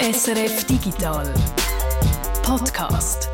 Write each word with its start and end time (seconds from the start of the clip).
SRF 0.00 0.64
Digital 0.64 1.26
Podcast. 2.44 3.28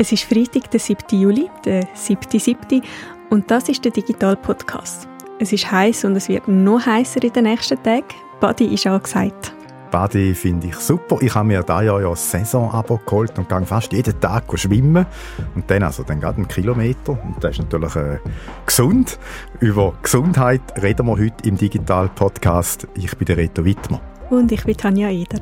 Es 0.00 0.10
ist 0.10 0.24
Freitag, 0.24 0.68
der 0.72 0.80
7. 0.80 0.98
Juli, 1.12 1.48
der 1.64 1.84
7.7. 1.94 2.82
und 3.30 3.48
das 3.48 3.68
ist 3.68 3.84
der 3.84 3.92
Digital 3.92 4.34
Podcast. 4.34 5.06
Es 5.38 5.52
ist 5.52 5.70
heiß 5.70 6.06
und 6.06 6.16
es 6.16 6.28
wird 6.28 6.48
noch 6.48 6.84
heißer 6.84 7.22
in 7.22 7.32
den 7.32 7.44
nächsten 7.44 7.80
Tagen. 7.84 8.08
Badi 8.40 8.74
ist 8.74 8.88
angesagt. 8.88 9.54
Badi 9.90 10.34
finde 10.34 10.68
ich 10.68 10.76
super. 10.76 11.18
Ich 11.20 11.34
habe 11.34 11.48
mir 11.48 11.62
da 11.62 11.82
Jahr 11.82 12.00
ja 12.00 12.10
ein 12.10 12.16
Saison-Abo 12.16 13.00
geholt 13.04 13.38
und 13.38 13.48
gehe 13.48 13.66
fast 13.66 13.92
jeden 13.92 14.20
Tag 14.20 14.44
schwimmen. 14.58 15.06
Und 15.54 15.70
dann 15.70 15.82
also 15.82 16.02
dann 16.02 16.20
gerade 16.20 16.36
einen 16.36 16.48
Kilometer. 16.48 17.12
Und 17.12 17.36
das 17.40 17.52
ist 17.52 17.58
natürlich 17.58 17.96
äh, 17.96 18.18
gesund. 18.66 19.18
Über 19.60 19.94
Gesundheit 20.02 20.60
reden 20.82 21.06
wir 21.06 21.18
heute 21.18 21.48
im 21.48 21.56
Digital 21.56 22.08
Podcast. 22.08 22.86
Ich 22.94 23.16
bin 23.16 23.26
der 23.26 23.36
Reto 23.36 23.64
Wittmer. 23.64 24.00
Und 24.30 24.52
ich 24.52 24.64
bin 24.64 24.76
Tanja 24.76 25.08
Eder. 25.08 25.40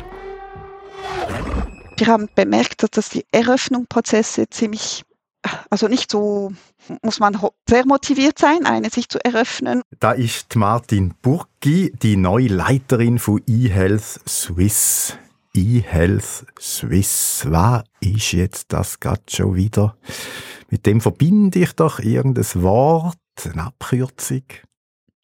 Wir 1.96 2.06
haben 2.06 2.28
bemerkt, 2.34 2.84
dass 2.96 3.09
die 3.09 3.24
Eröffnungsprozesse 3.32 4.48
ziemlich, 4.51 5.02
also 5.70 5.88
nicht 5.88 6.10
so, 6.10 6.52
muss 7.02 7.20
man 7.20 7.38
sehr 7.68 7.87
motiviert 7.87 8.38
sein, 8.38 8.66
eine 8.66 8.91
sich 8.91 9.09
zu 9.09 9.18
eröffnen. 9.24 9.82
Da 9.98 10.12
ist 10.12 10.56
Martin 10.56 11.14
Burgi, 11.23 11.92
die 12.02 12.16
neue 12.16 12.48
Leiterin 12.48 13.18
von 13.18 13.42
eHealth 13.46 14.20
Swiss. 14.28 15.16
eHealth 15.54 16.46
Swiss. 16.60 17.46
Was 17.48 17.84
ist 18.01 18.32
jetzt 18.32 18.73
das 18.73 19.01
gerade 19.01 19.23
schon 19.28 19.54
wieder? 19.54 19.96
Mit 20.70 20.87
dem 20.87 21.01
verbinde 21.01 21.60
ich 21.60 21.73
doch 21.73 21.98
irgendein 22.01 22.62
Wort, 22.62 23.16
eine 23.45 23.66
Abkürzung. 23.66 24.42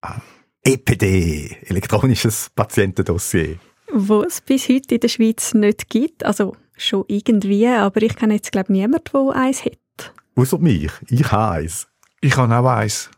Ah, 0.01 0.21
EPD, 0.63 1.57
elektronisches 1.67 2.51
Patientendossier. 2.55 3.59
Wo 3.93 4.23
es 4.23 4.41
bis 4.41 4.69
heute 4.69 4.95
in 4.95 5.01
der 5.01 5.09
Schweiz 5.09 5.55
nicht 5.55 5.91
gibt, 5.91 6.25
also 6.25 6.57
schon 6.77 7.05
irgendwie, 7.09 7.67
aber 7.67 8.03
ich 8.03 8.17
kenne 8.17 8.35
jetzt 8.35 8.53
glaube 8.53 8.73
ich 8.73 8.81
niemanden, 8.81 9.05
der 9.13 9.35
eins 9.35 9.65
hat. 9.65 9.79
Außer 10.35 10.59
mich. 10.59 10.91
Ich 11.09 11.31
habe 11.31 11.61
eins. 11.61 11.89
Ich 12.23 12.37
habe 12.37 12.57
auch 12.57 12.67
eins. 12.67 13.11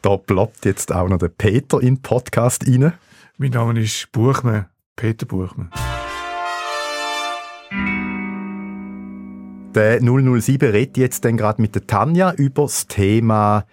Da 0.00 0.16
ploppt 0.16 0.64
jetzt 0.64 0.92
auch 0.92 1.08
noch 1.08 1.18
der 1.18 1.28
Peter 1.28 1.80
in 1.80 1.96
den 1.96 2.02
Podcast 2.02 2.66
rein. 2.66 2.94
Mein 3.36 3.50
Name 3.50 3.80
ist 3.80 4.10
Buchmann, 4.12 4.66
Peter 4.96 5.26
Buchmann. 5.26 5.70
Der 9.74 10.00
007 10.00 10.70
redet 10.70 10.96
jetzt 10.96 11.24
dann 11.24 11.36
gerade 11.36 11.60
mit 11.60 11.74
der 11.74 11.86
Tanja 11.86 12.32
über 12.32 12.62
das 12.62 12.86
Thema 12.86 13.66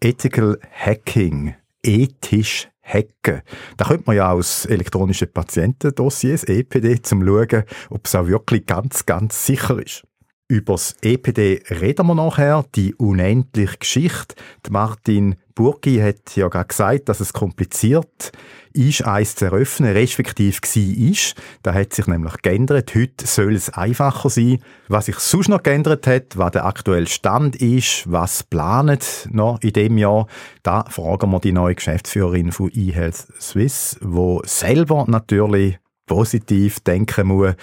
Ethical 0.00 0.58
Hacking. 0.72 1.54
Ethisch 1.82 2.68
hacken. 2.82 3.42
Da 3.76 3.84
könnte 3.84 4.04
man 4.06 4.16
ja 4.16 4.32
aus 4.32 4.64
elektronischen 4.64 5.30
Patientendossiers, 5.30 6.44
EPD, 6.44 7.02
zum 7.02 7.26
schauen, 7.26 7.64
ob 7.90 8.06
es 8.06 8.14
auch 8.14 8.26
wirklich 8.26 8.64
ganz, 8.64 9.04
ganz 9.04 9.44
sicher 9.44 9.78
ist. 9.84 10.07
Über 10.50 10.72
das 10.72 10.96
EPD 11.02 11.62
reden 11.68 12.06
wir 12.06 12.14
nachher, 12.14 12.64
die 12.74 12.94
unendliche 12.94 13.76
Geschichte. 13.76 14.34
Martin 14.70 15.36
Burgi 15.54 15.98
hat 15.98 16.36
ja 16.36 16.48
gerade 16.48 16.68
gesagt, 16.68 17.10
dass 17.10 17.20
es 17.20 17.34
kompliziert 17.34 18.32
ist, 18.72 19.04
eins 19.04 19.34
zu 19.34 19.44
eröffnen, 19.44 19.92
respektive 19.92 20.56
war 20.56 21.10
ist. 21.10 21.34
Da 21.62 21.74
hat 21.74 21.92
sich 21.92 22.06
nämlich 22.06 22.40
geändert. 22.40 22.94
Heute 22.94 23.26
soll 23.26 23.56
es 23.56 23.68
einfacher 23.74 24.30
sein. 24.30 24.60
Was 24.88 25.04
sich 25.04 25.18
sonst 25.18 25.48
noch 25.48 25.62
geändert 25.62 26.06
hat, 26.06 26.38
was 26.38 26.52
der 26.52 26.64
aktuelle 26.64 27.08
Stand 27.08 27.56
ist, 27.56 28.10
was 28.10 28.42
planet 28.42 29.28
noch 29.30 29.60
in 29.60 29.74
dem 29.74 29.98
Jahr, 29.98 30.28
da 30.62 30.84
fragen 30.84 31.30
wir 31.30 31.40
die 31.40 31.52
neue 31.52 31.74
Geschäftsführerin 31.74 32.52
von 32.52 32.70
eHealth 32.72 33.26
Swiss, 33.38 33.98
wo 34.00 34.40
selber 34.46 35.04
natürlich 35.08 35.78
positiv 36.06 36.80
denken 36.80 37.26
muss 37.26 37.54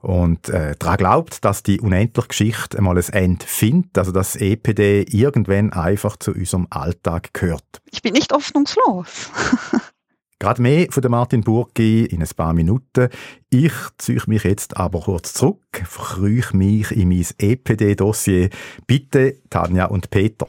und 0.00 0.48
äh, 0.48 0.74
daran 0.78 0.96
glaubt, 0.96 1.44
dass 1.44 1.62
die 1.62 1.80
unendliche 1.80 2.28
Geschichte 2.28 2.78
einmal 2.78 2.96
ein 2.96 3.12
Ende 3.12 3.46
findet, 3.46 3.98
also 3.98 4.12
dass 4.12 4.36
EPD 4.36 5.02
irgendwann 5.10 5.72
einfach 5.72 6.16
zu 6.16 6.32
unserem 6.32 6.66
Alltag 6.70 7.32
gehört. 7.32 7.82
Ich 7.90 8.02
bin 8.02 8.14
nicht 8.14 8.32
hoffnungslos. 8.32 9.30
Gerade 10.38 10.60
mehr 10.60 10.86
von 10.90 11.00
der 11.00 11.10
Martin 11.10 11.40
Burgi 11.40 12.04
in 12.04 12.22
ein 12.22 12.28
paar 12.36 12.52
Minuten. 12.52 13.08
Ich 13.48 13.72
ziehe 13.96 14.20
mich 14.26 14.44
jetzt 14.44 14.76
aber 14.76 15.00
kurz 15.00 15.32
zurück, 15.32 15.82
verkrüche 15.84 16.54
mich 16.54 16.90
in 16.90 17.08
mein 17.08 17.26
EPD-Dossier. 17.38 18.50
Bitte, 18.86 19.38
Tanja 19.48 19.86
und 19.86 20.10
Peter. 20.10 20.46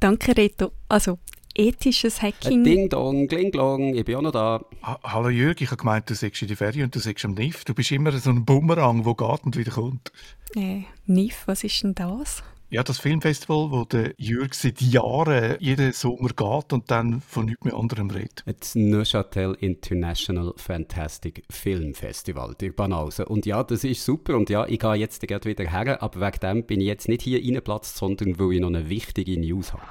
Danke, 0.00 0.36
Reto. 0.36 0.72
Also, 0.88 1.18
ethisches 1.58 2.22
Hacking. 2.22 2.64
Ding 2.64 2.88
dong, 2.88 3.28
kling 3.28 3.50
glong, 3.50 3.94
ich 3.94 4.04
bin 4.04 4.16
auch 4.16 4.22
noch 4.22 4.32
da. 4.32 4.64
Ha 4.82 4.98
Hallo 5.02 5.28
Jürg, 5.28 5.60
ich 5.60 5.70
habe 5.70 5.78
gemeint, 5.78 6.08
du 6.08 6.14
sagst 6.14 6.40
in 6.42 6.48
die 6.48 6.56
Ferien 6.56 6.84
und 6.84 6.94
du 6.94 7.00
sagst 7.00 7.24
am 7.24 7.34
NIF. 7.34 7.64
Du 7.64 7.74
bist 7.74 7.90
immer 7.90 8.12
so 8.12 8.30
ein 8.30 8.44
Bumerang, 8.44 9.02
der 9.02 9.14
geht 9.14 9.44
und 9.44 9.56
wieder 9.56 9.72
kommt. 9.72 10.12
Äh, 10.54 10.82
NIF, 11.06 11.42
was 11.46 11.64
ist 11.64 11.82
denn 11.82 11.94
das? 11.94 12.42
Ja, 12.70 12.82
das 12.82 12.98
Filmfestival, 12.98 13.70
wo 13.70 13.86
der 13.86 14.12
Jürg 14.18 14.54
seit 14.54 14.82
Jahren 14.82 15.56
jeden 15.58 15.90
Sommer 15.94 16.28
geht 16.28 16.72
und 16.74 16.90
dann 16.90 17.22
von 17.22 17.46
nichts 17.46 17.64
mehr 17.64 17.74
anderem 17.74 18.10
redet. 18.10 18.44
Das 18.44 18.74
Neuchâtel 18.74 19.56
International 19.58 20.52
Fantastic 20.56 21.44
Film 21.48 21.94
Festival, 21.94 22.54
der 22.60 22.72
Banause. 22.72 23.24
Und 23.24 23.46
ja, 23.46 23.64
das 23.64 23.84
ist 23.84 24.04
super 24.04 24.36
und 24.36 24.50
ja, 24.50 24.66
ich 24.66 24.80
gehe 24.80 24.94
jetzt 24.96 25.26
gerade 25.26 25.48
wieder 25.48 25.64
her, 25.64 26.02
aber 26.02 26.20
wegen 26.20 26.40
dem 26.40 26.66
bin 26.66 26.82
ich 26.82 26.88
jetzt 26.88 27.08
nicht 27.08 27.22
hier 27.22 27.40
reingeplatzt, 27.40 27.96
sondern 27.96 28.38
weil 28.38 28.52
ich 28.52 28.60
noch 28.60 28.68
eine 28.68 28.90
wichtige 28.90 29.40
News 29.40 29.72
habe. 29.72 29.82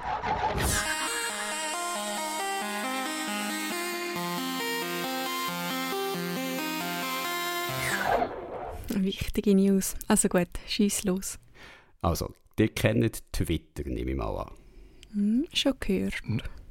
Wichtige 8.89 9.55
News. 9.55 9.95
Also 10.07 10.29
gut, 10.29 10.49
schieß 10.67 11.03
los. 11.03 11.39
Also, 12.01 12.33
ihr 12.59 12.69
kennt 12.69 13.23
Twitter, 13.31 13.83
nehme 13.85 14.11
ich 14.11 14.17
mal 14.17 14.37
an. 14.37 14.51
Hm, 15.13 15.47
schon 15.53 15.73
gehört. 15.79 16.13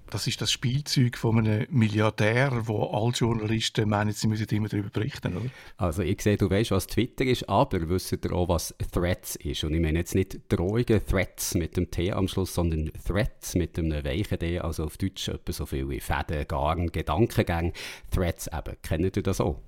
Das 0.08 0.28
ist 0.28 0.40
das 0.40 0.52
Spielzeug 0.52 1.18
von 1.18 1.38
einem 1.38 1.66
Milliardär, 1.68 2.68
wo 2.68 2.84
alle 2.84 3.10
Journalisten 3.10 3.88
meinen, 3.88 4.12
sie 4.12 4.28
müssen 4.28 4.46
immer 4.50 4.68
darüber 4.68 4.88
berichten, 4.88 5.36
oder? 5.36 5.50
Also 5.78 6.02
ich 6.02 6.22
sehe, 6.22 6.36
du 6.36 6.48
weißt, 6.48 6.70
was 6.70 6.86
Twitter 6.86 7.24
ist, 7.24 7.48
aber 7.48 7.88
wisst 7.88 8.12
ihr 8.12 8.32
auch, 8.32 8.48
was 8.48 8.72
Threads 8.92 9.34
ist? 9.36 9.64
Und 9.64 9.74
ich 9.74 9.80
meine 9.80 9.98
jetzt 9.98 10.14
nicht 10.14 10.40
Drohungen, 10.48 11.04
Threads 11.04 11.56
mit 11.56 11.76
dem 11.76 11.90
T 11.90 12.12
am 12.12 12.28
Schluss, 12.28 12.54
sondern 12.54 12.92
Threads 13.04 13.56
mit 13.56 13.76
einem 13.78 14.04
weichen 14.04 14.38
D, 14.38 14.60
also 14.60 14.84
auf 14.84 14.96
Deutsch 14.96 15.26
etwa 15.28 15.52
so 15.52 15.66
viel 15.66 15.88
wie 15.88 15.98
Fäden, 15.98 16.46
Garn, 16.46 16.92
Gedankengänge. 16.92 17.72
Threads 18.12 18.46
eben, 18.46 18.76
kennt 18.82 19.16
ihr 19.16 19.22
das 19.24 19.40
auch? 19.40 19.60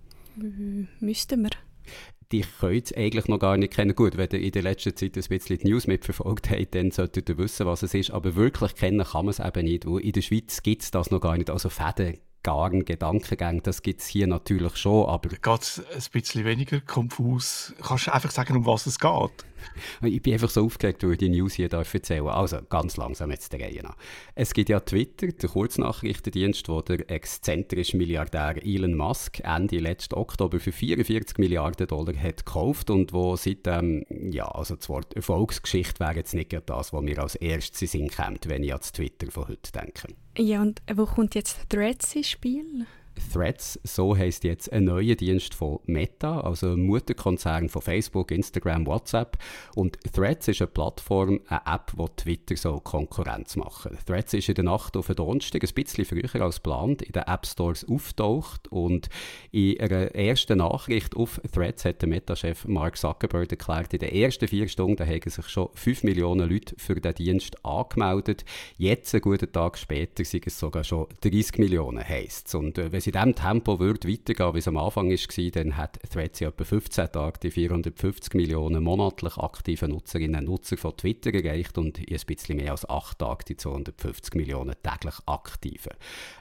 Müssten 1.00 1.42
wir. 1.42 1.50
Die 2.32 2.44
könnt 2.60 2.90
ihr 2.90 2.98
eigentlich 2.98 3.26
noch 3.28 3.38
gar 3.38 3.56
nicht 3.56 3.72
kennen. 3.72 3.94
Gut, 3.94 4.16
wenn 4.16 4.28
ihr 4.32 4.40
in 4.40 4.52
der 4.52 4.62
letzten 4.62 4.94
Zeit 4.94 5.16
ein 5.16 5.24
bisschen 5.28 5.58
die 5.58 5.68
News 5.68 5.86
mitverfolgt 5.86 6.50
habt, 6.50 6.74
dann 6.74 6.90
solltet 6.90 7.28
ihr 7.28 7.38
wissen, 7.38 7.66
was 7.66 7.82
es 7.82 7.94
ist. 7.94 8.10
Aber 8.10 8.36
wirklich 8.36 8.74
kennen 8.74 9.04
kann 9.04 9.24
man 9.24 9.30
es 9.30 9.40
eben 9.40 9.64
nicht. 9.64 9.86
Weil 9.86 10.00
in 10.00 10.12
der 10.12 10.22
Schweiz 10.22 10.62
gibt 10.62 10.82
es 10.82 10.90
das 10.90 11.10
noch 11.10 11.20
gar 11.20 11.36
nicht. 11.38 11.48
Also 11.48 11.70
Fäden, 11.70 12.18
Garn, 12.42 12.84
Gedankengänge, 12.84 13.62
das 13.62 13.82
gibt 13.82 14.00
es 14.00 14.06
hier 14.06 14.26
natürlich 14.26 14.76
schon, 14.76 15.06
aber... 15.06 15.28
Geht 15.28 15.62
es 15.62 15.82
ein 15.90 16.02
bisschen 16.12 16.44
weniger 16.44 16.80
konfus? 16.80 17.74
Kannst 17.82 18.06
du 18.06 18.14
einfach 18.14 18.30
sagen, 18.30 18.56
um 18.56 18.66
was 18.66 18.86
es 18.86 18.98
geht? 18.98 19.44
Ich 20.02 20.22
bin 20.22 20.32
einfach 20.32 20.50
so 20.50 20.64
aufgeregt, 20.64 21.02
weil 21.02 21.12
ich 21.12 21.18
die 21.18 21.28
News 21.28 21.54
hier 21.54 21.68
darf 21.68 21.92
erzählen 21.92 22.26
Also, 22.28 22.58
ganz 22.68 22.96
langsam 22.96 23.30
jetzt 23.30 23.52
der 23.52 23.60
Reihe 23.60 23.82
nach. 23.82 23.96
Es 24.34 24.54
gibt 24.54 24.68
ja 24.68 24.80
Twitter, 24.80 25.28
der 25.28 25.48
Kurznachrichtendienst, 25.48 26.68
wo 26.68 26.80
der 26.82 27.10
exzentrische 27.10 27.96
Milliardär 27.96 28.56
Elon 28.64 28.94
Musk 28.94 29.40
Ende 29.40 29.78
letzten 29.78 30.14
Oktober 30.14 30.60
für 30.60 30.72
44 30.72 31.38
Milliarden 31.38 31.86
Dollar 31.86 32.16
hat 32.16 32.46
gekauft 32.46 32.90
und 32.90 33.12
wo 33.12 33.36
seitdem, 33.36 34.04
ja, 34.08 34.46
also 34.46 34.76
das 34.76 34.88
Wort 34.88 35.14
Erfolgsgeschichte 35.14 36.00
wäre 36.00 36.16
jetzt 36.16 36.34
nicht 36.34 36.56
das, 36.66 36.92
was 36.92 37.02
mir 37.02 37.18
als 37.18 37.34
erstes 37.34 37.82
in 37.82 37.88
Sinn 37.88 38.10
kommt, 38.10 38.48
wenn 38.48 38.62
ich 38.62 38.72
an 38.72 38.78
das 38.78 38.92
Twitter 38.92 39.30
von 39.30 39.48
heute 39.48 39.72
denke. 39.72 40.14
Ja, 40.36 40.62
und 40.62 40.82
wo 40.94 41.04
kommt 41.04 41.34
jetzt 41.34 41.68
Threads 41.68 42.14
ins 42.14 42.30
Spiel? 42.30 42.86
Threads, 43.32 43.78
so 43.84 44.16
heißt 44.16 44.44
jetzt 44.44 44.72
ein 44.72 44.84
neuer 44.84 45.14
Dienst 45.14 45.54
von 45.54 45.80
Meta, 45.86 46.40
also 46.40 46.72
ein 46.72 46.86
Mutterkonzern 46.86 47.68
von 47.68 47.82
Facebook, 47.82 48.30
Instagram, 48.30 48.86
WhatsApp. 48.86 49.38
Und 49.74 49.98
Threads 50.12 50.48
ist 50.48 50.60
eine 50.60 50.68
Plattform, 50.68 51.40
eine 51.48 51.60
App, 51.66 51.92
die 51.96 52.06
Twitter 52.16 52.56
so 52.56 52.80
Konkurrenz 52.80 53.56
machen. 53.56 53.96
Threads 54.06 54.34
ist 54.34 54.48
in 54.48 54.54
der 54.54 54.64
Nacht 54.64 54.96
auf 54.96 55.06
den 55.06 55.16
Donnerstag 55.16 55.62
ein 55.62 55.74
bisschen 55.74 56.04
früher 56.04 56.42
als 56.42 56.56
geplant 56.56 57.02
in 57.02 57.12
den 57.12 57.22
App 57.24 57.46
Stores 57.46 57.86
auftaucht 57.88 58.68
und 58.68 59.08
in 59.50 59.80
einer 59.80 60.14
ersten 60.14 60.58
Nachricht 60.58 61.16
auf 61.16 61.40
Threads 61.52 61.84
hat 61.84 62.02
der 62.02 62.08
Meta-Chef 62.08 62.66
Mark 62.66 62.96
Zuckerberg 62.96 63.50
erklärt, 63.50 63.92
in 63.92 64.00
den 64.00 64.14
ersten 64.14 64.48
vier 64.48 64.68
Stunden 64.68 65.06
haben 65.06 65.20
sich 65.24 65.48
schon 65.48 65.68
5 65.74 66.04
Millionen 66.04 66.48
Leute 66.48 66.74
für 66.78 66.94
den 66.94 67.14
Dienst 67.14 67.64
angemeldet. 67.64 68.44
Jetzt, 68.76 69.14
einen 69.14 69.22
guten 69.22 69.50
Tag 69.52 69.78
später, 69.78 70.24
sind 70.24 70.46
es 70.46 70.58
sogar 70.58 70.84
schon 70.84 71.06
30 71.20 71.58
Millionen, 71.58 72.06
heisst 72.06 72.48
wenn 72.54 73.00
in 73.08 73.12
diesem 73.12 73.34
Tempo 73.34 73.80
würde 73.80 74.06
weitergehen, 74.06 74.54
wie 74.54 74.58
es 74.58 74.68
am 74.68 74.76
Anfang 74.76 75.10
war, 75.10 75.50
dann 75.50 75.76
hat 75.76 75.98
Threads 76.10 76.40
in 76.42 76.48
etwa 76.48 76.64
15 76.64 77.12
Tagen 77.12 77.38
die 77.42 77.50
450 77.50 78.34
Millionen 78.34 78.82
monatlich 78.82 79.38
aktiven 79.38 79.90
Nutzerinnen 79.90 80.40
und 80.40 80.50
Nutzer 80.50 80.76
von 80.76 80.96
Twitter 80.96 81.32
erreicht 81.32 81.78
und 81.78 81.98
in 81.98 82.14
ein 82.14 82.26
bisschen 82.26 82.56
mehr 82.56 82.72
als 82.72 82.88
8 82.88 83.18
Tagen 83.18 83.44
die 83.48 83.56
250 83.56 84.34
Millionen 84.34 84.74
täglich 84.82 85.14
aktiven. 85.24 85.92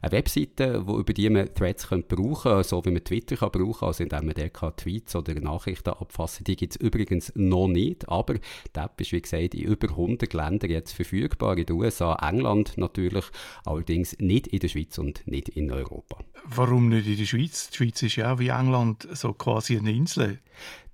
Eine 0.01 0.11
Webseite, 0.11 0.85
wo, 0.85 0.99
über 0.99 1.13
die 1.13 1.29
man 1.29 1.53
Threads 1.53 1.87
könnte 1.87 2.15
brauchen 2.15 2.63
so 2.63 2.83
wie 2.83 2.91
man 2.91 3.03
Twitter 3.03 3.37
kann 3.37 3.51
brauchen 3.51 3.87
also 3.87 4.03
indem 4.03 4.25
man 4.25 4.35
dort 4.35 4.77
Tweets 4.77 5.15
oder 5.15 5.35
Nachrichten 5.35 5.91
abfassen 5.91 6.43
die 6.43 6.57
gibt 6.57 6.75
es 6.75 6.81
übrigens 6.81 7.31
noch 7.35 7.67
nicht, 7.67 8.09
aber 8.09 8.33
die 8.35 8.79
App 8.79 8.99
ist 8.99 9.13
wie 9.13 9.21
gesagt 9.21 9.55
in 9.55 9.61
über 9.61 9.89
100 9.89 10.33
Ländern 10.33 10.71
jetzt 10.71 10.91
verfügbar, 10.91 11.57
in 11.57 11.65
den 11.65 11.77
USA, 11.77 12.15
England 12.15 12.77
natürlich, 12.77 13.25
allerdings 13.63 14.17
nicht 14.19 14.47
in 14.47 14.59
der 14.59 14.67
Schweiz 14.67 14.97
und 14.97 15.25
nicht 15.27 15.49
in 15.49 15.71
Europa. 15.71 16.17
Warum 16.57 16.89
nicht 16.89 17.06
in 17.06 17.18
der 17.18 17.25
Schweiz? 17.25 17.69
Die 17.69 17.77
Schweiz 17.77 18.01
ist 18.01 18.15
ja 18.15 18.33
auch 18.33 18.39
wie 18.39 18.48
England 18.48 19.07
so 19.12 19.31
quasi 19.33 19.77
eine 19.77 19.92
Insel. 19.92 20.39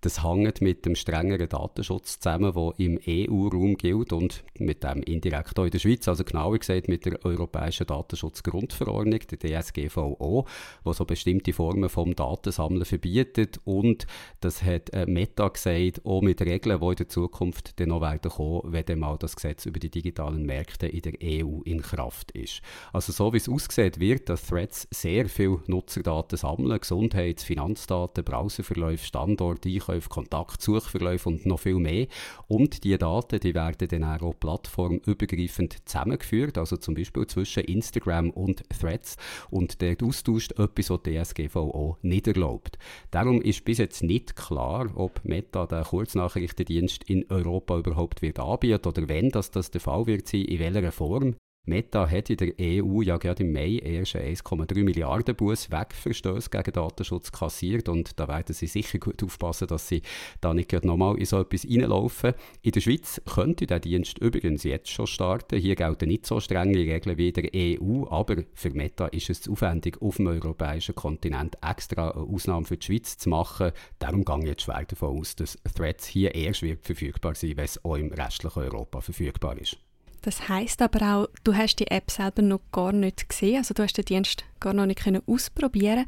Das 0.03 0.21
hängt 0.21 0.59
mit 0.59 0.85
dem 0.85 0.95
strengeren 0.95 1.47
Datenschutz 1.47 2.19
zusammen, 2.19 2.51
der 2.53 2.73
im 2.77 2.99
EU-Raum 3.07 3.77
gilt 3.77 4.11
und 4.11 4.43
mit 4.59 4.83
dem 4.83 5.01
indirekt 5.01 5.57
auch 5.57 5.63
in 5.63 5.71
der 5.71 5.79
Schweiz, 5.79 6.05
also 6.09 6.25
genauer 6.25 6.59
gesagt 6.59 6.89
mit 6.89 7.05
der 7.05 7.23
Europäischen 7.23 7.87
Datenschutzgrundverordnung, 7.87 9.21
der 9.31 9.61
DSGVO, 9.61 10.45
die 10.85 10.93
so 10.93 11.05
bestimmte 11.05 11.53
Formen 11.53 11.87
vom 11.87 12.17
Datensammeln 12.17 12.83
verbietet. 12.83 13.61
Und 13.63 14.05
das 14.41 14.61
hat 14.61 14.89
äh, 14.89 15.05
Meta 15.05 15.47
gesagt, 15.47 16.05
auch 16.05 16.21
mit 16.21 16.41
Regeln, 16.41 16.81
die 16.81 16.85
in 16.85 16.95
der 16.95 17.07
Zukunft 17.07 17.79
dann 17.79 17.87
noch 17.87 18.01
werden 18.01 18.29
kommen, 18.29 18.73
wenn 18.73 18.83
dann 18.83 18.99
mal 18.99 19.15
das 19.17 19.37
Gesetz 19.37 19.65
über 19.65 19.79
die 19.79 19.89
digitalen 19.89 20.45
Märkte 20.45 20.87
in 20.87 21.01
der 21.01 21.13
EU 21.23 21.61
in 21.63 21.81
Kraft 21.81 22.31
ist. 22.31 22.61
Also 22.91 23.13
so 23.13 23.31
wie 23.31 23.37
es 23.37 23.47
aussieht, 23.47 24.01
wird, 24.01 24.27
dass 24.27 24.47
Threads 24.47 24.85
sehr 24.91 25.29
viel 25.29 25.59
Nutzerdaten 25.67 26.37
sammeln, 26.37 26.77
Gesundheits-, 26.77 27.45
Finanzdaten, 27.45 28.25
Browserverläufe, 28.25 29.05
Standort, 29.05 29.65
Einkäufe, 29.65 29.92
Verkäufe, 29.93 30.09
Kontakt, 30.09 30.61
Suchverläufe 30.61 31.29
und 31.29 31.45
noch 31.45 31.59
viel 31.59 31.75
mehr. 31.75 32.07
Und 32.47 32.83
die 32.83 32.97
Daten, 32.97 33.39
die 33.39 33.53
werden 33.53 33.87
dann 33.87 34.03
auch 34.03 34.33
plattformübergreifend 34.39 35.87
zusammengeführt, 35.87 36.57
also 36.57 36.77
zum 36.77 36.95
Beispiel 36.95 37.27
zwischen 37.27 37.63
Instagram 37.63 38.31
und 38.31 38.63
Threads. 38.69 39.17
Und 39.49 39.81
der 39.81 39.95
Austausch 40.03 40.49
etwas, 40.51 40.89
was 40.89 41.03
die 41.03 41.17
DSGVO 41.17 41.97
nicht 42.01 42.27
erlaubt. 42.27 42.77
Darum 43.11 43.41
ist 43.41 43.65
bis 43.65 43.77
jetzt 43.77 44.03
nicht 44.03 44.35
klar, 44.35 44.89
ob 44.95 45.23
Meta 45.23 45.65
den 45.65 45.83
Kurznachrichtendienst 45.83 47.03
in 47.03 47.25
Europa 47.29 47.77
überhaupt 47.77 48.21
wird 48.21 48.39
anbieten 48.39 48.87
oder 48.87 49.07
wenn 49.07 49.29
das, 49.29 49.51
das 49.51 49.71
der 49.71 49.81
Fall 49.81 50.07
wird 50.07 50.27
sein, 50.27 50.45
in 50.45 50.59
welcher 50.59 50.91
Form. 50.91 51.35
Meta 51.65 52.09
hat 52.09 52.29
in 52.29 52.35
der 52.35 52.53
EU 52.59 53.01
ja 53.01 53.15
gerade 53.15 53.41
im 53.41 53.53
Mai 53.53 53.77
erst 53.77 54.17
1,3 54.17 54.83
Milliarden 54.83 55.33
Buß 55.33 55.71
Wegverstöße 55.71 56.49
gegen 56.49 56.73
Datenschutz 56.73 57.31
kassiert 57.31 57.87
und 57.87 58.19
da 58.19 58.27
werden 58.27 58.53
sie 58.53 58.67
sicher 58.67 58.99
gut 58.99 59.23
aufpassen, 59.23 59.69
dass 59.69 59.87
sie 59.87 60.01
da 60.41 60.53
nicht 60.53 60.67
gerade 60.67 60.85
nochmal 60.85 61.17
in 61.17 61.23
so 61.23 61.39
etwas 61.39 61.63
reinlaufen. 61.63 62.33
In 62.63 62.73
der 62.73 62.81
Schweiz 62.81 63.21
könnte 63.33 63.65
der 63.65 63.79
Dienst 63.79 64.17
übrigens 64.17 64.63
jetzt 64.63 64.89
schon 64.89 65.07
starten. 65.07 65.57
Hier 65.57 65.77
gelten 65.77 66.09
nicht 66.09 66.25
so 66.25 66.41
strenge 66.41 66.77
Regeln 66.79 67.17
wie 67.17 67.29
in 67.29 67.33
der 67.33 67.49
EU, 67.53 68.07
aber 68.09 68.43
für 68.53 68.71
Meta 68.71 69.07
ist 69.07 69.29
es 69.29 69.39
zu 69.39 69.53
aufwendig, 69.53 70.01
auf 70.01 70.17
dem 70.17 70.27
europäischen 70.27 70.95
Kontinent 70.95 71.57
extra 71.65 72.11
eine 72.11 72.23
Ausnahme 72.23 72.65
für 72.65 72.75
die 72.75 72.85
Schweiz 72.85 73.17
zu 73.17 73.29
machen. 73.29 73.71
Darum 73.99 74.25
gehe 74.25 74.39
ich 74.39 74.45
jetzt 74.47 74.63
schwer 74.63 74.83
davon 74.85 75.17
aus, 75.17 75.37
dass 75.37 75.57
Threads 75.73 76.07
hier 76.07 76.35
erst 76.35 76.61
wird 76.61 76.85
verfügbar 76.85 77.35
sein, 77.35 77.55
wenn 77.55 77.63
es 77.63 77.85
auch 77.85 77.95
im 77.95 78.11
restlichen 78.11 78.59
Europa 78.59 78.99
verfügbar 78.99 79.57
ist. 79.57 79.77
Das 80.23 80.49
heißt 80.49 80.81
aber 80.81 81.15
auch, 81.15 81.27
du 81.43 81.55
hast 81.55 81.75
die 81.75 81.87
App 81.87 82.09
selber 82.09 82.41
noch 82.41 82.61
gar 82.71 82.91
nicht 82.91 83.29
gesehen, 83.29 83.57
also 83.57 83.73
du 83.73 83.83
hast 83.83 83.97
den 83.97 84.05
Dienst 84.05 84.43
gar 84.59 84.73
noch 84.73 84.85
nicht 84.85 85.03
können 85.03 85.21
ausprobieren 85.27 86.05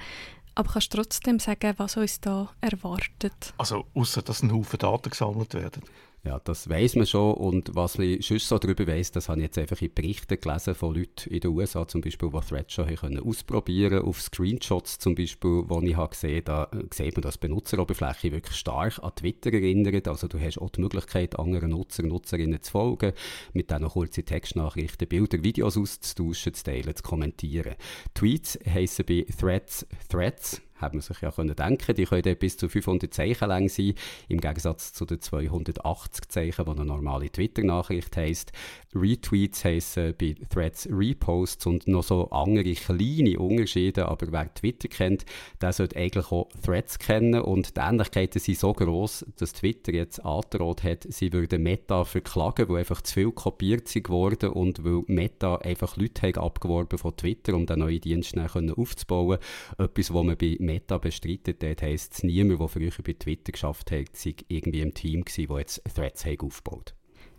aber 0.56 0.72
kannst 0.72 0.94
trotzdem 0.94 1.40
sagen, 1.40 1.74
was 1.78 1.98
uns 1.98 2.22
da 2.22 2.50
erwartet? 2.62 3.54
Also, 3.58 3.86
außer 3.94 4.22
dass 4.22 4.42
ein 4.42 4.54
Haufen 4.54 4.80
Daten 4.80 5.10
gesammelt 5.10 5.54
werden. 5.54 5.84
Ja, 6.26 6.40
das 6.40 6.68
weiß 6.68 6.96
man 6.96 7.06
schon. 7.06 7.36
Und 7.36 7.76
was 7.76 8.00
ich 8.00 8.26
sonst 8.26 8.48
so 8.48 8.58
darüber 8.58 8.88
weiss, 8.88 9.12
das 9.12 9.30
habe 9.30 9.42
ich 9.42 9.46
jetzt 9.46 9.60
einfach 9.60 9.80
in 9.82 9.94
Berichten 9.94 10.40
gelesen 10.42 10.74
von 10.74 10.96
Leuten 10.96 11.30
in 11.30 11.40
den 11.40 11.52
USA 11.52 11.88
zum 11.88 12.02
Beispiel, 12.02 12.32
die 12.32 12.40
Threads 12.40 12.74
schon 12.74 12.96
können 12.96 13.20
ausprobieren 13.20 14.04
Auf 14.04 14.20
Screenshots 14.20 14.98
zum 14.98 15.14
Beispiel, 15.14 15.66
wo 15.68 15.80
ich 15.82 15.96
habe 15.96 16.10
gesehen 16.10 16.42
da 16.44 16.68
sieht 16.92 17.16
man, 17.16 17.22
dass 17.22 17.36
die 17.40 17.48
Benutzeroberfläche 17.48 18.32
wirklich 18.32 18.58
stark 18.58 19.04
an 19.04 19.14
Twitter 19.16 19.54
erinnert. 19.54 20.08
Also 20.08 20.28
du 20.28 20.40
hast 20.40 20.58
auch 20.58 20.72
die 20.72 20.82
Möglichkeit, 20.82 21.38
anderen 21.38 21.70
Nutzer, 21.70 22.02
Nutzerinnen 22.02 22.62
zu 22.64 22.72
folgen, 22.72 23.14
mit 23.54 23.70
denen 23.70 23.88
kurze 23.88 24.24
Textnachrichten, 24.24 25.08
Bilder, 25.08 25.44
Videos 25.44 25.78
auszutauschen, 25.78 26.56
zu 26.56 26.64
teilen, 26.64 26.96
zu 26.96 27.04
kommentieren. 27.04 27.76
Tweets 28.16 28.58
heissen 28.68 29.06
bei 29.06 29.28
Threads 29.40 29.86
Threads, 30.10 30.60
hat 30.76 30.94
man 30.94 31.02
sich 31.02 31.22
ja 31.22 31.32
können 31.32 31.56
denken. 31.56 31.96
Die 31.96 32.06
können 32.06 32.38
bis 32.38 32.58
zu 32.58 32.70
500 32.70 33.14
Zeichen 33.14 33.48
lang 33.48 33.70
sein, 33.70 33.94
im 34.28 34.42
Gegensatz 34.42 34.94
zu 34.94 35.06
den 35.06 35.22
280 35.22 36.30
Zeichen, 36.30 36.66
die 36.66 36.72
eine 36.72 36.86
normale 36.86 37.30
Twitter-Nachricht 37.30 38.16
heisst. 38.18 38.52
Retweets 38.96 39.66
heissen 39.66 40.14
bei 40.18 40.36
Threads 40.50 40.88
Reposts 40.90 41.66
und 41.66 41.88
noch 41.88 42.04
so 42.04 42.30
andere 42.30 42.74
kleine 42.74 43.38
Unterschiede, 43.38 44.08
aber 44.08 44.32
wer 44.32 44.54
Twitter 44.54 44.88
kennt, 44.88 45.26
der 45.62 45.74
sollte 45.74 45.98
eigentlich 45.98 46.32
auch 46.32 46.50
Threads 46.64 46.98
kennen 46.98 47.42
und 47.42 47.76
die 47.76 47.82
Ähnlichkeiten 47.82 48.40
sind 48.40 48.58
so 48.58 48.74
groß, 48.74 49.26
dass 49.38 49.54
Twitter 49.54 49.94
jetzt 49.94 50.24
angedroht 50.24 50.84
hat, 50.84 51.06
sie 51.10 51.34
würde 51.34 51.60
Meta 51.60 52.06
verklagen, 52.06 52.70
weil 52.70 52.78
einfach 52.78 53.02
zu 53.02 53.14
viel 53.14 53.32
kopiert 53.32 53.88
sind 53.88 54.06
geworden 54.06 54.52
und 54.52 54.84
weil 54.84 55.04
Meta 55.08 55.58
einfach 55.58 55.98
Leute 55.98 56.22
haben 56.22 56.44
abgeworben 56.44 56.98
von 56.98 57.16
Twitter, 57.16 57.54
um 57.54 57.66
den 57.66 57.80
neuen 57.80 58.02
Dienst 58.02 58.36
aufzubauen. 58.38 59.40
Etwas, 59.78 60.14
was 60.14 60.24
man 60.24 60.38
bei 60.38 60.58
Meta 60.60 60.98
bestreitet, 60.98 61.62
dort 61.62 61.82
heisst 61.82 62.14
es, 62.14 62.24
niemand, 62.24 62.60
der 62.60 62.68
früher 62.68 62.92
bei 63.04 63.14
Twitter 63.14 63.52
geschafft 63.52 63.92
hat, 63.92 64.16
sei 64.16 64.36
irgendwie 64.48 64.82
im 64.82 64.94
Team 64.94 65.24
gewesen, 65.26 65.48
das 65.50 65.60
jetzt 65.60 65.96
Threads 65.96 66.26
hat 66.26 66.42
aufgebaut 66.42 66.96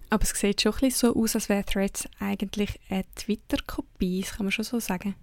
Aber 0.08 0.22
es 0.22 0.30
sieht 0.30 0.62
schon 0.62 0.72
ein 0.72 0.78
bisschen 0.80 1.12
so 1.14 1.20
aus, 1.20 1.34
als 1.34 1.48
wäre 1.48 1.64
Threads 1.64 2.08
eigentlich 2.20 2.78
eine 2.88 3.04
Twitter-Kopie, 3.16 4.20
das 4.22 4.36
kann 4.36 4.46
man 4.46 4.52
schon 4.52 4.64
so 4.64 4.78
sagen. 4.78 5.14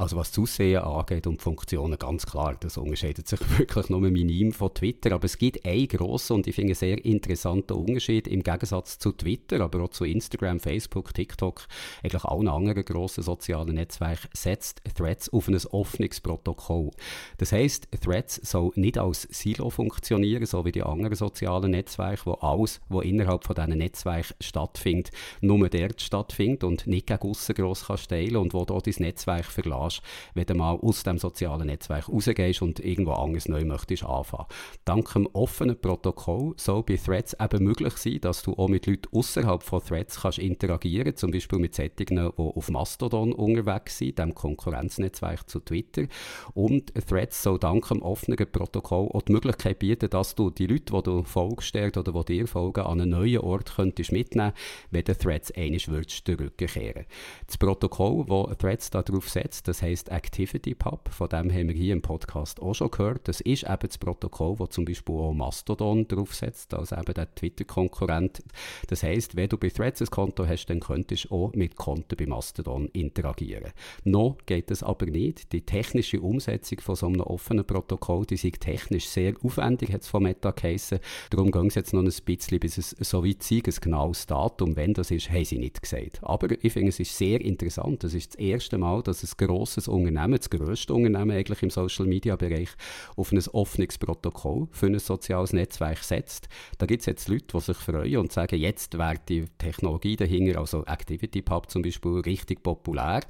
Also 0.00 0.16
was 0.16 0.30
das 0.30 0.38
Aussehen 0.38 0.80
angeht 0.80 1.26
und 1.26 1.42
Funktionen, 1.42 1.98
ganz 1.98 2.24
klar, 2.24 2.56
das 2.58 2.78
unterscheidet 2.78 3.28
sich 3.28 3.38
wirklich 3.58 3.90
nur 3.90 4.00
minim 4.00 4.50
von 4.50 4.72
Twitter, 4.72 5.12
aber 5.12 5.26
es 5.26 5.36
gibt 5.36 5.66
einen 5.66 5.88
grossen 5.88 6.36
und 6.36 6.46
ich 6.46 6.54
finde 6.54 6.74
sehr 6.74 7.04
interessanten 7.04 7.74
Unterschied 7.74 8.26
im 8.26 8.42
Gegensatz 8.42 8.98
zu 8.98 9.12
Twitter, 9.12 9.60
aber 9.60 9.84
auch 9.84 9.90
zu 9.90 10.06
Instagram, 10.06 10.58
Facebook, 10.58 11.12
TikTok, 11.12 11.66
eigentlich 12.02 12.24
allen 12.24 12.48
anderen 12.48 12.82
grossen 12.82 13.22
sozialen 13.22 13.74
Netzwerken, 13.74 14.30
setzt 14.32 14.80
Threads 14.96 15.28
auf 15.34 15.48
ein 15.48 15.58
offenes 15.66 16.22
Protokoll. 16.22 16.92
Das 17.36 17.52
heißt, 17.52 17.88
Threads 18.00 18.36
soll 18.36 18.72
nicht 18.76 18.96
als 18.96 19.28
Silo 19.30 19.68
funktionieren, 19.68 20.46
so 20.46 20.64
wie 20.64 20.72
die 20.72 20.82
anderen 20.82 21.14
sozialen 21.14 21.72
Netzwerke, 21.72 22.24
wo 22.24 22.32
alles, 22.40 22.80
was 22.88 23.04
innerhalb 23.04 23.44
von 23.44 23.54
diesen 23.54 23.76
Netzwerken 23.76 24.34
stattfindet, 24.40 25.10
nur 25.42 25.68
dort 25.68 26.00
stattfindet 26.00 26.64
und 26.64 26.86
nicht 26.86 27.06
gegen 27.06 27.20
aussen 27.28 27.54
gross 27.54 27.84
kannst 27.88 28.08
teilen 28.08 28.36
und 28.36 28.54
wo 28.54 28.64
dort 28.64 28.86
dein 28.86 28.94
Netzwerk 28.96 29.44
verlässt 29.44 29.89
kannst, 29.90 30.02
wenn 30.34 30.46
du 30.46 30.54
mal 30.54 30.78
aus 30.80 31.02
dem 31.02 31.18
sozialen 31.18 31.66
Netzwerk 31.66 32.08
rausgehst 32.08 32.62
und 32.62 32.80
irgendwo 32.80 33.12
anders 33.12 33.48
neu 33.48 33.64
möchtest 33.64 34.04
anfangen. 34.04 34.46
Dank 34.84 35.12
dem 35.12 35.28
offenen 35.32 35.80
Protokoll 35.80 36.54
soll 36.56 36.82
bei 36.82 36.96
Threads 36.96 37.36
eben 37.40 37.64
möglich 37.64 37.96
sein, 37.96 38.20
dass 38.20 38.42
du 38.42 38.54
auch 38.54 38.68
mit 38.68 38.86
Leuten 38.86 39.08
außerhalb 39.12 39.62
von 39.62 39.82
Threads 39.82 40.20
kannst 40.20 40.38
interagieren, 40.38 41.16
zum 41.16 41.30
Beispiel 41.30 41.58
mit 41.58 41.74
Sättigen, 41.74 42.16
die 42.16 42.38
auf 42.38 42.70
Mastodon 42.70 43.32
unterwegs 43.32 43.98
sind, 43.98 44.18
dem 44.18 44.34
Konkurrenznetzwerk 44.34 45.48
zu 45.48 45.60
Twitter. 45.60 46.06
Und 46.54 46.92
Threads 47.06 47.42
soll 47.42 47.58
dank 47.58 47.88
dem 47.88 48.02
offenen 48.02 48.38
Protokoll 48.50 49.08
auch 49.12 49.22
die 49.22 49.32
Möglichkeit 49.32 49.78
bieten, 49.78 50.10
dass 50.10 50.34
du 50.34 50.50
die 50.50 50.66
Leute, 50.66 50.92
die 50.92 51.02
du 51.02 51.22
folgst 51.22 51.74
oder 51.76 52.02
die 52.02 52.24
dir 52.24 52.46
folgen, 52.46 52.80
an 52.80 53.00
einen 53.00 53.10
neuen 53.10 53.38
Ort 53.38 53.74
könntest 53.76 54.12
mitnehmen, 54.12 54.52
wenn 54.90 55.04
der 55.04 55.18
Threads 55.18 55.52
einisch 55.52 55.88
würdest. 55.88 56.28
Das 56.28 57.58
Protokoll, 57.58 58.24
das 58.26 58.58
Threads 58.58 58.90
darauf 58.90 59.28
setzt, 59.28 59.68
das 59.68 59.79
heißt 59.82 60.10
Activity 60.10 60.74
Pub, 60.74 61.08
von 61.10 61.28
dem 61.28 61.52
haben 61.52 61.68
wir 61.68 61.74
hier 61.74 61.92
im 61.92 62.02
Podcast 62.02 62.60
auch 62.60 62.74
schon 62.74 62.90
gehört. 62.90 63.28
Das 63.28 63.40
ist 63.40 63.64
eben 63.64 63.78
das 63.80 63.98
Protokoll, 63.98 64.58
wo 64.58 64.66
zum 64.66 64.84
Beispiel 64.84 65.14
auch 65.14 65.32
Mastodon 65.32 66.06
draufsetzt, 66.06 66.74
also 66.74 66.96
eben 66.96 67.14
der 67.14 67.34
Twitter-Konkurrent. 67.34 68.42
Das 68.88 69.02
heißt, 69.02 69.36
wenn 69.36 69.48
du 69.48 69.58
bei 69.58 69.68
Threads 69.68 70.00
ein 70.00 70.08
Konto 70.08 70.46
hast, 70.46 70.66
dann 70.66 70.80
könntest 70.80 71.26
du 71.26 71.34
auch 71.34 71.52
mit 71.54 71.76
Konten 71.76 72.16
bei 72.16 72.26
Mastodon 72.26 72.88
interagieren. 72.88 73.72
Noch 74.04 74.36
geht 74.46 74.70
das 74.70 74.82
aber 74.82 75.06
nicht. 75.06 75.52
Die 75.52 75.62
technische 75.62 76.20
Umsetzung 76.20 76.80
von 76.80 76.96
so 76.96 77.06
einem 77.06 77.20
offenen 77.20 77.64
Protokoll, 77.64 78.26
die 78.26 78.34
ist 78.34 78.60
technisch 78.60 79.08
sehr 79.08 79.34
aufwendig, 79.42 79.92
hat 79.92 80.02
es 80.02 80.08
von 80.08 80.22
Meta 80.22 80.50
geheissen. 80.50 80.98
Darum 81.30 81.50
gehen 81.50 81.70
sie 81.70 81.80
jetzt 81.80 81.92
noch 81.92 82.02
ein 82.02 82.12
bisschen, 82.24 82.60
bis 82.60 82.78
es 82.78 82.90
so 82.90 83.24
weit 83.24 83.50
ist, 83.50 83.52
ein 83.52 83.80
genaues 83.80 84.26
Datum, 84.26 84.76
wenn 84.76 84.94
das 84.94 85.10
ist, 85.10 85.30
haben 85.30 85.44
sie 85.44 85.58
nicht 85.58 85.82
gesagt. 85.82 86.20
Aber 86.22 86.48
ich 86.50 86.72
finde, 86.72 86.88
es 86.88 87.00
ist 87.00 87.16
sehr 87.16 87.40
interessant. 87.40 88.04
Das 88.04 88.14
ist 88.14 88.34
das 88.34 88.40
erste 88.40 88.78
Mal, 88.78 89.02
dass 89.02 89.22
es 89.22 89.36
groß 89.36 89.59
grosses 89.60 89.88
Unternehmen, 89.88 90.38
das 90.38 90.48
grösste 90.48 90.94
Unternehmen 90.94 91.32
eigentlich 91.32 91.62
im 91.62 91.68
Social-Media-Bereich, 91.68 92.70
auf 93.16 93.30
ein 93.30 93.42
offenes 93.52 93.98
Protokoll 93.98 94.68
für 94.70 94.86
ein 94.86 94.98
soziales 94.98 95.52
Netzwerk 95.52 95.98
setzt. 95.98 96.48
Da 96.78 96.86
gibt 96.86 97.00
es 97.00 97.06
jetzt 97.06 97.28
Leute, 97.28 97.44
die 97.52 97.60
sich 97.60 97.76
freuen 97.76 98.16
und 98.16 98.32
sagen, 98.32 98.58
jetzt 98.58 98.96
wäre 98.96 99.16
die 99.28 99.44
Technologie 99.58 100.16
dahinter, 100.16 100.58
also 100.58 100.86
ActivityPub 100.86 101.70
zum 101.70 101.82
Beispiel, 101.82 102.20
richtig 102.20 102.62
populär. 102.62 103.20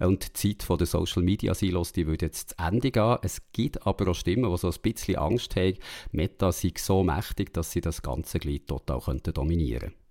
Und 0.00 0.42
die 0.42 0.56
Zeit 0.56 0.80
der 0.80 0.86
Social-Media-Silos, 0.86 1.92
die 1.92 2.08
würde 2.08 2.26
jetzt 2.26 2.50
zu 2.50 2.54
Ende 2.58 2.90
gehen. 2.90 3.18
Es 3.22 3.40
gibt 3.52 3.86
aber 3.86 4.10
auch 4.10 4.14
Stimmen, 4.14 4.50
die 4.50 4.58
so 4.58 4.68
ein 4.68 4.82
bisschen 4.82 5.16
Angst 5.16 5.54
haben, 5.54 5.78
Meta 6.10 6.50
sei 6.50 6.72
so 6.76 7.04
mächtig, 7.04 7.54
dass 7.54 7.70
sie 7.70 7.80
das 7.80 8.02
ganze 8.02 8.40
Glied 8.40 8.66
total 8.66 9.00
dominieren 9.32 9.90
könnten. 9.90 10.07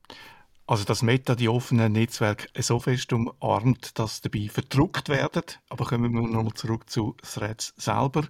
Also 0.68 0.84
dass 0.84 1.02
Meta 1.02 1.34
die 1.34 1.48
offenen 1.48 1.94
Netzwerke 1.94 2.50
so 2.62 2.80
fest 2.80 3.14
umarmt, 3.14 3.98
dass 3.98 4.20
dabei 4.20 4.50
verdruckt 4.52 5.08
werden. 5.08 5.44
Aber 5.70 5.86
kommen 5.86 6.14
wir 6.14 6.22
nochmal 6.22 6.54
zurück 6.56 6.90
zu 6.90 7.16
Threads 7.24 7.74
selber. 7.78 8.28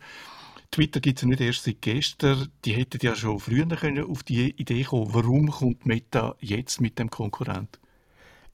Twitter 0.70 1.00
gibt 1.00 1.18
es 1.18 1.24
ja 1.24 1.30
nicht 1.30 1.42
erst 1.42 1.64
seit 1.64 1.82
gestern. 1.82 2.52
Die 2.64 2.74
hätten 2.74 3.00
ja 3.02 3.16
schon 3.16 3.40
früher 3.40 3.66
können 3.66 4.06
auf 4.06 4.22
die 4.22 4.52
Idee 4.52 4.84
kommen. 4.84 5.14
Warum 5.16 5.50
kommt 5.50 5.88
Meta 5.88 6.36
jetzt 6.40 6.80
mit 6.80 7.00
dem 7.00 7.10
Konkurrent? 7.10 7.80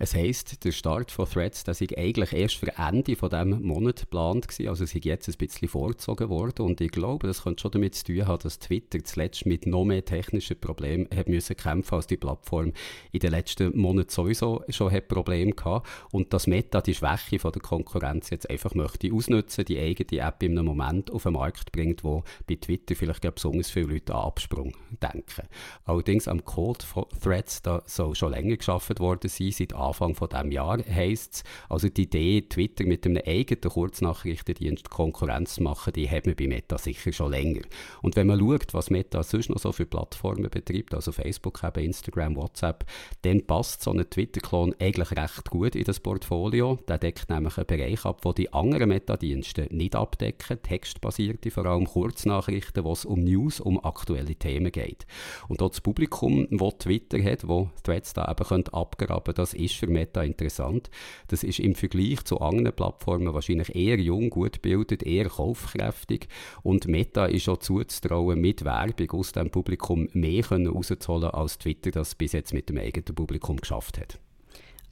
Es 0.04 0.16
heisst, 0.16 0.66
der 0.66 0.74
Start 0.74 1.12
von 1.12 1.26
Threads, 1.26 1.64
der 1.64 1.76
sei 1.76 1.88
eigentlich 1.96 2.34
erst 2.34 2.58
für 2.58 2.78
Ende 2.78 3.16
von 3.16 3.30
diesem 3.30 3.62
Monat 3.62 4.02
geplant 4.02 4.50
gewesen, 4.50 4.68
also 4.68 4.84
es 4.84 4.94
ist 4.94 5.06
jetzt 5.06 5.30
ein 5.30 5.36
bisschen 5.38 5.70
vorgezogen 5.70 6.28
worden. 6.28 6.66
Und 6.66 6.82
ich 6.82 6.92
glaube, 6.92 7.26
das 7.26 7.44
könnte 7.44 7.62
schon 7.62 7.72
damit 7.72 7.96
zu 7.96 8.04
tun 8.08 8.28
haben, 8.28 8.44
dass 8.44 8.60
Twitter 8.60 9.02
zuletzt 9.02 9.46
mit 9.46 9.66
noch 9.66 9.86
mehr 9.86 10.04
technischen 10.04 10.60
Problemen 10.60 11.08
hat 11.16 11.30
müssen 11.30 11.56
kämpfen 11.56 11.96
als 11.96 12.08
die 12.08 12.18
Plattform 12.18 12.74
in 13.14 13.20
den 13.22 13.32
letzten 13.32 13.80
Monaten 13.80 14.10
sowieso 14.10 14.66
schon 14.68 14.92
hat 14.92 15.08
Probleme 15.08 15.54
gehabt. 15.54 15.88
Und 16.12 16.34
dass 16.34 16.48
Meta 16.48 16.82
die 16.82 16.96
Schwäche 16.96 17.40
von 17.40 17.54
der 17.54 17.62
Konkurrenz 17.62 18.30
jetzt 18.30 18.50
einfach 18.50 18.76
möchte 18.76 19.10
ausnutzen, 19.14 19.64
die 19.64 19.80
eigene 19.80 20.22
App 20.22 20.44
in 20.44 20.58
einem 20.58 20.66
Moment 20.66 21.12
auf 21.12 21.24
den 21.24 21.32
Markt 21.32 21.72
bringt, 21.72 22.04
wo 22.04 22.26
bei 22.46 22.56
Twitter 22.56 22.98
vielleicht 22.98 23.22
besonders 23.34 23.70
viele 23.70 23.94
Leute 23.94 24.14
an 24.14 24.26
Absprung 24.26 24.74
denken. 25.02 25.48
Allerdings 25.86 26.28
am 26.28 26.44
Code 26.44 26.84
von 26.84 27.06
Threads, 27.24 27.62
da 27.62 27.82
soll 27.86 28.16
schon 28.16 28.34
länger 28.34 28.58
geschaffen 28.58 29.00
worden 29.00 29.30
sein, 29.30 29.52
seit 29.52 29.72
Anfang 29.72 29.93
von 29.94 30.30
dem 30.30 30.52
Jahr 30.52 30.80
heisst 30.86 31.34
es. 31.34 31.44
Also 31.70 31.90
die 31.90 32.04
Idee, 32.04 32.42
Twitter 32.42 32.86
mit 32.86 33.06
einem 33.06 33.22
eigenen 33.26 33.62
Kurznachrichtendienst 33.62 34.90
Konkurrenz 34.90 35.56
zu 35.56 35.64
machen, 35.64 35.94
die 35.94 36.10
hat 36.10 36.26
man 36.26 36.36
bei 36.36 36.48
Meta 36.48 36.78
sicher 36.78 37.12
schon 37.12 37.32
länger. 37.32 37.62
Und 38.02 38.16
wenn 38.16 38.28
man 38.28 38.40
schaut, 38.40 38.74
was 38.74 38.90
Meta 38.90 39.24
sonst 39.24 39.50
noch 39.50 39.60
so 39.60 39.72
für 39.72 39.86
Plattformen 39.86 40.50
betreibt, 40.50 40.94
also 40.94 41.12
Facebook, 41.12 41.64
eben 41.64 41.86
Instagram, 41.86 42.36
WhatsApp, 42.36 42.86
dann 43.22 43.46
passt 43.46 43.84
so 43.84 43.92
ein 43.92 44.10
Twitter-Klon 44.10 44.76
eigentlich 44.80 45.12
recht 45.12 45.50
gut 45.50 45.76
in 45.76 45.84
das 45.84 46.00
Portfolio. 46.00 46.80
Der 46.88 46.98
deckt 46.98 47.30
nämlich 47.30 47.58
einen 47.58 47.68
Bereich 47.68 48.06
ab, 48.06 48.22
wo 48.24 48.34
die 48.34 48.52
anderen 48.54 48.90
Metadienste 48.90 49.68
nicht 49.72 49.96
abdecken, 49.96 50.62
textbasierte, 50.62 51.52
vor 51.52 51.66
allem 51.66 51.86
Kurznachrichten, 51.86 52.84
wo 52.84 52.92
es 52.92 53.06
um 53.06 53.24
News, 53.24 53.60
um 53.60 53.84
aktuelle 53.84 54.36
Themen 54.36 54.72
geht. 54.72 55.06
Und 55.48 55.62
dort 55.62 55.74
das 55.74 55.82
Publikum, 55.82 56.48
das 56.50 56.78
Twitter 56.80 57.22
hat, 57.24 57.48
wo 57.48 57.70
Threads 57.84 58.14
da 58.14 58.30
eben 58.30 58.68
abgraben 58.68 59.34
das 59.36 59.54
ist 59.54 59.73
ist 59.74 59.80
für 59.80 59.88
Meta 59.88 60.24
interessant. 60.24 60.90
Das 61.28 61.44
ist 61.44 61.60
im 61.60 61.76
Vergleich 61.76 62.24
zu 62.24 62.40
anderen 62.40 62.76
Plattformen 62.76 63.34
wahrscheinlich 63.34 63.76
eher 63.76 64.00
jung, 64.00 64.30
gut 64.30 64.54
gebildet, 64.54 65.04
eher 65.04 65.30
kaufkräftig 65.30 66.28
und 66.62 66.88
Meta 66.88 67.26
ist 67.26 67.50
auch 67.50 67.58
zuzutrauen, 67.58 68.40
mit 68.40 68.64
Werbung 68.64 69.12
aus 69.12 69.32
dem 69.32 69.50
Publikum 69.50 70.08
mehr 70.14 70.48
rauszuholen, 70.48 71.30
als 71.32 71.58
Twitter 71.58 71.92
das 71.92 72.16
bis 72.16 72.34
jetzt 72.34 72.54
mit 72.54 72.70
dem 72.70 72.78
eigenen 72.78 73.16
Publikum 73.16 73.58
geschafft 73.58 73.98
hat. 73.98 74.20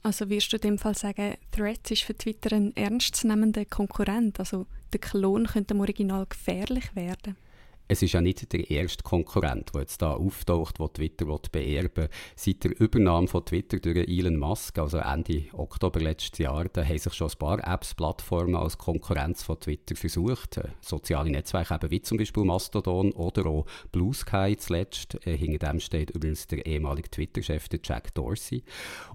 Also 0.02 0.28
wirst 0.28 0.52
du 0.52 0.56
in 0.56 0.62
dem 0.62 0.78
Fall 0.78 0.96
sagen, 0.96 1.36
Threads 1.52 1.92
ist 1.92 2.02
für 2.02 2.16
Twitter 2.16 2.56
ein 2.56 2.74
ernstzunehmender 2.76 3.64
Konkurrent? 3.64 4.40
Also 4.40 4.66
der 4.92 5.00
Klon 5.00 5.46
könnte 5.46 5.74
im 5.74 5.80
Original 5.80 6.26
gefährlich 6.28 6.96
werden? 6.96 7.36
Es 7.88 8.02
ist 8.02 8.12
ja 8.12 8.20
nicht 8.20 8.52
der 8.52 8.70
erste 8.70 9.02
Konkurrent, 9.02 9.74
der 9.74 9.82
jetzt 9.82 10.00
da 10.00 10.12
auftaucht, 10.12 10.78
der 10.78 10.92
Twitter 10.92 11.26
beerben 11.50 11.90
will. 11.94 12.08
Seit 12.36 12.64
der 12.64 12.80
Übernahme 12.80 13.28
von 13.28 13.44
Twitter 13.44 13.78
durch 13.78 14.08
Elon 14.08 14.38
Musk, 14.38 14.78
also 14.78 14.98
Ende 14.98 15.44
Oktober 15.52 16.00
letztes 16.00 16.38
Jahr, 16.38 16.64
da 16.72 16.84
haben 16.84 16.98
sich 16.98 17.12
schon 17.12 17.28
ein 17.28 17.38
paar 17.38 17.58
Apps-Plattformen 17.66 18.56
als 18.56 18.78
Konkurrenz 18.78 19.42
von 19.42 19.60
Twitter 19.60 19.94
versucht. 19.94 20.56
Äh, 20.56 20.68
soziale 20.80 21.30
Netzwerke 21.30 21.74
eben 21.74 21.90
wie 21.90 22.02
zum 22.02 22.18
Beispiel 22.18 22.44
Mastodon 22.44 23.12
oder 23.12 23.46
auch 23.46 23.66
Blue 23.90 24.14
Sky 24.14 24.56
zuletzt. 24.56 25.18
Äh, 25.26 25.36
hinter 25.36 25.70
dem 25.70 25.80
steht 25.80 26.10
übrigens 26.10 26.46
der 26.46 26.64
ehemalige 26.64 27.10
Twitter-Chef, 27.10 27.68
Jack 27.82 28.14
Dorsey. 28.14 28.64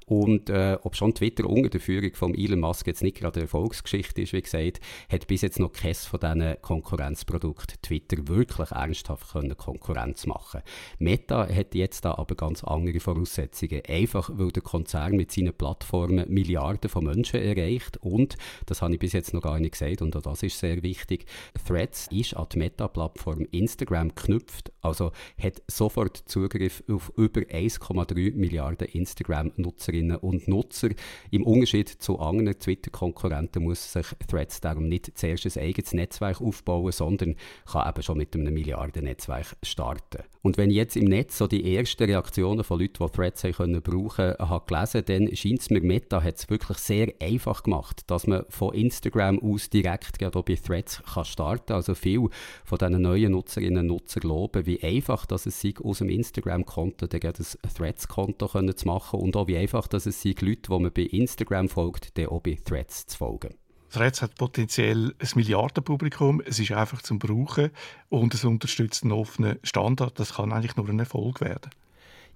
Und 0.05 0.49
äh, 0.49 0.77
ob 0.83 0.95
schon 0.95 1.13
Twitter 1.13 1.49
unter 1.49 1.69
der 1.69 1.81
Führung 1.81 2.13
von 2.13 2.35
Elon 2.35 2.59
Musk 2.59 2.87
jetzt 2.87 3.03
nicht 3.03 3.17
gerade 3.17 3.39
eine 3.39 3.43
Erfolgsgeschichte 3.45 4.21
ist, 4.21 4.33
wie 4.33 4.41
gesagt, 4.41 4.79
hat 5.11 5.27
bis 5.27 5.41
jetzt 5.41 5.59
noch 5.59 5.73
keines 5.73 6.05
von 6.05 6.19
diesen 6.19 6.61
Konkurrenzprodukten 6.61 7.81
Twitter 7.81 8.27
wirklich 8.27 8.56
wirklich 8.57 8.77
ernsthaft 8.77 9.31
können 9.31 9.57
Konkurrenz 9.57 10.25
machen 10.25 10.61
Meta 10.99 11.47
hat 11.47 11.75
jetzt 11.75 12.05
da 12.05 12.15
aber 12.15 12.35
ganz 12.35 12.63
andere 12.63 12.99
Voraussetzungen. 12.99 13.81
Einfach, 13.87 14.29
weil 14.33 14.51
der 14.51 14.63
Konzern 14.63 15.15
mit 15.15 15.31
seinen 15.31 15.53
Plattformen 15.53 16.29
Milliarden 16.29 16.89
von 16.89 17.05
Menschen 17.05 17.41
erreicht 17.41 17.97
und, 17.97 18.37
das 18.65 18.81
habe 18.81 18.93
ich 18.93 18.99
bis 18.99 19.13
jetzt 19.13 19.33
noch 19.33 19.41
gar 19.41 19.59
nicht 19.59 19.71
gesagt 19.71 20.01
und 20.01 20.15
auch 20.15 20.21
das 20.21 20.43
ist 20.43 20.59
sehr 20.59 20.83
wichtig, 20.83 21.25
Threads 21.67 22.07
ist 22.11 22.35
an 22.35 22.47
die 22.51 22.59
Meta-Plattform 22.59 23.47
Instagram 23.51 24.09
geknüpft, 24.15 24.71
also 24.81 25.11
hat 25.41 25.61
sofort 25.67 26.17
Zugriff 26.17 26.83
auf 26.89 27.11
über 27.15 27.41
1,3 27.41 28.35
Milliarden 28.35 28.87
Instagram-Nutzerinnen 28.87 30.17
und 30.17 30.47
Nutzer. 30.47 30.89
Im 31.31 31.43
Unterschied 31.43 31.89
zu 31.89 32.19
anderen 32.19 32.59
Twitter-Konkurrenten 32.59 33.63
muss 33.63 33.93
sich 33.93 34.07
Threads 34.27 34.61
darum 34.61 34.87
nicht 34.87 35.17
zuerst 35.17 35.45
ein 35.45 35.63
eigenes 35.63 35.93
Netzwerk 35.93 36.41
aufbauen, 36.41 36.91
sondern 36.91 37.35
kann 37.65 37.87
eben 37.89 38.03
schon 38.03 38.17
mit 38.17 38.35
einem 38.35 38.46
Milliardennetzwerk 38.51 39.55
starten. 39.63 40.23
Und 40.41 40.57
wenn 40.57 40.69
ich 40.69 40.77
jetzt 40.77 40.95
im 40.95 41.05
Netz 41.05 41.37
so 41.37 41.47
die 41.47 41.75
ersten 41.75 42.03
Reaktionen 42.03 42.63
von 42.63 42.79
Leuten, 42.79 43.05
die 43.05 43.11
Threads 43.11 43.43
haben 43.43 43.53
können 43.53 43.81
brauchen, 43.81 44.33
habe 44.37 44.65
gelesen, 44.65 45.03
dann 45.05 45.35
scheint 45.35 45.59
es 45.59 45.69
mir, 45.69 45.81
Meta 45.81 46.23
hat 46.23 46.35
es 46.35 46.49
wirklich 46.49 46.77
sehr 46.77 47.13
einfach 47.21 47.63
gemacht, 47.63 48.01
dass 48.07 48.27
man 48.27 48.45
von 48.49 48.73
Instagram 48.73 49.39
aus 49.39 49.69
direkt 49.69 50.19
gerade 50.19 50.41
bei 50.41 50.55
Threads 50.55 51.03
kann 51.03 51.25
starten 51.25 51.73
Also 51.73 51.95
viele 51.95 52.29
von 52.63 52.77
diesen 52.77 53.01
neuen 53.01 53.31
Nutzerinnen 53.31 53.79
und 53.79 53.87
Nutzern 53.87 54.23
loben, 54.23 54.65
wie 54.65 54.81
einfach 54.81 55.25
dass 55.25 55.45
es 55.45 55.59
sei, 55.59 55.73
aus 55.83 55.97
dem 55.97 56.09
Instagram-Konto 56.09 57.07
ein 57.11 57.33
Threads-Konto 57.75 58.47
zu 58.73 58.87
machen 58.87 59.19
und 59.19 59.35
auch 59.35 59.47
wie 59.47 59.57
einfach 59.57 59.87
dass 59.87 60.05
es 60.05 60.21
sei, 60.21 60.35
Leute, 60.39 60.61
die 60.69 60.79
man 60.79 60.91
bei 60.93 61.03
Instagram 61.03 61.69
folgt, 61.69 62.17
dann 62.17 62.27
auch 62.27 62.41
bei 62.41 62.57
Threads 62.63 63.07
zu 63.07 63.17
folgen. 63.17 63.55
Threads 63.97 64.21
hat 64.21 64.35
potenziell 64.35 65.15
ein 65.19 65.29
Milliardenpublikum, 65.35 66.41
es 66.45 66.59
ist 66.59 66.71
einfach 66.71 67.01
zum 67.01 67.17
Brauchen 67.17 67.71
und 68.09 68.33
es 68.33 68.45
unterstützt 68.45 69.03
einen 69.03 69.11
offenen 69.11 69.57
Standard. 69.63 70.19
Das 70.19 70.35
kann 70.35 70.53
eigentlich 70.53 70.75
nur 70.75 70.87
ein 70.87 70.99
Erfolg 70.99 71.41
werden. 71.41 71.71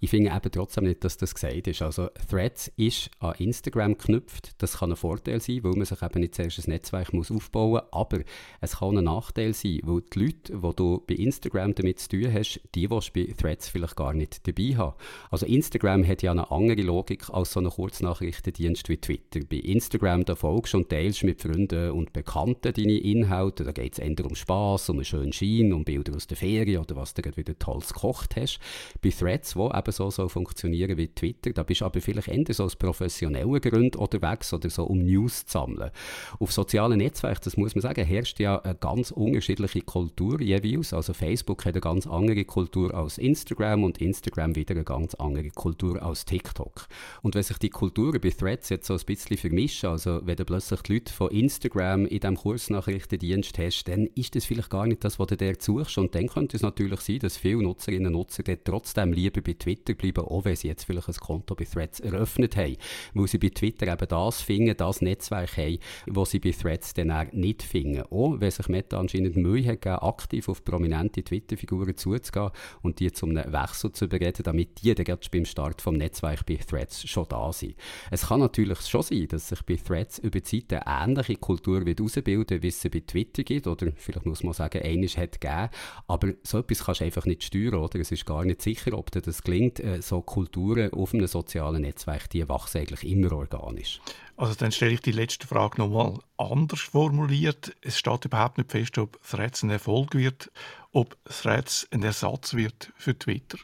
Ich 0.04 0.10
finde 0.10 0.32
eben 0.32 0.52
trotzdem 0.52 0.86
nicht, 0.86 1.04
dass 1.04 1.18
das 1.18 1.36
gesagt 1.36 1.68
ist. 1.68 1.84
Also 1.84 2.10
Threads 2.28 2.72
ist 2.76 3.12
an 3.20 3.36
Instagram 3.38 4.00
geknüpft. 4.00 4.54
Das 4.58 4.80
kann 4.80 4.90
ein 4.90 4.96
Vorteil 4.96 5.40
sein, 5.40 5.64
weil 5.64 5.74
man 5.74 5.86
sich 5.86 6.02
eben 6.02 6.22
nicht 6.22 6.34
zuerst 6.34 6.58
ein 6.58 6.72
Netzwerk 6.72 7.14
muss 7.14 7.30
aufbauen 7.30 7.84
muss. 7.84 7.94
Aber 7.94 8.22
es 8.62 8.78
kann 8.78 8.98
ein 8.98 9.04
Nachteil 9.04 9.54
sein, 9.54 9.80
weil 9.84 10.02
die 10.02 10.20
Leute, 10.20 10.54
die 10.54 10.76
du 10.76 11.04
bei 11.06 11.14
Instagram 11.14 11.76
damit 11.76 12.00
zu 12.00 12.10
tun 12.10 12.34
hast, 12.34 12.60
die 12.74 12.90
willst 12.90 13.16
du 13.16 13.24
bei 13.24 13.32
Threads 13.32 13.70
vielleicht 13.70 13.96
gar 13.96 14.14
nicht 14.14 14.48
dabei 14.48 14.76
haben. 14.76 14.96
Also 15.30 15.46
Instagram 15.46 16.04
hat 16.08 16.24
ja 16.24 16.32
eine 16.32 16.50
andere 16.50 16.82
Logik 16.82 17.30
als 17.30 17.52
so 17.52 17.60
ein 17.60 17.70
Kurznachrichtendienst 17.70 18.90
wie 18.90 18.98
Twitter. 18.98 19.42
Bei 19.48 19.58
Instagram 19.58 20.26
da 20.26 20.34
folgst 20.34 20.74
und 20.74 20.90
teilst 20.90 21.24
mit 21.24 21.44
Freunden 21.44 21.92
und 21.92 22.12
Bekannten 22.12 22.74
deine 22.74 22.98
Inhalte. 22.98 23.64
Da 23.64 23.72
geht 23.72 23.94
es 23.94 24.00
eher 24.00 24.26
um 24.26 24.34
Spass, 24.34 24.90
um 24.90 24.96
einen 24.96 25.06
schönen 25.06 25.32
Schein, 25.32 25.74
um 25.74 25.86
Bilder 25.86 26.16
aus 26.16 26.26
der 26.26 26.38
Ferien 26.38 26.82
oder 26.82 26.96
was 26.96 27.14
du 27.14 27.22
gerade 27.22 27.38
wieder 27.38 27.60
Tolles 27.60 27.94
gekocht 27.94 28.36
hast. 28.36 28.60
Bei 29.04 29.12
Threads, 29.12 29.56
wo 29.56 29.68
eben 29.70 29.91
so 29.92 30.10
soll 30.10 30.30
funktionieren 30.30 30.98
wie 30.98 31.08
Twitter. 31.08 31.52
Da 31.52 31.64
bist 31.64 31.82
du 31.82 31.86
aber 31.86 32.02
vielleicht 32.02 32.28
eher 32.28 32.54
so 32.54 32.64
aus 32.64 32.76
professionellen 32.76 33.62
Gründen 33.62 33.98
unterwegs 33.98 34.54
oder 34.54 34.70
so, 34.70 34.86
um 34.86 35.04
News 35.04 35.46
zu 35.46 35.60
sammeln. 35.60 35.92
Auf 36.40 36.52
sozialen 36.52 36.98
Netzwerken, 36.98 37.42
das 37.44 37.58
muss 37.58 37.76
man 37.76 37.82
sagen, 37.82 38.06
herrscht 38.06 38.40
ja 38.40 38.60
eine 38.60 38.76
ganz 38.76 39.12
unterschiedliche 39.12 39.82
Kultur 39.82 40.42
jeweils. 40.42 40.94
Also 40.94 41.14
Facebook 41.14 41.66
hat 41.66 41.74
eine 41.74 41.82
ganz 41.82 42.08
andere 42.08 42.46
Kultur 42.46 42.94
als 42.94 43.18
Instagram 43.18 43.84
und 43.84 44.00
Instagram 44.00 44.56
wieder 44.56 44.76
eine 44.76 44.84
ganz 44.84 45.14
andere 45.16 45.50
Kultur 45.50 46.02
als 46.02 46.26
TikTok. 46.26 46.88
Und 47.22 47.36
wenn 47.36 47.44
sich 47.44 47.58
die 47.58 47.70
Kulturen 47.70 48.22
bei 48.22 48.30
Threads 48.30 48.70
jetzt 48.70 48.88
so 48.88 48.94
ein 48.94 49.06
bisschen 49.06 49.38
vermischen, 49.38 49.90
also 49.90 50.22
wenn 50.24 50.36
du 50.36 50.46
plötzlich 50.46 50.82
die 50.82 50.94
Leute 50.94 51.14
von 51.14 51.30
Instagram 51.32 52.06
in 52.06 52.20
diesem 52.20 52.38
Kursnachrichtendienst 52.38 53.58
hast, 53.58 53.84
dann 53.86 54.08
ist 54.16 54.36
das 54.36 54.46
vielleicht 54.46 54.70
gar 54.70 54.88
nicht 54.88 55.04
das, 55.04 55.20
was 55.20 55.28
du 55.28 55.38
der 55.38 55.56
suchst. 55.60 55.98
Und 55.98 56.16
dann 56.16 56.28
könnte 56.28 56.58
es 56.58 56.64
natürlich 56.64 57.02
sein, 57.02 57.20
dass 57.20 57.38
viele 57.38 57.64
Nutzerinnen 57.64 58.08
und 58.08 58.22
Nutzer 58.22 58.44
trotzdem 58.64 59.14
lieber 59.14 59.42
bei 59.42 59.54
Twitter 59.54 59.81
Twitter 59.82 59.94
bleiben, 59.94 60.26
auch 60.26 60.46
wenn 60.46 60.56
sie 60.56 60.68
jetzt 60.68 60.84
vielleicht 60.84 61.08
ein 61.08 61.16
Konto 61.16 61.56
bei 61.56 61.66
Threads 61.66 62.00
eröffnet 62.00 62.56
haben, 62.56 62.78
weil 63.14 63.28
sie 63.28 63.38
bei 63.38 63.50
Twitter 63.50 63.92
eben 63.92 64.08
das 64.08 64.42
finden, 64.42 64.76
das 64.78 65.02
Netzwerk 65.02 65.58
haben, 65.58 65.80
was 66.08 66.32
sie 66.32 66.40
bei 66.40 66.52
Threads 66.52 66.94
dann 66.94 67.30
nicht 67.32 67.64
finden. 67.64 68.04
Auch 68.04 68.40
wenn 68.40 68.52
sich 68.52 68.68
Meta 68.68 69.00
anscheinend 69.00 69.36
Mühe 69.36 69.66
hat 69.66 69.82
gegeben, 69.82 70.02
aktiv 70.02 70.50
auf 70.50 70.64
prominente 70.64 71.24
Twitter-Figuren 71.24 71.98
zuzugehen 71.98 72.52
und 72.82 73.00
die 73.00 73.12
zum 73.12 73.36
Wechsel 73.36 73.92
zu 73.92 74.06
überreden, 74.06 74.44
damit 74.44 74.84
die 74.84 74.94
dann 74.94 75.06
gerade 75.06 75.28
beim 75.32 75.46
Start 75.46 75.82
vom 75.82 75.96
Netzwerk 75.96 76.46
bei 76.46 76.56
Threads 76.56 77.08
schon 77.08 77.26
da 77.30 77.52
sind. 77.52 77.76
Es 78.10 78.28
kann 78.28 78.40
natürlich 78.40 78.82
schon 78.82 79.04
sein, 79.04 79.28
dass 79.28 79.50
sich 79.50 79.62
bei 79.64 79.76
Threads 79.76 80.20
über 80.20 80.44
Zeit 80.44 80.74
eine 80.74 80.84
ähnliche 80.86 81.36
Kultur 81.36 81.86
wird 81.86 82.00
herausbilden, 82.00 82.62
wie 82.62 82.68
es 82.68 82.82
sie 82.82 82.90
bei 82.90 83.02
Twitter 83.06 83.44
gibt, 83.44 83.68
oder 83.68 83.92
vielleicht 83.96 84.26
muss 84.26 84.44
man 84.44 84.54
sagen, 84.54 84.82
eines 84.82 85.18
hat 85.18 85.40
gegeben, 85.40 85.70
aber 86.08 86.34
so 86.44 86.60
etwas 86.60 86.84
kannst 86.86 87.02
du 87.02 87.06
einfach 87.06 87.26
nicht 87.26 87.44
steuern, 87.44 87.76
oder? 87.76 88.00
Es 88.00 88.12
ist 88.12 88.26
gar 88.26 88.46
nicht 88.46 88.62
sicher, 88.62 88.98
ob 88.98 89.12
dir 89.12 89.22
das 89.22 89.44
gelingt. 89.44 89.61
Äh, 89.62 90.02
so 90.02 90.22
Kulturen 90.22 90.92
auf 90.94 91.14
einem 91.14 91.28
sozialen 91.28 91.84
Netzwerk, 91.84 92.30
die 92.30 92.48
wachsen 92.48 92.80
eigentlich 92.80 93.04
immer 93.04 93.32
organisch. 93.34 94.02
Also 94.38 94.56
dann 94.56 94.72
stelle 94.72 94.94
ich 94.94 95.02
die 95.02 95.12
letzte 95.12 95.48
Frage 95.48 95.78
nochmal 95.78 96.18
anders 96.38 96.82
formuliert. 96.82 97.76
Es 97.82 97.98
steht 98.00 98.26
überhaupt 98.26 98.58
nicht 98.58 98.72
fest, 98.72 98.98
ob 98.98 99.22
Threads 99.24 99.64
ein 99.64 99.70
Erfolg 99.70 100.16
wird, 100.16 100.52
ob 100.92 101.16
Threads 101.26 101.88
ein 101.92 102.04
Ersatz 102.04 102.56
wird 102.56 102.92
für 102.98 103.18
Twitter. 103.18 103.58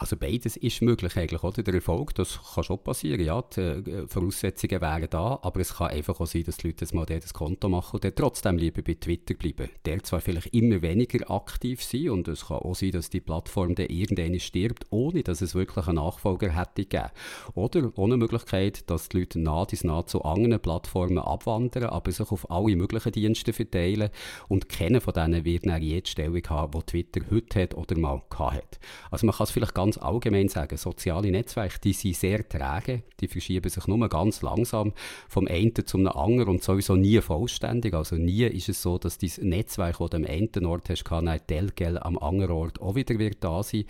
Also 0.00 0.16
beides 0.16 0.56
ist 0.56 0.80
möglich 0.80 1.16
eigentlich, 1.16 1.42
oder? 1.42 1.60
Der 1.64 1.74
Erfolg, 1.74 2.14
das 2.14 2.38
kann 2.54 2.62
schon 2.62 2.78
passieren, 2.78 3.20
ja, 3.20 3.42
die 3.42 3.60
äh, 3.60 4.06
Voraussetzungen 4.06 4.80
wären 4.80 5.10
da, 5.10 5.40
aber 5.42 5.58
es 5.58 5.74
kann 5.74 5.88
einfach 5.88 6.20
auch 6.20 6.26
sein, 6.26 6.44
dass 6.44 6.58
die 6.58 6.68
Leute 6.68 6.84
jetzt 6.84 6.94
mal 6.94 7.04
das 7.04 7.34
Konto 7.34 7.68
machen 7.68 7.96
und 7.96 8.04
dann 8.04 8.14
trotzdem 8.14 8.58
lieber 8.58 8.80
bei 8.82 8.94
Twitter 8.94 9.34
bleiben. 9.34 9.68
Der 9.84 10.00
zwar 10.04 10.20
vielleicht 10.20 10.54
immer 10.54 10.82
weniger 10.82 11.28
aktiv 11.28 11.82
sein 11.82 12.10
und 12.10 12.28
es 12.28 12.46
kann 12.46 12.58
auch 12.58 12.76
sein, 12.76 12.92
dass 12.92 13.10
die 13.10 13.20
Plattform 13.20 13.74
dann 13.74 13.86
irgendwann 13.86 14.38
stirbt, 14.38 14.86
ohne 14.90 15.24
dass 15.24 15.40
es 15.40 15.56
wirklich 15.56 15.88
einen 15.88 15.96
Nachfolger 15.96 16.56
hätte 16.56 16.84
gegeben. 16.84 17.10
Oder 17.54 17.90
ohne 17.96 18.16
Möglichkeit, 18.16 18.88
dass 18.88 19.08
die 19.08 19.18
Leute 19.18 19.40
nah 19.40 19.64
bis 19.64 19.82
nah 19.82 20.06
zu 20.06 20.22
anderen 20.22 20.62
Plattformen 20.62 21.18
abwandern, 21.18 21.86
aber 21.86 22.12
sich 22.12 22.30
auf 22.30 22.48
alle 22.52 22.76
möglichen 22.76 23.10
Dienste 23.10 23.52
verteilen 23.52 24.10
und 24.46 24.68
keiner 24.68 25.00
von 25.00 25.14
denen 25.14 25.44
wird 25.44 25.64
eine 25.64 25.84
jede 25.84 26.08
Stellung 26.08 26.42
haben, 26.48 26.78
die 26.78 26.86
Twitter 26.86 27.20
heute 27.32 27.62
hat 27.62 27.74
oder 27.74 27.98
mal 27.98 28.22
hat. 28.38 28.78
Also 29.10 29.26
man 29.26 29.34
kann 29.34 29.44
es 29.44 29.50
vielleicht 29.50 29.74
ganz 29.74 29.87
ganz 29.88 29.98
allgemein 29.98 30.48
sagen, 30.48 30.76
soziale 30.76 31.30
Netzwerke, 31.30 31.78
die 31.82 31.94
sind 31.94 32.14
sehr 32.14 32.46
träge, 32.46 33.04
die 33.20 33.28
verschieben 33.28 33.70
sich 33.70 33.86
nur 33.86 34.06
ganz 34.08 34.42
langsam 34.42 34.92
vom 35.28 35.46
einen 35.46 35.74
zum 35.86 36.06
anderen 36.06 36.50
und 36.56 36.62
sowieso 36.62 36.94
nie 36.94 37.20
vollständig. 37.22 37.94
Also 37.94 38.16
nie 38.16 38.44
ist 38.44 38.68
es 38.68 38.82
so, 38.82 38.98
dass 38.98 39.16
dieses 39.16 39.42
Netzwerk, 39.42 39.98
das 39.98 40.10
du 40.10 40.16
am 40.18 40.26
einen 40.26 40.66
Ort 40.66 40.90
hast, 40.90 41.04
kann 41.04 41.30
Telgel 41.46 41.98
am 41.98 42.18
anderen 42.18 42.52
Ort 42.52 42.82
auch 42.82 42.96
wieder 42.96 43.18
wird 43.18 43.42
da 43.42 43.62
sein. 43.62 43.84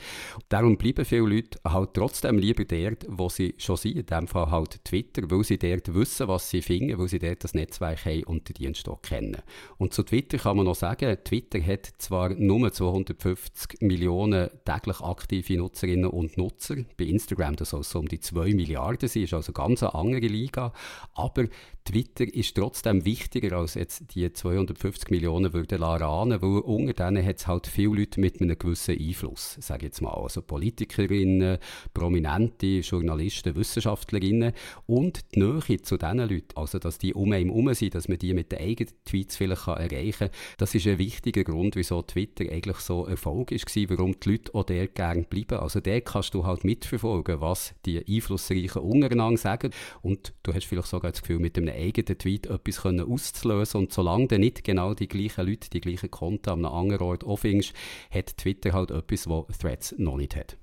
Darum 0.49 0.77
bleiben 0.77 1.05
viele 1.05 1.23
Leute 1.23 1.59
halt 1.67 1.95
trotzdem 1.95 2.39
lieber 2.39 2.65
dort, 2.65 3.05
wo 3.09 3.29
sie 3.29 3.55
schon 3.59 3.77
sind, 3.77 3.97
in 3.97 4.07
dem 4.07 4.29
Fall 4.29 4.53
halt 4.53 4.85
Twitter, 4.85 5.23
weil 5.29 5.43
sie 5.43 5.59
dort 5.59 5.93
wissen, 5.93 6.29
was 6.29 6.49
sie 6.49 6.63
finden, 6.63 6.97
weil 6.97 7.09
sie 7.09 7.19
dort 7.19 7.43
das 7.43 7.55
Netzwerk 7.55 8.05
haben 8.05 8.23
und 8.25 8.49
den 8.49 8.55
Dienst 8.55 8.89
auch 8.89 9.03
kennen. 9.03 9.39
Und 9.79 9.95
zu 9.95 10.05
Twitter 10.05 10.39
kann 10.39 10.59
man 10.59 10.67
noch 10.67 10.77
sagen, 10.77 11.17
Twitter 11.25 11.61
hat 11.61 11.87
zwar 11.99 12.31
nur 12.31 12.73
250 12.73 13.81
Millionen 13.81 14.49
täglich 14.65 15.01
aktive 15.01 15.57
Nutzer 15.57 15.88
Nutzerinnen 15.89 16.11
und 16.11 16.37
Nutzer. 16.37 16.77
Bei 16.97 17.05
Instagram 17.05 17.57
das 17.57 17.71
soll 17.71 17.83
so 17.83 17.99
um 17.99 18.09
die 18.09 18.21
2 18.21 18.55
Milliarden 18.55 19.09
sein, 19.09 19.23
ist 19.23 19.35
also 19.35 19.53
ganz 19.53 19.83
eine 19.83 19.95
andere 19.95 20.27
Liga. 20.27 20.73
Aber 21.15 21.47
Twitter 21.89 22.25
ist 22.33 22.55
trotzdem 22.55 23.07
wichtiger 23.07 23.57
als 23.57 23.73
jetzt 23.73 24.15
die 24.15 24.31
250 24.31 25.11
Millionen 25.11 25.55
würden 25.55 25.83
ahnen, 25.83 26.43
weil 26.43 26.61
unter 26.61 26.93
denen 26.93 27.25
hat 27.25 27.37
es 27.37 27.47
halt 27.47 27.67
viele 27.67 27.95
Leute 27.95 28.21
mit 28.21 28.43
einem 28.43 28.59
gewissen 28.59 28.99
Einfluss, 28.99 29.57
sage 29.61 29.87
jetzt 29.87 30.03
mal. 30.03 30.13
Also 30.13 30.43
Politikerinnen, 30.43 31.57
Prominente, 31.95 32.81
Journalisten, 32.81 33.57
Wissenschaftlerinnen 33.57 34.53
und 34.85 35.35
die 35.35 35.39
Nähe 35.41 35.81
zu 35.81 35.97
diesen 35.97 36.19
Leuten, 36.19 36.57
also 36.57 36.79
dass 36.79 36.99
die 36.99 37.15
um 37.15 37.33
einen 37.33 37.49
herum 37.49 37.73
sind, 37.73 37.95
dass 37.95 38.07
man 38.07 38.19
die 38.19 38.35
mit 38.35 38.53
den 38.53 38.59
eigenen 38.59 38.93
Tweets 39.07 39.37
vielleicht 39.37 39.67
erreichen 39.67 40.29
kann, 40.29 40.31
das 40.59 40.75
ist 40.75 40.87
ein 40.87 40.99
wichtiger 40.99 41.45
Grund, 41.45 41.75
wieso 41.75 42.03
Twitter 42.03 42.53
eigentlich 42.53 42.79
so 42.79 43.07
erfolgreich 43.07 43.65
war, 43.65 43.97
warum 43.97 44.21
die 44.21 44.33
Leute 44.33 44.55
auch 44.55 44.65
dort 44.65 44.95
gerne 44.95 45.23
bleiben. 45.23 45.59
Also 45.59 45.78
dort 45.81 46.05
kannst 46.05 46.35
du 46.35 46.45
halt 46.45 46.65
mitverfolgen, 46.65 47.41
was 47.41 47.75
die 47.85 48.05
Einflussreichen 48.07 48.83
untereinander 48.83 49.39
sagen 49.39 49.71
und 50.03 50.33
du 50.43 50.55
hast 50.55 50.67
vielleicht 50.67 50.89
sogar 50.89 51.11
das 51.11 51.23
Gefühl, 51.23 51.39
mit 51.39 51.57
einem 51.57 51.75
eigenen 51.75 52.19
Tweet 52.19 52.47
etwas 52.47 52.83
können 52.83 53.11
auszulösen 53.11 53.81
und 53.81 53.93
solange 53.93 54.29
du 54.29 54.39
nicht 54.39 54.65
genau 54.65 54.95
die 54.95 55.09
gleichen 55.09 55.47
Leute, 55.47 55.71
die 55.71 55.81
gleichen 55.81 56.11
Konten 56.11 56.51
an 56.51 56.65
einem 56.65 56.75
anderen 56.75 57.07
Ort 57.07 57.25
auffindest, 57.25 57.75
hat 58.11 58.37
Twitter 58.37 58.73
halt 58.73 58.91
etwas, 58.91 59.29
was 59.29 59.59
Threads 59.59 59.95
noch 59.99 60.17
nicht 60.17 60.37
hat. 60.37 60.57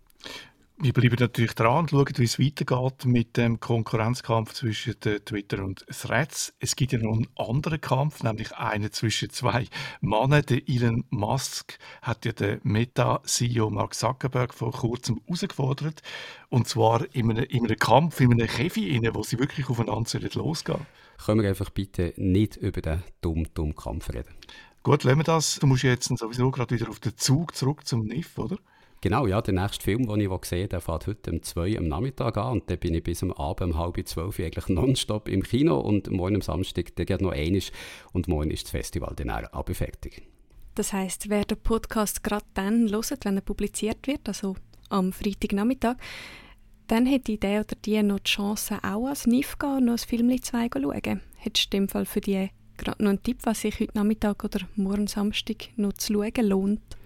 Wir 0.78 0.92
bleiben 0.92 1.16
natürlich 1.18 1.54
dran 1.54 1.80
und 1.80 1.92
schauen, 1.92 2.18
wie 2.18 2.26
es 2.26 2.38
weitergeht 2.38 3.06
mit 3.06 3.38
dem 3.38 3.62
Konkurrenzkampf 3.62 4.52
zwischen 4.54 5.00
Twitter 5.00 5.64
und 5.64 5.86
Threads. 5.88 6.54
Es 6.60 6.76
gibt 6.76 6.92
ja 6.92 7.00
noch 7.00 7.14
einen 7.14 7.30
anderen 7.38 7.80
Kampf, 7.80 8.24
nämlich 8.24 8.52
einen 8.52 8.92
zwischen 8.92 9.30
zwei 9.30 9.68
Männern. 10.02 10.46
Der 10.46 10.68
Elon 10.68 11.06
Musk 11.12 11.80
hat 12.02 12.26
ja 12.26 12.34
den 12.34 12.60
Meta-CEO 12.64 13.70
Mark 13.70 13.94
Zuckerberg 13.94 14.54
vor 14.54 14.74
kurzem 14.74 15.22
herausgefordert. 15.26 16.02
Und 16.50 16.68
zwar 16.68 17.06
in 17.16 17.32
einem, 17.32 17.46
in 17.46 17.66
einem 17.66 17.80
Kampf, 17.80 18.20
in 18.20 18.34
einem 18.34 18.48
Käfig, 18.48 19.02
wo 19.14 19.24
sie 19.24 19.40
wirklich 19.40 19.70
aufeinander 19.70 20.20
losgehen 20.34 20.86
Können 21.24 21.42
wir 21.42 21.50
einfach 21.50 21.70
bitte 21.70 22.14
nicht 22.18 22.58
über 22.58 22.82
den 22.82 23.02
dummen, 23.22 23.48
dummen 23.54 23.78
Kampf 23.78 24.10
reden? 24.10 24.36
Gut, 24.84 25.06
lassen 25.06 25.20
wir 25.20 25.24
das. 25.24 25.56
Du 25.56 25.68
musst 25.68 25.84
jetzt 25.84 26.10
sowieso 26.18 26.52
gerade 26.52 26.76
wieder 26.76 26.90
auf 26.90 27.00
den 27.00 27.16
Zug 27.16 27.56
zurück 27.56 27.88
zum 27.88 28.06
NIF, 28.06 28.38
oder? 28.38 28.58
Genau, 29.06 29.28
ja, 29.28 29.40
der 29.40 29.54
nächste 29.54 29.84
Film, 29.84 30.08
den 30.08 30.20
ich 30.20 30.46
sehe, 30.46 30.68
der 30.68 30.82
fährt 30.82 31.06
heute 31.06 31.30
um 31.30 31.44
2 31.44 31.78
am 31.78 31.88
Nachmittag 31.88 32.38
an 32.38 32.54
und 32.54 32.72
dann 32.72 32.80
bin 32.80 32.96
ich 32.96 33.04
bis 33.04 33.22
am 33.22 33.32
Abend 33.34 33.76
um 33.76 33.78
halb 33.78 34.02
zwölf 34.08 34.40
eigentlich 34.40 34.68
nonstop 34.70 35.30
im 35.30 35.44
Kino 35.44 35.80
und 35.80 36.10
morgen 36.10 36.38
am 36.38 36.42
Samstag, 36.42 36.96
der 36.96 37.06
geht 37.06 37.22
noch 37.22 37.32
einiges 37.32 37.72
und 38.14 38.28
morgen 38.28 38.50
ist 38.50 38.64
das 38.64 38.72
Festival 38.72 39.14
dann 39.16 39.30
auch 39.30 39.66
fertig. 39.74 40.24
Das 40.74 40.92
heißt, 40.92 41.30
wer 41.30 41.46
den 41.46 41.60
Podcast 41.60 42.24
gerade 42.24 42.46
dann 42.56 42.90
hört, 42.90 43.26
wenn 43.26 43.36
er 43.36 43.42
publiziert 43.42 44.08
wird, 44.08 44.28
also 44.28 44.56
am 44.90 45.14
Freitagnachmittag, 45.14 45.98
dann 46.88 47.06
hätte 47.06 47.38
der 47.38 47.60
oder 47.60 47.76
die 47.86 48.02
noch 48.02 48.18
die 48.22 48.32
Chance, 48.32 48.80
auch 48.82 49.06
als 49.06 49.28
NIF 49.28 49.60
gehen 49.60 49.86
noch 49.86 49.92
ein 49.92 49.98
Film 50.00 50.42
zu 50.42 50.52
schauen. 50.52 51.22
Hättest 51.38 51.72
du 51.72 51.78
in 51.78 51.84
dem 51.84 51.90
Fall 51.90 52.08
für 52.08 52.22
die 52.22 52.50
gerade 52.76 53.04
noch 53.04 53.12
einen 53.12 53.22
Tipp, 53.22 53.38
was 53.44 53.62
sich 53.62 53.80
heute 53.80 53.96
Nachmittag 53.96 54.44
oder 54.44 54.62
morgen 54.76 55.06
Samstag 55.06 55.70
noch 55.76 55.94
zu 55.94 56.14
schauen 56.14 56.48
lohnt? 56.48 56.98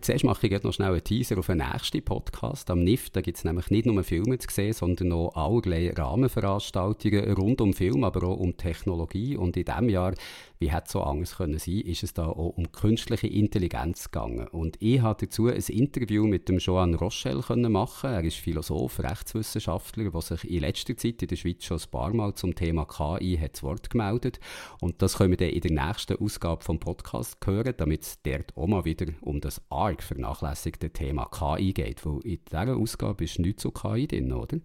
Zuerst 0.00 0.24
mache 0.24 0.46
ich 0.46 0.62
noch 0.62 0.72
schnell 0.72 0.92
einen 0.92 1.04
Teaser 1.04 1.36
auf 1.36 1.48
den 1.48 1.58
nächsten 1.58 2.02
Podcast. 2.02 2.70
Am 2.70 2.84
NIF 2.84 3.12
gibt 3.12 3.36
es 3.36 3.44
nämlich 3.44 3.68
nicht 3.68 3.84
nur 3.84 4.02
Filme 4.02 4.38
zu 4.38 4.48
sehen, 4.50 4.72
sondern 4.72 5.12
auch 5.12 5.34
allerlei 5.34 5.92
Rahmenveranstaltungen 5.94 7.30
rund 7.34 7.60
um 7.60 7.74
Film, 7.74 8.02
aber 8.02 8.26
auch 8.26 8.38
um 8.38 8.56
Technologie. 8.56 9.36
Und 9.36 9.58
in 9.58 9.66
diesem 9.66 9.90
Jahr, 9.90 10.14
wie 10.58 10.72
hätte 10.72 10.84
es 10.86 10.92
so 10.92 11.02
anders 11.02 11.36
können 11.36 11.58
sein, 11.58 11.80
ist 11.80 12.02
es 12.02 12.14
da 12.14 12.28
auch 12.28 12.56
um 12.56 12.72
künstliche 12.72 13.26
Intelligenz 13.26 14.10
gegangen. 14.10 14.48
Und 14.48 14.78
ich 14.80 15.02
habe 15.02 15.26
dazu 15.26 15.48
ein 15.48 15.62
Interview 15.68 16.26
mit 16.26 16.48
dem 16.48 16.56
Joan 16.56 16.94
Rochelle 16.94 17.42
können 17.42 17.70
machen. 17.70 18.08
Er 18.08 18.24
ist 18.24 18.38
Philosoph, 18.38 19.00
Rechtswissenschaftler, 19.00 20.10
der 20.10 20.20
sich 20.22 20.50
in 20.50 20.60
letzter 20.60 20.96
Zeit 20.96 21.20
in 21.20 21.28
der 21.28 21.36
Schweiz 21.36 21.62
schon 21.62 21.76
ein 21.76 21.90
paar 21.90 22.14
Mal 22.14 22.34
zum 22.34 22.54
Thema 22.54 22.86
KI 22.86 23.36
hat 23.36 23.56
zu 23.56 23.66
Wort 23.66 23.90
gemeldet. 23.90 24.40
Und 24.80 25.02
das 25.02 25.18
können 25.18 25.32
wir 25.32 25.36
dann 25.36 25.50
in 25.50 25.60
der 25.60 25.86
nächsten 25.86 26.16
Ausgabe 26.16 26.64
vom 26.64 26.80
Podcast 26.80 27.36
hören, 27.44 27.74
damit 27.76 28.00
es 28.00 28.22
dort 28.22 28.56
auch 28.56 28.66
mal 28.66 28.86
wieder 28.86 29.12
um 29.20 29.42
das 29.42 29.60
arg 29.74 30.02
vernachlässigte 30.02 30.90
Thema 30.90 31.26
KI 31.26 31.72
geht, 31.72 32.04
weil 32.06 32.20
in 32.20 32.38
dieser 32.50 32.76
Ausgabe 32.76 33.24
ist 33.24 33.38
nichts 33.38 33.62
zu 33.62 33.70
KI 33.70 34.06
drin, 34.06 34.32
oder? 34.32 34.58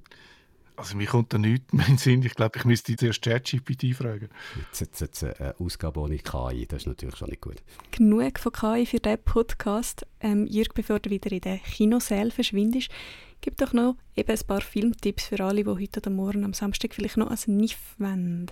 Also 0.79 0.95
mir 0.95 1.07
kommt 1.07 1.33
da 1.33 1.37
nichts 1.37 1.73
mehr 1.73 1.85
in 1.87 1.93
den 1.95 1.97
Sinn. 1.97 2.23
Ich 2.23 2.35
glaube, 2.35 2.57
ich 2.57 2.63
müsste 2.63 2.95
zuerst 2.95 3.21
ChatGPT 3.21 3.93
fragen. 3.93 4.29
Jetzt, 4.57 4.79
jetzt, 4.79 5.01
jetzt 5.01 5.23
eine 5.25 5.59
Ausgabe 5.59 5.99
ohne 5.99 6.17
KI, 6.19 6.65
das 6.65 6.83
ist 6.83 6.87
natürlich 6.87 7.17
schon 7.17 7.29
nicht 7.29 7.41
gut. 7.41 7.61
Genug 7.91 8.39
von 8.39 8.53
KI 8.53 8.85
für 8.85 8.99
diesen 8.99 9.21
Podcast. 9.23 10.05
Ähm, 10.21 10.47
Jürg, 10.47 10.73
bevor 10.73 10.99
du 10.99 11.09
wieder 11.09 11.33
in 11.33 11.41
den 11.41 11.61
Kinosaal 11.63 12.31
verschwindest, 12.31 12.89
gib 13.41 13.57
doch 13.57 13.73
noch 13.73 13.97
eben 14.15 14.31
ein 14.31 14.47
paar 14.47 14.61
Filmtipps 14.61 15.25
für 15.25 15.43
alle, 15.43 15.65
die 15.65 15.69
heute 15.69 15.99
oder 15.99 16.11
morgen 16.11 16.45
am 16.45 16.53
Samstag 16.53 16.93
vielleicht 16.93 17.17
noch 17.17 17.29
als 17.29 17.47
NIF 17.47 17.95
wenden. 17.97 18.47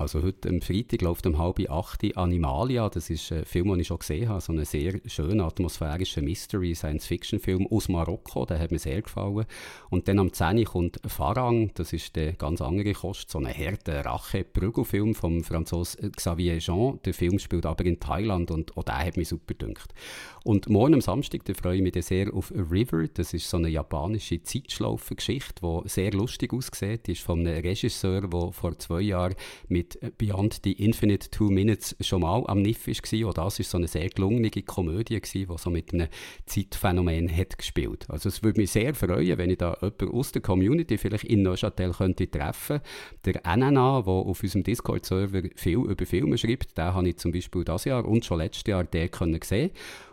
Also 0.00 0.22
heute 0.22 0.48
am 0.48 0.62
Freitag 0.62 1.02
läuft 1.02 1.26
um 1.26 1.36
halb 1.36 1.60
acht 1.68 2.16
Animalia. 2.16 2.88
Das 2.88 3.10
ist 3.10 3.30
ein 3.32 3.44
Film, 3.44 3.68
den 3.68 3.80
ich 3.80 3.88
schon 3.88 3.98
gesehen 3.98 4.30
habe. 4.30 4.40
So 4.40 4.50
ein 4.50 4.64
sehr 4.64 4.98
schöner, 5.04 5.44
atmosphärischer 5.44 6.22
Mystery-Science-Fiction-Film 6.22 7.66
aus 7.66 7.90
Marokko. 7.90 8.46
Der 8.46 8.58
hat 8.58 8.70
mir 8.70 8.78
sehr 8.78 9.02
gefallen. 9.02 9.44
Und 9.90 10.08
dann 10.08 10.18
am 10.18 10.32
10 10.32 10.64
kommt 10.64 11.00
Farang. 11.06 11.70
Das 11.74 11.92
ist 11.92 12.16
der 12.16 12.32
ganz 12.32 12.62
andere 12.62 12.94
Kost. 12.94 13.28
So 13.28 13.40
ein 13.40 13.46
harter 13.46 14.06
Rache-Prügelfilm 14.06 15.14
vom 15.14 15.44
Franzosen 15.44 16.12
Xavier 16.12 16.60
Jean. 16.60 16.98
Der 17.04 17.12
Film 17.12 17.38
spielt 17.38 17.66
aber 17.66 17.84
in 17.84 18.00
Thailand 18.00 18.50
und 18.50 18.78
auch 18.78 18.84
der 18.84 19.04
hat 19.04 19.18
mich 19.18 19.28
super 19.28 19.52
gedünkt. 19.52 19.92
Und 20.42 20.70
morgen 20.70 20.94
am 20.94 21.00
Samstag 21.02 21.42
freue 21.54 21.76
ich 21.76 21.82
mich 21.82 22.02
sehr 22.02 22.32
auf 22.32 22.50
River. 22.52 23.06
Das 23.12 23.34
ist 23.34 23.50
so 23.50 23.58
eine 23.58 23.68
japanische 23.68 24.42
Zeitschlaufe-Geschichte, 24.42 25.60
die 25.60 25.88
sehr 25.88 26.12
lustig 26.12 26.54
aussieht. 26.54 27.06
Die 27.06 27.12
ist 27.12 27.20
von 27.20 27.40
einem 27.40 27.62
Regisseur, 27.62 28.22
der 28.22 28.52
vor 28.52 28.78
zwei 28.78 29.02
Jahren 29.02 29.34
mit 29.68 29.98
Beyond 30.16 30.60
the 30.64 30.72
Infinite 30.72 31.30
Two 31.30 31.50
Minutes 31.50 31.94
schon 32.00 32.22
mal 32.22 32.42
am 32.46 32.62
NIF 32.62 32.86
war. 32.86 33.28
Auch 33.28 33.34
das 33.34 33.58
war 33.58 33.64
so 33.64 33.76
eine 33.76 33.86
sehr 33.86 34.08
gelungene 34.08 34.50
Komödie, 34.50 35.20
die 35.20 35.46
so 35.56 35.68
mit 35.68 35.92
einem 35.92 36.08
Zeitphänomen 36.46 37.36
hat 37.36 37.58
gespielt. 37.58 38.06
Also 38.08 38.30
es 38.30 38.42
würde 38.42 38.60
mich 38.60 38.70
sehr 38.70 38.94
freuen, 38.94 39.36
wenn 39.36 39.50
ich 39.50 39.58
da 39.58 39.76
jemanden 39.82 40.08
aus 40.08 40.32
der 40.32 40.40
Community 40.40 40.96
vielleicht 40.96 41.24
in 41.24 41.42
Neuchâtel 41.42 41.92
könnte 41.92 42.30
treffen. 42.30 42.80
Der 43.26 43.42
NNA, 43.44 44.02
der 44.02 44.12
auf 44.12 44.42
unserem 44.42 44.64
Discord-Server 44.64 45.42
viel 45.54 45.80
über 45.80 46.06
Filme 46.06 46.38
schreibt, 46.38 46.78
den 46.78 46.94
habe 46.94 47.10
ich 47.10 47.18
zum 47.18 47.30
Beispiel 47.30 47.62
dieses 47.62 47.84
Jahr 47.84 48.06
und 48.06 48.24
schon 48.24 48.38
letztes 48.38 48.66
Jahr 48.66 48.84
den 48.84 49.10
können 49.10 49.40
sehen 49.42 49.70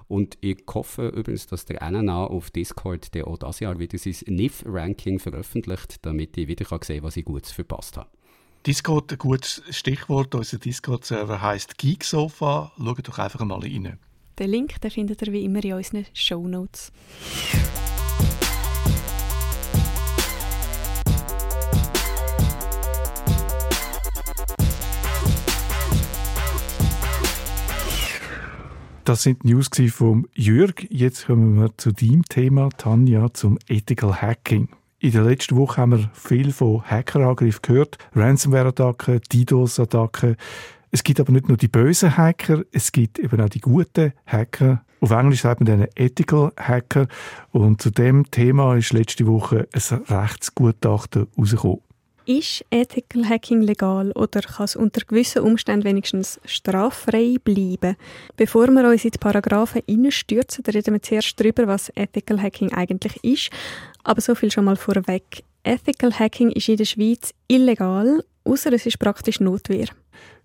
und 0.07 0.37
ich 0.41 0.63
hoffe 0.73 1.09
übrigens, 1.09 1.47
dass 1.47 1.65
der 1.65 1.89
NNA 1.89 2.25
auf 2.25 2.49
Discord 2.49 3.13
der 3.13 3.27
auch 3.27 3.37
dieses 3.37 3.59
Jahr 3.59 3.79
wieder 3.79 3.97
sein 3.97 4.15
NIF-Ranking 4.25 5.19
veröffentlicht, 5.19 6.05
damit 6.05 6.37
ich 6.37 6.47
wieder 6.47 6.65
sehen 6.65 6.79
kann, 6.79 7.03
was 7.03 7.17
ich 7.17 7.25
Gutes 7.25 7.51
verpasst 7.51 7.97
habe. 7.97 8.09
Discord, 8.65 9.11
ein 9.11 9.17
gutes 9.17 9.61
Stichwort. 9.69 10.35
Unser 10.35 10.57
Discord-Server 10.57 11.41
heisst 11.41 11.77
Geeksofa. 11.77 12.73
Schaut 12.77 13.07
doch 13.07 13.19
einfach 13.19 13.45
mal 13.45 13.59
rein. 13.59 13.97
Den 14.39 14.49
Link 14.49 14.81
den 14.81 14.91
findet 14.91 15.21
ihr 15.21 15.33
wie 15.33 15.45
immer 15.45 15.63
in 15.63 15.73
unseren 15.73 16.05
Show 16.13 16.47
Notes. 16.47 16.91
Das 29.07 29.23
sind 29.23 29.45
News 29.45 29.69
vom 29.91 30.27
Jürg. 30.33 30.85
Jetzt 30.89 31.27
kommen 31.27 31.57
wir 31.57 31.69
zu 31.77 31.93
deinem 31.93 32.23
Thema, 32.23 32.67
Tanja, 32.75 33.33
zum 33.33 33.57
Ethical 33.69 34.21
Hacking. 34.21 34.67
In 34.99 35.13
der 35.13 35.23
letzten 35.23 35.55
Woche 35.55 35.79
haben 35.79 35.91
wir 35.91 36.11
viel 36.11 36.51
von 36.51 36.83
Hackerangriffen 36.83 37.61
gehört, 37.61 37.97
Ransomware-Attacken, 38.15 39.21
DDoS-Attacken. 39.31 40.35
Es 40.91 41.05
gibt 41.05 41.21
aber 41.21 41.31
nicht 41.31 41.47
nur 41.47 41.55
die 41.55 41.69
bösen 41.69 42.17
Hacker, 42.17 42.63
es 42.73 42.91
gibt 42.91 43.17
eben 43.17 43.39
auch 43.39 43.47
die 43.47 43.61
guten 43.61 44.11
Hacker. 44.25 44.83
Auf 44.99 45.11
Englisch 45.11 45.43
sagt 45.43 45.61
man 45.61 45.67
dann 45.67 45.87
Ethical 45.95 46.51
Hacker. 46.57 47.07
Und 47.51 47.81
zu 47.81 47.91
dem 47.91 48.29
Thema 48.29 48.75
ist 48.75 48.91
letzte 48.91 49.25
Woche 49.25 49.69
ein 49.71 50.03
Rechtsgutachten 50.09 51.27
rausgekommen. 51.37 51.79
Ist 52.29 52.65
Ethical 52.71 53.29
Hacking 53.29 53.61
legal 53.61 54.11
oder 54.11 54.41
kann 54.41 54.65
es 54.65 54.75
unter 54.75 54.99
gewissen 55.05 55.43
Umständen 55.43 55.85
wenigstens 55.85 56.41
straffrei 56.43 57.37
bleiben? 57.41 57.95
Bevor 58.35 58.67
wir 58.67 58.85
uns 58.85 59.05
in 59.05 59.11
die 59.11 59.17
Paragraphen 59.17 59.81
hineinstürzen, 59.87 60.65
reden 60.65 60.95
wir 60.95 61.01
zuerst 61.01 61.39
darüber, 61.39 61.67
was 61.67 61.89
Ethical 61.95 62.41
Hacking 62.41 62.73
eigentlich 62.73 63.23
ist. 63.23 63.49
Aber 64.03 64.19
so 64.19 64.35
viel 64.35 64.51
schon 64.51 64.65
mal 64.65 64.75
vorweg. 64.75 65.45
Ethical 65.63 66.19
Hacking 66.19 66.51
ist 66.51 66.67
in 66.67 66.75
der 66.75 66.83
Schweiz 66.83 67.33
illegal, 67.47 68.21
außer 68.43 68.73
es 68.73 68.85
ist 68.85 68.99
praktisch 68.99 69.39
Notwehr. 69.39 69.87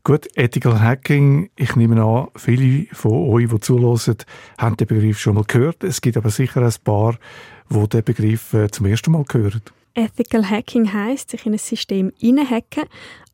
Gut, 0.05 0.29
Ethical 0.37 0.81
Hacking, 0.81 1.51
ich 1.57 1.75
nehme 1.75 2.01
an, 2.01 2.29
viele 2.37 2.87
von 2.93 3.29
euch, 3.29 3.49
die 3.49 3.59
zulassen, 3.59 4.19
haben 4.57 4.77
den 4.77 4.87
Begriff 4.87 5.19
schon 5.19 5.35
mal 5.35 5.43
gehört. 5.43 5.83
Es 5.83 6.01
gibt 6.01 6.17
aber 6.17 6.31
sicher 6.31 6.63
ein 6.63 6.75
paar, 6.85 7.19
die 7.71 7.89
den 7.89 8.05
Begriff 8.05 8.55
äh, 8.55 8.71
zum 8.71 8.87
ersten 8.87 9.11
Mal 9.11 9.25
hören. 9.33 9.63
Ethical 9.95 10.49
Hacking 10.49 10.93
heißt, 10.93 11.31
sich 11.31 11.47
in 11.47 11.53
ein 11.53 11.59
System 11.59 12.13
hineinhacken, 12.19 12.85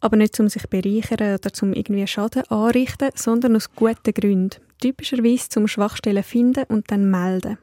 aber 0.00 0.16
nicht 0.16 0.38
um 0.40 0.48
sich 0.48 0.68
bereichern 0.68 1.34
oder 1.34 1.52
zum 1.52 1.72
irgendwie 1.72 2.06
Schaden 2.06 2.44
anrichten, 2.48 3.10
sondern 3.14 3.56
aus 3.56 3.72
guten 3.74 4.12
Gründen. 4.14 4.60
Typischerweise 4.80 5.48
zum 5.48 5.68
Schwachstellen 5.68 6.22
finden 6.22 6.64
und 6.68 6.90
dann 6.90 7.10
melden. 7.10 7.58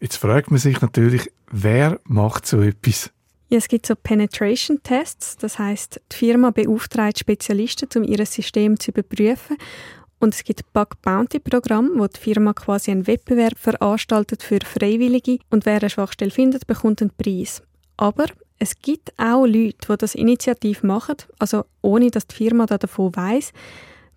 Jetzt 0.00 0.16
fragt 0.16 0.50
man 0.50 0.60
sich 0.60 0.80
natürlich, 0.80 1.30
wer 1.50 2.00
macht 2.04 2.46
so 2.46 2.60
etwas? 2.60 3.10
Ja, 3.50 3.56
es 3.56 3.68
gibt 3.68 3.86
so 3.86 3.94
Penetration 3.96 4.82
Tests, 4.82 5.36
das 5.38 5.58
heißt, 5.58 6.00
die 6.12 6.16
Firma 6.16 6.50
beauftragt 6.50 7.18
Spezialisten, 7.18 7.88
um 7.96 8.04
ihr 8.04 8.24
System 8.26 8.78
zu 8.78 8.90
überprüfen. 8.90 9.56
Und 10.20 10.34
es 10.34 10.44
gibt 10.44 10.70
Bug 10.72 11.00
Bounty 11.02 11.38
Programm, 11.38 11.92
wo 11.94 12.06
die 12.06 12.20
Firma 12.20 12.52
quasi 12.52 12.90
einen 12.90 13.06
Wettbewerb 13.06 13.56
veranstaltet 13.56 14.42
für 14.42 14.58
Freiwillige 14.64 15.38
und 15.50 15.64
wer 15.64 15.80
eine 15.80 15.90
Schwachstelle 15.90 16.30
findet, 16.30 16.66
bekommt 16.66 17.00
einen 17.00 17.12
Preis. 17.16 17.62
Aber 17.98 18.26
es 18.58 18.80
gibt 18.80 19.12
auch 19.18 19.44
Leute, 19.44 19.76
die 19.88 19.96
das 19.98 20.14
initiativ 20.14 20.82
machen, 20.82 21.16
also 21.38 21.64
ohne 21.82 22.10
dass 22.10 22.26
die 22.26 22.36
Firma 22.36 22.64
davon 22.66 23.14
weiß. 23.14 23.52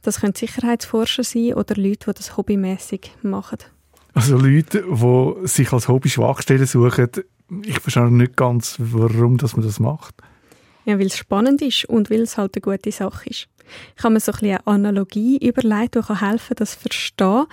Das 0.04 0.22
können 0.22 0.34
Sicherheitsforscher 0.34 1.24
sein 1.24 1.54
oder 1.54 1.76
Leute, 1.76 2.06
die 2.12 2.18
das 2.18 2.38
hobbymäßig 2.38 3.12
machen. 3.22 3.58
Also 4.14 4.38
Leute, 4.38 4.84
die 4.84 5.48
sich 5.48 5.72
als 5.74 5.88
Hobby 5.88 6.10
Schwachstellen 6.10 6.66
suchen, 6.66 7.10
ich 7.64 7.80
verstehe 7.80 8.12
nicht 8.12 8.38
ganz, 8.38 8.76
warum 8.80 9.38
dass 9.38 9.56
man 9.56 9.66
das 9.66 9.80
macht. 9.80 10.16
Ja, 10.86 10.98
weil 10.98 11.08
es 11.08 11.18
spannend 11.18 11.62
ist 11.62 11.86
und 11.86 12.10
weil 12.10 12.22
es 12.22 12.38
halt 12.38 12.56
eine 12.56 12.62
gute 12.62 12.92
Sache 12.92 13.30
ist. 13.30 13.48
Ich 13.98 14.04
habe 14.04 14.14
mir 14.14 14.20
so 14.20 14.32
ein 14.32 14.40
bisschen 14.40 14.58
eine 14.58 14.68
Analogie 14.68 15.38
überlegt, 15.38 15.96
die 15.96 16.00
helfen 16.00 16.48
kann, 16.48 16.58
das 16.58 16.72
zu 16.72 16.80
verstehen. 16.80 17.46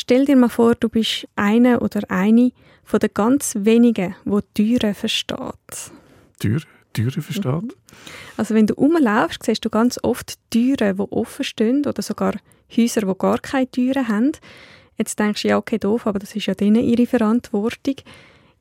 Stell 0.00 0.24
dir 0.24 0.34
mal 0.34 0.48
vor, 0.48 0.76
du 0.76 0.88
bist 0.88 1.28
eine 1.36 1.80
oder 1.80 2.00
eine 2.10 2.52
von 2.84 3.00
den 3.00 3.10
ganz 3.12 3.54
wenigen, 3.54 4.16
wo 4.24 4.40
Türen 4.40 4.94
versteht. 4.94 5.36
Türen? 6.38 6.64
Türen 6.94 7.20
versteht? 7.20 7.44
Mhm. 7.44 7.72
Also 8.38 8.54
wenn 8.54 8.66
du 8.66 8.72
rumlaufst, 8.72 9.42
siehst 9.42 9.62
du 9.62 9.68
ganz 9.68 10.00
oft 10.02 10.38
Türen, 10.48 10.96
die 10.96 11.02
offen 11.02 11.44
stehen 11.44 11.84
oder 11.84 12.00
sogar 12.00 12.32
Häuser, 12.74 13.02
die 13.02 13.18
gar 13.18 13.38
keine 13.40 13.70
Türen 13.70 14.08
haben. 14.08 14.32
Jetzt 14.96 15.18
denkst 15.18 15.42
du, 15.42 15.48
ja, 15.48 15.58
okay, 15.58 15.76
doof, 15.76 16.06
aber 16.06 16.18
das 16.18 16.34
ist 16.34 16.46
ja 16.46 16.54
denen 16.54 16.82
ihre 16.82 17.06
Verantwortung. 17.06 17.96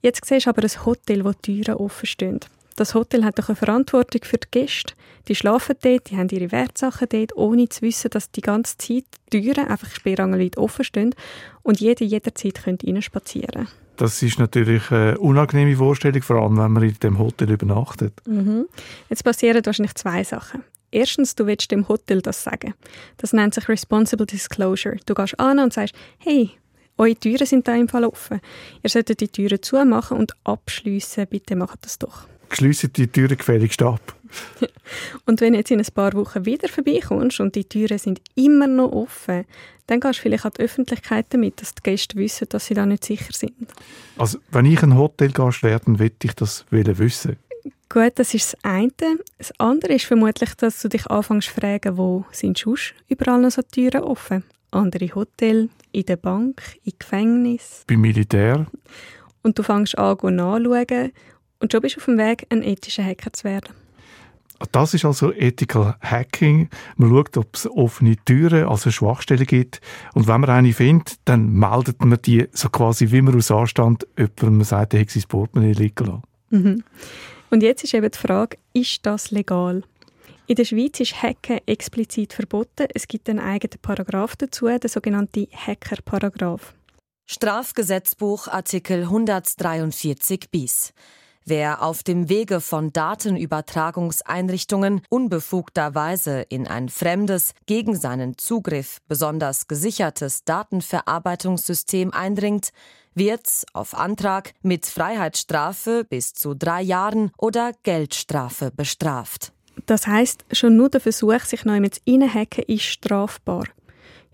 Jetzt 0.02 0.26
siehst 0.26 0.46
du 0.46 0.50
aber 0.50 0.64
ein 0.64 0.86
Hotel, 0.86 1.24
wo 1.24 1.32
Türen 1.32 1.76
offen 1.76 2.06
stehen. 2.06 2.42
Das 2.80 2.96
Hotel 2.96 3.26
hat 3.26 3.38
doch 3.38 3.50
eine 3.50 3.58
Verantwortung 3.58 4.22
für 4.24 4.38
die 4.38 4.48
Gäste. 4.52 4.94
Die 5.28 5.36
schlafen 5.36 5.76
dort, 5.82 6.10
die 6.10 6.16
haben 6.16 6.30
ihre 6.30 6.54
Wertsachen 6.54 7.10
dort, 7.10 7.36
ohne 7.36 7.68
zu 7.68 7.82
wissen, 7.82 8.10
dass 8.10 8.32
die 8.32 8.40
ganze 8.40 8.78
Zeit 8.78 9.04
die 9.34 9.42
Türen 9.42 9.68
einfach 9.68 9.92
sperrangelweit 9.92 10.58
offen 10.58 10.86
stehen 10.86 11.14
und 11.62 11.82
jeder 11.82 12.06
jederzeit 12.06 12.64
könnte 12.64 13.02
spazieren 13.02 13.68
das 13.98 14.24
ist 14.24 14.40
natürlich 14.40 14.92
eine 14.92 15.18
unangenehme 15.18 15.76
Vorstellung, 15.76 16.22
vor 16.22 16.38
allem 16.38 16.58
wenn 16.58 16.72
man 16.72 16.84
in 16.84 16.94
dem 17.04 17.20
Hotel 17.20 17.52
übernachtet. 17.52 18.14
Mhm. 18.26 18.66
Jetzt 19.10 19.26
passieren 19.26 19.66
wahrscheinlich 19.66 19.96
zwei 19.96 20.24
Sachen. 20.24 20.64
Erstens, 20.90 21.36
du 21.36 21.46
willst 21.46 21.70
dem 21.70 21.86
Hotel 21.90 22.22
das 22.22 22.42
sagen. 22.42 22.76
Das 23.18 23.34
nennt 23.34 23.56
sich 23.56 23.68
Responsible 23.68 24.26
Disclosure. 24.26 24.96
Du 25.06 25.16
gehst 25.16 25.38
an 25.38 25.60
und 25.60 25.74
sagst, 25.74 25.96
hey, 26.20 26.52
eure 26.98 27.16
Türen 27.16 27.46
sind 27.46 27.68
da 27.68 27.76
im 27.76 27.90
Fall 27.90 28.06
offen. 28.06 28.40
Ihr 28.84 28.90
solltet 28.90 29.20
die 29.20 29.28
Türen 29.28 29.62
zumachen 29.62 30.18
und 30.18 30.32
abschließen. 30.46 31.28
Bitte 31.28 31.58
macht 31.58 31.84
das 31.84 32.00
doch. 32.00 32.26
Schliessen 32.56 32.94
die 32.94 33.08
Türen 33.08 33.38
gefälligst 33.38 33.82
ab. 33.82 34.16
und 35.26 35.42
wenn 35.42 35.54
du 35.54 35.60
jetzt 35.60 35.72
in 35.72 35.80
ein 35.80 35.94
paar 35.94 36.14
Wochen 36.14 36.46
wieder 36.46 36.68
vorbeikommst 36.68 37.40
und 37.40 37.56
die 37.56 37.66
Türen 37.66 37.98
sind 37.98 38.22
immer 38.36 38.68
noch 38.68 38.92
offen, 38.92 39.46
dann 39.88 40.00
gehst 40.00 40.20
du 40.20 40.24
vielleicht 40.24 40.46
an 40.46 40.52
die 40.58 40.62
Öffentlichkeit 40.62 41.26
damit, 41.30 41.62
dass 41.62 41.74
die 41.74 41.82
Gäste 41.84 42.16
wissen, 42.18 42.48
dass 42.50 42.68
sie 42.68 42.76
da 42.76 42.86
nicht 42.86 43.04
sicher 43.04 43.34
sind. 43.34 43.54
Also, 44.18 44.38
wenn 44.52 44.66
ich 44.66 44.84
ein 44.84 44.98
Hotelgast 44.98 45.64
wäre, 45.64 45.82
dann 45.84 45.96
möchte 45.96 46.28
ich 46.28 46.36
das 46.36 46.66
wissen. 46.70 47.38
Gut, 47.92 48.14
das 48.16 48.36
ist 48.36 48.54
das 48.54 48.64
eine. 48.64 48.92
Das 49.40 49.52
andere 49.60 49.94
ist 49.94 50.06
vermutlich, 50.06 50.54
dass 50.56 50.80
du 50.82 50.90
dich 50.90 51.08
anfängst 51.08 51.48
zu 51.48 51.60
fragen, 51.60 51.98
wo 51.98 52.24
sind 52.32 52.58
sonst 52.58 52.94
überall 53.08 53.42
noch 53.42 53.50
so 53.50 53.64
Türen 53.64 54.04
offen? 54.04 54.44
Andere 54.70 55.16
Hotel, 55.16 55.70
in 55.92 56.06
der 56.06 56.18
Bank, 56.18 56.62
im 56.86 56.94
Gefängnis. 57.00 57.86
Beim 57.88 58.02
Militär. 58.02 58.68
Und 59.42 59.58
du 59.58 59.64
fängst 59.64 59.98
an, 59.98 60.18
nachschauen 60.22 61.12
und 61.60 61.72
schon 61.72 61.82
bist 61.82 61.96
du 61.96 62.00
auf 62.00 62.06
dem 62.06 62.18
Weg, 62.18 62.48
ein 62.50 62.64
ethischer 62.64 63.04
Hacker 63.04 63.34
zu 63.34 63.44
werden. 63.44 63.74
Das 64.72 64.94
ist 64.94 65.06
also 65.06 65.32
Ethical 65.32 65.96
Hacking. 66.02 66.70
Man 66.98 67.10
schaut, 67.10 67.38
ob 67.38 67.56
es 67.56 67.66
offene 67.66 68.18
Türen, 68.26 68.68
also 68.68 68.92
Schwachstellen 68.92 69.46
gibt. 69.46 69.80
Und 70.14 70.28
wenn 70.28 70.42
man 70.42 70.50
eine 70.50 70.74
findet, 70.74 71.16
dann 71.26 71.54
meldet 71.54 72.04
man 72.04 72.22
die 72.22 72.48
so 72.52 72.68
quasi, 72.70 73.12
wie 73.12 73.22
man 73.22 73.38
aus 73.38 73.52
Anstand 73.52 74.06
jemandem 74.18 74.64
sagt, 74.64 74.94
er 74.94 75.02
hat 75.02 75.10
sein 75.12 75.24
Portemonnaie 75.28 75.74
liegen 75.74 76.06
lassen. 76.06 76.24
Mhm. 76.50 76.84
Und 77.52 77.64
jetzt 77.64 77.84
ist 77.84 77.94
eben 77.94 78.12
die 78.12 78.18
Frage, 78.18 78.58
ist 78.74 79.06
das 79.06 79.32
legal? 79.32 79.84
In 80.46 80.56
der 80.56 80.66
Schweiz 80.66 81.00
ist 81.00 81.22
Hacken 81.22 81.60
explizit 81.66 82.34
verboten. 82.34 82.88
Es 82.94 83.08
gibt 83.08 83.30
einen 83.30 83.40
eigenen 83.40 83.80
Paragraph 83.82 84.36
dazu, 84.36 84.66
der 84.66 84.90
sogenannte 84.90 85.48
Hacker-Paragraph. 85.54 86.74
Strafgesetzbuch 87.28 88.48
Artikel 88.48 89.04
143 89.04 90.50
bis. 90.52 90.94
Wer 91.50 91.82
auf 91.82 92.04
dem 92.04 92.30
Wege 92.30 92.62
von 92.62 92.94
Datenübertragungseinrichtungen 92.94 95.02
unbefugterweise 95.10 96.42
in 96.42 96.68
ein 96.68 96.90
fremdes, 96.90 97.56
gegen 97.66 97.96
seinen 97.96 98.38
Zugriff 98.38 99.00
besonders 99.08 99.68
gesichertes 99.68 100.44
Datenverarbeitungssystem 100.44 102.14
eindringt, 102.14 102.70
wird 103.16 103.50
auf 103.74 103.98
Antrag 103.98 104.54
mit 104.62 104.86
Freiheitsstrafe 104.86 106.06
bis 106.08 106.36
zu 106.36 106.54
drei 106.54 106.84
Jahren 106.84 107.32
oder 107.36 107.72
Geldstrafe 107.82 108.70
bestraft. 108.70 109.52
Das 109.88 110.06
heißt, 110.06 110.46
schon 110.52 110.78
nur 110.78 110.90
der 110.90 111.02
Versuch, 111.02 111.46
sich 111.46 111.66
neu 111.66 111.80
mit 111.80 112.00
reinhacken, 112.08 112.66
ist 112.68 112.84
strafbar. 112.84 113.64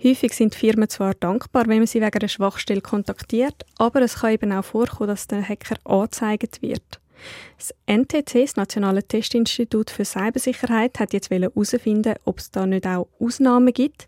Häufig 0.03 0.33
sind 0.33 0.53
Firmen 0.53 0.89
zwar 0.89 1.13
dankbar, 1.13 1.67
wenn 1.67 1.77
man 1.77 1.87
sie 1.87 2.01
wegen 2.01 2.19
einer 2.19 2.27
Schwachstelle 2.27 2.81
kontaktiert, 2.81 3.65
aber 3.77 4.01
es 4.01 4.15
kann 4.15 4.33
eben 4.33 4.51
auch 4.51 4.65
vorkommen, 4.65 5.07
dass 5.07 5.27
der 5.27 5.47
Hacker 5.47 5.77
angezeigt 5.85 6.61
wird. 6.61 6.99
Das 7.57 7.73
NTC, 7.85 8.43
das 8.43 8.55
Nationale 8.55 9.03
Testinstitut 9.03 9.89
für 9.89 10.05
Cybersicherheit, 10.05 10.99
hat 10.99 11.13
jetzt 11.13 11.29
herausfinden, 11.29 12.15
ob 12.25 12.39
es 12.39 12.51
da 12.51 12.65
nicht 12.65 12.85
auch 12.85 13.07
Ausnahmen 13.19 13.73
gibt. 13.73 14.07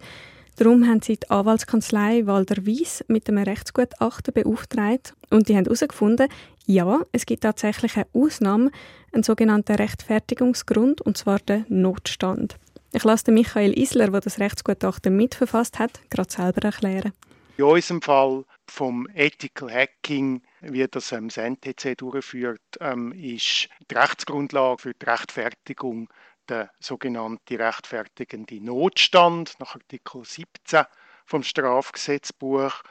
Darum 0.58 0.88
haben 0.88 1.02
sie 1.04 1.18
die 1.18 1.30
Anwaltskanzlei 1.30 2.26
Walder 2.26 2.66
Weiss 2.66 3.06
mit 3.08 3.30
einem 3.30 3.44
Rechtsgutachten 3.44 4.34
beauftragt 4.34 5.14
und 5.30 5.50
die 5.50 5.56
haben 5.56 5.66
herausgefunden, 5.66 6.30
ja, 6.66 7.02
es 7.12 7.26
gibt 7.26 7.44
tatsächlich 7.44 7.96
eine 7.96 8.08
Ausnahme, 8.14 8.72
einen 9.14 9.24
sogenannten 9.24 9.76
Rechtfertigungsgrund, 9.76 11.00
und 11.02 11.18
zwar 11.18 11.40
den 11.40 11.66
Notstand. 11.70 12.58
Ich 12.92 13.04
lasse 13.04 13.32
Michael 13.32 13.78
Isler, 13.78 14.10
der 14.10 14.22
das 14.22 14.40
Rechtsgutachten 14.40 15.16
mitverfasst 15.16 15.80
hat, 15.80 16.02
gerade 16.10 16.32
selber 16.32 16.64
erklären. 16.64 17.14
In 17.58 17.66
unserem 17.66 18.02
Fall 18.02 18.44
vom 18.70 19.08
Ethical 19.14 19.72
Hacking, 19.72 20.42
wie 20.62 20.88
das 20.88 21.12
ähm, 21.12 21.30
das 21.30 21.38
NTC 21.38 21.98
durchführt, 21.98 22.62
ähm, 22.80 23.12
ist 23.12 23.70
die 23.90 23.96
Rechtsgrundlage 23.96 24.82
für 24.82 24.94
die 24.94 25.06
Rechtfertigung 25.06 26.10
der 26.48 26.72
sogenannte 26.80 27.60
rechtfertigende 27.60 28.64
Notstand 28.64 29.60
nach 29.60 29.76
Artikel 29.76 30.24
17 30.24 30.86
vom 31.26 31.44
Strafgesetzbuch, 31.44 32.84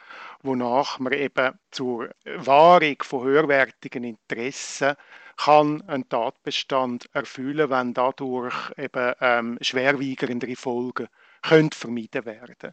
wonach 0.42 0.98
man 0.98 1.14
eben 1.14 1.58
zur 1.70 2.10
Wahrung 2.24 2.96
von 3.02 3.24
höherwertigen 3.24 4.04
Interessen 4.04 4.94
kann 5.36 5.82
einen 5.82 6.08
Tatbestand 6.08 7.08
erfüllen, 7.12 7.70
wenn 7.70 7.94
dadurch 7.94 8.54
eben 8.76 9.14
ähm, 9.20 9.58
schwerwiegendere 9.60 10.56
Folgen 10.56 11.08
können 11.48 11.70
vermieden 11.72 12.24
werden. 12.24 12.72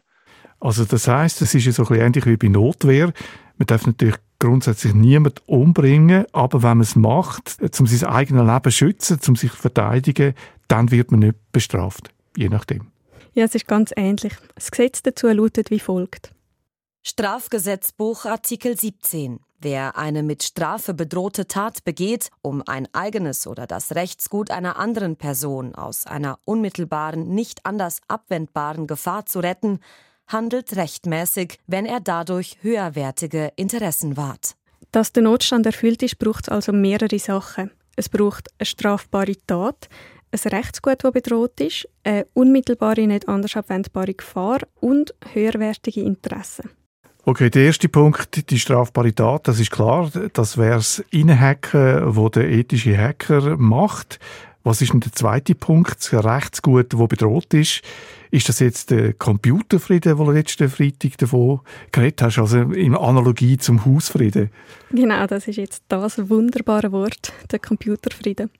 Also 0.60 0.84
das 0.84 1.08
heißt, 1.08 1.42
es 1.42 1.54
ist 1.54 1.66
ja 1.66 1.72
so 1.72 1.82
ein 1.82 1.88
bisschen 1.88 2.06
ähnlich 2.06 2.26
wie 2.26 2.36
bei 2.36 2.48
Notwehr. 2.48 3.12
Man 3.56 3.66
darf 3.66 3.86
natürlich 3.86 4.16
grundsätzlich 4.38 4.94
niemand 4.94 5.46
umbringen, 5.46 6.26
aber 6.32 6.62
wenn 6.62 6.78
man 6.78 6.80
es 6.80 6.96
macht, 6.96 7.56
um 7.78 7.86
sein 7.86 8.08
eigenes 8.08 8.46
Leben 8.46 8.64
zu 8.64 8.70
schützen, 8.70 9.20
um 9.28 9.36
sich 9.36 9.52
zu 9.52 9.56
verteidigen, 9.56 10.34
dann 10.68 10.90
wird 10.90 11.10
man 11.10 11.20
nicht 11.20 11.36
bestraft, 11.52 12.10
je 12.36 12.48
nachdem. 12.48 12.90
Ja, 13.34 13.44
es 13.44 13.54
ist 13.54 13.66
ganz 13.66 13.92
ähnlich. 13.96 14.34
Das 14.54 14.70
Gesetz 14.70 15.02
dazu 15.02 15.28
lautet 15.28 15.70
wie 15.70 15.80
folgt. 15.80 16.32
Strafgesetzbuch 17.02 18.24
Artikel 18.24 18.78
17. 18.78 19.40
Wer 19.64 19.96
eine 19.96 20.22
mit 20.22 20.42
Strafe 20.42 20.92
bedrohte 20.92 21.48
Tat 21.48 21.84
begeht, 21.84 22.28
um 22.42 22.62
ein 22.66 22.86
eigenes 22.92 23.46
oder 23.46 23.66
das 23.66 23.94
Rechtsgut 23.94 24.50
einer 24.50 24.78
anderen 24.78 25.16
Person 25.16 25.74
aus 25.74 26.06
einer 26.06 26.38
unmittelbaren, 26.44 27.34
nicht 27.34 27.64
anders 27.64 28.02
abwendbaren 28.06 28.86
Gefahr 28.86 29.24
zu 29.24 29.38
retten, 29.38 29.80
handelt 30.26 30.76
rechtmäßig, 30.76 31.60
wenn 31.66 31.86
er 31.86 32.00
dadurch 32.00 32.58
höherwertige 32.60 33.52
Interessen 33.56 34.18
wahrt. 34.18 34.54
Dass 34.92 35.14
der 35.14 35.22
Notstand 35.22 35.64
erfüllt 35.64 36.02
ist, 36.02 36.18
braucht 36.18 36.48
es 36.48 36.48
also 36.50 36.74
mehrere 36.74 37.18
Sachen. 37.18 37.70
Es 37.96 38.10
braucht 38.10 38.50
eine 38.58 38.66
strafbare 38.66 39.36
Tat, 39.46 39.88
ein 40.30 40.40
Rechtsgut, 40.40 41.02
das 41.02 41.12
bedroht 41.12 41.58
ist, 41.62 41.88
eine 42.02 42.26
unmittelbare, 42.34 43.06
nicht 43.06 43.30
anders 43.30 43.56
abwendbare 43.56 44.12
Gefahr 44.12 44.58
und 44.82 45.14
höherwertige 45.32 46.02
Interessen. 46.02 46.68
Okay, 47.26 47.48
der 47.48 47.64
erste 47.64 47.88
Punkt, 47.88 48.50
die 48.50 48.58
strafbare 48.58 49.14
Tat, 49.14 49.48
das 49.48 49.58
ist 49.58 49.70
klar, 49.70 50.10
das 50.34 50.58
wäre 50.58 50.74
das 50.74 51.02
Innenhacken, 51.10 52.14
wo 52.14 52.28
der 52.28 52.50
ethische 52.50 52.98
Hacker 52.98 53.56
macht. 53.56 54.18
Was 54.62 54.82
ist 54.82 54.92
denn 54.92 55.00
der 55.00 55.12
zweite 55.12 55.54
Punkt, 55.54 55.96
das 55.96 56.12
Rechtsgut, 56.12 56.92
das 56.92 57.08
bedroht 57.08 57.54
ist? 57.54 57.80
Ist 58.30 58.50
das 58.50 58.58
jetzt 58.60 58.90
der 58.90 59.14
Computerfrieden, 59.14 60.18
wo 60.18 60.24
du 60.24 60.32
letzten 60.32 60.68
Freitag 60.68 61.16
davon 61.16 61.60
geredet 61.92 62.20
hast, 62.20 62.38
also 62.38 62.58
in 62.58 62.94
Analogie 62.94 63.56
zum 63.56 63.86
Hausfrieden? 63.86 64.50
Genau, 64.90 65.26
das 65.26 65.48
ist 65.48 65.56
jetzt 65.56 65.82
das 65.88 66.28
wunderbare 66.28 66.92
Wort, 66.92 67.32
der 67.50 67.58
Computerfrieden. 67.58 68.50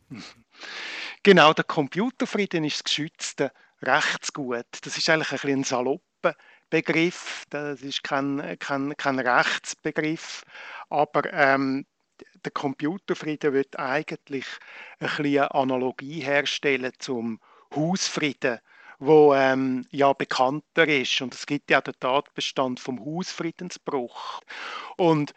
Genau, 1.22 1.52
der 1.52 1.64
Computerfrieden 1.64 2.64
ist 2.64 2.76
das 2.76 2.84
geschützte 2.84 3.50
Rechtsgut. 3.82 4.64
Das 4.82 4.96
ist 4.96 5.10
eigentlich 5.10 5.32
ein 5.32 5.38
bisschen 5.38 5.58
ein 5.60 5.64
salopper 5.64 6.34
Begriff, 6.70 7.44
das 7.50 7.82
ist 7.82 8.02
kein, 8.02 8.56
kein, 8.58 8.96
kein 8.96 9.18
Rechtsbegriff, 9.18 10.44
aber 10.90 11.32
ähm, 11.32 11.86
der 12.44 12.52
Computerfrieden 12.52 13.52
wird 13.52 13.78
eigentlich 13.78 14.46
ein 15.00 15.08
eine 15.18 15.54
Analogie 15.54 16.20
herstellen 16.20 16.92
zum 16.98 17.40
Hausfrieden 17.74 18.60
wo 18.98 19.34
ähm, 19.34 19.86
ja 19.90 20.12
bekannter 20.12 20.88
ist. 20.88 21.20
Und 21.20 21.34
es 21.34 21.46
gibt 21.46 21.70
ja 21.70 21.80
den 21.80 21.94
Tatbestand 21.98 22.80
vom 22.80 23.04
Hausfriedensbruch. 23.04 24.40
Und 24.96 25.34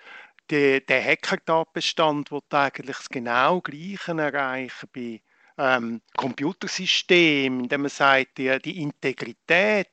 die, 0.51 0.85
der 0.85 1.03
Hacker-Tatbestand 1.03 2.31
wird 2.31 2.53
eigentlich 2.53 2.97
das 2.97 3.09
genau 3.09 3.61
Gleiche 3.61 4.11
erreichen 4.17 4.89
bei 4.93 5.21
ähm, 5.57 6.01
Computersystem, 6.15 7.61
indem 7.61 7.81
man 7.81 7.89
sagt, 7.89 8.37
die, 8.37 8.57
die 8.59 8.81
Integrität 8.81 9.89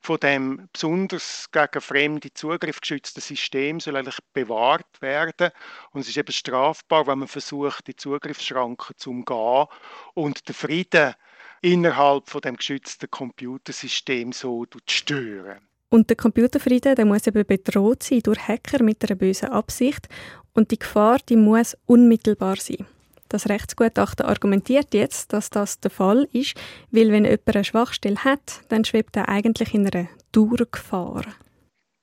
von 0.00 0.18
dem 0.18 0.68
besonders 0.72 1.48
gegen 1.52 1.80
fremde 1.80 2.34
Zugriff 2.34 2.80
geschützten 2.80 3.20
System 3.20 3.80
soll 3.80 3.96
eigentlich 3.96 4.18
bewahrt 4.32 5.00
werden. 5.00 5.50
Und 5.92 6.00
es 6.00 6.08
ist 6.08 6.16
eben 6.16 6.32
strafbar, 6.32 7.06
wenn 7.06 7.20
man 7.20 7.28
versucht, 7.28 7.86
die 7.86 7.96
Zugriffsschranken 7.96 8.96
zu 8.96 9.10
umgehen 9.10 9.66
und 10.14 10.48
den 10.48 10.54
Frieden 10.54 11.14
innerhalb 11.62 12.28
von 12.28 12.40
dem 12.42 12.56
geschützten 12.56 13.10
Computersystem 13.10 14.32
so 14.32 14.66
stören. 14.88 15.66
Und 15.88 16.10
der 16.10 16.16
Computerfrieden 16.16 16.96
der 16.96 17.04
muss 17.04 17.26
eben 17.26 17.46
bedroht 17.46 18.02
sein 18.02 18.20
durch 18.20 18.48
Hacker 18.48 18.82
mit 18.82 19.04
einer 19.04 19.16
bösen 19.16 19.50
Absicht 19.50 20.08
und 20.52 20.72
die 20.72 20.78
Gefahr 20.78 21.18
die 21.28 21.36
muss 21.36 21.76
unmittelbar 21.86 22.56
sein. 22.56 22.86
Das 23.34 23.48
Rechtsgutachten 23.48 24.24
argumentiert 24.26 24.94
jetzt, 24.94 25.32
dass 25.32 25.50
das 25.50 25.80
der 25.80 25.90
Fall 25.90 26.28
ist, 26.30 26.54
weil 26.92 27.10
wenn 27.10 27.24
jemand 27.24 27.48
eine 27.52 27.64
Schwachstelle 27.64 28.22
hat, 28.22 28.60
dann 28.68 28.84
schwebt 28.84 29.16
er 29.16 29.28
eigentlich 29.28 29.74
in 29.74 29.88
einer 29.88 30.06
Durchgefahr. 30.30 31.24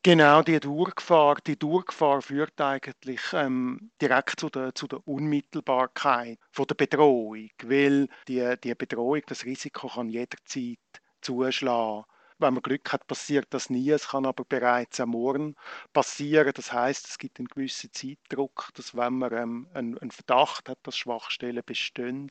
Genau, 0.04 0.41
die 0.41 0.60
Durchgefahr, 0.60 1.38
die 1.48 1.58
Durchgefahr 1.58 2.22
führt 2.22 2.60
eigentlich 2.60 3.22
ähm, 3.32 3.91
direkt 4.02 4.41
zu 4.41 4.50
der, 4.50 4.76
zu 4.76 4.88
der 4.88 5.08
Unmittelbarkeit 5.08 6.38
von 6.52 6.67
der 6.67 6.76
Bedrohung, 6.76 7.48
weil 7.63 8.10
die, 8.28 8.54
die 8.62 8.76
Bedrohung, 8.76 9.22
das 9.26 9.46
Risiko 9.46 9.88
kann 9.88 10.10
jederzeit 10.10 10.80
zuschlagen. 11.22 12.04
Wenn 12.41 12.56
man 12.56 12.63
Glück 12.63 12.91
hat, 12.91 13.08
passiert 13.08 13.47
das 13.51 13.69
nie. 13.69 13.89
Es 13.91 14.10
kann 14.10 14.25
aber 14.25 14.43
bereits 14.43 14.99
am 14.99 15.10
Morgen 15.10 15.56
passieren. 15.93 16.51
Das 16.56 16.73
heißt, 16.73 17.08
es 17.08 17.17
gibt 17.17 17.39
einen 17.39 17.47
gewissen 17.47 17.91
Zeitdruck, 17.93 18.69
dass 18.75 18.95
wenn 18.95 19.19
man 19.19 19.34
ähm, 19.34 19.67
einen, 19.73 19.97
einen 19.99 20.12
Verdacht 20.12 20.67
hat, 20.67 20.80
dass 20.84 20.97
Schwachstellen 20.97 21.62
bestehen, 21.65 22.30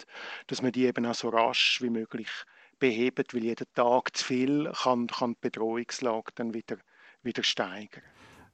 dass 0.48 0.62
man 0.62 0.72
die 0.72 0.86
eben 0.86 1.06
auch 1.06 1.14
so 1.14 1.28
rasch 1.28 1.80
wie 1.80 1.90
möglich 1.90 2.28
behebt, 2.78 3.34
weil 3.34 3.44
jeden 3.44 3.66
Tag 3.74 4.16
zu 4.16 4.24
viel 4.24 4.72
kann, 4.82 5.06
kann 5.06 5.34
die 5.34 5.38
Bedrohungslage 5.42 6.32
dann 6.34 6.54
wieder 6.54 6.78
wieder 7.22 7.42
steigern. 7.42 8.02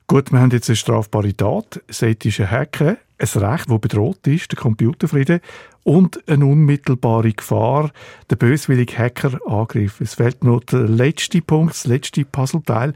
Gut, 0.08 0.30
wir 0.30 0.38
haben 0.38 0.52
jetzt 0.52 0.68
eine 0.68 0.76
strafbare 0.76 1.34
Tat, 1.34 1.82
das 1.88 2.00
ethische 2.02 2.48
Hacken, 2.48 2.96
ein 3.18 3.42
Recht, 3.42 3.68
das 3.68 3.80
bedroht 3.80 4.24
ist, 4.28 4.52
der 4.52 4.58
Computerfrieden, 4.58 5.40
und 5.82 6.28
eine 6.28 6.46
unmittelbare 6.46 7.32
Gefahr, 7.32 7.90
der 8.30 8.36
böswillige 8.36 8.96
Hackerangriff. 8.96 10.00
Es 10.00 10.14
fehlt 10.14 10.44
noch 10.44 10.60
der 10.60 10.82
letzte 10.82 11.42
Punkt, 11.42 11.74
das 11.74 11.86
letzte 11.86 12.24
Puzzleteil, 12.24 12.94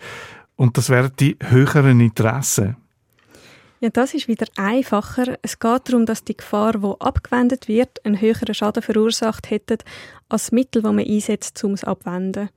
und 0.54 0.76
das 0.76 0.88
wären 0.88 1.10
die 1.18 1.36
höheren 1.42 2.00
Interessen. 2.00 2.76
Ja, 3.80 3.88
das 3.88 4.14
ist 4.14 4.28
wieder 4.28 4.46
einfacher. 4.56 5.36
Es 5.42 5.58
geht 5.58 5.88
darum, 5.88 6.06
dass 6.06 6.22
die 6.22 6.36
Gefahr, 6.36 6.74
die 6.74 6.94
abgewendet 7.00 7.66
wird, 7.66 8.04
einen 8.04 8.20
höheren 8.20 8.54
Schaden 8.54 8.82
verursacht 8.82 9.50
hätte, 9.50 9.78
als 10.28 10.44
das 10.44 10.52
Mittel, 10.52 10.82
das 10.82 10.92
man 10.92 11.04
einsetzt, 11.04 11.64
um 11.64 11.72
es 11.72 11.82
abzuwenden. 11.82 12.50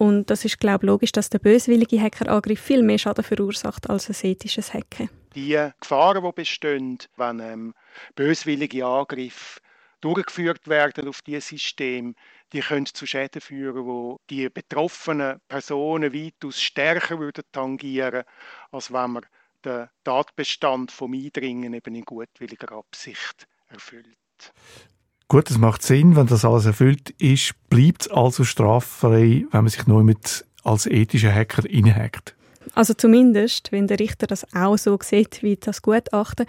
Und 0.00 0.30
das 0.30 0.46
ist, 0.46 0.58
glaube 0.58 0.86
ich, 0.86 0.88
logisch, 0.88 1.12
dass 1.12 1.28
der 1.28 1.40
böswillige 1.40 2.00
Hackerangriff 2.00 2.58
viel 2.58 2.82
mehr 2.82 2.96
Schaden 2.96 3.22
verursacht 3.22 3.90
als 3.90 4.08
ein 4.08 4.30
ethisches 4.30 4.72
Hacken. 4.72 5.10
Die 5.34 5.58
Gefahren, 5.78 6.24
die 6.24 6.32
bestehen, 6.32 6.96
wenn 7.18 7.40
ähm, 7.40 7.74
böswillige 8.14 8.86
Angriffe 8.86 9.60
durchgeführt 10.00 10.66
werden 10.68 11.06
auf 11.06 11.20
dieses 11.20 11.48
System, 11.48 12.14
die 12.54 12.60
können 12.60 12.86
zu 12.86 13.04
Schäden 13.04 13.42
führen, 13.42 13.84
wo 13.84 14.16
die 14.30 14.48
betroffenen 14.48 15.38
Personen 15.48 16.14
weitaus 16.14 16.62
stärker 16.62 17.18
würden 17.18 17.44
tangieren, 17.52 18.24
als 18.72 18.90
wenn 18.90 19.10
man 19.10 19.26
den 19.66 19.86
Tatbestand 20.02 20.92
vom 20.92 21.12
Eindringen 21.12 21.74
eben 21.74 21.94
in 21.94 22.06
gutwilliger 22.06 22.72
Absicht 22.72 23.46
erfüllt. 23.68 24.16
Gut, 25.30 25.48
das 25.48 25.58
macht 25.58 25.84
Sinn, 25.84 26.16
wenn 26.16 26.26
das 26.26 26.44
alles 26.44 26.66
erfüllt 26.66 27.10
ist, 27.20 27.54
bleibt 27.68 28.02
es 28.02 28.10
also 28.10 28.42
straffrei, 28.42 29.46
wenn 29.52 29.60
man 29.60 29.68
sich 29.68 29.86
neu 29.86 30.02
mit 30.02 30.44
als 30.64 30.86
ethischer 30.86 31.32
Hacker 31.32 31.70
inhackt. 31.70 32.34
Also 32.74 32.94
zumindest, 32.94 33.70
wenn 33.70 33.86
der 33.86 34.00
Richter 34.00 34.26
das 34.26 34.44
auch 34.56 34.76
so 34.76 34.98
sieht 35.00 35.44
wie 35.44 35.54
das 35.54 35.82
Gutachten. 35.82 36.46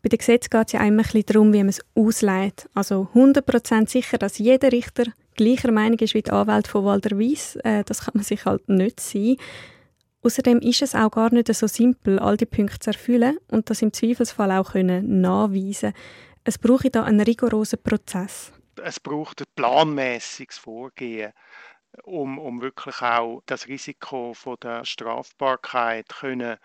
Bei 0.00 0.08
dem 0.08 0.16
Gesetz 0.16 0.48
geht 0.48 0.68
es 0.68 0.72
ja 0.72 0.82
immer 0.82 1.02
ein 1.12 1.22
darum, 1.26 1.52
wie 1.52 1.58
man 1.58 1.68
es 1.68 1.82
ausleitet. 1.94 2.70
Also 2.72 3.06
100% 3.14 3.90
sicher, 3.90 4.16
dass 4.16 4.38
jeder 4.38 4.72
Richter 4.72 5.04
gleicher 5.34 5.70
Meinung 5.70 5.98
ist 5.98 6.14
wie 6.14 6.22
die 6.22 6.30
Anwälte 6.30 6.70
von 6.70 6.86
Walder 6.86 7.18
Weiss. 7.18 7.56
Äh, 7.56 7.84
das 7.84 8.00
kann 8.06 8.12
man 8.14 8.24
sich 8.24 8.46
halt 8.46 8.66
nicht 8.66 8.98
sein. 9.00 9.36
Außerdem 10.22 10.60
ist 10.60 10.80
es 10.80 10.94
auch 10.94 11.10
gar 11.10 11.30
nicht 11.34 11.54
so 11.54 11.66
simpel, 11.66 12.18
all 12.18 12.38
die 12.38 12.46
Punkte 12.46 12.78
zu 12.78 12.90
erfüllen 12.92 13.36
und 13.50 13.68
das 13.68 13.82
im 13.82 13.92
Zweifelsfall 13.92 14.52
auch 14.52 14.72
können 14.72 15.20
nachweisen 15.20 15.92
es 16.44 16.58
brauche 16.58 16.90
da 16.90 17.04
einen 17.04 17.20
rigorosen 17.20 17.82
Prozess. 17.82 18.52
Es 18.82 18.98
braucht 18.98 19.40
ein 19.40 19.46
planmäßiges 19.54 20.58
Vorgehen 20.58 21.32
um, 22.04 22.38
um 22.38 22.60
wirklich 22.62 23.02
auch 23.02 23.42
das 23.46 23.68
Risiko 23.68 24.34
von 24.34 24.56
der 24.62 24.84
Strafbarkeit 24.84 26.08
können, 26.08 26.56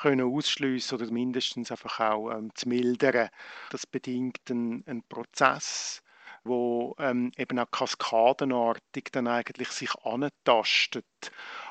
können 0.00 0.34
ausschliessen 0.34 0.96
oder 0.96 1.10
mindestens 1.10 1.70
einfach 1.70 2.00
auch 2.00 2.30
ähm, 2.30 2.50
zu 2.54 2.68
mildern. 2.68 3.28
Das 3.70 3.86
bedingt 3.86 4.38
einen, 4.50 4.84
einen 4.86 5.02
Prozess, 5.02 6.02
wo 6.44 6.94
ähm, 6.98 7.32
eben 7.36 7.58
auch 7.58 7.70
kaskadenartig 7.70 9.08
dann 9.12 9.28
eigentlich 9.28 9.68
sich 9.68 9.94
antastet 10.02 11.04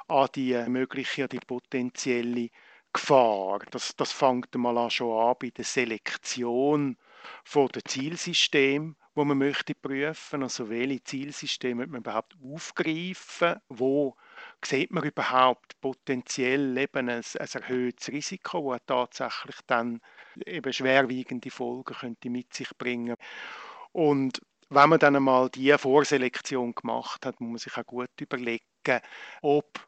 an 0.07 0.29
die 0.35 0.53
mögliche, 0.67 1.23
an 1.23 1.29
die 1.29 1.39
potenzielle 1.39 2.49
Gefahr. 2.93 3.59
Das, 3.71 3.95
das 3.95 4.11
fängt 4.11 4.53
mal 4.55 4.77
an 4.77 4.91
schon 4.91 5.29
an 5.29 5.35
bei 5.39 5.49
der 5.49 5.65
Selektion 5.65 6.97
von 7.43 7.67
der 7.69 7.83
Zielsystem 7.85 8.95
wo 9.19 9.25
man 9.25 9.37
möchte 9.37 9.75
prüfen, 9.75 10.43
also 10.43 10.69
welche 10.69 11.03
Zielsysteme 11.03 11.85
man 11.87 11.99
überhaupt 11.99 12.37
aufgreifen, 12.41 13.59
wo 13.67 14.15
sieht 14.63 14.91
man 14.91 15.03
überhaupt 15.03 15.79
potenziell 15.81 16.77
eben 16.77 17.09
ein, 17.09 17.21
ein 17.37 17.47
erhöhtes 17.53 18.07
Risiko, 18.13 18.71
das 18.71 18.85
tatsächlich 18.85 19.57
dann 19.67 19.99
eben 20.45 20.71
schwerwiegende 20.71 21.51
Folgen 21.51 21.95
könnte 21.95 22.29
mit 22.29 22.53
sich 22.53 22.69
bringen. 22.77 23.17
Und 23.91 24.41
wenn 24.69 24.87
man 24.89 24.99
dann 24.99 25.17
einmal 25.17 25.49
die 25.49 25.77
Vorselektion 25.77 26.73
gemacht 26.73 27.25
hat, 27.25 27.41
muss 27.41 27.49
man 27.49 27.57
sich 27.57 27.75
auch 27.77 27.85
gut 27.85 28.21
überlegen, 28.21 29.01
ob 29.41 29.85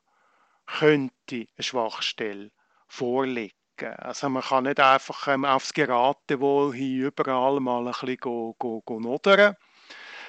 könnte 0.66 1.48
eine 1.56 1.64
Schwachstelle 1.64 2.52
vorliegen 2.90 3.61
geben. 3.82 3.96
Also 3.96 4.30
man 4.30 4.44
kann 4.44 4.64
nicht 4.66 4.80
einfach 4.80 5.28
ähm, 5.28 5.46
aufs 5.46 5.74
Geratewohl 5.74 6.74
hin 6.74 7.02
überall 7.02 7.60
mal 7.60 7.80
ein 7.88 7.92
bisschen 7.92 8.18
go, 8.18 8.56
go, 8.58 8.82
go 8.86 9.00
nodern, 9.00 9.56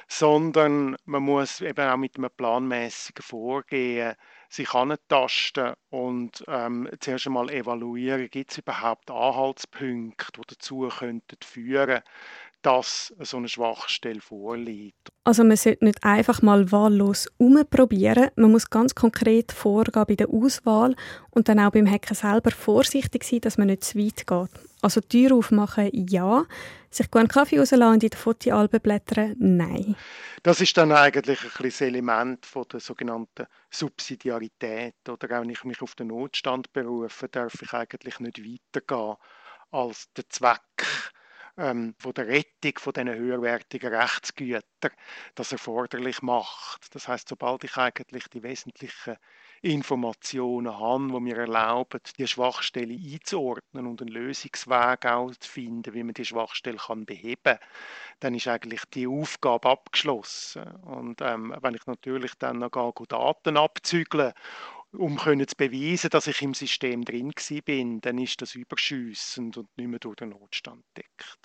sondern 0.09 0.97
man 1.05 1.23
muss 1.23 1.61
eben 1.61 1.89
auch 1.89 1.97
mit 1.97 2.17
einem 2.17 2.31
planmäßigen 2.37 3.23
Vorgehen 3.23 4.15
sich 4.49 4.75
antasten 4.75 5.75
und 5.91 6.45
ähm, 6.49 6.89
zuerst 7.01 7.27
einmal 7.27 7.51
evaluieren, 7.51 8.29
gibt 8.29 8.51
es 8.51 8.59
überhaupt 8.59 9.11
Anhaltspunkte, 9.11 10.33
die 10.37 10.43
dazu 10.49 10.89
könnten 10.89 11.39
führen 11.43 12.03
dass 12.63 13.13
so 13.21 13.37
eine 13.37 13.49
Schwachstelle 13.49 14.21
vorliegt. 14.21 15.09
Also 15.25 15.45
man 15.45 15.57
sollte 15.57 15.85
nicht 15.85 16.03
einfach 16.05 16.43
mal 16.43 16.71
wahllos 16.73 17.29
umprobieren. 17.39 18.31
Man 18.37 18.53
muss 18.53 18.71
ganz 18.71 18.95
konkret 18.95 19.53
vorgehen 19.53 20.05
bei 20.07 20.15
der 20.15 20.29
Auswahl 20.29 20.95
und 21.31 21.49
dann 21.49 21.61
auch 21.61 21.73
beim 21.73 21.91
Hacken 21.91 22.15
selber 22.15 22.51
vorsichtig 22.51 23.25
sein, 23.25 23.41
dass 23.41 23.59
man 23.59 23.67
nicht 23.67 23.85
zu 23.85 23.99
weit 23.99 24.27
geht. 24.27 24.67
Also 24.81 25.01
Tür 25.01 25.37
aufmachen, 25.37 25.91
ja. 25.93 26.45
Sich 26.91 27.07
einen 27.13 27.29
Kaffee 27.29 27.59
rauslassen 27.59 27.85
und 27.85 28.03
in 28.03 28.11
den 28.11 28.19
Fotoalben 28.19 28.81
blättern, 28.81 29.35
nein. 29.39 29.97
Das 30.43 30.61
ist 30.61 30.77
dann 30.77 30.93
eigentlich 30.93 31.41
ein 31.43 31.51
das 31.51 31.81
Element 31.81 32.45
von 32.45 32.65
der 32.71 32.81
sogenannten 32.81 33.47
Subsidiarität. 33.71 34.97
Oder 35.09 35.39
auch 35.39 35.43
wenn 35.43 35.51
ich 35.51 35.65
mich 35.65 35.81
auf 35.81 35.95
den 35.95 36.09
Notstand 36.09 36.73
berufe, 36.73 37.29
darf 37.29 37.63
ich 37.63 37.73
eigentlich 37.73 38.21
nicht 38.21 38.41
weitergehen 38.45 39.17
als 39.71 40.13
der 40.15 40.29
Zweck 40.29 40.61
ähm, 41.57 41.95
von 41.99 42.15
der 42.15 42.29
Rettung 42.29 42.79
von 42.79 42.93
diesen 42.93 43.15
höherwertigen 43.15 43.95
Rechtsgütern 43.95 44.63
das 45.35 45.53
erforderlich 45.53 46.23
macht. 46.23 46.95
Das 46.95 47.09
heißt, 47.09 47.29
sobald 47.29 47.65
ich 47.65 47.77
eigentlich 47.77 48.29
die 48.29 48.43
wesentlichen 48.43 49.17
Informationen 49.61 50.77
habe, 50.77 51.09
die 51.13 51.21
mir 51.21 51.37
erlauben, 51.37 52.01
die 52.19 52.27
Schwachstelle 52.27 52.95
einzuordnen 52.95 53.87
und 53.87 54.01
einen 54.01 54.11
Lösungsweg 54.11 55.07
auch 55.07 55.31
zu 55.33 55.49
finden, 55.49 55.95
wie 55.95 56.03
man 56.03 56.15
die 56.15 56.25
Schwachstelle 56.25 56.79
kann 56.79 57.05
beheben 57.07 57.59
dann 58.23 58.35
ist 58.35 58.47
eigentlich 58.47 58.85
die 58.95 59.09
Aufgabe 59.09 59.69
abgeschlossen. 59.69 60.63
Und 60.83 61.21
ähm, 61.21 61.55
wenn 61.61 61.75
ich 61.75 61.87
natürlich 61.87 62.33
dann 62.39 62.59
noch 62.59 62.71
gehe, 62.71 63.07
Daten 63.09 63.57
abzügeln 63.57 64.33
um 64.93 65.17
können 65.17 65.47
zu 65.47 65.57
beweisen, 65.57 66.11
dass 66.11 66.27
ich 66.27 66.43
im 66.43 66.55
System 66.55 67.05
drin 67.05 67.33
bin, 67.65 68.01
dann 68.01 68.19
ist 68.19 68.43
das 68.43 68.55
überschüssend 68.55 69.57
und 69.57 69.69
nicht 69.77 69.89
mehr 69.89 69.99
durch 69.99 70.17
den 70.17 70.31
Notstand 70.31 70.85
deckt. 70.97 71.39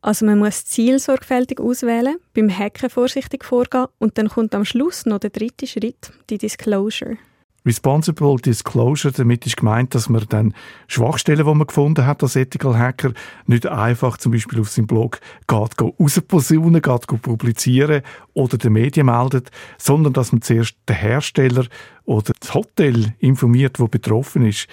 Also 0.00 0.26
man 0.26 0.38
muss 0.38 0.66
Ziel 0.66 0.98
sorgfältig 0.98 1.60
auswählen, 1.60 2.18
beim 2.34 2.50
Hacken 2.50 2.90
vorsichtig 2.90 3.42
vorgehen 3.42 3.86
und 3.98 4.18
dann 4.18 4.28
kommt 4.28 4.54
am 4.54 4.64
Schluss 4.66 5.06
noch 5.06 5.18
der 5.18 5.30
dritte 5.30 5.66
Schritt, 5.66 6.12
die 6.28 6.36
Disclosure. 6.36 7.16
Responsible 7.66 8.36
Disclosure, 8.36 9.12
damit 9.12 9.46
ist 9.46 9.56
gemeint, 9.56 9.94
dass 9.94 10.10
man 10.10 10.24
dann 10.28 10.54
Schwachstellen, 10.86 11.46
die 11.46 11.54
man 11.54 11.66
gefunden 11.66 12.04
hat 12.04 12.22
als 12.22 12.36
Ethical 12.36 12.78
Hacker, 12.78 13.12
nicht 13.46 13.66
einfach 13.66 14.18
zum 14.18 14.32
Beispiel 14.32 14.60
auf 14.60 14.68
seinem 14.68 14.86
Blog 14.86 15.18
geht, 15.46 15.80
rausposaunen, 15.80 16.82
geht 16.82 17.06
publizieren 17.22 18.02
oder 18.34 18.58
den 18.58 18.74
Medien 18.74 19.06
meldet, 19.06 19.50
sondern 19.78 20.12
dass 20.12 20.32
man 20.32 20.42
zuerst 20.42 20.76
den 20.88 20.96
Hersteller 20.96 21.64
oder 22.04 22.32
das 22.38 22.52
Hotel 22.52 23.14
informiert, 23.18 23.80
wo 23.80 23.88
betroffen 23.88 24.44
ist. 24.44 24.68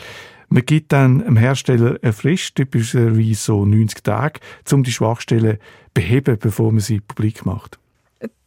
Man 0.49 0.65
gibt 0.65 0.91
dann 0.91 1.19
dem 1.19 1.38
Hersteller 1.38 1.97
eine 2.01 2.12
Frist, 2.12 2.56
typischerweise 2.56 3.36
so 3.36 3.65
90 3.65 4.04
Tage, 4.04 4.41
um 4.73 4.84
die 4.84 4.91
Schwachstellen 4.91 5.60
zu 5.60 5.91
beheben, 5.93 6.38
bevor 6.38 6.73
man 6.73 6.82
sie 6.82 6.99
publik 6.99 7.45
macht. 7.45 7.81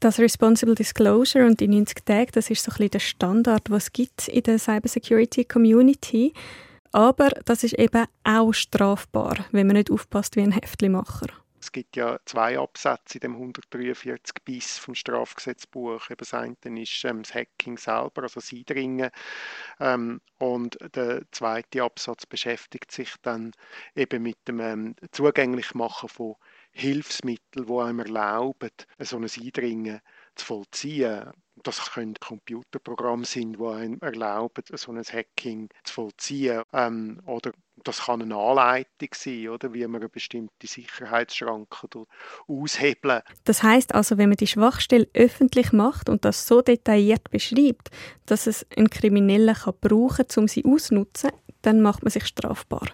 Das 0.00 0.18
Responsible 0.18 0.74
Disclosure 0.74 1.46
und 1.46 1.60
die 1.60 1.68
90 1.68 2.04
Tage, 2.04 2.32
das 2.32 2.50
ist 2.50 2.62
so 2.62 2.70
ein 2.70 2.74
bisschen 2.74 2.90
der 2.90 2.98
Standard, 3.00 3.70
was 3.70 3.84
es 3.84 3.92
gibt 3.92 4.28
in 4.28 4.42
der 4.42 4.58
Cybersecurity 4.58 5.44
Community. 5.44 6.32
Aber 6.92 7.30
das 7.44 7.64
ist 7.64 7.76
eben 7.78 8.04
auch 8.22 8.52
strafbar, 8.52 9.46
wenn 9.50 9.66
man 9.66 9.76
nicht 9.76 9.90
aufpasst 9.90 10.36
wie 10.36 10.42
ein 10.42 10.52
Heftlimacher. 10.52 11.26
Es 11.64 11.72
gibt 11.72 11.96
ja 11.96 12.18
zwei 12.26 12.58
Absätze 12.58 13.16
in 13.16 13.20
dem 13.20 13.32
143 13.36 14.34
bis 14.44 14.76
vom 14.76 14.94
Strafgesetzbuch. 14.94 16.10
Eben 16.10 16.18
das 16.18 16.34
eine 16.34 16.54
ist 16.80 17.04
ähm, 17.06 17.22
das 17.22 17.34
Hacking 17.34 17.78
selber, 17.78 18.24
also 18.24 18.38
das 18.40 18.52
Eindringen. 18.52 19.10
Ähm, 19.80 20.20
und 20.38 20.76
der 20.94 21.22
zweite 21.32 21.82
Absatz 21.82 22.26
beschäftigt 22.26 22.92
sich 22.92 23.14
dann 23.22 23.52
eben 23.96 24.22
mit 24.22 24.36
dem 24.46 24.60
ähm, 24.60 24.94
Zugänglichmachen 25.10 26.10
von 26.10 26.36
Hilfsmitteln, 26.74 27.66
die 27.66 27.72
einem 27.72 28.00
erlauben, 28.00 28.70
so 28.98 29.16
ein 29.16 29.24
Eindringen 29.24 30.00
zu 30.34 30.44
vollziehen. 30.44 31.30
Das 31.62 31.92
können 31.92 32.14
Computerprogramme 32.20 33.24
sein, 33.24 33.52
die 33.52 33.64
einem 33.64 33.98
erlauben, 34.00 34.64
so 34.72 34.90
ein 34.90 35.02
Hacking 35.02 35.68
zu 35.84 35.94
vollziehen. 35.94 36.62
Ähm, 36.72 37.20
oder 37.26 37.52
das 37.84 38.06
kann 38.06 38.22
eine 38.22 38.36
Anleitung 38.36 39.08
sein, 39.14 39.48
oder, 39.48 39.72
wie 39.72 39.86
man 39.86 40.00
eine 40.00 40.08
bestimmte 40.08 40.66
Sicherheitsschranke 40.66 42.06
aushebeln. 42.48 43.22
Das 43.44 43.62
heißt 43.62 43.94
also, 43.94 44.18
wenn 44.18 44.30
man 44.30 44.36
die 44.36 44.48
Schwachstelle 44.48 45.08
öffentlich 45.14 45.72
macht 45.72 46.08
und 46.08 46.24
das 46.24 46.46
so 46.46 46.60
detailliert 46.60 47.30
beschreibt, 47.30 47.90
dass 48.26 48.48
es 48.48 48.66
ein 48.76 48.90
Krimineller 48.90 49.54
kann 49.54 49.74
brauchen 49.80 50.26
um 50.36 50.48
sie 50.48 50.64
auszunutzen, 50.64 51.30
dann 51.62 51.80
macht 51.80 52.02
man 52.02 52.10
sich 52.10 52.26
strafbar. 52.26 52.88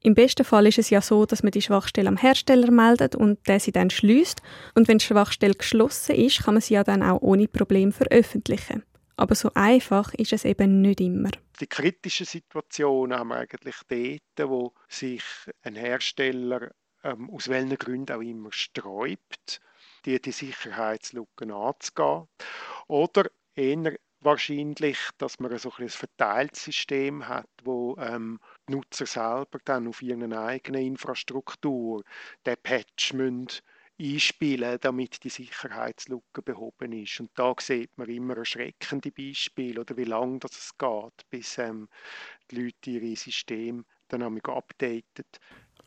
Im 0.00 0.14
besten 0.14 0.44
Fall 0.44 0.66
ist 0.66 0.78
es 0.78 0.90
ja 0.90 1.00
so, 1.00 1.26
dass 1.26 1.42
man 1.42 1.50
die 1.50 1.62
Schwachstelle 1.62 2.08
am 2.08 2.16
Hersteller 2.16 2.70
meldet 2.70 3.16
und 3.16 3.46
der 3.48 3.58
sie 3.58 3.72
dann 3.72 3.90
schließt. 3.90 4.40
Und 4.74 4.86
wenn 4.86 4.98
die 4.98 5.04
Schwachstelle 5.04 5.54
geschlossen 5.54 6.14
ist, 6.14 6.44
kann 6.44 6.54
man 6.54 6.60
sie 6.60 6.74
ja 6.74 6.84
dann 6.84 7.02
auch 7.02 7.20
ohne 7.20 7.48
Problem 7.48 7.92
veröffentlichen. 7.92 8.84
Aber 9.16 9.34
so 9.34 9.50
einfach 9.54 10.14
ist 10.14 10.32
es 10.32 10.44
eben 10.44 10.80
nicht 10.80 11.00
immer. 11.00 11.30
Die 11.60 11.66
kritischen 11.66 12.26
Situationen 12.26 13.18
haben 13.18 13.28
wir 13.28 13.38
eigentlich 13.38 13.74
dort, 13.88 14.48
wo 14.48 14.72
sich 14.88 15.24
ein 15.62 15.74
Hersteller 15.74 16.70
ähm, 17.02 17.28
aus 17.30 17.48
welchen 17.48 17.76
Gründen 17.76 18.16
auch 18.16 18.20
immer 18.20 18.52
sträubt, 18.52 19.60
die, 20.04 20.20
die 20.20 20.30
Sicherheitslücken 20.30 21.50
anzugehen. 21.50 22.28
Oder 22.86 23.28
eher 23.56 23.96
wahrscheinlich, 24.20 24.98
dass 25.18 25.40
man 25.40 25.56
so 25.58 25.72
ein 25.78 25.88
verteiltes 25.88 26.64
System 26.64 27.26
hat, 27.26 27.48
wo 27.64 27.96
ähm, 27.98 28.38
die 28.68 28.72
Nutzer 28.72 29.06
selber 29.06 29.58
dann 29.64 29.88
auf 29.88 30.02
ihrer 30.02 30.44
eigenen 30.44 30.82
Infrastruktur 30.82 32.04
den 32.46 32.56
Patch 32.62 33.14
müssen 33.14 33.62
einspielen, 34.00 34.78
damit 34.80 35.24
die 35.24 35.28
Sicherheitslücke 35.28 36.42
behoben 36.42 36.92
ist. 36.92 37.20
Und 37.20 37.30
da 37.34 37.54
sieht 37.58 37.96
man 37.96 38.08
immer 38.08 38.36
erschreckende 38.36 39.10
Beispiele 39.10 39.80
oder 39.80 39.96
wie 39.96 40.04
lange 40.04 40.38
das 40.38 40.52
es 40.52 40.78
geht, 40.78 41.28
bis 41.30 41.58
ähm, 41.58 41.88
die 42.50 42.62
Leute 42.62 42.90
ihre 42.90 43.16
Systeme 43.16 43.84
dann 44.08 44.22
updaten. 44.22 45.24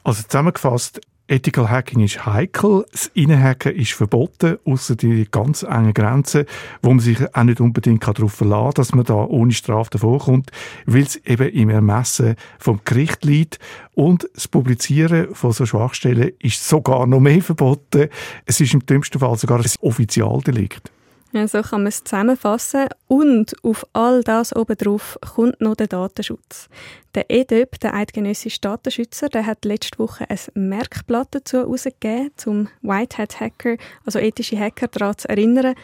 Also 0.03 0.23
zusammengefasst, 0.23 0.99
Ethical 1.31 1.69
Hacking 1.69 2.01
ist 2.01 2.25
heikel, 2.25 2.85
das 2.91 3.09
Innenhacken 3.13 3.73
ist 3.73 3.93
verboten, 3.93 4.57
außer 4.65 4.97
die 4.97 5.25
ganz 5.31 5.63
engen 5.63 5.93
Grenzen, 5.93 6.43
wo 6.81 6.89
man 6.89 6.99
sich 6.99 7.19
auch 7.33 7.43
nicht 7.43 7.61
unbedingt 7.61 8.05
darauf 8.05 8.33
verlassen 8.33 8.65
kann, 8.65 8.73
dass 8.73 8.93
man 8.93 9.05
da 9.05 9.13
ohne 9.13 9.53
Strafe 9.53 9.91
davonkommt, 9.91 10.51
weil 10.85 11.03
es 11.03 11.15
eben 11.25 11.47
im 11.47 11.69
Ermessen 11.69 12.35
vom 12.59 12.81
Gericht 12.83 13.23
liegt. 13.23 13.59
Und 13.93 14.27
das 14.33 14.49
Publizieren 14.49 15.33
von 15.33 15.53
so 15.53 15.65
Schwachstellen 15.65 16.31
ist 16.39 16.67
sogar 16.67 17.07
noch 17.07 17.21
mehr 17.21 17.41
verboten. 17.41 18.09
Es 18.45 18.59
ist 18.59 18.73
im 18.73 18.85
dümmsten 18.85 19.21
Fall 19.21 19.37
sogar 19.37 19.59
ein 19.59 19.71
Offizialdelikt. 19.79 20.91
Ja, 21.33 21.47
so 21.47 21.61
kann 21.61 21.83
man 21.83 21.87
es 21.87 22.03
zusammenfassen. 22.03 22.87
Und 23.07 23.53
auf 23.63 23.85
all 23.93 24.21
das 24.21 24.53
obendrauf 24.53 25.17
kommt 25.33 25.61
noch 25.61 25.75
der 25.75 25.87
Datenschutz. 25.87 26.67
Der 27.15 27.29
EDÖP, 27.29 27.79
der 27.79 27.93
eidgenössische 27.93 28.59
Datenschützer, 28.59 29.29
der 29.29 29.45
hat 29.45 29.63
letzte 29.63 29.99
Woche 29.99 30.29
ein 30.29 30.39
Merkblatt 30.55 31.29
dazu 31.31 31.59
herausgegeben, 31.59 32.31
zum 32.35 32.67
Whitehead 32.81 33.39
Hacker, 33.39 33.77
also 34.05 34.19
ethische 34.19 34.59
Hacker, 34.59 34.87
daran 34.87 35.17
zu 35.17 35.29
erinnern, 35.29 35.75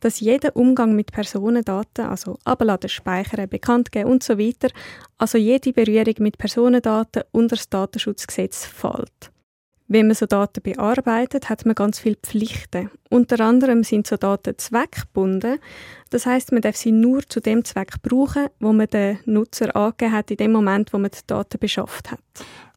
dass 0.00 0.20
jeder 0.20 0.54
Umgang 0.56 0.94
mit 0.94 1.12
Personendaten, 1.12 2.06
also 2.06 2.38
abladen, 2.44 2.88
speichern, 2.88 3.48
bekannt 3.48 3.92
geben 3.92 4.10
und 4.10 4.22
so 4.22 4.38
weiter, 4.38 4.68
also 5.18 5.38
jede 5.38 5.72
Berührung 5.72 6.14
mit 6.18 6.38
Personendaten 6.38 7.22
unter 7.32 7.56
das 7.56 7.68
Datenschutzgesetz 7.68 8.66
fällt. 8.66 9.33
Wenn 9.94 10.08
man 10.08 10.16
so 10.16 10.26
Daten 10.26 10.60
bearbeitet, 10.60 11.48
hat 11.48 11.66
man 11.66 11.76
ganz 11.76 12.00
viele 12.00 12.16
Pflichten. 12.16 12.90
Unter 13.10 13.38
anderem 13.38 13.84
sind 13.84 14.08
so 14.08 14.16
Daten 14.16 14.58
zweckgebunden. 14.58 15.60
Das 16.10 16.26
heißt, 16.26 16.50
man 16.50 16.62
darf 16.62 16.74
sie 16.74 16.90
nur 16.90 17.22
zu 17.28 17.38
dem 17.38 17.64
Zweck 17.64 18.02
brauchen, 18.02 18.48
wo 18.58 18.72
man 18.72 18.88
den 18.88 19.20
Nutzer 19.24 19.76
angegeben 19.76 20.10
hat, 20.10 20.32
in 20.32 20.38
dem 20.38 20.50
Moment, 20.50 20.92
wo 20.92 20.98
man 20.98 21.12
die 21.12 21.24
Daten 21.28 21.60
beschafft 21.60 22.10
hat. 22.10 22.18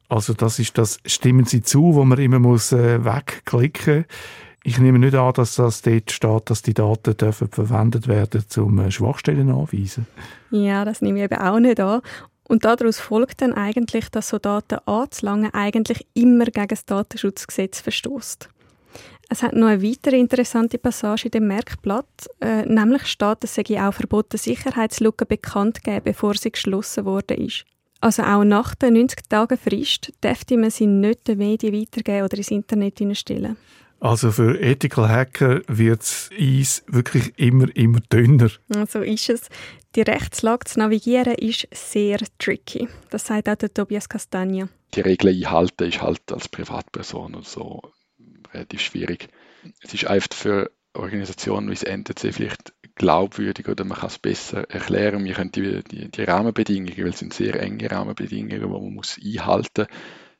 Also 0.10 0.36
das 0.36 0.60
ist 0.60 0.78
das 0.78 1.00
Stimmen 1.08 1.46
Sie 1.46 1.64
zu, 1.64 1.96
wo 1.96 2.06
man 2.06 2.20
immer 2.20 2.38
muss 2.38 2.72
äh, 2.72 3.04
wegklicken. 3.04 4.06
Ich 4.64 4.78
nehme 4.78 5.00
nicht 5.00 5.16
an, 5.16 5.34
dass 5.34 5.56
das 5.56 5.82
dort 5.82 6.12
steht, 6.12 6.52
dass 6.52 6.62
die 6.62 6.76
Daten 6.76 7.18
dürfen 7.18 7.48
verwendet 7.48 8.08
werden, 8.08 8.46
um 8.58 8.78
äh, 8.78 8.92
Schwachstellen 8.92 9.50
anzuweisen. 9.50 10.06
Ja, 10.52 10.86
das 10.86 11.02
nehme 11.02 11.18
ich 11.18 11.24
eben 11.24 11.42
auch 11.42 11.60
nicht 11.60 11.80
an. 11.80 12.02
Und 12.48 12.64
daraus 12.64 13.00
folgt 13.00 13.42
dann 13.42 13.54
eigentlich, 13.54 14.10
dass 14.10 14.30
so 14.30 14.40
Daten 14.40 14.80
anzulangen 14.86 15.54
eigentlich 15.54 16.08
immer 16.14 16.46
gegen 16.46 16.68
das 16.68 16.86
Datenschutzgesetz 16.86 17.82
verstößt. 17.82 18.50
Es 19.30 19.44
hat 19.44 19.54
noch 19.54 19.68
eine 19.68 19.84
weitere 19.84 20.18
interessante 20.18 20.78
Passage 20.78 21.26
in 21.26 21.32
dem 21.32 21.48
Merkblatt, 21.48 22.30
äh, 22.40 22.66
nämlich 22.66 23.08
steht, 23.08 23.44
es 23.44 23.56
sei 23.56 23.64
auch 23.86 23.94
verboten, 23.94 24.38
Sicherheitslücken 24.38 25.28
bekannt 25.28 25.84
geben, 25.84 26.06
bevor 26.06 26.36
sie 26.36 26.52
geschlossen 26.52 27.04
worden 27.04 27.38
ist. 27.38 27.66
Also 28.00 28.24
auch 28.24 28.46
nach 28.46 28.76
der 28.76 28.92
90 28.92 29.28
Tagen 29.28 29.58
Frist 29.58 30.14
dürfte 30.24 30.56
man 30.56 30.70
sie 30.70 30.88
nicht 30.88 31.28
den 31.28 31.40
Medien 31.40 31.74
weitergeben 31.74 32.24
oder 32.24 32.38
ins 32.38 32.52
Internet 32.52 33.02
stellen. 33.18 33.58
Also 34.00 34.32
für 34.32 34.62
Ethical 34.62 35.10
Hacker 35.10 35.62
wird 35.68 36.02
das 36.02 36.30
Eis 36.40 36.84
wirklich 36.88 37.34
immer, 37.38 37.76
immer 37.76 38.00
dünner. 38.12 38.52
So 38.88 39.00
ist 39.02 39.30
es. 39.30 39.50
Die 39.96 40.02
Rechtslage 40.02 40.66
zu 40.66 40.80
navigieren 40.80 41.34
ist 41.36 41.68
sehr 41.72 42.20
tricky. 42.38 42.88
Das 43.10 43.26
sagt 43.28 43.50
auch 43.50 43.56
der 43.56 43.74
Tobias 43.74 44.10
Castagna. 44.10 44.70
Die 44.94 45.02
Regeln 45.02 45.36
einhalten 45.36 45.88
ist 45.88 46.02
halt 46.02 46.32
als 46.32 46.48
Privatperson 46.48 47.36
und 47.36 47.46
so 47.46 47.82
relativ 48.54 48.82
schwierig. 48.82 49.30
Es 49.82 49.94
ist 49.94 50.06
einfach 50.06 50.34
für 50.34 50.72
Organisationen 50.94 51.70
wie 51.70 51.74
das 51.74 51.84
NTC 51.84 52.34
vielleicht 52.34 52.74
glaubwürdig 52.96 53.68
oder 53.68 53.84
man 53.86 53.98
kann 53.98 54.08
es 54.08 54.18
besser 54.18 54.70
erklären. 54.70 55.24
Wir 55.24 55.34
können 55.34 55.52
die, 55.52 55.84
die, 55.84 56.10
die 56.10 56.24
Rahmenbedingungen, 56.24 56.98
weil 56.98 57.10
es 57.10 57.20
sind 57.20 57.34
sehr 57.34 57.62
enge 57.62 57.90
Rahmenbedingungen, 57.90 58.60
die 58.60 58.68
man 58.68 58.94
muss 58.94 59.20
einhalten 59.24 59.88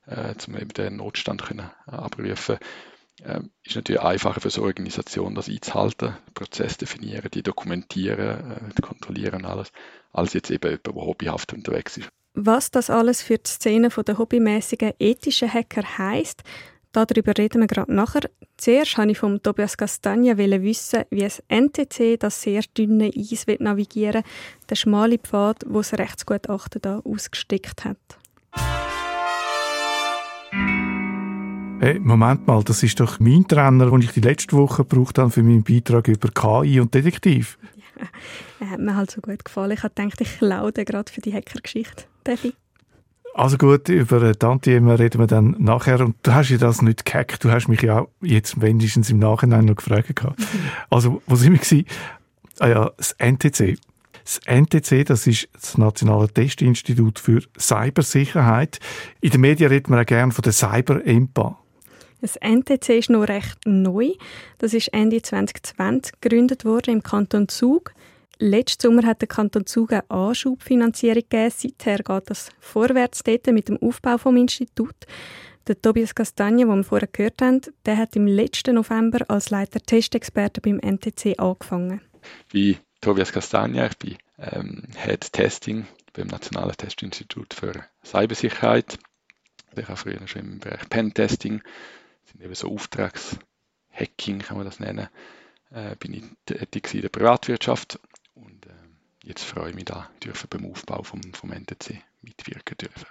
muss, 0.06 0.16
äh, 0.16 0.34
um 0.46 0.56
eben 0.56 0.70
den 0.70 0.96
Notstand 0.96 1.42
können 1.42 1.70
abrufen 1.86 2.58
ähm, 3.24 3.50
ist 3.64 3.76
natürlich 3.76 4.02
einfacher 4.02 4.40
für 4.40 4.50
so 4.50 4.62
eine 4.62 4.68
Organisation, 4.68 5.34
das 5.34 5.48
einzuhalten, 5.48 6.16
den 6.26 6.34
Prozess 6.34 6.76
definieren, 6.76 7.28
die 7.32 7.42
dokumentieren, 7.42 8.72
äh, 8.76 8.80
kontrollieren 8.80 9.44
alles, 9.44 9.70
als 10.12 10.34
jetzt 10.34 10.50
eben 10.50 10.68
jemand, 10.70 10.86
der 10.86 10.94
hobbyhaft 10.94 11.52
unterwegs 11.52 11.96
ist. 11.96 12.08
Was 12.34 12.70
das 12.70 12.90
alles 12.90 13.22
für 13.22 13.38
die 13.38 13.50
Szene 13.50 13.88
der 13.88 14.18
hobbymäßigen 14.18 14.92
ethischen 14.98 15.52
Hacker 15.52 15.98
heisst, 15.98 16.42
darüber 16.92 17.32
reden 17.36 17.62
wir 17.62 17.66
gerade 17.66 17.92
nachher. 17.92 18.30
Zuerst 18.56 18.96
wollte 18.96 19.12
ich 19.12 19.18
von 19.18 19.42
Tobias 19.42 19.76
Castagna 19.76 20.36
wissen, 20.38 21.04
wie 21.10 21.24
es 21.24 21.42
NTC 21.48 22.18
das 22.18 22.42
sehr 22.42 22.62
dünne 22.76 23.10
Eis 23.16 23.46
navigieren 23.58 24.22
will, 24.22 24.30
der 24.70 24.76
schmale 24.76 25.18
Pfad, 25.18 25.64
wo 25.66 25.78
das 25.78 25.94
Rechtsgutachten 25.94 26.80
da 26.82 27.00
ausgesteckt 27.00 27.84
hat. 27.84 27.98
Hey, 31.80 32.00
Moment 32.00 32.44
mal, 32.44 32.64
das 32.64 32.82
ist 32.82 32.98
doch 32.98 33.20
mein 33.20 33.46
Trainer, 33.46 33.88
den 33.88 34.00
ich 34.00 34.10
die 34.10 34.20
letzte 34.20 34.56
Woche 34.56 34.84
gebraucht 34.84 35.16
habe 35.16 35.30
für 35.30 35.44
meinen 35.44 35.62
Beitrag 35.62 36.08
über 36.08 36.28
KI 36.28 36.80
und 36.80 36.92
Detektiv. 36.92 37.56
Ja, 38.58 38.70
hat 38.70 38.80
mir 38.80 38.96
halt 38.96 39.12
so 39.12 39.20
gut 39.20 39.44
gefallen. 39.44 39.70
Ich 39.70 39.84
habe 39.84 39.94
gedacht, 39.94 40.20
ich 40.20 40.38
klaue 40.38 40.72
gerade 40.72 41.12
für 41.12 41.20
die 41.20 41.32
Hackergeschichte. 41.32 42.04
Darf 42.24 42.44
ich? 42.44 42.54
Also 43.34 43.56
gut, 43.58 43.88
über 43.88 44.36
Tantiem 44.36 44.88
reden 44.88 45.20
wir 45.20 45.28
dann 45.28 45.54
nachher. 45.60 46.00
Und 46.00 46.16
du 46.24 46.32
hast 46.32 46.48
ja 46.48 46.58
das 46.58 46.82
nicht 46.82 47.04
gehackt. 47.04 47.44
Du 47.44 47.50
hast 47.52 47.68
mich 47.68 47.82
ja 47.82 48.06
jetzt 48.20 48.60
wenigstens 48.60 49.10
im 49.10 49.20
Nachhinein 49.20 49.66
noch 49.66 49.76
gefragt. 49.76 50.20
Mhm. 50.24 50.34
Also, 50.90 51.22
wo 51.26 51.36
sind 51.36 51.70
wir? 51.70 51.84
Ah 52.58 52.68
ja, 52.68 52.90
das 52.96 53.12
NTC. 53.18 53.78
Das 54.24 54.40
NTC, 54.46 55.06
das 55.06 55.28
ist 55.28 55.48
das 55.52 55.78
Nationale 55.78 56.28
Testinstitut 56.28 57.20
für 57.20 57.42
Cybersicherheit. 57.56 58.80
In 59.20 59.30
den 59.30 59.40
Medien 59.40 59.70
redet 59.70 59.88
man 59.88 60.00
auch 60.00 60.06
gerne 60.06 60.32
von 60.32 60.42
der 60.42 60.52
Cyber-EMPA. 60.52 61.56
Das 62.20 62.36
NTC 62.36 62.98
ist 62.98 63.10
noch 63.10 63.28
recht 63.28 63.58
neu. 63.64 64.12
Das 64.58 64.74
ist 64.74 64.88
Ende 64.88 65.22
2020 65.22 66.20
gegründet 66.20 66.64
worden 66.64 66.94
im 66.94 67.02
Kanton 67.02 67.48
Zug. 67.48 67.92
Letzten 68.40 68.82
Sommer 68.82 69.06
hat 69.06 69.20
der 69.20 69.28
Kanton 69.28 69.66
Zug 69.66 69.92
eine 69.92 70.08
Anschubfinanzierung 70.10 71.22
gegeben. 71.28 71.52
Seither 71.54 71.98
geht 71.98 72.30
das 72.30 72.50
vorwärts 72.60 73.22
dort 73.22 73.46
mit 73.48 73.68
dem 73.68 73.78
Aufbau 73.78 74.16
des 74.16 74.40
Institut. 74.40 74.94
Der 75.66 75.80
Tobias 75.80 76.14
Castagna, 76.14 76.64
den 76.64 76.76
wir 76.76 76.84
vorher 76.84 77.08
gehört 77.08 77.42
haben, 77.42 77.60
der 77.84 77.98
hat 77.98 78.16
im 78.16 78.26
letzten 78.26 78.76
November 78.76 79.24
als 79.28 79.50
Leiter 79.50 79.80
Testexperte 79.80 80.60
beim 80.60 80.78
NTC 80.78 81.38
angefangen. 81.38 82.00
Wie 82.50 82.78
Tobias 83.00 83.32
Castagna, 83.32 83.86
ich 83.86 83.98
bin 83.98 84.16
ähm, 84.38 84.84
Head 84.96 85.32
Testing 85.32 85.86
beim 86.14 86.28
Nationalen 86.28 86.76
Testinstitut 86.76 87.54
für 87.54 87.84
Cybersicherheit. 88.04 88.98
Ich 89.76 89.86
habe 89.86 89.96
früher 89.96 90.26
schon 90.26 90.42
im 90.42 90.58
Bereich 90.58 90.88
Pentesting 90.88 91.60
eben 92.40 92.54
so 92.54 92.72
Auftragshacking, 92.72 94.40
kann 94.40 94.56
man 94.56 94.66
das 94.66 94.80
nennen, 94.80 95.08
äh, 95.70 95.96
bin 95.96 96.14
ich 96.14 96.24
tätig 96.46 96.94
in 96.94 97.02
der 97.02 97.08
Privatwirtschaft 97.08 97.98
und 98.34 98.66
äh, 98.66 98.70
jetzt 99.24 99.44
freue 99.44 99.70
ich 99.70 99.74
mich 99.74 99.84
da, 99.84 100.10
dürfen 100.22 100.48
beim 100.50 100.70
Aufbau 100.70 101.02
vom, 101.02 101.20
vom 101.34 101.52
NTC 101.52 102.02
mitwirken 102.22 102.76
dürfen. 102.78 103.06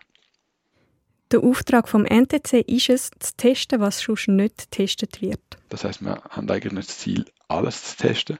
Der 1.32 1.44
Auftrag 1.44 1.90
vom 1.90 2.06
NTC 2.06 2.62
ist 2.68 2.90
es, 2.90 3.12
zu 3.20 3.36
testen, 3.36 3.82
was 3.82 4.02
schon 4.02 4.16
nicht 4.38 4.72
getestet 4.72 5.22
wird. 5.22 5.42
Das 5.68 5.84
heißt, 5.84 6.02
wir 6.02 6.24
haben 6.30 6.50
eigentlich 6.50 6.86
das 6.86 7.00
Ziel, 7.00 7.26
alles 7.50 7.84
zu 7.84 7.98
testen. 7.98 8.38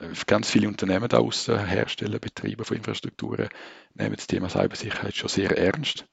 Äh, 0.00 0.08
ganz 0.26 0.50
viele 0.50 0.66
Unternehmen 0.66 1.08
da 1.08 1.18
außen, 1.18 1.66
Hersteller, 1.66 2.18
Betreiber 2.18 2.64
von 2.64 2.76
Infrastrukturen, 2.76 3.48
nehmen 3.94 4.16
das 4.16 4.26
Thema 4.26 4.48
Cybersicherheit 4.48 5.14
schon 5.14 5.28
sehr 5.28 5.56
ernst. 5.56 6.04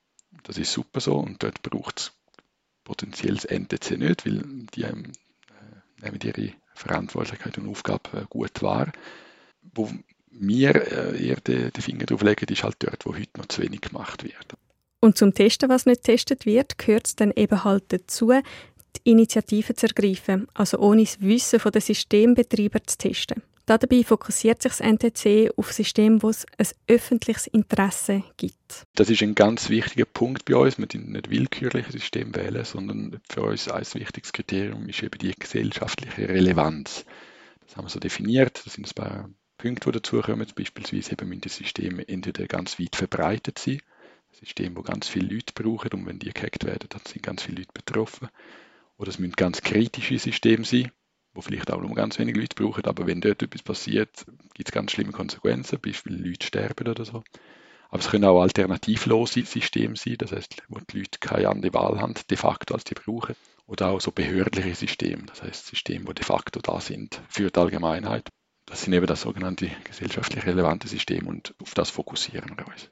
Das 0.43 0.57
ist 0.57 0.71
super 0.71 0.99
so 0.99 1.15
und 1.15 1.41
dort 1.41 1.61
braucht 1.63 1.99
es 1.99 2.16
potenziell 2.88 3.35
das 3.35 3.43
NTC 3.43 3.97
nicht, 3.97 4.25
weil 4.25 4.41
die 4.73 4.83
ähm, 4.83 5.11
äh, 5.49 6.05
nehmen 6.05 6.19
ihre 6.23 6.53
Verantwortlichkeit 6.73 7.57
und 7.57 7.67
Aufgabe 7.67 8.17
äh, 8.17 8.25
gut 8.29 8.61
wahr. 8.61 8.93
Wo 9.75 9.91
wir 10.31 10.75
äh, 10.75 11.27
eher 11.27 11.35
den 11.41 11.71
Finger 11.81 12.05
drauf 12.05 12.21
legen, 12.21 12.45
ist 12.47 12.63
halt 12.63 12.77
dort, 12.79 13.05
wo 13.05 13.13
heute 13.13 13.38
noch 13.38 13.47
zu 13.47 13.61
wenig 13.61 13.81
gemacht 13.81 14.23
wird. 14.23 14.53
Und 15.01 15.17
zum 15.17 15.33
Testen, 15.33 15.69
was 15.69 15.85
nicht 15.85 16.03
getestet 16.03 16.45
wird, 16.45 16.77
gehört 16.77 17.07
es 17.07 17.15
dann 17.17 17.31
eben 17.35 17.65
halt 17.65 17.83
dazu, 17.89 18.31
die 18.31 19.11
Initiative 19.11 19.75
zu 19.75 19.88
ergreifen, 19.88 20.47
also 20.53 20.79
ohne 20.79 21.03
das 21.03 21.19
Wissen 21.19 21.59
der 21.69 21.81
Systembetreiber 21.81 22.81
zu 22.85 22.97
testen. 22.97 23.43
Dabei 23.68 24.01
fokussiert 24.05 24.61
sich 24.61 24.72
das 24.72 24.80
NTC 24.80 25.51
auf 25.57 25.74
Systeme, 25.74 26.24
wo 26.24 26.30
es 26.30 26.45
ein 26.57 26.68
öffentliches 26.88 27.47
Interesse 27.47 28.24
gibt. 28.38 28.86
Das 28.95 29.09
ist 29.09 29.22
ein 29.22 29.36
ganz 29.36 29.70
wichtiger 29.70 30.05
Punkt 30.05 30.45
bei 30.45 30.55
uns. 30.55 30.80
Wir 30.80 30.88
dürfen 30.88 31.11
nicht 31.11 31.30
willkürliche 31.30 31.91
System 31.91 32.34
wählen, 32.34 32.63
sondern 32.63 33.20
für 33.30 33.41
uns 33.41 33.68
ein 33.68 33.86
wichtiges 33.93 34.32
Kriterium 34.32 34.88
ist 34.88 35.03
eben 35.03 35.20
die 35.20 35.34
gesellschaftliche 35.38 36.30
Relevanz. 36.30 37.03
Das 37.65 37.76
haben 37.76 37.84
wir 37.84 37.89
so 37.89 37.99
definiert. 37.99 38.65
Das 38.65 38.76
sind 38.76 38.88
ein 38.88 38.95
paar 38.95 39.30
Punkte, 39.57 39.91
die 39.91 39.99
dazukommen. 39.99 40.47
Beispielsweise 40.55 41.11
eben 41.11 41.28
müssen 41.28 41.41
die 41.41 41.49
Systeme 41.49 42.07
entweder 42.07 42.47
ganz 42.47 42.80
weit 42.80 42.95
verbreitet 42.95 43.59
sein, 43.59 43.82
ein 44.30 44.45
System, 44.45 44.78
wo 44.78 44.82
ganz 44.82 45.09
viele 45.09 45.36
Leute 45.36 45.51
brauchen 45.53 45.91
und 45.91 46.05
wenn 46.05 46.20
die 46.20 46.32
gehackt 46.32 46.63
werden, 46.63 46.88
dann 46.88 47.01
sind 47.05 47.22
ganz 47.22 47.43
viele 47.43 47.57
Leute 47.57 47.74
betroffen. 47.74 48.30
Oder 48.97 49.09
es 49.09 49.20
müssen 49.20 49.34
ganz 49.34 49.59
kritische 49.61 50.18
Systeme 50.18 50.63
sein, 50.63 50.93
wo 51.38 51.41
vielleicht 51.41 51.71
auch 51.71 51.79
nur 51.79 51.93
ganz 51.93 52.17
wenige 52.17 52.41
Leute 52.41 52.55
brauchen, 52.55 52.83
aber 52.85 53.05
wenn 53.05 53.21
dort 53.21 53.43
etwas 53.43 53.61
passiert, 53.61 54.25
gibt 54.55 54.69
es 54.69 54.73
ganz 54.73 54.91
schlimme 54.91 55.11
Konsequenzen, 55.11 55.79
beispielsweise 55.79 56.27
Leute 56.27 56.45
sterben 56.47 56.88
oder 56.88 57.05
so. 57.05 57.23
Aber 57.89 57.99
es 57.99 58.09
können 58.09 58.25
auch 58.25 58.41
alternativlose 58.41 59.45
Systeme 59.45 59.95
sein, 59.95 60.15
das 60.17 60.31
heißt, 60.31 60.63
wo 60.67 60.79
die 60.79 60.97
Leute 60.97 61.19
keine 61.19 61.49
andere 61.49 61.75
Wahl 61.75 62.01
haben, 62.01 62.15
de 62.27 62.38
facto, 62.38 62.73
als 62.73 62.85
die 62.85 62.95
brauchen. 62.95 63.35
Oder 63.67 63.89
auch 63.89 64.01
so 64.01 64.11
behördliche 64.11 64.73
Systeme, 64.73 65.23
das 65.27 65.43
heißt 65.43 65.67
Systeme, 65.67 66.05
die 66.05 66.15
de 66.15 66.23
facto 66.23 66.59
da 66.59 66.79
sind 66.79 67.21
für 67.29 67.51
die 67.51 67.59
Allgemeinheit. 67.59 68.27
Das 68.65 68.81
sind 68.81 68.93
eben 68.93 69.05
das 69.05 69.21
sogenannte 69.21 69.69
gesellschaftlich 69.83 70.43
relevante 70.45 70.88
System 70.88 71.27
und 71.27 71.53
auf 71.61 71.75
das 71.75 71.91
fokussieren 71.91 72.57
wir 72.57 72.67
uns. 72.67 72.89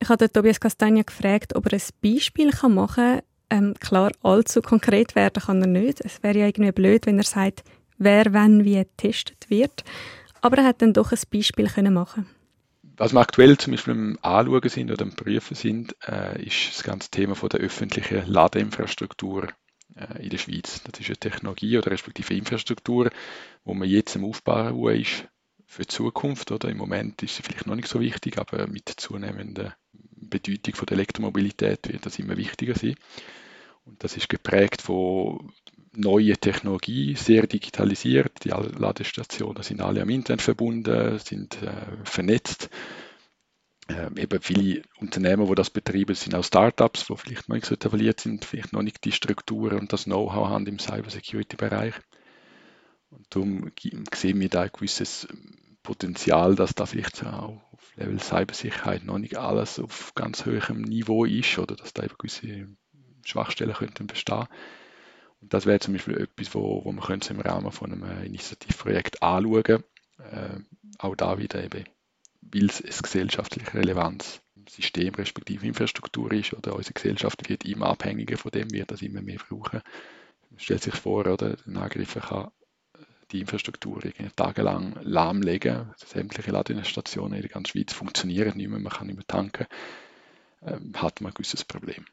Ich 0.00 0.08
habe 0.08 0.32
Tobias 0.32 0.58
Castagna 0.58 1.02
gefragt, 1.02 1.54
ob 1.54 1.66
er 1.66 1.74
ein 1.74 1.82
Beispiel 2.02 2.50
machen 2.68 2.94
kann, 2.94 3.22
ähm, 3.54 3.74
klar, 3.78 4.12
allzu 4.22 4.60
konkret 4.62 5.14
werden 5.14 5.42
kann 5.42 5.62
er 5.62 5.68
nicht. 5.68 6.00
Es 6.00 6.22
wäre 6.22 6.38
ja 6.38 6.46
irgendwie 6.46 6.72
blöd, 6.72 7.06
wenn 7.06 7.18
er 7.18 7.24
sagt, 7.24 7.62
wer 7.98 8.32
wann 8.32 8.64
wie 8.64 8.76
getestet 8.76 9.48
wird. 9.48 9.84
Aber 10.40 10.58
er 10.58 10.64
hat 10.64 10.82
dann 10.82 10.92
doch 10.92 11.12
ein 11.12 11.18
Beispiel 11.30 11.68
können 11.68 11.94
machen 11.94 12.26
was 12.96 13.12
wir 13.12 13.20
aktuell 13.20 13.58
zum 13.58 13.72
Beispiel 13.72 13.92
am 13.92 14.18
Anschauen 14.22 14.68
sind 14.68 14.90
oder 14.90 15.02
am 15.02 15.16
Prüfen 15.16 15.54
sind, 15.54 15.96
äh, 16.06 16.40
ist 16.44 16.68
das 16.74 16.82
ganze 16.82 17.10
Thema 17.10 17.34
von 17.34 17.48
der 17.48 17.60
öffentlichen 17.60 18.26
Ladeinfrastruktur 18.26 19.48
äh, 19.96 20.22
in 20.22 20.30
der 20.30 20.38
Schweiz. 20.38 20.82
Das 20.84 21.00
ist 21.00 21.08
eine 21.08 21.16
Technologie 21.16 21.78
oder 21.78 21.90
respektive 21.90 22.34
Infrastruktur, 22.34 23.10
wo 23.64 23.74
man 23.74 23.88
jetzt 23.88 24.16
am 24.16 24.24
Aufbauen 24.24 25.00
ist 25.00 25.26
für 25.66 25.82
die 25.82 25.88
Zukunft. 25.88 26.52
Oder? 26.52 26.68
Im 26.68 26.76
Moment 26.76 27.22
ist 27.22 27.36
sie 27.36 27.42
vielleicht 27.42 27.66
noch 27.66 27.74
nicht 27.74 27.88
so 27.88 28.00
wichtig, 28.00 28.38
aber 28.38 28.66
mit 28.68 28.88
zunehmender 28.88 29.74
Bedeutung 29.92 30.74
von 30.74 30.86
der 30.86 30.96
Elektromobilität 30.96 31.92
wird 31.92 32.06
das 32.06 32.18
immer 32.18 32.36
wichtiger 32.36 32.74
sein. 32.74 32.94
Und 33.84 34.02
das 34.02 34.16
ist 34.16 34.28
geprägt 34.28 34.82
von 34.82 35.52
neuen 35.92 36.40
Technologie, 36.40 37.14
sehr 37.14 37.46
digitalisiert. 37.46 38.44
Die 38.44 38.48
Ladestationen 38.48 39.62
sind 39.62 39.80
alle 39.80 40.02
am 40.02 40.08
Internet 40.08 40.42
verbunden, 40.42 41.18
sind 41.18 41.62
äh, 41.62 42.04
vernetzt. 42.04 42.70
Ähm, 43.88 44.16
eben 44.16 44.40
viele 44.40 44.82
Unternehmen, 44.98 45.46
die 45.46 45.54
das 45.54 45.68
betreiben, 45.68 46.14
sind 46.14 46.34
auch 46.34 46.44
Startups, 46.44 47.06
die 47.06 47.16
vielleicht 47.16 47.48
noch 47.48 47.56
nicht 47.56 47.66
so 47.66 47.74
etabliert 47.74 48.18
sind, 48.18 48.44
vielleicht 48.44 48.72
noch 48.72 48.82
nicht 48.82 49.04
die 49.04 49.12
Strukturen 49.12 49.78
und 49.78 49.92
das 49.92 50.04
Know-how 50.04 50.48
haben 50.48 50.66
im 50.66 50.78
Cybersecurity-Bereich. 50.78 51.94
Und 53.10 53.26
darum 53.30 53.70
sehen 54.14 54.40
wir 54.40 54.48
da 54.48 54.62
ein 54.62 54.70
gewisses 54.72 55.28
Potenzial, 55.82 56.54
dass 56.54 56.74
da 56.74 56.86
vielleicht 56.86 57.24
auch 57.24 57.60
auf 57.72 57.96
Level 57.96 58.18
Cybersicherheit 58.18 59.04
noch 59.04 59.18
nicht 59.18 59.36
alles 59.36 59.78
auf 59.78 60.14
ganz 60.14 60.46
hohem 60.46 60.80
Niveau 60.80 61.26
ist 61.26 61.58
oder 61.58 61.76
dass 61.76 61.92
da 61.92 62.04
eben 62.04 62.14
gewisse 62.18 62.68
Schwachstellen 63.26 63.74
könnten 63.74 64.06
bestehen. 64.06 64.46
Und 65.40 65.52
das 65.52 65.66
wäre 65.66 65.80
zum 65.80 65.94
Beispiel 65.94 66.16
etwas, 66.16 66.54
wo, 66.54 66.84
wo 66.84 66.92
man 66.92 67.04
könnte 67.04 67.34
im 67.34 67.40
Rahmen 67.40 67.72
von 67.72 67.92
einem 67.92 68.24
Initiativprojekt 68.24 69.22
anschauen. 69.22 69.84
Äh, 70.18 70.60
auch 70.98 71.16
da 71.16 71.38
wieder 71.38 71.62
eben, 71.62 71.84
weil 72.40 72.66
es 72.66 72.82
eine 72.82 72.92
gesellschaftliche 72.92 73.74
Relevanz 73.74 74.40
im 74.54 74.66
System 74.66 75.14
respektive 75.14 75.66
Infrastruktur 75.66 76.32
ist 76.32 76.54
oder 76.54 76.74
unsere 76.76 76.94
Gesellschaft 76.94 77.48
wird 77.48 77.64
immer 77.64 77.86
abhängiger 77.86 78.38
von 78.38 78.52
dem, 78.52 78.70
wird 78.70 78.90
das 78.90 79.02
immer 79.02 79.22
mehr 79.22 79.38
brauchen. 79.38 79.80
Man 80.50 80.60
stellt 80.60 80.82
sich 80.82 80.94
vor, 80.94 81.26
oder, 81.26 81.56
ein 81.66 81.76
Angreifer 81.76 82.20
kann 82.20 82.50
die 83.32 83.40
Infrastruktur 83.40 84.00
tagelang 84.36 84.96
lahmlegen. 85.02 85.92
Sämtliche 85.96 86.52
Ladestationen 86.52 87.34
in 87.34 87.42
der 87.42 87.50
ganzen 87.50 87.72
Schweiz 87.72 87.92
funktionieren 87.92 88.56
nicht 88.56 88.68
mehr, 88.68 88.78
man 88.78 88.92
kann 88.92 89.08
nicht 89.08 89.16
mehr 89.16 89.26
tanken. 89.26 89.66
Ähm, 90.62 90.92
hat 90.96 91.20
man 91.20 91.32
ein 91.32 91.34
gewisses 91.34 91.64
Problem. 91.64 92.06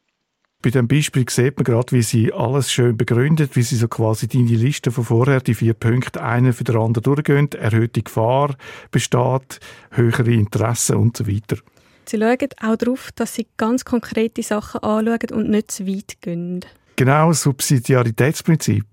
Bei 0.64 0.70
dem 0.70 0.88
Beispiel 0.88 1.28
sieht 1.28 1.58
man 1.58 1.64
gerade, 1.64 1.92
wie 1.92 2.04
sie 2.04 2.32
alles 2.32 2.72
schön 2.72 2.96
begründet, 2.96 3.56
wie 3.56 3.64
sie 3.64 3.78
so 3.78 3.88
quasi 3.88 4.28
deine 4.28 4.46
Liste 4.46 4.92
von 4.92 5.04
vorher, 5.04 5.42
die 5.42 5.56
vier 5.56 5.74
Punkte, 5.74 6.22
einer 6.22 6.54
für 6.54 6.64
den 6.64 6.78
anderen 6.78 7.04
durchgehen, 7.04 7.52
erhöhte 7.54 8.04
Gefahr 8.04 8.56
besteht, 8.92 9.60
höhere 9.90 10.32
Interessen 10.32 10.98
und 10.98 11.18
so 11.18 11.28
weiter. 11.28 11.58
Sie 12.06 12.20
schauen 12.20 12.50
auch 12.62 12.76
darauf, 12.76 13.12
dass 13.16 13.34
sie 13.36 13.48
ganz 13.58 13.86
konkrete 13.86 14.44
Sachen 14.44 14.82
anschauen 14.82 15.32
und 15.34 15.50
nicht 15.50 15.72
zu 15.72 15.88
weit 15.88 16.22
gehen. 16.22 16.64
Genau, 16.96 17.34
Subsidiaritätsprinzip. 17.34 18.86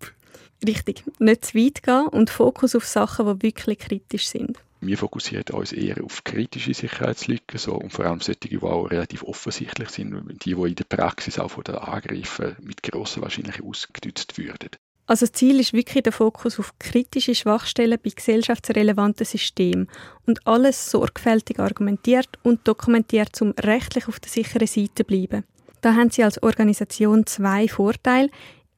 Richtig, 0.66 1.04
nicht 1.18 1.44
zu 1.44 1.58
weit 1.58 1.82
gehen 1.82 2.06
und 2.06 2.30
Fokus 2.30 2.74
auf 2.76 2.86
Sachen, 2.86 3.26
die 3.26 3.42
wirklich 3.42 3.78
kritisch 3.78 4.28
sind. 4.28 4.58
Wir 4.80 4.96
fokussieren 4.96 5.44
uns 5.52 5.72
eher 5.72 6.02
auf 6.04 6.22
kritische 6.24 6.74
Sicherheitslücken 6.74 7.58
so, 7.58 7.74
und 7.74 7.92
vor 7.92 8.06
allem 8.06 8.20
solche, 8.20 8.40
die 8.40 8.58
auch 8.58 8.90
relativ 8.90 9.24
offensichtlich 9.24 9.90
sind, 9.90 10.44
die, 10.44 10.54
die 10.54 10.68
in 10.68 10.74
der 10.74 10.84
Praxis 10.84 11.38
auch 11.38 11.50
von 11.50 11.64
den 11.64 11.74
Angreifern 11.74 12.56
mit 12.60 12.82
grosser 12.82 13.22
Wahrscheinlichkeit 13.22 13.64
ausgenutzt 13.64 14.38
würden. 14.38 14.70
Also 15.08 15.24
das 15.24 15.32
Ziel 15.32 15.58
ist 15.58 15.72
wirklich 15.72 16.02
der 16.02 16.12
Fokus 16.12 16.60
auf 16.60 16.74
kritische 16.78 17.34
Schwachstellen 17.34 17.98
bei 18.02 18.10
gesellschaftsrelevanten 18.10 19.24
Systemen 19.24 19.88
und 20.26 20.46
alles 20.46 20.90
sorgfältig 20.90 21.58
argumentiert 21.58 22.28
und 22.42 22.68
dokumentiert, 22.68 23.40
um 23.40 23.54
rechtlich 23.58 24.06
auf 24.06 24.20
der 24.20 24.30
sicheren 24.30 24.66
Seite 24.66 24.94
zu 24.94 25.04
bleiben. 25.04 25.44
Da 25.80 25.94
haben 25.94 26.10
Sie 26.10 26.24
als 26.24 26.42
Organisation 26.42 27.24
zwei 27.26 27.68
Vorteile. 27.68 28.28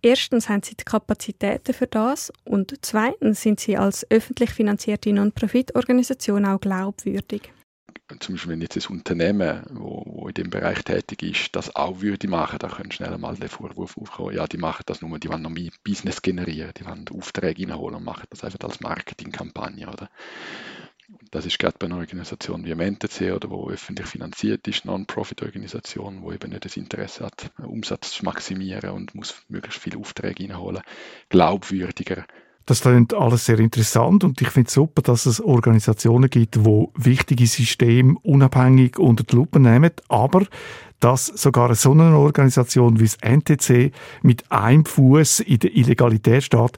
Erstens 0.03 0.49
haben 0.49 0.63
sie 0.63 0.77
die 0.77 0.85
Kapazitäten 0.85 1.75
für 1.75 1.87
das 1.87 2.33
und 2.45 2.75
zweitens 2.81 3.43
sind 3.43 3.61
sie 3.61 3.77
als 3.77 4.07
öffentlich 4.11 4.51
finanzierte 4.51 5.13
Non-Profit-Organisation 5.13 6.47
auch 6.47 6.61
glaubwürdig. 6.61 7.53
Zum 8.19 8.35
Beispiel, 8.35 8.53
wenn 8.53 8.61
jetzt 8.61 8.77
ein 8.77 8.97
Unternehmen, 8.97 9.63
wo 9.71 10.27
in 10.27 10.35
dem 10.35 10.51
Bereich 10.51 10.83
tätig 10.83 11.23
ist, 11.23 11.55
das 11.55 11.77
auch 11.77 12.01
würde 12.01 12.27
machen, 12.27 12.59
da 12.59 12.69
könnte 12.69 12.97
schnell 12.97 13.17
mal 13.19 13.37
der 13.37 13.49
Vorwurf 13.49 13.97
aufkommen, 13.97 14.35
ja, 14.35 14.47
die 14.47 14.57
machen 14.57 14.83
das 14.87 15.01
nur, 15.01 15.19
die 15.19 15.29
wollen 15.29 15.43
noch 15.43 15.51
mehr 15.51 15.71
Business 15.85 16.21
generieren, 16.21 16.73
die 16.77 16.87
wollen 16.87 17.05
Aufträge 17.17 17.63
reinholen 17.69 17.97
und 17.97 18.05
machen 18.05 18.27
das 18.31 18.43
einfach 18.43 18.59
als 18.69 18.81
Marketingkampagne, 18.81 19.87
oder? 19.87 20.11
Das 21.31 21.47
ist 21.47 21.59
gerade 21.59 21.77
bei 21.79 21.87
einer 21.87 21.99
Organisation 21.99 22.65
wie 22.65 22.75
MNTC 22.75 23.33
oder 23.33 23.51
wo 23.51 23.71
öffentlich 23.71 24.07
finanziert 24.07 24.67
ist, 24.69 24.85
Non-Profit-Organisation, 24.85 26.23
wo 26.23 26.33
eben 26.33 26.51
nicht 26.51 26.65
das 26.65 26.77
Interesse 26.77 27.25
hat, 27.25 27.51
Umsatz 27.59 28.13
zu 28.13 28.25
maximieren 28.25 28.91
und 28.91 29.15
muss 29.15 29.35
möglichst 29.49 29.81
viele 29.81 29.99
Aufträge 29.99 30.45
reinholen, 30.45 30.83
glaubwürdiger. 31.29 32.25
Das 32.67 32.83
klingt 32.83 33.15
alles 33.15 33.47
sehr 33.47 33.59
interessant 33.59 34.23
und 34.23 34.41
ich 34.41 34.49
finde 34.49 34.69
es 34.69 34.75
super, 34.75 35.03
dass 35.03 35.27
es 35.27 35.41
Organisationen 35.41 36.31
gibt, 36.31 36.57
die 36.57 36.89
wichtige 36.95 37.47
Systeme 37.47 38.15
unabhängig 38.23 38.99
unter 38.99 39.25
die 39.25 39.35
Lupe 39.35 39.59
nehmen, 39.59 39.91
aber 40.09 40.47
dass 41.01 41.27
sogar 41.27 41.75
so 41.75 41.93
eine 41.93 42.17
Organisation 42.17 43.01
wie 43.01 43.05
das 43.05 43.19
NTC 43.23 43.93
mit 44.23 44.51
einem 44.53 44.85
Fuß 44.85 45.41
in 45.41 45.59
der 45.59 45.75
Illegalität 45.75 46.45
steht, 46.45 46.77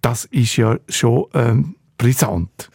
das 0.00 0.24
ist 0.24 0.56
ja 0.56 0.78
schon 0.88 1.26
ähm, 1.34 1.76
brisant. 1.98 2.70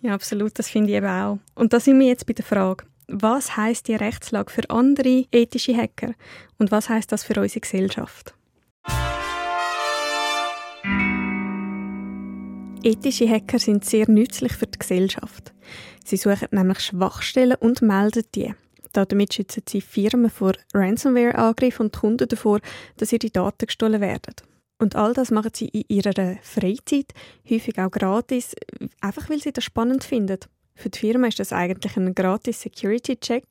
Ja, 0.00 0.14
absolut, 0.14 0.58
das 0.58 0.68
finde 0.68 0.90
ich 0.90 0.96
eben 0.96 1.06
auch. 1.06 1.38
Und 1.54 1.72
da 1.72 1.80
sind 1.80 1.98
wir 1.98 2.06
jetzt 2.06 2.26
bei 2.26 2.32
der 2.32 2.44
Frage, 2.44 2.84
was 3.08 3.56
heißt 3.56 3.88
die 3.88 3.94
Rechtslage 3.94 4.52
für 4.52 4.68
andere 4.70 5.24
ethische 5.32 5.76
Hacker 5.76 6.14
und 6.58 6.70
was 6.70 6.88
heißt 6.88 7.10
das 7.10 7.24
für 7.24 7.40
unsere 7.40 7.60
Gesellschaft? 7.60 8.34
Ethische 12.82 13.28
Hacker 13.28 13.58
sind 13.58 13.84
sehr 13.84 14.08
nützlich 14.08 14.52
für 14.52 14.66
die 14.66 14.78
Gesellschaft. 14.78 15.52
Sie 16.04 16.16
suchen 16.16 16.48
nämlich 16.52 16.80
Schwachstellen 16.80 17.56
und 17.58 17.82
melden 17.82 18.24
die. 18.34 18.54
Damit 18.92 19.34
schützen 19.34 19.62
sie 19.68 19.80
Firmen 19.80 20.30
vor 20.30 20.52
Ransomware-Angriffen 20.74 21.86
und 21.86 21.96
Kunden 21.96 22.28
davor, 22.28 22.60
dass 22.96 23.12
ihre 23.12 23.30
Daten 23.30 23.66
gestohlen 23.66 24.00
werden. 24.00 24.34
Und 24.78 24.94
all 24.94 25.12
das 25.12 25.30
machen 25.30 25.50
sie 25.54 25.68
in 25.68 25.84
ihrer 25.88 26.36
Freizeit, 26.42 27.12
häufig 27.48 27.78
auch 27.78 27.90
gratis, 27.90 28.54
einfach 29.00 29.28
weil 29.28 29.40
sie 29.40 29.52
das 29.52 29.64
spannend 29.64 30.04
finden. 30.04 30.38
Für 30.74 30.88
die 30.88 30.98
Firma 30.98 31.26
ist 31.26 31.40
das 31.40 31.52
eigentlich 31.52 31.96
ein 31.96 32.14
gratis 32.14 32.60
Security-Check, 32.60 33.44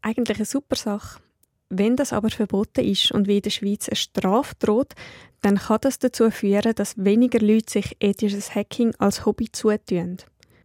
eigentlich 0.00 0.38
eine 0.38 0.46
super 0.46 0.76
Sache. 0.76 1.20
Wenn 1.68 1.94
das 1.96 2.12
aber 2.12 2.30
verboten 2.30 2.84
ist 2.84 3.12
und 3.12 3.28
wie 3.28 3.36
in 3.36 3.42
der 3.42 3.50
Schweiz 3.50 3.88
eine 3.88 3.96
Strafe 3.96 4.54
droht, 4.58 4.94
dann 5.42 5.56
kann 5.56 5.78
das 5.82 5.98
dazu 5.98 6.30
führen, 6.30 6.74
dass 6.74 6.96
weniger 6.96 7.38
Leute 7.38 7.70
sich 7.70 7.96
ethisches 8.00 8.54
Hacking 8.54 8.94
als 8.98 9.24
Hobby 9.26 9.52
zutun. 9.52 10.16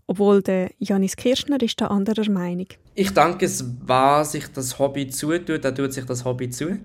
Obwohl 0.08 0.42
der 0.42 0.72
Janis 0.80 1.16
Kirschner 1.16 1.62
ist 1.62 1.82
da 1.82 1.88
anderer 1.88 2.30
Meinung. 2.30 2.68
Ich 2.94 3.12
denke, 3.12 3.46
es 3.46 3.66
war 3.82 4.24
sich 4.24 4.48
das 4.48 4.80
Hobby 4.80 5.10
zutut, 5.10 5.66
dann 5.66 5.76
tut 5.76 5.94
sich 5.94 6.06
das 6.06 6.24
Hobby 6.24 6.50
zu. 6.50 6.80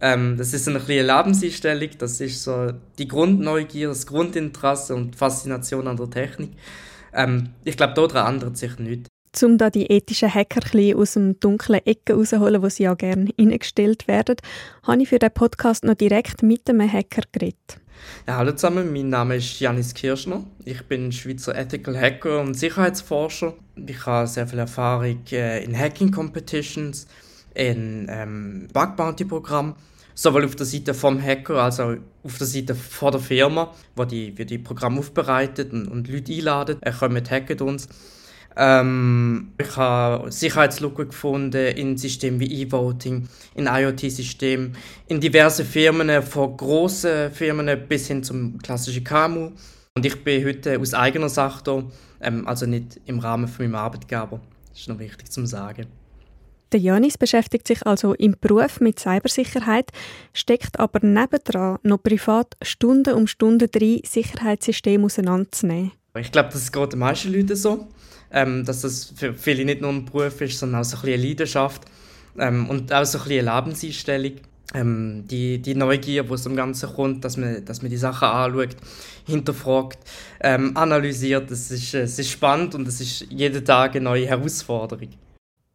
Ähm, 0.00 0.36
das 0.36 0.54
ist 0.54 0.68
eine 0.68 0.80
kleine 0.80 1.02
Lebenseinstellung, 1.02 1.90
das 1.98 2.20
ist 2.20 2.44
so 2.44 2.72
die 2.98 3.08
Grundneugier, 3.08 3.88
das 3.88 4.06
Grundinteresse 4.06 4.94
und 4.94 5.14
die 5.14 5.18
Faszination 5.18 5.88
an 5.88 5.96
der 5.96 6.10
Technik. 6.10 6.52
Ähm, 7.12 7.50
ich 7.64 7.76
glaube, 7.76 7.94
daran 7.94 8.34
ändert 8.34 8.56
sich 8.56 8.78
nichts. 8.78 9.08
Um 9.42 9.58
da 9.58 9.70
die 9.70 9.86
ethischen 9.86 10.32
Hacker 10.32 10.60
aus 10.96 11.12
dem 11.12 11.38
dunklen 11.38 11.84
Ecken 11.84 12.16
rauszuholen, 12.16 12.62
wo 12.62 12.68
sie 12.68 12.84
ja 12.84 12.94
gerne 12.94 13.30
eingestellt 13.38 14.08
werden, 14.08 14.36
habe 14.84 15.02
ich 15.02 15.08
für 15.08 15.18
den 15.18 15.30
Podcast 15.32 15.84
noch 15.84 15.94
direkt 15.94 16.42
mit 16.42 16.68
einem 16.68 16.90
Hacker 16.90 17.22
geredet. 17.30 17.78
Ja, 18.26 18.36
hallo 18.36 18.52
zusammen, 18.52 18.92
mein 18.92 19.08
Name 19.08 19.36
ist 19.36 19.58
Janis 19.60 19.94
Kirschner. 19.94 20.44
Ich 20.64 20.82
bin 20.82 21.12
Schweizer 21.12 21.56
Ethical 21.56 21.98
Hacker 21.98 22.40
und 22.40 22.54
Sicherheitsforscher. 22.54 23.54
Ich 23.86 24.06
habe 24.06 24.26
sehr 24.26 24.46
viel 24.46 24.58
Erfahrung 24.58 25.18
äh, 25.30 25.64
in 25.64 25.76
Hacking 25.76 26.10
Competitions, 26.10 27.06
in 27.58 28.06
ähm, 28.08 28.68
Bug 28.72 28.96
Bounty 28.96 29.24
Programm, 29.24 29.74
sowohl 30.14 30.44
auf 30.44 30.54
der 30.54 30.66
Seite 30.66 30.94
vom 30.94 31.20
Hacker 31.20 31.56
als 31.56 31.80
auch 31.80 31.96
auf 32.22 32.38
der 32.38 32.46
Seite 32.46 32.74
von 32.74 33.12
der 33.12 33.20
Firma, 33.20 33.74
wo 33.96 34.04
die, 34.04 34.36
wir 34.38 34.46
die 34.46 34.58
Programme 34.58 35.00
aufbereitet 35.00 35.72
und, 35.72 35.88
und 35.88 36.08
Leute 36.08 36.32
einladen. 36.32 36.78
Er 36.80 36.92
kommt 36.92 37.30
hacken 37.30 37.60
uns. 37.60 37.88
Ähm, 38.56 39.52
ich 39.58 39.76
habe 39.76 40.30
Sicherheitslücken 40.30 41.08
gefunden 41.08 41.76
in 41.76 41.96
Systemen 41.96 42.40
wie 42.40 42.62
E-Voting, 42.62 43.28
in 43.54 43.66
IoT-Systemen, 43.66 44.76
in 45.06 45.20
diverse 45.20 45.64
Firmen, 45.64 46.22
von 46.22 46.56
großen 46.56 47.30
Firmen 47.32 47.68
bis 47.88 48.06
hin 48.06 48.22
zum 48.22 48.58
klassischen 48.58 49.04
KMU. 49.04 49.50
Und 49.94 50.06
ich 50.06 50.22
bin 50.22 50.44
heute 50.44 50.78
aus 50.78 50.94
eigener 50.94 51.28
Sache 51.28 51.62
da, 51.64 51.82
ähm, 52.20 52.46
also 52.46 52.66
nicht 52.66 53.00
im 53.06 53.18
Rahmen 53.18 53.48
von 53.48 53.66
meinem 53.66 53.76
Arbeitgeber. 53.76 54.40
Das 54.70 54.80
ist 54.80 54.88
noch 54.88 54.98
wichtig 54.98 55.30
zu 55.30 55.44
sagen. 55.46 55.86
Der 56.72 56.80
Janis 56.80 57.16
beschäftigt 57.16 57.66
sich 57.66 57.86
also 57.86 58.12
im 58.14 58.36
Beruf 58.38 58.80
mit 58.80 58.98
Cybersicherheit, 58.98 59.90
steckt 60.34 60.78
aber 60.78 61.00
nebendran 61.06 61.78
noch 61.82 62.02
privat 62.02 62.56
Stunden 62.60 63.14
um 63.14 63.26
Stunden 63.26 63.70
drin, 63.70 64.02
Sicherheitssysteme 64.04 65.06
auseinanderzunehmen. 65.06 65.92
Ich 66.18 66.30
glaube, 66.30 66.50
das 66.52 66.70
geht 66.70 66.92
den 66.92 66.98
meisten 66.98 67.32
Leuten 67.32 67.56
so, 67.56 67.88
ähm, 68.30 68.64
dass 68.66 68.82
das 68.82 69.14
für 69.16 69.32
viele 69.32 69.64
nicht 69.64 69.80
nur 69.80 69.90
ein 69.90 70.04
Beruf 70.04 70.40
ist, 70.42 70.58
sondern 70.58 70.82
auch 70.82 70.84
so 70.84 70.96
ein 70.96 71.02
bisschen 71.02 71.20
eine 71.20 71.28
Leidenschaft 71.28 71.82
ähm, 72.38 72.68
und 72.68 72.92
auch 72.92 73.04
so 73.04 73.18
ein 73.18 73.24
bisschen 73.24 73.48
eine 73.48 73.60
Lebenseinstellung. 73.60 74.32
Ähm, 74.74 75.24
die, 75.26 75.62
die 75.62 75.74
Neugier, 75.74 76.24
die 76.24 76.30
aus 76.30 76.42
dem 76.42 76.54
Ganzen 76.54 76.90
kommt, 76.92 77.24
dass 77.24 77.38
man, 77.38 77.64
dass 77.64 77.80
man 77.80 77.90
die 77.90 77.96
Sachen 77.96 78.28
anschaut, 78.28 78.76
hinterfragt, 79.26 79.98
ähm, 80.40 80.76
analysiert, 80.76 81.50
das 81.50 81.70
ist, 81.70 81.94
es 81.94 82.18
ist 82.18 82.30
spannend 82.30 82.74
und 82.74 82.86
es 82.86 83.00
ist 83.00 83.26
jeden 83.30 83.64
Tag 83.64 83.92
eine 83.92 84.04
neue 84.04 84.26
Herausforderung. 84.26 85.08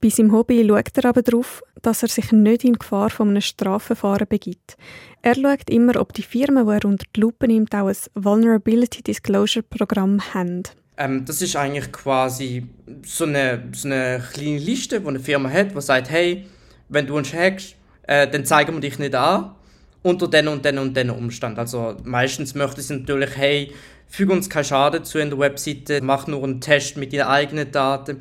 Bei 0.03 0.09
seinem 0.09 0.33
Hobby 0.33 0.67
schaut 0.67 0.97
er 0.97 1.05
aber 1.05 1.21
darauf, 1.21 1.63
dass 1.81 2.03
er 2.03 2.09
sich 2.09 2.33
nicht 2.33 2.65
in 2.65 2.73
Gefahr 2.73 3.09
von 3.09 3.29
einem 3.29 3.39
Strafverfahren 3.39 4.27
begibt. 4.27 4.75
Er 5.21 5.33
schaut 5.33 5.69
immer, 5.69 5.97
ob 5.97 6.11
die 6.11 6.23
Firmen, 6.23 6.67
die 6.67 6.73
er 6.73 6.83
unter 6.83 7.05
die 7.15 7.21
Lupe 7.21 7.47
nimmt, 7.47 7.73
auch 7.73 7.87
ein 7.87 7.95
Vulnerability 8.13 9.01
Disclosure 9.01 9.63
Programm 9.63 10.19
haben. 10.33 10.63
Ähm, 10.97 11.23
das 11.23 11.41
ist 11.41 11.55
eigentlich 11.55 11.89
quasi 11.93 12.67
so 13.05 13.23
eine, 13.23 13.63
so 13.71 13.87
eine 13.87 14.21
kleine 14.33 14.57
Liste, 14.57 14.99
die 14.99 15.07
eine 15.07 15.21
Firma 15.21 15.49
hat, 15.49 15.73
die 15.73 15.79
sagt, 15.79 16.09
hey, 16.09 16.47
wenn 16.89 17.07
du 17.07 17.15
uns 17.15 17.33
hackst, 17.33 17.75
äh, 18.05 18.27
dann 18.27 18.43
zeigen 18.43 18.73
wir 18.73 18.81
dich 18.81 18.99
nicht 18.99 19.15
an 19.15 19.55
unter 20.01 20.27
den 20.27 20.49
und 20.49 20.65
den 20.65 20.79
und 20.79 20.97
den 20.97 21.11
Umständen. 21.11 21.59
Also 21.59 21.95
meistens 22.03 22.55
möchte 22.55 22.81
sie 22.81 22.97
natürlich, 22.97 23.37
hey, 23.37 23.73
füge 24.09 24.33
uns 24.33 24.49
keinen 24.49 24.65
Schaden 24.65 25.05
zu 25.05 25.19
in 25.19 25.29
der 25.29 25.39
Webseite, 25.39 26.01
mach 26.01 26.27
nur 26.27 26.43
einen 26.43 26.59
Test 26.59 26.97
mit 26.97 27.13
deinen 27.13 27.21
eigenen 27.21 27.71
Daten 27.71 28.17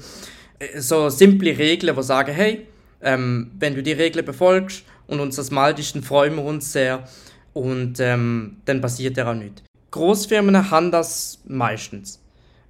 so 0.76 1.08
simple 1.08 1.56
Regeln, 1.56 1.94
die 1.94 2.02
sagen, 2.02 2.32
hey, 2.32 2.66
ähm, 3.00 3.50
wenn 3.58 3.74
du 3.74 3.82
die 3.82 3.92
Regeln 3.92 4.24
befolgst 4.24 4.84
und 5.06 5.20
uns 5.20 5.36
das 5.36 5.50
maltest, 5.50 5.94
dann 5.94 6.02
freuen 6.02 6.36
wir 6.36 6.44
uns 6.44 6.72
sehr 6.72 7.04
und 7.52 8.00
ähm, 8.00 8.58
dann 8.64 8.80
passiert 8.80 9.16
ja 9.16 9.30
auch 9.30 9.34
nichts. 9.34 9.62
Großfirmen 9.90 10.70
haben 10.70 10.90
das 10.90 11.40
meistens. 11.46 12.22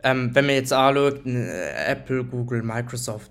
Ähm, 0.03 0.34
wenn 0.34 0.47
man 0.47 0.57
jetzt 0.57 0.72
anschaut, 0.72 1.24
äh, 1.26 1.86
Apple, 1.86 2.24
Google, 2.24 2.62
Microsoft 2.62 3.30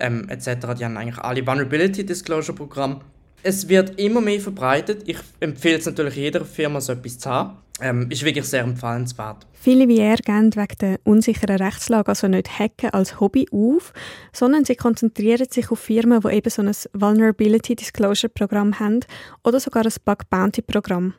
ähm, 0.00 0.28
etc., 0.28 0.74
die 0.78 0.84
haben 0.84 0.96
eigentlich 0.96 1.18
alle 1.18 1.46
Vulnerability 1.46 2.04
Disclosure 2.04 2.56
Programme. 2.56 3.00
Es 3.42 3.68
wird 3.68 3.98
immer 3.98 4.20
mehr 4.20 4.40
verbreitet. 4.40 5.02
Ich 5.06 5.18
empfehle 5.40 5.78
es 5.78 5.86
natürlich 5.86 6.16
jeder 6.16 6.44
Firma, 6.44 6.80
so 6.80 6.92
etwas 6.92 7.18
zu 7.18 7.30
haben 7.30 7.58
ähm, 7.80 8.10
ist 8.10 8.24
wirklich 8.24 8.44
sehr 8.44 8.62
empfehlenswert. 8.62 9.46
Viele 9.52 9.88
wie 9.88 9.98
er 9.98 10.16
gehen 10.16 10.54
wegen 10.54 10.78
der 10.80 11.00
unsicheren 11.04 11.56
Rechtslage 11.56 12.08
also 12.08 12.28
nicht 12.28 12.58
Hacken 12.58 12.90
als 12.90 13.20
Hobby 13.20 13.46
auf, 13.52 13.92
sondern 14.32 14.64
sie 14.64 14.76
konzentrieren 14.76 15.46
sich 15.50 15.70
auf 15.70 15.80
Firmen, 15.80 16.20
die 16.20 16.28
eben 16.28 16.50
so 16.50 16.62
ein 16.62 16.72
Vulnerability 16.92 17.76
Disclosure 17.76 18.30
Programm 18.30 18.78
haben 18.78 19.00
oder 19.44 19.60
sogar 19.60 19.84
ein 19.84 19.92
Bug 20.04 20.30
Bounty 20.30 20.62
Programm. 20.62 21.14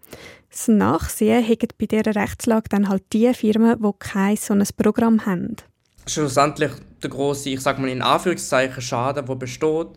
Das 0.50 0.68
Nachsehen 0.68 1.44
haben 1.44 1.68
bei 1.78 1.86
dieser 1.86 2.16
Rechtslage 2.16 2.70
dann 2.70 2.90
halt 2.90 3.04
die 3.14 3.34
Firmen, 3.34 3.82
die 3.82 3.92
kein 4.00 4.36
so 4.36 4.54
ein 4.54 4.68
Programm 4.78 5.26
haben. 5.26 5.58
Schlussendlich 6.08 6.72
der 7.04 7.10
große, 7.10 7.50
ich 7.50 7.60
sage 7.60 7.82
mal 7.82 7.90
in 7.90 8.02
Anführungszeichen, 8.02 8.82
Schaden, 8.82 9.26
der 9.26 9.36
besteht, 9.36 9.88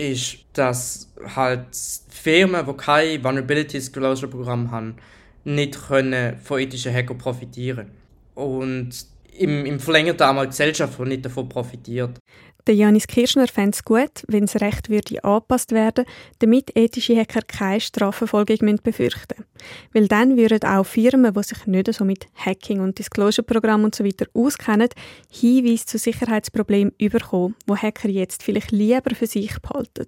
ist, 0.00 0.38
dass 0.54 1.12
halt 1.34 1.66
Firmen, 2.08 2.66
die 2.66 2.72
kein 2.74 3.22
Vulnerability 3.22 3.78
Disclosure 3.78 4.30
Programm 4.30 4.70
haben, 4.70 4.96
nicht 5.44 5.78
können 5.86 6.36
von 6.38 6.60
ethischen 6.60 6.92
Hacker 6.92 7.14
profitieren 7.14 7.90
Und 8.34 8.90
im, 9.38 9.64
im 9.64 9.80
verlängerten 9.80 10.26
einmal 10.26 10.46
die 10.46 10.50
Gesellschaft, 10.50 10.98
die 10.98 11.04
nicht 11.04 11.24
davon 11.24 11.48
profitiert. 11.48 12.18
Der 12.66 12.74
Janis 12.74 13.06
Kirschner 13.06 13.48
fände 13.48 13.70
es 13.74 13.84
gut, 13.84 14.22
wenn 14.28 14.46
das 14.46 14.60
Recht 14.60 14.90
würde 14.90 15.24
angepasst 15.24 15.72
werden 15.72 16.04
damit 16.38 16.76
ethische 16.76 17.16
Hacker 17.16 17.42
keine 17.42 17.80
Strafverfolgung 17.80 18.78
befürchten 18.82 19.34
müssen. 19.38 19.50
Weil 19.92 20.08
dann 20.08 20.36
würden 20.36 20.62
auch 20.64 20.84
Firmen, 20.84 21.32
die 21.34 21.42
sich 21.42 21.66
nicht 21.66 21.92
so 21.92 22.04
mit 22.04 22.26
Hacking 22.34 22.80
und 22.80 22.98
Disclosure-Programm 22.98 23.84
und 23.84 23.94
so 23.94 24.04
auskennen, 24.34 24.88
Hinweise 25.30 25.86
zu 25.86 25.98
Sicherheitsproblemen 25.98 26.94
überkommen, 26.98 27.56
wo 27.66 27.76
Hacker 27.76 28.08
jetzt 28.08 28.42
vielleicht 28.42 28.70
lieber 28.72 29.14
für 29.14 29.26
sich 29.26 29.58
behalten. 29.60 30.06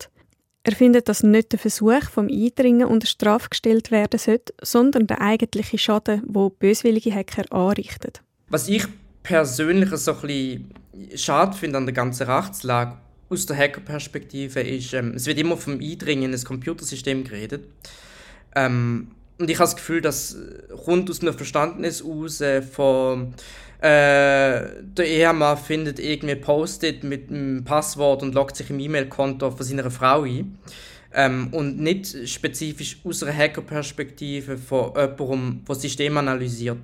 Er 0.65 0.77
findet, 0.77 1.09
dass 1.09 1.25
nicht 1.25 1.53
der 1.53 1.59
Versuch 1.59 2.05
vom 2.05 2.29
Eindringen 2.29 2.87
unter 2.87 3.09
Strafe 3.09 3.49
gestellt 3.51 3.91
werden 3.91 4.19
sollte, 4.19 4.55
sondern 4.63 5.09
der 5.09 5.21
eigentliche 5.21 5.77
Schaden, 5.77 6.23
wo 6.27 6.51
böswillige 6.51 7.13
Hacker 7.13 7.51
anrichten. 7.53 8.13
Was 8.49 8.69
ich 8.69 8.85
persönlich 9.25 9.91
so 9.97 10.13
ein 10.13 10.21
bisschen 10.21 10.75
schade 11.17 11.57
finde 11.57 11.79
an 11.79 11.87
der 11.87 11.95
ganzen 11.95 12.29
Rechtslage 12.29 12.97
aus 13.29 13.47
der 13.47 13.57
Hackerperspektive 13.57 14.61
ist, 14.61 14.93
ähm, 14.93 15.15
es 15.15 15.27
wird 15.27 15.39
immer 15.39 15.57
vom 15.57 15.81
Eindringen 15.81 16.33
in 16.33 16.39
ein 16.39 16.45
Computersystem 16.45 17.25
geredet. 17.25 17.67
Ähm, 18.55 19.13
und 19.39 19.51
ich 19.51 19.57
habe 19.57 19.65
das 19.65 19.77
Gefühl, 19.77 20.01
dass 20.03 20.37
rund 20.87 21.11
aus 21.11 21.23
einem 21.23 21.35
Verständnis 21.35 22.03
aus 22.03 22.41
äh, 22.41 22.63
von 22.63 23.35
äh, 23.79 24.69
der 24.81 25.07
Ehemann 25.07 25.57
findet 25.57 25.99
irgendwie 25.99 26.37
Post-it 26.37 27.03
mit 27.03 27.31
einem 27.31 27.65
Passwort 27.65 28.23
und 28.23 28.35
loggt 28.35 28.57
sich 28.57 28.71
im 28.71 28.79
E-Mail-Konto 28.79 29.51
von 29.51 29.67
seiner 29.67 29.91
Frau 29.91 30.23
ein. 30.23 30.59
Ähm, 31.15 31.49
und 31.53 31.81
nicht 31.81 32.29
spezifisch 32.29 32.99
aus 33.05 33.23
einer 33.23 33.37
Hacker-Perspektive 33.37 34.57
von 34.57 34.93
jemandem, 34.95 35.65
der 35.67 35.75
das 35.75 35.83
System 35.83 36.17
analysiert. 36.17 36.79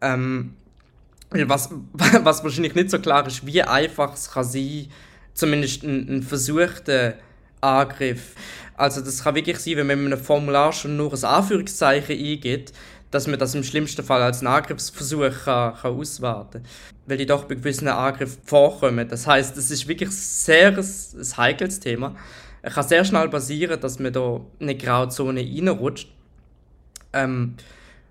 Ähm, 0.00 0.54
was, 1.46 1.70
was 1.92 2.44
wahrscheinlich 2.44 2.74
nicht 2.74 2.90
so 2.90 2.98
klar 2.98 3.26
ist, 3.26 3.46
wie 3.46 3.62
einfach 3.62 4.14
es 4.14 4.30
kann 4.30 4.44
sein, 4.44 4.86
zumindest 5.34 5.82
ein, 5.82 6.18
ein 6.18 6.22
versuchter 6.22 7.14
Angriff. 7.60 8.34
Also 8.76 9.00
das 9.00 9.22
kann 9.22 9.34
wirklich 9.34 9.58
sein, 9.58 9.76
wenn 9.76 9.86
man 9.86 9.98
in 9.98 10.12
einem 10.12 10.22
Formular 10.22 10.72
schon 10.72 10.96
nur 10.96 11.12
ein 11.12 11.24
Anführungszeichen 11.24 12.16
eingibt, 12.16 12.72
dass 13.10 13.28
man 13.28 13.38
das 13.38 13.54
im 13.54 13.62
schlimmsten 13.62 14.04
Fall 14.04 14.22
als 14.22 14.40
einen 14.40 14.48
Angriffsversuch 14.48 15.44
kann, 15.44 15.76
kann 15.76 15.94
auswerten 15.94 16.62
kann. 16.62 16.70
Weil 17.06 17.18
die 17.18 17.26
doch 17.26 17.44
bei 17.44 17.54
gewissen 17.54 17.86
Angriffen 17.86 18.42
vorkommen. 18.44 19.08
Das 19.08 19.26
heißt, 19.26 19.56
es 19.56 19.70
ist 19.70 19.86
wirklich 19.86 20.10
sehr 20.10 20.68
ein, 20.68 20.78
ein 20.78 21.36
heikles 21.36 21.78
Thema. 21.78 22.16
Es 22.62 22.74
kann 22.74 22.88
sehr 22.88 23.04
schnell 23.04 23.28
passieren, 23.28 23.80
dass 23.80 23.98
man 24.00 24.12
da 24.12 24.40
in 24.58 24.68
eine 24.68 24.76
Grauzone 24.76 25.40
reinrutscht. 25.40 26.08
Ähm, 27.12 27.54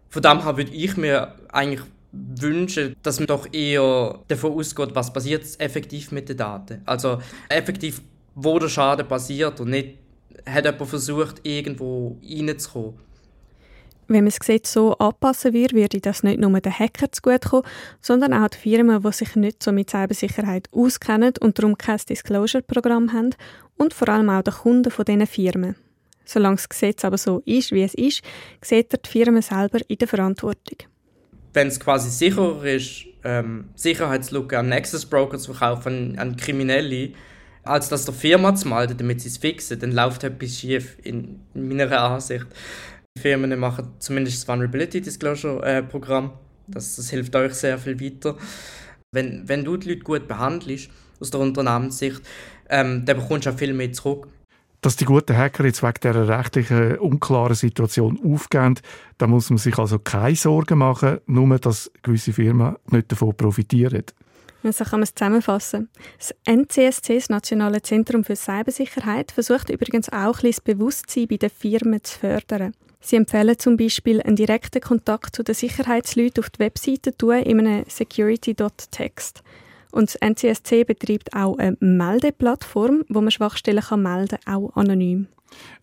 von 0.09 0.21
dem 0.21 0.43
her 0.43 0.55
würde 0.55 0.71
ich 0.71 0.95
mir 0.95 1.36
eigentlich 1.51 1.82
wünschen, 2.14 2.95
dass 3.01 3.20
man 3.20 3.28
doch 3.28 3.51
eher 3.51 4.20
davon 4.28 4.53
ausgeht, 4.53 4.89
was 4.93 5.11
passiert 5.11 5.45
effektiv 5.59 6.11
mit 6.11 6.30
den 6.30 6.38
Daten. 6.38 6.82
Also 6.86 7.20
effektiv, 7.49 8.01
wo 8.36 8.59
der 8.59 8.70
Schaden 8.70 9.07
passiert 9.07 9.59
und 9.59 9.72
nicht 9.72 9.97
hat 10.45 10.66
jemand 10.66 10.89
versucht, 10.89 11.41
irgendwo 11.43 12.18
reinzukommen. 12.24 12.93
Wenn 14.07 14.26
man 14.26 14.26
das 14.26 14.39
Gesetz 14.39 14.74
so 14.74 14.93
anpassen 14.97 15.53
würde, 15.53 15.76
würde 15.76 16.01
das 16.01 16.24
nicht 16.24 16.39
nur 16.39 16.59
den 16.59 16.78
Hacker 16.78 17.11
zugutekommen, 17.11 17.66
sondern 18.01 18.34
auch 18.34 18.49
die 18.49 18.57
Firmen, 18.57 19.01
die 19.01 19.11
sich 19.14 19.36
nicht 19.36 19.64
so 19.64 19.72
mit 19.72 19.89
Cybersicherheit 19.89 20.68
auskennen 20.72 21.34
und 21.39 21.57
darum 21.57 21.78
kein 21.78 21.97
Disclosure-Programm 21.97 23.14
haben 23.14 23.34
und 23.78 23.93
vor 23.93 24.09
allem 24.09 24.30
auch 24.30 24.43
den 24.43 24.53
Kunden 24.53 24.91
von 24.91 25.05
diesen 25.05 25.26
Firmen. 25.26 25.76
Solange 26.26 26.57
das 26.57 26.70
Gesetz 26.70 27.03
aber 27.05 27.18
so 27.18 27.41
ist, 27.45 27.72
wie 27.72 27.84
es 27.84 27.93
ist, 27.93 28.22
sieht 28.61 28.93
er 28.93 28.99
die 28.99 29.09
Firmen 29.09 29.41
selber 29.41 29.80
in 29.88 29.97
der 29.97 30.07
Verantwortung. 30.07 30.92
Wenn 31.53 31.67
es 31.67 31.79
quasi 31.79 32.09
sicherer 32.09 32.63
ist, 32.65 33.05
ähm, 33.23 33.69
Sicherheitslücke 33.75 34.59
an 34.59 34.69
Nexus 34.69 35.05
Broker 35.05 35.37
zu 35.37 35.53
verkaufen, 35.53 36.17
an 36.17 36.35
Kriminelle, 36.35 37.11
als 37.63 37.89
das 37.89 38.05
der 38.05 38.13
Firma 38.13 38.53
zu 38.55 38.67
melden, 38.67 38.97
damit 38.97 39.21
sie 39.21 39.29
es 39.29 39.37
fixen, 39.37 39.79
dann 39.79 39.91
läuft 39.91 40.23
etwas 40.23 40.59
schief, 40.59 40.97
in, 41.03 41.39
in 41.53 41.67
meiner 41.67 41.91
Ansicht. 42.01 42.47
Firmen 43.17 43.57
machen 43.59 43.93
zumindest 43.99 44.37
das 44.37 44.47
Vulnerability 44.47 44.99
Disclosure 44.99 45.63
äh, 45.63 45.83
Programm. 45.83 46.33
Das, 46.67 46.95
das 46.95 47.09
hilft 47.09 47.35
euch 47.35 47.53
sehr 47.53 47.77
viel 47.77 47.99
weiter. 47.99 48.35
Wenn, 49.13 49.47
wenn 49.47 49.63
du 49.63 49.77
die 49.77 49.89
Leute 49.89 50.03
gut 50.03 50.27
behandelst, 50.27 50.89
aus 51.19 51.31
der 51.31 51.39
Unternehmenssicht, 51.39 52.21
ähm, 52.69 53.05
dann 53.05 53.17
bekommst 53.17 53.45
du 53.45 53.51
auch 53.51 53.57
viel 53.57 53.73
mehr 53.73 53.91
zurück. 53.93 54.27
Dass 54.84 54.97
die 54.97 55.05
guten 55.05 55.38
Hacker 55.38 55.63
jetzt 55.63 55.81
wegen 55.81 55.93
dieser 56.01 56.27
rechtlichen 56.27 56.97
unklaren 56.97 57.55
Situation 57.55 58.19
aufgehen, 58.21 58.77
da 59.17 59.27
muss 59.27 59.49
man 59.49 59.57
sich 59.57 59.77
also 59.77 59.97
keine 59.97 60.36
Sorgen 60.36 60.79
machen, 60.79 61.19
nur 61.25 61.57
dass 61.57 61.89
gewisse 62.01 62.34
Firmen 62.34 62.75
nicht 62.91 63.09
davon 63.09 63.34
profitieren. 63.34 64.03
So 64.61 64.84
kann 64.84 64.99
man 64.99 65.03
es 65.03 65.15
zusammenfassen. 65.15 65.89
Das 66.17 66.36
NCSC, 66.45 67.15
das 67.15 67.29
Nationale 67.29 67.81
Zentrum 67.81 68.25
für 68.25 68.36
Cybersicherheit, 68.36 69.31
versucht 69.31 69.69
übrigens 69.69 70.09
auch 70.09 70.43
ein 70.43 70.51
das 70.51 70.59
Bewusstsein 70.59 71.29
bei 71.29 71.38
den 71.38 71.49
Firmen 71.49 72.03
zu 72.03 72.19
fördern. 72.19 72.73
Sie 72.99 73.15
empfehlen 73.15 73.57
zum 73.57 73.77
Beispiel 73.77 74.21
einen 74.21 74.36
direkten 74.36 74.81
Kontakt 74.81 75.38
zu 75.38 75.43
den 75.43 75.55
Sicherheitsleuten 75.55 76.43
auf 76.43 76.49
die 76.49 76.59
Webseite 76.59 77.15
tun 77.15 77.38
in 77.38 77.59
einem 77.61 77.86
security.text. 77.88 79.43
Und 79.93 80.09
das 80.09 80.15
NCSC 80.15 80.85
betreibt 80.85 81.35
auch 81.35 81.55
eine 81.59 81.77
Meldeplattform, 81.79 83.03
wo 83.09 83.21
man 83.21 83.29
Schwachstellen 83.29 83.83
kann 83.83 84.01
melden 84.01 84.39
kann, 84.43 84.55
auch 84.55 84.75
anonym. 84.75 85.27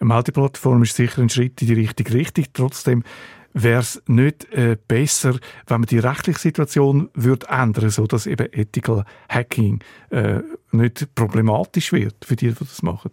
Eine 0.01 0.09
Meldeplattform 0.09 0.83
ist 0.83 0.97
sicher 0.97 1.23
ein 1.23 1.29
Schritt 1.29 1.63
in 1.63 1.69
die 1.69 1.75
richtige 1.75 2.13
Richtung. 2.15 2.47
Trotzdem 2.53 3.05
wäre 3.53 3.79
es 3.79 4.03
nicht 4.09 4.53
äh, 4.53 4.77
besser, 4.89 5.39
wenn 5.69 5.81
man 5.83 5.87
die 5.87 6.01
rechtliche 6.01 6.41
Situation 6.41 7.09
würde 7.15 7.47
ändern, 7.51 7.91
so 7.91 8.09
dass 8.09 8.27
eben 8.27 8.53
Ethical 8.53 9.05
Hacking 9.29 9.79
äh, 10.11 10.41
nicht 10.73 11.15
problematisch 11.15 11.93
wird 11.93 12.25
für 12.25 12.35
die, 12.35 12.49
die 12.49 12.55
das 12.59 12.83
machen? 12.83 13.13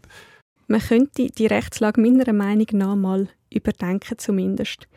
Man 0.66 0.82
könnte 0.82 1.28
die 1.28 1.46
Rechtslage 1.46 2.02
meiner 2.02 2.34
Meinung 2.34 2.68
nach 2.72 2.96
mal 2.96 3.28
überdenken 3.54 4.18
zumindest. 4.18 4.88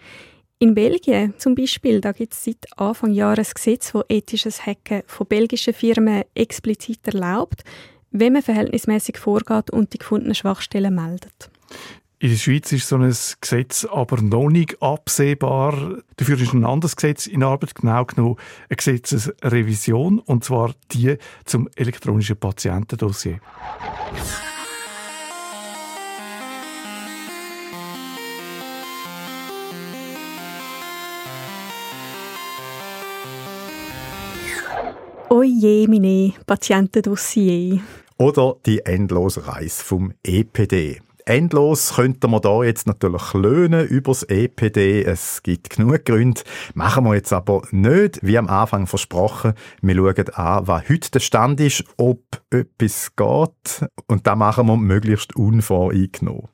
In 0.63 0.75
Belgien 0.75 1.33
zum 1.39 1.55
Beispiel, 1.55 2.03
da 2.03 2.13
gibt 2.13 2.35
es 2.35 2.45
seit 2.45 2.67
Anfang 2.77 3.13
Jahr 3.13 3.39
ein 3.39 3.47
Gesetz, 3.55 3.93
das 3.93 4.05
ethisches 4.11 4.67
Hacken 4.67 5.03
von 5.07 5.27
belgischen 5.27 5.73
Firmen 5.73 6.25
explizit 6.35 7.07
erlaubt, 7.07 7.65
wenn 8.11 8.35
man 8.35 8.43
verhältnismäßig 8.43 9.17
vorgeht 9.17 9.71
und 9.71 9.95
die 9.95 9.99
gefundenen 9.99 10.35
Schwachstellen 10.35 10.95
meldet. 10.95 11.51
In 12.19 12.29
der 12.29 12.37
Schweiz 12.37 12.71
ist 12.73 12.89
so 12.89 12.97
ein 12.97 13.09
Gesetz 13.09 13.87
aber 13.87 14.21
noch 14.21 14.51
nicht 14.51 14.83
absehbar. 14.83 16.03
Dafür 16.17 16.39
ist 16.39 16.53
ein 16.53 16.67
anderes 16.67 16.95
Gesetz 16.95 17.27
in 17.27 17.43
Arbeit, 17.43 17.75
genau 17.75 18.05
genommen 18.05 18.37
eine 18.69 18.77
Gesetzesrevision, 18.77 20.19
und 20.19 20.45
zwar 20.45 20.75
die 20.93 21.17
zum 21.47 21.71
elektronischen 21.75 22.37
Patientendossier. 22.37 23.41
Oje, 35.33 35.87
meine 35.87 36.33
Patientendossier. 36.45 37.79
Oder 38.19 38.57
die 38.67 38.81
endlose 38.85 39.47
Reise 39.47 39.85
vom 39.85 40.13
EPD. 40.25 41.01
Endlos 41.25 41.95
könnte 41.95 42.27
man 42.27 42.41
da 42.41 42.65
jetzt 42.65 42.89
natürlich 42.89 43.33
löhnen 43.35 43.87
übers 43.87 44.25
EPD. 44.25 45.05
Es 45.05 45.45
gibt 45.45 45.71
genug 45.71 46.05
Gründe. 46.05 46.41
Machen 46.75 47.05
wir 47.05 47.15
jetzt 47.15 47.33
aber 47.33 47.63
nicht, 47.71 48.19
wie 48.27 48.39
am 48.39 48.49
Anfang 48.49 48.89
versprochen. 48.89 49.53
Wir 49.81 49.95
schauen 49.95 50.29
an, 50.35 50.67
was 50.67 50.89
heute 50.89 51.11
der 51.13 51.21
Stand 51.21 51.61
ist, 51.61 51.85
ob 51.97 52.25
etwas 52.51 53.15
geht. 53.15 53.89
Und 54.09 54.27
da 54.27 54.35
machen 54.35 54.67
wir 54.67 54.79
möglichst 54.79 55.37
unvoreingenommen. 55.37 56.49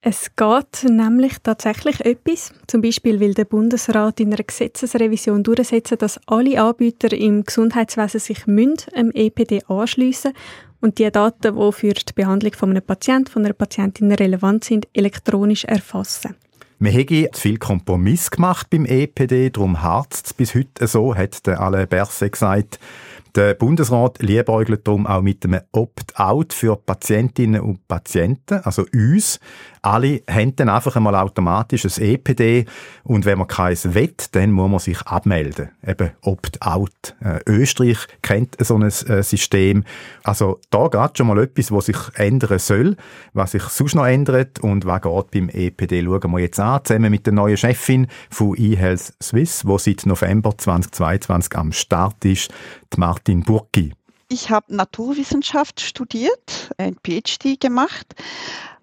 Es 0.00 0.36
geht 0.36 0.84
nämlich 0.88 1.38
tatsächlich 1.42 2.00
etwas. 2.04 2.52
Zum 2.68 2.82
Beispiel 2.82 3.18
will 3.18 3.34
der 3.34 3.46
Bundesrat 3.46 4.20
in 4.20 4.32
einer 4.32 4.44
Gesetzesrevision 4.44 5.42
durchsetzen, 5.42 5.98
dass 5.98 6.20
alle 6.26 6.62
Anbieter 6.62 7.12
im 7.12 7.42
Gesundheitswesen 7.42 8.20
sich 8.20 8.44
dem 8.44 9.10
EPD 9.12 9.64
anschliessen 9.66 10.34
und 10.80 10.98
die 11.00 11.10
Daten, 11.10 11.56
die 11.56 11.72
für 11.72 11.94
die 11.94 12.12
Behandlung 12.14 12.52
von 12.52 12.70
einem 12.70 12.82
Patienten, 12.82 13.32
von 13.32 13.44
einer 13.44 13.54
Patientin 13.54 14.12
relevant 14.12 14.62
sind, 14.62 14.86
elektronisch 14.92 15.64
erfassen. 15.64 16.36
Wir 16.78 16.92
haben 16.92 17.32
zu 17.32 17.40
viel 17.40 17.58
Kompromiss 17.58 18.30
gemacht 18.30 18.70
beim 18.70 18.86
EPD, 18.86 19.50
darum 19.50 19.82
harzt 19.82 20.26
es 20.26 20.32
bis 20.32 20.54
heute 20.54 20.86
so, 20.86 21.16
hat 21.16 21.44
der 21.48 21.60
Alain 21.60 21.88
Berset 21.88 22.30
gesagt. 22.30 22.78
Der 23.34 23.54
Bundesrat 23.54 24.22
liebäugelt 24.22 24.86
darum 24.86 25.06
auch 25.06 25.20
mit 25.20 25.44
einem 25.44 25.60
Opt-out 25.72 26.52
für 26.52 26.76
Patientinnen 26.76 27.60
und 27.60 27.86
Patienten, 27.86 28.60
also 28.64 28.84
uns. 28.92 29.38
Alle 29.82 30.22
haben 30.28 30.56
dann 30.56 30.68
einfach 30.68 30.96
einmal 30.96 31.14
automatisch 31.14 31.84
ein 31.84 32.02
EPD 32.02 32.66
und 33.04 33.24
wenn 33.24 33.38
man 33.38 33.46
keins 33.46 33.94
will, 33.94 34.14
dann 34.32 34.52
muss 34.52 34.70
man 34.70 34.78
sich 34.80 35.00
abmelden. 35.02 35.70
Eben 35.86 36.10
Opt-out. 36.22 37.16
Äh, 37.20 37.40
Österreich 37.46 37.98
kennt 38.22 38.56
so 38.60 38.76
ein 38.76 38.82
äh, 38.82 39.22
System. 39.22 39.84
Also 40.24 40.60
da 40.70 40.88
geht 40.88 41.18
schon 41.18 41.28
mal 41.28 41.38
etwas, 41.38 41.70
was 41.72 41.86
sich 41.86 41.98
ändern 42.14 42.58
soll, 42.58 42.96
was 43.32 43.52
sich 43.52 43.62
sonst 43.62 43.94
noch 43.94 44.06
ändert 44.06 44.60
und 44.60 44.84
was 44.84 45.02
geht 45.02 45.30
beim 45.30 45.48
EPD, 45.48 46.04
schauen 46.04 46.30
wir 46.32 46.38
jetzt 46.40 46.60
an, 46.60 46.84
zusammen 46.84 47.10
mit 47.10 47.26
der 47.26 47.32
neuen 47.32 47.56
Chefin 47.56 48.06
von 48.30 48.56
eHealth 48.56 49.14
Swiss, 49.22 49.66
wo 49.66 49.78
seit 49.78 50.06
November 50.06 50.56
2022 50.56 51.56
am 51.56 51.72
Start 51.72 52.24
ist, 52.24 52.52
Martin 52.96 53.42
Burki. 53.42 53.92
Ich 54.30 54.50
habe 54.50 54.74
Naturwissenschaft 54.74 55.80
studiert, 55.80 56.70
ein 56.76 56.96
PhD 57.02 57.58
gemacht 57.58 58.14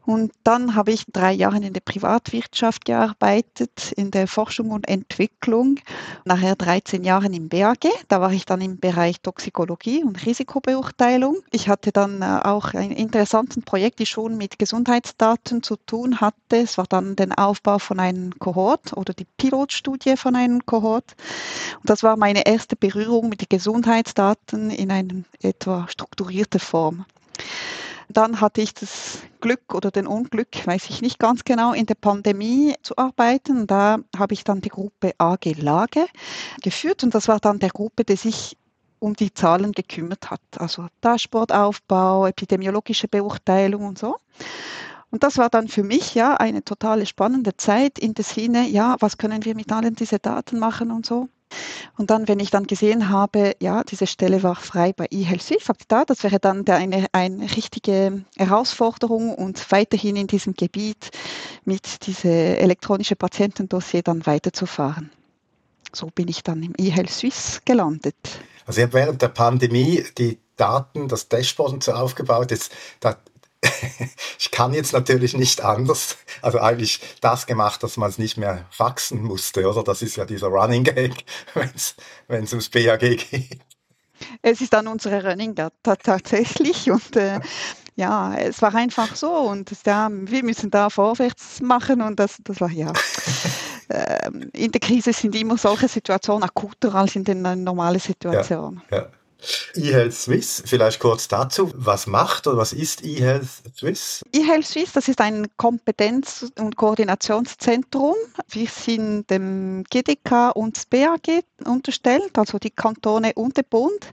und 0.06 0.32
dann 0.44 0.76
habe 0.76 0.92
ich 0.92 1.06
drei 1.12 1.34
Jahre 1.34 1.58
in 1.58 1.74
der 1.74 1.82
Privatwirtschaft 1.82 2.86
gearbeitet, 2.86 3.92
in 3.96 4.12
der 4.12 4.28
Forschung 4.28 4.70
und 4.70 4.88
Entwicklung. 4.88 5.80
Nachher 6.26 6.56
13 6.56 7.04
Jahre 7.04 7.26
im 7.26 7.50
BAG. 7.50 7.88
Da 8.08 8.22
war 8.22 8.32
ich 8.32 8.46
dann 8.46 8.62
im 8.62 8.78
Bereich 8.78 9.22
Toxikologie 9.22 10.04
und 10.04 10.24
Risikobeurteilung. 10.26 11.38
Ich 11.52 11.70
hatte 11.70 11.92
dann 11.92 12.22
äh, 12.22 12.40
auch 12.44 12.74
ein 12.76 12.92
interessantes 12.92 13.64
Projekt, 13.64 14.00
die 14.00 14.06
schon 14.06 14.38
mit 14.38 14.60
Gesundheitsdaten 14.60 15.64
zu 15.64 15.76
tun 15.76 16.22
hatte. 16.22 16.58
Es 16.58 16.78
war 16.78 16.86
dann 16.88 17.16
der 17.16 17.30
Aufbau 17.38 17.80
von 17.80 18.00
einem 18.00 18.38
Kohort 18.38 18.94
oder 18.94 19.14
die 19.14 19.26
Pilotstudie 19.38 20.18
von 20.18 20.36
einem 20.36 20.66
Kohort. 20.66 21.16
Und 21.80 21.90
das 21.90 22.04
war 22.04 22.16
meine 22.16 22.46
erste 22.46 22.76
Berührung 22.76 23.30
mit 23.30 23.42
den 23.42 23.50
Gesundheitsdaten 23.50 24.70
in 24.70 24.92
einer 24.92 25.24
etwa 25.42 25.88
strukturierten 25.88 26.60
Form. 26.60 27.06
Dann 28.10 28.42
hatte 28.42 28.62
ich 28.62 28.74
das 28.74 29.20
Glück 29.42 29.74
oder 29.74 29.92
den 29.92 30.08
Unglück, 30.08 30.66
weiß 30.66 30.90
ich 30.90 31.02
nicht 31.02 31.20
ganz 31.20 31.44
genau, 31.44 31.74
in 31.74 31.86
der 31.86 31.96
Pandemie 31.96 32.76
zu 32.82 32.98
arbeiten. 32.98 33.68
Da 33.68 33.98
habe 34.16 34.34
ich 34.34 34.44
dann 34.44 34.62
die 34.62 34.70
Gruppe 34.70 35.14
AG 35.18 35.56
Lage 35.58 36.06
geführt 36.62 37.04
und 37.04 37.16
das 37.16 37.28
war 37.28 37.40
dann 37.40 37.60
der 37.60 37.70
Gruppe, 37.70 38.04
die 38.04 38.16
sich 38.16 38.58
um 39.00 39.16
die 39.16 39.34
Zahlen 39.34 39.72
gekümmert 39.72 40.32
hat. 40.32 40.42
Also 40.58 40.88
Dashboardaufbau, 41.02 42.28
epidemiologische 42.28 43.08
Beurteilung 43.08 43.86
und 43.86 44.00
so. 44.00 44.18
Und 45.12 45.24
das 45.24 45.38
war 45.38 45.50
dann 45.50 45.68
für 45.68 45.84
mich 45.84 46.16
ja 46.16 46.36
eine 46.36 46.64
totale 46.64 47.06
spannende 47.06 47.56
Zeit 47.56 48.00
in 48.00 48.14
der 48.14 48.26
Sinne, 48.26 48.68
ja, 48.68 48.98
was 49.00 49.18
können 49.18 49.46
wir 49.46 49.56
mit 49.56 49.72
allen 49.72 49.96
diesen 49.96 50.20
Daten 50.22 50.60
machen 50.60 50.92
und 50.92 51.06
so. 51.06 51.30
Und 51.98 52.10
dann, 52.10 52.28
wenn 52.28 52.40
ich 52.40 52.52
dann 52.52 52.68
gesehen 52.68 53.10
habe, 53.10 53.56
ja, 53.60 53.84
diese 53.84 54.08
Stelle 54.08 54.44
war 54.44 54.56
frei 54.56 54.94
bei 54.94 55.08
eHealth 55.12 55.52
da, 55.88 56.06
das 56.06 56.24
wäre 56.24 56.40
dann 56.40 56.68
eine, 56.68 57.08
eine 57.12 57.56
richtige 57.56 58.24
Herausforderung 58.38 59.34
und 59.34 59.72
weiterhin 59.72 60.16
in 60.16 60.28
diesem 60.28 60.54
Gebiet 60.54 61.12
mit 61.64 62.06
diesem 62.08 62.32
elektronischen 62.32 63.18
Patientendossier 63.18 64.02
dann 64.02 64.26
weiterzufahren. 64.26 65.12
So 65.94 66.08
bin 66.08 66.28
ich 66.28 66.44
dann 66.44 66.62
im 66.64 66.74
eHealth 66.78 67.10
Suisse 67.10 67.62
gelandet. 67.64 68.16
Also 68.66 68.82
ihr 68.82 68.86
habt 68.86 68.94
während 68.94 69.22
der 69.22 69.30
Pandemie 69.30 70.04
die 70.18 70.40
Daten, 70.58 71.08
das 71.08 71.30
Dashboard 71.30 71.74
und 71.74 71.84
so 71.84 71.92
aufgebaut. 71.94 72.52
Jetzt, 72.52 72.72
da 73.00 73.18
ich 74.40 74.52
kann 74.52 74.74
jetzt 74.74 74.94
natürlich 74.94 75.36
nicht 75.36 75.62
anders, 75.62 76.18
also 76.42 76.60
eigentlich 76.60 77.00
das 77.22 77.46
gemacht, 77.46 77.84
dass 77.84 77.98
man 77.98 78.10
es 78.10 78.18
nicht 78.18 78.38
mehr 78.38 78.66
faxen 78.70 79.24
musste, 79.24 79.68
oder? 79.70 79.84
Das 79.84 80.02
ist 80.02 80.16
ja 80.16 80.26
dieser 80.26 80.48
Running 80.48 80.84
Gag, 80.84 81.26
wenn 82.28 82.44
es 82.44 82.52
ums 82.52 82.70
BAG 82.70 83.00
geht. 83.00 83.60
Es 84.42 84.62
ist 84.62 84.74
dann 84.74 84.88
unsere 84.88 85.24
Running 85.24 85.56
Gag 85.56 85.72
tatsächlich 85.84 86.90
und 86.90 87.16
äh, 87.16 87.40
ja, 87.96 88.36
es 88.36 88.62
war 88.62 88.74
einfach 88.76 89.16
so 89.16 89.32
und 89.32 89.72
ja, 89.86 90.10
wir 90.12 90.44
müssen 90.44 90.70
da 90.70 90.90
vorwärts 90.90 91.62
machen 91.62 92.02
und 92.02 92.20
das, 92.20 92.38
das 92.44 92.62
war 92.62 92.72
ja. 92.72 92.92
Ähm, 93.88 94.50
in 94.54 94.72
der 94.72 94.82
Krise 94.82 95.14
sind 95.14 95.36
immer 95.36 95.60
solche 95.60 95.88
Situationen 95.88 96.42
akuter 96.42 96.96
als 96.96 97.16
in 97.16 97.24
den 97.24 97.44
normalen 97.64 98.00
Situationen. 98.00 98.82
Ja, 98.90 98.98
ja 98.98 99.10
eHealth 99.76 100.14
Swiss, 100.14 100.64
vielleicht 100.66 101.00
kurz 101.00 101.28
dazu. 101.28 101.72
Was 101.76 102.08
macht 102.08 102.48
oder 102.48 102.58
was 102.58 102.74
ist 102.74 103.04
eHealth 103.04 103.48
Swiss? 103.78 104.24
eHealth 104.32 104.66
Swiss, 104.66 104.94
das 104.94 105.08
ist 105.08 105.22
ein 105.22 105.48
Kompetenz- 105.58 106.52
und 106.60 106.76
Koordinationszentrum. 106.76 108.16
Wir 108.50 108.68
sind 108.68 109.30
dem 109.30 109.84
GDK 109.90 110.52
und 110.52 110.78
das 110.78 110.86
BAG 110.86 111.44
unterstellt, 111.66 112.38
also 112.38 112.58
die 112.60 112.72
Kantone 112.72 113.34
und 113.36 113.58
der 113.58 113.64
Bund. 113.64 114.08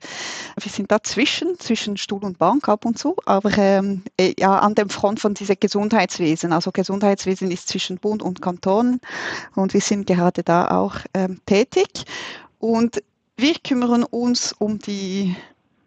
Wir 0.61 0.71
sind 0.71 0.91
dazwischen, 0.91 1.59
zwischen 1.59 1.97
Stuhl 1.97 2.25
und 2.25 2.39
Bank 2.39 2.69
ab 2.69 2.85
und 2.85 2.99
zu, 2.99 3.17
aber 3.25 3.57
ähm, 3.57 4.03
äh, 4.17 4.35
ja, 4.39 4.59
an 4.59 4.75
dem 4.75 4.91
Front 4.91 5.21
von 5.21 5.35
diesem 5.35 5.57
Gesundheitswesen. 5.59 6.53
Also 6.53 6.71
Gesundheitswesen 6.73 7.51
ist 7.51 7.69
zwischen 7.69 7.99
Bund 7.99 8.23
und 8.23 8.43
Kanton 8.43 9.01
und 9.55 9.75
wir 9.75 9.81
sind 9.81 10.07
gerade 10.07 10.43
da 10.43 10.71
auch 10.79 10.97
ähm, 11.15 11.41
tätig. 11.47 12.05
Und 12.59 13.03
wir 13.43 13.57
kümmern 13.63 14.05
uns 14.05 14.55
um 14.59 14.79
die 14.79 15.37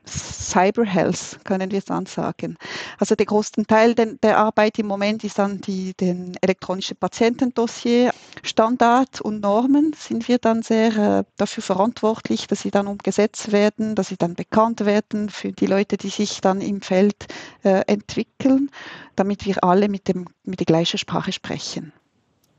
Cyber 0.08 0.86
Health, 0.86 1.40
können 1.46 1.72
wir 1.72 1.82
dann 1.82 2.06
sagen. 2.06 2.58
Also 3.00 3.16
der 3.16 3.26
größte 3.26 3.66
Teil 3.66 3.96
der 3.96 4.38
Arbeit 4.38 4.78
im 4.78 4.88
Moment 4.88 5.24
ist 5.24 5.40
dann 5.40 5.62
die, 5.62 5.94
den 5.94 6.38
elektronischen 6.42 6.98
Patientendossier. 6.98 8.12
Standard 8.44 9.22
und 9.22 9.42
Normen 9.42 9.96
sind 9.98 10.28
wir 10.28 10.38
dann 10.38 10.62
sehr 10.62 10.96
äh, 10.98 11.24
dafür 11.38 11.64
verantwortlich, 11.64 12.46
dass 12.46 12.62
sie 12.62 12.72
dann 12.72 12.88
umgesetzt 12.88 13.52
werden, 13.52 13.96
dass 13.96 14.10
sie 14.10 14.18
dann 14.18 14.36
bekannt 14.36 14.86
werden 14.86 15.30
für 15.30 15.52
die 15.52 15.66
Leute, 15.66 15.98
die 15.98 16.10
sich 16.10 16.42
dann 16.42 16.62
im 16.62 16.82
Feld 16.82 17.26
äh, 17.64 17.82
entwickeln, 17.88 18.70
damit 19.16 19.46
wir 19.46 19.64
alle 19.64 19.90
mit, 19.90 20.08
dem, 20.08 20.28
mit 20.44 20.60
der 20.60 20.66
gleichen 20.66 20.98
Sprache 20.98 21.32
sprechen. 21.32 21.94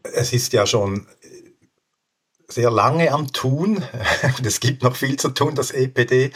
Es 0.02 0.32
ist 0.32 0.52
ja 0.52 0.66
schon 0.66 1.06
sehr 2.48 2.70
lange 2.70 3.12
am 3.12 3.32
Tun. 3.32 3.82
Es 4.44 4.60
gibt 4.60 4.82
noch 4.82 4.96
viel 4.96 5.16
zu 5.16 5.30
tun, 5.30 5.54
das 5.54 5.70
EPD. 5.70 6.30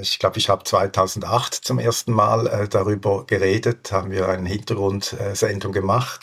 Ich 0.00 0.18
glaube, 0.18 0.38
ich 0.38 0.48
habe 0.48 0.64
2008 0.64 1.54
zum 1.54 1.78
ersten 1.78 2.12
Mal 2.12 2.46
äh, 2.46 2.68
darüber 2.68 3.24
geredet, 3.26 3.92
haben 3.92 4.10
wir 4.10 4.28
eine 4.28 4.48
Hintergrundsendung 4.48 5.72
gemacht. 5.72 6.20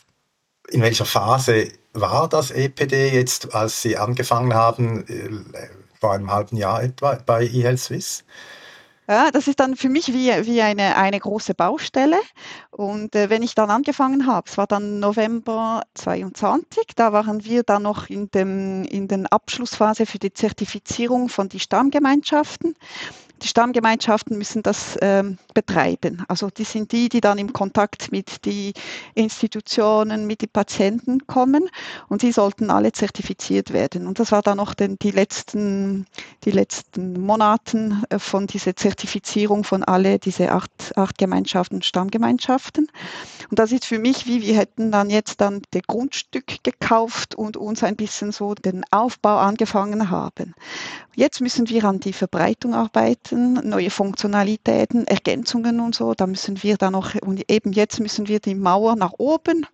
In 0.69 0.81
welcher 0.81 1.05
Phase 1.05 1.71
war 1.93 2.29
das 2.29 2.51
EPD 2.51 3.09
jetzt, 3.09 3.53
als 3.53 3.81
Sie 3.81 3.97
angefangen 3.97 4.53
haben, 4.53 5.07
äh, 5.07 5.69
vor 5.99 6.13
einem 6.13 6.31
halben 6.31 6.57
Jahr 6.57 6.83
etwa 6.83 7.15
bei 7.25 7.43
eHealth 7.43 7.79
Swiss? 7.79 8.23
Ja, 9.11 9.29
das 9.29 9.49
ist 9.49 9.59
dann 9.59 9.75
für 9.75 9.89
mich 9.89 10.13
wie, 10.13 10.29
wie 10.45 10.61
eine, 10.61 10.95
eine 10.95 11.19
große 11.19 11.53
Baustelle. 11.53 12.15
Und 12.69 13.13
äh, 13.13 13.29
wenn 13.29 13.43
ich 13.43 13.55
dann 13.55 13.69
angefangen 13.69 14.25
habe, 14.25 14.49
es 14.49 14.57
war 14.57 14.67
dann 14.67 15.01
November 15.01 15.81
22, 15.95 16.93
da 16.95 17.11
waren 17.11 17.43
wir 17.43 17.63
dann 17.63 17.83
noch 17.83 18.09
in, 18.09 18.31
dem, 18.31 18.85
in 18.85 19.09
den 19.09 19.27
Abschlussphase 19.27 20.05
für 20.05 20.17
die 20.17 20.31
Zertifizierung 20.31 21.27
von 21.27 21.49
die 21.49 21.59
Stammgemeinschaften. 21.59 22.77
Die 23.41 23.47
Stammgemeinschaften 23.47 24.37
müssen 24.37 24.61
das 24.61 24.97
ähm, 25.01 25.37
betreiben. 25.53 26.23
Also 26.27 26.49
die 26.49 26.63
sind 26.63 26.91
die, 26.91 27.09
die 27.09 27.21
dann 27.21 27.39
im 27.39 27.53
Kontakt 27.53 28.11
mit 28.11 28.45
den 28.45 28.73
Institutionen, 29.15 30.27
mit 30.27 30.43
den 30.43 30.49
Patienten 30.49 31.25
kommen 31.25 31.69
und 32.07 32.21
sie 32.21 32.31
sollten 32.31 32.69
alle 32.69 32.91
zertifiziert 32.91 33.73
werden. 33.73 34.05
Und 34.05 34.19
das 34.19 34.31
war 34.31 34.41
dann 34.43 34.57
noch 34.57 34.73
den, 34.75 34.97
die, 34.99 35.11
letzten, 35.11 36.05
die 36.43 36.51
letzten 36.51 37.19
Monaten 37.19 38.03
äh, 38.09 38.19
von 38.19 38.45
dieser 38.47 38.75
Zertifizierung 38.75 39.63
von 39.63 39.83
alle 39.83 40.19
diese 40.19 40.51
acht, 40.51 40.71
acht 40.95 41.17
Gemeinschaften, 41.17 41.81
Stammgemeinschaften. 41.81 42.87
Und 43.49 43.59
das 43.59 43.71
ist 43.71 43.85
für 43.85 43.99
mich 43.99 44.27
wie, 44.27 44.41
wir 44.41 44.55
hätten 44.55 44.91
dann 44.91 45.09
jetzt 45.09 45.41
dann 45.41 45.61
das 45.71 45.81
Grundstück 45.87 46.63
gekauft 46.63 47.35
und 47.35 47.57
uns 47.57 47.83
ein 47.83 47.95
bisschen 47.95 48.31
so 48.31 48.53
den 48.53 48.83
Aufbau 48.91 49.37
angefangen 49.37 50.09
haben. 50.09 50.53
Jetzt 51.15 51.41
müssen 51.41 51.67
wir 51.67 51.83
an 51.83 51.99
die 51.99 52.13
Verbreitung 52.13 52.73
arbeiten, 52.73 53.30
neue 53.31 53.89
Funktionalitäten, 53.89 55.07
Ergänzungen 55.07 55.79
und 55.79 55.95
so. 55.95 56.13
Da 56.13 56.27
müssen 56.27 56.61
wir 56.63 56.77
dann 56.77 56.93
noch, 56.93 57.15
und 57.15 57.49
eben 57.49 57.73
jetzt 57.73 57.99
müssen 57.99 58.27
wir 58.27 58.39
die 58.39 58.55
Mauer 58.55 58.95
nach 58.95 59.13
oben 59.17 59.65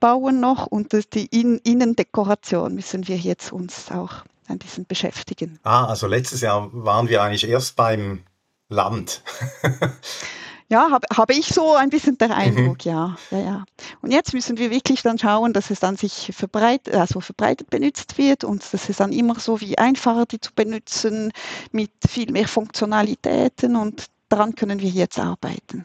bauen 0.00 0.40
noch 0.40 0.66
und 0.66 0.92
die 1.14 1.26
Innendekoration 1.26 2.74
müssen 2.74 3.06
wir 3.06 3.16
jetzt 3.16 3.52
uns 3.52 3.90
auch 3.90 4.24
ein 4.48 4.58
bisschen 4.58 4.86
beschäftigen. 4.86 5.58
Ah, 5.62 5.86
also 5.86 6.06
letztes 6.06 6.40
Jahr 6.40 6.70
waren 6.72 7.08
wir 7.08 7.22
eigentlich 7.22 7.48
erst 7.48 7.76
beim 7.76 8.24
Land. 8.68 9.22
Ja, 10.70 10.88
habe 10.92 11.06
hab 11.12 11.30
ich 11.32 11.48
so 11.48 11.74
ein 11.74 11.90
bisschen 11.90 12.16
der 12.16 12.28
mhm. 12.28 12.34
Eindruck, 12.34 12.86
mhm. 12.86 12.90
ja, 12.92 13.16
ja, 13.32 13.38
ja. 13.38 13.64
Und 14.02 14.12
jetzt 14.12 14.32
müssen 14.32 14.56
wir 14.56 14.70
wirklich 14.70 15.02
dann 15.02 15.18
schauen, 15.18 15.52
dass 15.52 15.70
es 15.70 15.80
dann 15.80 15.96
sich 15.96 16.30
verbreitet, 16.32 16.94
also 16.94 17.20
verbreitet 17.20 17.70
benutzt 17.70 18.16
wird 18.18 18.44
und 18.44 18.62
dass 18.72 18.88
es 18.88 18.96
dann 18.98 19.12
immer 19.12 19.34
so 19.40 19.60
wie 19.60 19.76
einfacher 19.76 20.26
die 20.26 20.40
zu 20.40 20.52
benutzen 20.54 21.32
mit 21.72 21.90
viel 22.08 22.30
mehr 22.30 22.46
Funktionalitäten 22.46 23.74
und 23.74 24.06
daran 24.28 24.54
können 24.54 24.80
wir 24.80 24.88
jetzt 24.88 25.18
arbeiten. 25.18 25.84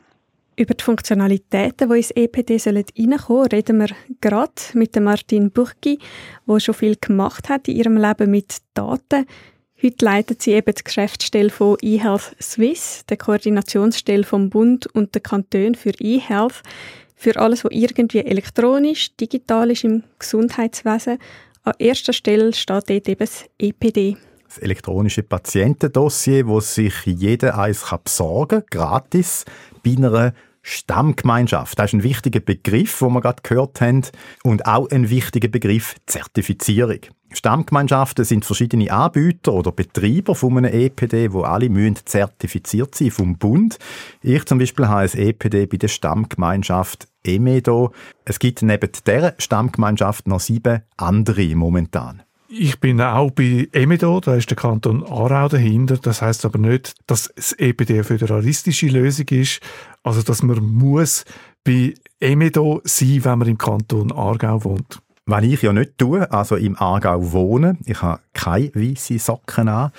Über 0.55 0.75
die 0.75 0.83
Funktionalitäten, 0.83 1.89
die 1.89 1.97
ins 1.97 2.11
EPD 2.11 2.59
sollen 2.59 2.86
reinkommen 2.97 3.47
reden 3.47 3.79
wir 3.79 3.89
gerade 4.21 4.53
mit 4.73 4.95
Martin 5.01 5.49
Burki, 5.49 5.97
der 6.47 6.59
schon 6.59 6.75
viel 6.75 6.95
gemacht 6.95 7.49
hat 7.49 7.67
in 7.67 7.75
ihrem 7.75 7.97
Leben 7.97 8.29
mit 8.29 8.57
Daten. 8.75 9.25
Heute 9.84 10.05
leitet 10.05 10.41
sie 10.41 10.53
eben 10.53 10.73
die 10.73 10.84
Geschäftsstelle 10.84 11.49
von 11.49 11.78
eHealth 11.82 12.36
Swiss, 12.41 13.05
der 13.09 13.17
Koordinationsstelle 13.17 14.23
vom 14.23 14.49
Bund 14.49 14.88
und 14.88 15.13
der 15.13 15.21
Kanton 15.21 15.76
für 15.76 15.91
eHealth, 15.99 16.63
für 17.15 17.38
alles, 17.39 17.65
was 17.65 17.71
irgendwie 17.71 18.19
elektronisch, 18.19 19.15
digital 19.17 19.71
ist 19.71 19.84
im 19.84 20.03
Gesundheitswesen. 20.17 21.17
An 21.63 21.73
erster 21.78 22.13
Stelle 22.13 22.53
steht 22.53 22.89
dort 22.89 23.09
eben 23.09 23.19
das 23.19 23.45
EPD. 23.57 24.15
Das 24.47 24.59
elektronische 24.59 25.23
Patientendossier, 25.23 26.47
wo 26.47 26.61
sich 26.61 26.93
jeder 27.05 27.57
eins 27.57 27.86
besorgen 28.03 28.63
kann, 28.69 28.80
gratis, 28.80 29.43
bei 29.84 29.95
einer 29.97 30.34
Stammgemeinschaft. 30.61 31.78
Das 31.78 31.88
ist 31.88 31.93
ein 31.93 32.03
wichtiger 32.03 32.39
Begriff, 32.39 32.99
den 32.99 33.13
wir 33.13 33.21
gerade 33.21 33.41
gehört 33.43 33.82
haben. 33.82 34.03
Und 34.43 34.65
auch 34.65 34.89
ein 34.89 35.09
wichtiger 35.09 35.47
Begriff 35.47 35.95
Zertifizierung. 36.05 37.01
Stammgemeinschaften 37.36 38.25
sind 38.25 38.45
verschiedene 38.45 38.91
Anbieter 38.91 39.53
oder 39.53 39.71
Betreiber 39.71 40.36
von 40.36 40.57
einem 40.57 40.73
EPD, 40.73 41.33
wo 41.33 41.41
alle 41.41 41.69
müssen 41.69 41.97
zertifiziert 42.05 42.95
sein 42.95 43.11
vom 43.11 43.38
Bund. 43.38 43.77
Ich 44.21 44.45
zum 44.45 44.57
Beispiel 44.57 44.88
habe 44.88 45.01
ein 45.01 45.17
EPD 45.17 45.65
bei 45.65 45.77
der 45.77 45.88
Stammgemeinschaft 45.88 47.07
EMEDO. 47.23 47.91
Es 48.23 48.39
gibt 48.39 48.61
neben 48.61 48.89
dieser 49.05 49.36
Stammgemeinschaft 49.38 50.27
noch 50.27 50.39
sieben 50.39 50.81
andere 50.97 51.55
momentan. 51.55 52.23
Ich 52.47 52.79
bin 52.79 53.01
auch 53.01 53.31
bei 53.31 53.67
EMEDO, 53.71 54.19
da 54.19 54.36
ist 54.36 54.49
der 54.49 54.55
Kanton 54.55 55.03
Aarau 55.03 55.49
dahinter. 55.49 55.97
Das 55.97 56.21
heißt 56.21 56.45
aber 56.45 56.59
nicht, 56.59 56.93
dass 57.07 57.31
das 57.36 57.53
EPD 57.53 57.95
eine 57.95 58.03
föderalistische 58.03 58.88
Lösung 58.88 59.27
ist. 59.29 59.61
Also, 60.03 60.21
dass 60.21 60.43
man 60.43 60.63
muss 60.63 61.25
bei 61.63 61.95
EMEDO 62.19 62.81
sein, 62.83 63.25
wenn 63.25 63.39
man 63.39 63.47
im 63.47 63.57
Kanton 63.57 64.11
Aargau 64.11 64.63
wohnt. 64.63 65.01
Was 65.28 65.43
ich 65.43 65.63
ja 65.63 65.73
nicht 65.73 65.97
tue, 65.97 66.32
also 66.32 66.55
im 66.55 66.78
Aargau 66.78 67.32
wohnen, 67.32 67.80
ich 67.86 67.99
habe 68.03 68.21
keine 68.34 68.69
weißen 68.76 69.17
Socken 69.17 69.67
an. 69.69 69.91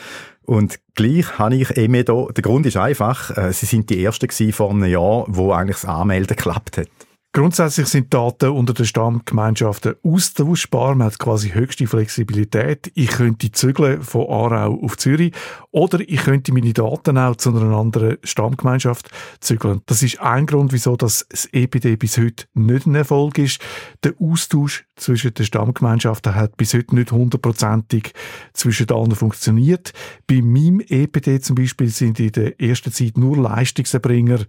Und 0.44 0.78
gleich 0.94 1.40
habe 1.40 1.56
ich 1.56 1.76
EMEDO, 1.76 2.30
der 2.30 2.42
Grund 2.42 2.64
ist 2.64 2.76
einfach, 2.76 3.36
äh, 3.36 3.52
sie 3.52 3.66
sind 3.66 3.90
die 3.90 4.04
Ersten 4.04 4.52
vor 4.52 4.70
einem 4.70 4.84
Jahr, 4.84 5.24
wo 5.26 5.50
eigentlich 5.50 5.78
das 5.78 5.84
Anmelden 5.84 6.36
geklappt 6.36 6.78
hat. 6.78 6.88
Grundsätzlich 7.36 7.88
sind 7.88 8.14
Daten 8.14 8.48
unter 8.48 8.72
den 8.72 8.86
Stammgemeinschaften 8.86 9.96
austauschbar. 10.02 10.94
Man 10.94 11.08
hat 11.08 11.18
quasi 11.18 11.50
höchste 11.50 11.86
Flexibilität. 11.86 12.90
Ich 12.94 13.08
könnte 13.08 13.52
zügeln 13.52 14.00
von 14.00 14.22
Aarau 14.22 14.80
auf 14.82 14.96
Zürich 14.96 15.34
oder 15.70 16.00
ich 16.00 16.24
könnte 16.24 16.54
meine 16.54 16.72
Daten 16.72 17.18
auch 17.18 17.36
zu 17.36 17.50
einer 17.50 17.76
anderen 17.76 18.16
Stammgemeinschaft 18.22 19.10
zügeln. 19.40 19.82
Das 19.84 20.02
ist 20.02 20.18
ein 20.18 20.46
Grund, 20.46 20.72
wieso 20.72 20.96
das 20.96 21.26
EPD 21.52 21.96
bis 21.96 22.16
heute 22.16 22.46
nicht 22.54 22.86
ein 22.86 22.94
Erfolg 22.94 23.36
ist. 23.36 23.60
Der 24.02 24.14
Austausch 24.18 24.86
zwischen 24.96 25.34
den 25.34 25.46
Stammgemeinschaften 25.46 26.34
hat 26.34 26.56
bis 26.56 26.74
heute 26.74 26.94
nicht 26.94 27.12
hundertprozentig 27.12 28.12
zwischen 28.52 28.90
allen 28.90 29.14
funktioniert. 29.14 29.92
Bei 30.26 30.40
meinem 30.42 30.80
EPD 30.80 31.40
zum 31.40 31.56
Beispiel 31.56 31.88
sind 31.88 32.18
in 32.18 32.32
der 32.32 32.60
ersten 32.60 32.92
Zeit 32.92 33.16
nur 33.18 33.36
Leistungserbringer, 33.36 34.40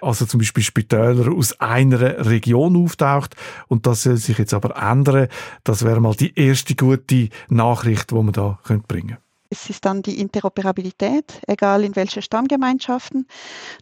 also 0.00 0.24
zum 0.24 0.38
Beispiel 0.38 0.62
Spitäler 0.62 1.32
aus 1.32 1.60
einer 1.60 2.26
Region 2.26 2.76
auftaucht 2.76 3.36
und 3.68 3.86
das 3.86 4.04
soll 4.04 4.16
sich 4.16 4.38
jetzt 4.38 4.54
aber 4.54 4.76
ändern. 4.76 5.28
Das 5.64 5.84
wäre 5.84 6.00
mal 6.00 6.14
die 6.14 6.38
erste 6.38 6.74
gute 6.74 7.28
Nachricht, 7.48 8.10
die 8.10 8.14
man 8.14 8.32
da 8.32 8.58
bringen 8.64 8.84
könnte. 8.88 9.25
Es 9.50 9.70
ist 9.70 9.84
dann 9.84 10.02
die 10.02 10.20
Interoperabilität, 10.20 11.40
egal 11.46 11.84
in 11.84 11.96
welche 11.96 12.22
Stammgemeinschaften. 12.22 13.26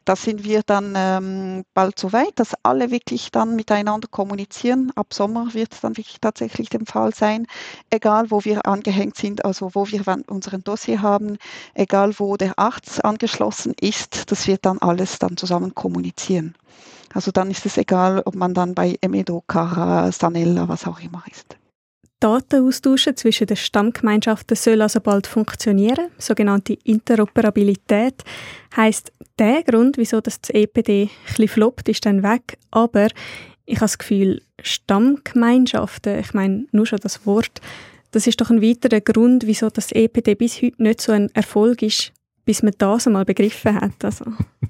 Da 0.04 0.16
sind 0.16 0.44
wir 0.44 0.62
dann 0.62 0.94
ähm, 0.96 1.64
bald 1.74 1.98
so 1.98 2.12
weit, 2.12 2.32
dass 2.36 2.54
alle 2.62 2.90
wirklich 2.90 3.30
dann 3.30 3.56
miteinander 3.56 4.08
kommunizieren. 4.08 4.92
Ab 4.94 5.14
Sommer 5.14 5.54
wird 5.54 5.72
es 5.72 5.80
dann 5.80 5.96
wirklich 5.96 6.20
tatsächlich 6.20 6.68
der 6.68 6.80
Fall 6.86 7.14
sein, 7.14 7.46
egal 7.90 8.30
wo 8.30 8.44
wir 8.44 8.66
angehängt 8.66 9.16
sind, 9.16 9.44
also 9.44 9.74
wo 9.74 9.86
wir 9.86 10.02
unseren 10.26 10.64
Dossier 10.64 11.02
haben, 11.02 11.38
egal 11.74 12.18
wo 12.18 12.36
der 12.36 12.58
Arzt 12.58 13.04
angeschlossen 13.04 13.74
ist, 13.80 14.30
das 14.30 14.46
wird 14.46 14.66
dann 14.66 14.78
alles 14.78 15.18
dann 15.18 15.36
zusammen 15.36 15.74
kommunizieren. 15.74 16.54
Also 17.12 17.30
dann 17.30 17.50
ist 17.50 17.64
es 17.64 17.76
egal, 17.78 18.22
ob 18.24 18.34
man 18.34 18.54
dann 18.54 18.74
bei 18.74 18.96
Emedo, 19.00 19.42
Cara, 19.46 20.10
Sanella, 20.10 20.68
was 20.68 20.86
auch 20.86 21.00
immer 21.00 21.22
ist. 21.30 21.56
Datenaustauschen 22.24 23.18
zwischen 23.18 23.48
den 23.48 23.58
Stammgemeinschaften 23.58 24.56
soll 24.56 24.80
also 24.80 24.98
bald 24.98 25.26
funktionieren. 25.26 26.08
Sogenannte 26.16 26.72
Interoperabilität 26.82 28.14
heißt 28.74 29.12
der 29.38 29.62
Grund, 29.62 29.98
wieso 29.98 30.22
das 30.22 30.38
EPD 30.48 31.10
ein 31.38 31.48
floppt, 31.48 31.90
ist 31.90 32.06
dann 32.06 32.22
weg. 32.22 32.56
Aber 32.70 33.08
ich 33.66 33.76
habe 33.76 33.84
das 33.84 33.98
Gefühl, 33.98 34.40
Stammgemeinschaften, 34.62 36.18
ich 36.18 36.32
meine 36.32 36.64
nur 36.72 36.86
schon 36.86 37.00
das 37.02 37.26
Wort, 37.26 37.60
das 38.12 38.26
ist 38.26 38.40
doch 38.40 38.48
ein 38.48 38.62
weiterer 38.62 39.02
Grund, 39.02 39.46
wieso 39.46 39.68
das 39.68 39.92
EPD 39.92 40.34
bis 40.34 40.62
heute 40.62 40.82
nicht 40.82 41.02
so 41.02 41.12
ein 41.12 41.28
Erfolg 41.34 41.82
ist, 41.82 42.14
bis 42.44 42.62
man 42.62 42.74
das 42.76 43.06
einmal 43.06 43.24
begriffen 43.24 43.80
hat. 43.80 44.04
Also. 44.04 44.24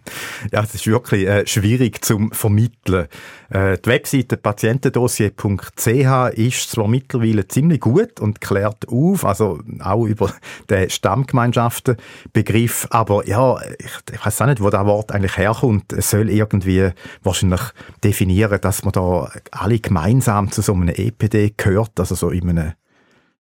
ja, 0.52 0.62
es 0.62 0.74
ist 0.74 0.86
wirklich 0.86 1.26
äh, 1.26 1.46
schwierig 1.46 2.04
zu 2.04 2.28
vermitteln. 2.32 3.08
Äh, 3.50 3.78
die 3.78 3.90
Webseite 3.90 4.36
patientendossier.ch 4.36 6.30
ist 6.34 6.70
zwar 6.70 6.88
mittlerweile 6.88 7.48
ziemlich 7.48 7.80
gut 7.80 8.20
und 8.20 8.40
klärt 8.40 8.88
auf, 8.88 9.24
also 9.24 9.60
auch 9.80 10.06
über 10.06 10.32
den 10.70 10.88
Stammgemeinschaftenbegriff, 10.90 12.86
aber 12.90 13.26
ja, 13.26 13.60
ich, 13.78 14.14
ich 14.14 14.24
weiß 14.24 14.42
auch 14.42 14.46
nicht, 14.46 14.60
wo 14.60 14.70
das 14.70 14.86
Wort 14.86 15.12
eigentlich 15.12 15.36
herkommt. 15.36 15.92
Es 15.92 16.10
soll 16.10 16.30
irgendwie 16.30 16.90
wahrscheinlich 17.22 17.62
definieren, 18.02 18.60
dass 18.60 18.84
man 18.84 18.92
da 18.92 19.30
alle 19.50 19.78
gemeinsam 19.78 20.50
zu 20.50 20.62
so 20.62 20.74
einem 20.74 20.88
EPD 20.88 21.54
gehört, 21.56 21.98
also 21.98 22.14
so 22.14 22.30
in 22.30 22.50
einem 22.50 22.72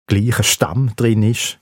gleichen 0.06 0.44
Stamm 0.44 0.92
drin 0.96 1.22
ist. 1.22 1.58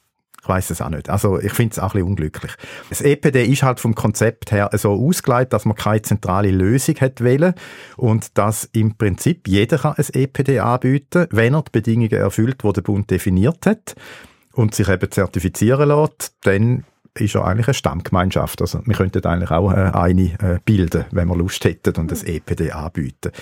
Ich 0.47 0.49
weiß 0.49 0.71
es 0.71 0.81
auch 0.81 0.91
nicht. 0.91 1.11
Also 1.11 1.41
ich 1.41 1.53
finde 1.53 1.73
es 1.73 1.79
auch 1.81 1.87
ein 1.87 1.93
bisschen 1.95 2.07
unglücklich. 2.07 2.53
Das 2.89 3.01
EPD 3.01 3.47
ist 3.47 3.65
halt 3.65 3.81
vom 3.81 3.97
Konzept 3.97 4.53
her 4.53 4.71
so 4.75 4.93
ausgelegt, 4.93 5.53
dass 5.53 5.65
man 5.65 5.75
keine 5.75 6.03
zentrale 6.03 6.53
Lösung 6.53 6.95
hat 7.01 7.21
wollen 7.21 7.53
und 7.97 8.39
dass 8.39 8.63
im 8.73 8.97
Prinzip 8.97 9.49
jeder 9.49 9.79
kann 9.79 9.95
ein 9.97 10.07
EPD 10.13 10.61
anbieten, 10.61 11.27
wenn 11.31 11.55
er 11.55 11.63
die 11.63 11.73
Bedingungen 11.73 12.13
erfüllt, 12.13 12.63
die 12.63 12.73
der 12.73 12.83
Bund 12.83 13.11
definiert 13.11 13.67
hat 13.67 13.97
und 14.53 14.73
sich 14.73 14.89
eben 14.89 15.11
zertifizieren 15.11 15.89
lässt, 15.89 16.37
dann 16.43 16.85
ist 17.21 17.35
ja 17.35 17.45
eigentlich 17.45 17.69
eine 17.69 17.75
Stammgemeinschaft. 17.75 18.61
Also 18.61 18.81
wir 18.85 18.95
könnten 18.95 19.25
eigentlich 19.25 19.51
auch 19.51 19.73
äh, 19.73 19.91
eine 19.93 20.33
äh, 20.41 20.59
bilden, 20.65 21.05
wenn 21.11 21.29
wir 21.29 21.37
Lust 21.37 21.65
hätten 21.65 21.95
und 21.97 22.11
das 22.11 22.23
EPD 22.23 22.73
anbieten. 22.73 23.33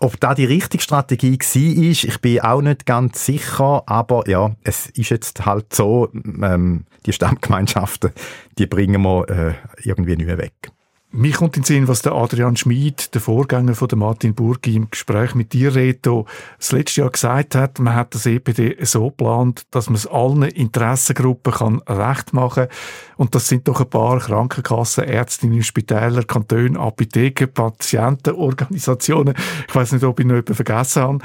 Ob 0.00 0.18
da 0.20 0.34
die 0.34 0.44
richtige 0.44 0.82
Strategie 0.82 1.38
war, 1.38 1.90
ist, 1.90 2.04
ich 2.04 2.20
bin 2.20 2.40
auch 2.40 2.62
nicht 2.62 2.86
ganz 2.86 3.26
sicher, 3.26 3.82
aber 3.86 4.28
ja, 4.28 4.54
es 4.62 4.86
ist 4.90 5.10
jetzt 5.10 5.46
halt 5.46 5.74
so, 5.74 6.08
ähm, 6.12 6.84
die 7.06 7.12
Stammgemeinschaften, 7.12 8.12
die 8.58 8.66
bringen 8.66 9.02
wir 9.02 9.28
äh, 9.28 9.54
irgendwie 9.82 10.16
nicht 10.16 10.26
mehr 10.26 10.38
weg. 10.38 10.70
Mir 11.16 11.32
kommt 11.32 11.56
in 11.56 11.62
den 11.62 11.66
Sinn, 11.66 11.86
was 11.86 12.02
der 12.02 12.10
Adrian 12.10 12.56
Schmid, 12.56 13.14
der 13.14 13.20
Vorgänger 13.20 13.76
von 13.76 13.88
Martin 13.94 14.34
Burgi, 14.34 14.74
im 14.74 14.90
Gespräch 14.90 15.36
mit 15.36 15.52
dir, 15.52 15.72
Reto, 15.72 16.26
das 16.58 16.72
letzte 16.72 17.02
Jahr 17.02 17.10
gesagt 17.10 17.54
hat, 17.54 17.78
man 17.78 17.94
hat 17.94 18.16
das 18.16 18.26
EPD 18.26 18.84
so 18.84 19.10
geplant, 19.10 19.62
dass 19.70 19.86
man 19.86 19.94
es 19.94 20.08
allen 20.08 20.42
Interessengruppen 20.42 21.52
kann 21.52 21.82
recht 21.82 22.32
machen 22.32 22.66
kann. 22.66 22.76
Und 23.16 23.36
das 23.36 23.46
sind 23.46 23.68
doch 23.68 23.80
ein 23.80 23.88
paar 23.88 24.18
Krankenkassen, 24.18 25.04
Ärztinnen, 25.04 25.62
Spitäler, 25.62 26.24
Kantone, 26.24 26.76
Apotheken, 26.80 27.46
Patientenorganisationen. 27.46 29.34
Ich 29.68 29.74
weiß 29.74 29.92
nicht, 29.92 30.02
ob 30.02 30.18
ich 30.18 30.26
noch 30.26 30.32
jemanden 30.32 30.54
vergessen 30.56 31.02
habe. 31.02 31.18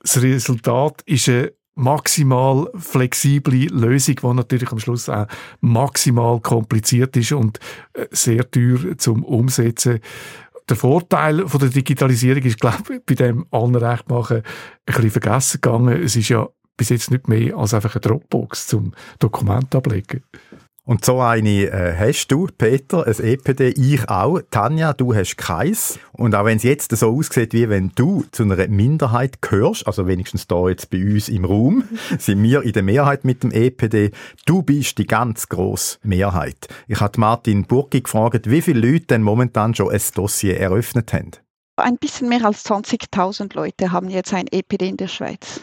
Das 0.00 0.22
Resultat 0.22 1.02
ist 1.04 1.28
eine 1.28 1.52
maximal 1.74 2.68
flexible 2.76 3.66
Lösung, 3.66 4.16
die 4.22 4.34
natürlich 4.34 4.70
am 4.70 4.78
Schluss 4.78 5.08
auch 5.08 5.26
maximal 5.60 6.40
kompliziert 6.40 7.16
ist 7.16 7.32
und 7.32 7.58
äh, 7.94 8.06
sehr 8.10 8.50
teuer 8.50 8.96
zum 8.98 9.24
Umsetzen. 9.24 10.00
Der 10.68 10.76
Vorteil 10.76 11.46
von 11.46 11.60
der 11.60 11.68
Digitalisierung 11.68 12.42
ist, 12.42 12.60
glaube 12.60 12.94
ich, 12.94 13.04
bei 13.04 13.14
dem 13.14 13.46
allen 13.50 13.74
Recht 13.74 14.08
machen, 14.08 14.38
ein 14.38 14.42
bisschen 14.84 15.10
vergessen 15.10 15.60
gegangen. 15.60 16.02
Es 16.02 16.16
ist 16.16 16.30
ja 16.30 16.48
bis 16.76 16.88
jetzt 16.88 17.10
nicht 17.10 17.28
mehr 17.28 17.56
als 17.56 17.74
einfach 17.74 17.94
eine 17.94 18.00
Dropbox 18.00 18.68
zum 18.68 18.92
Dokument 19.18 19.74
ablegen. 19.74 20.22
Und 20.86 21.02
so 21.02 21.18
eine 21.20 21.70
äh, 21.70 21.96
hast 21.96 22.28
du, 22.28 22.46
Peter, 22.58 23.06
ein 23.06 23.18
EPD, 23.18 23.70
ich 23.70 24.06
auch. 24.06 24.40
Tanja, 24.50 24.92
du 24.92 25.14
hast 25.14 25.38
keins. 25.38 25.98
Und 26.12 26.34
auch 26.34 26.44
wenn 26.44 26.58
es 26.58 26.62
jetzt 26.62 26.94
so 26.94 27.16
aussieht, 27.16 27.54
wie 27.54 27.70
wenn 27.70 27.92
du 27.94 28.26
zu 28.32 28.42
einer 28.42 28.68
Minderheit 28.68 29.40
gehörst, 29.40 29.86
also 29.86 30.06
wenigstens 30.06 30.46
da 30.46 30.68
jetzt 30.68 30.90
bei 30.90 31.02
uns 31.02 31.30
im 31.30 31.46
Raum, 31.46 31.84
sind 32.18 32.42
wir 32.42 32.60
in 32.62 32.72
der 32.72 32.82
Mehrheit 32.82 33.24
mit 33.24 33.42
dem 33.42 33.50
EPD. 33.50 34.10
Du 34.44 34.62
bist 34.62 34.98
die 34.98 35.06
ganz 35.06 35.48
grosse 35.48 35.96
Mehrheit. 36.02 36.68
Ich 36.86 37.00
habe 37.00 37.18
Martin 37.18 37.64
Burgi 37.64 38.02
gefragt, 38.02 38.50
wie 38.50 38.60
viele 38.60 38.86
Leute 38.86 39.06
denn 39.06 39.22
momentan 39.22 39.74
schon 39.74 39.90
ein 39.90 40.02
Dossier 40.14 40.60
eröffnet 40.60 41.14
haben. 41.14 41.30
Ein 41.76 41.96
bisschen 41.96 42.28
mehr 42.28 42.44
als 42.44 42.62
20.000 42.66 43.56
Leute 43.56 43.90
haben 43.90 44.10
jetzt 44.10 44.34
ein 44.34 44.48
EPD 44.48 44.90
in 44.90 44.98
der 44.98 45.08
Schweiz. 45.08 45.62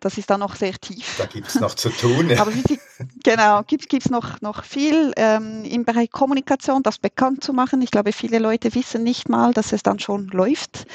Das 0.00 0.16
ist 0.18 0.30
dann 0.30 0.40
noch 0.40 0.56
sehr 0.56 0.72
tief. 0.72 1.16
Da 1.18 1.26
gibt 1.26 1.48
es 1.48 1.60
noch 1.60 1.74
zu 1.74 1.90
tun. 1.90 2.32
Aber 2.38 2.54
wie 2.54 2.62
Sie, 2.66 2.80
genau, 3.22 3.62
gibt 3.62 3.92
es 3.92 4.10
noch, 4.10 4.40
noch 4.40 4.64
viel 4.64 5.12
ähm, 5.16 5.64
im 5.64 5.84
Bereich 5.84 6.10
Kommunikation, 6.10 6.82
das 6.82 6.98
bekannt 6.98 7.44
zu 7.44 7.52
machen. 7.52 7.82
Ich 7.82 7.90
glaube, 7.90 8.12
viele 8.12 8.38
Leute 8.38 8.74
wissen 8.74 9.02
nicht 9.02 9.28
mal, 9.28 9.52
dass 9.52 9.72
es 9.72 9.82
dann 9.82 9.98
schon 9.98 10.28
läuft. 10.28 10.86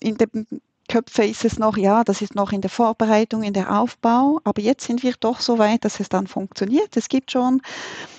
In 0.00 0.16
den 0.16 0.46
Köpfe 0.90 1.24
ist 1.24 1.44
es 1.44 1.58
noch, 1.58 1.76
ja, 1.76 2.02
das 2.02 2.20
ist 2.20 2.34
noch 2.34 2.50
in 2.50 2.62
der 2.62 2.70
Vorbereitung, 2.70 3.44
in 3.44 3.52
der 3.52 3.78
Aufbau. 3.78 4.40
Aber 4.42 4.60
jetzt 4.60 4.86
sind 4.86 5.04
wir 5.04 5.14
doch 5.20 5.40
so 5.40 5.58
weit, 5.58 5.84
dass 5.84 6.00
es 6.00 6.08
dann 6.08 6.26
funktioniert. 6.26 6.96
Es 6.96 7.08
gibt 7.08 7.30
schon 7.30 7.62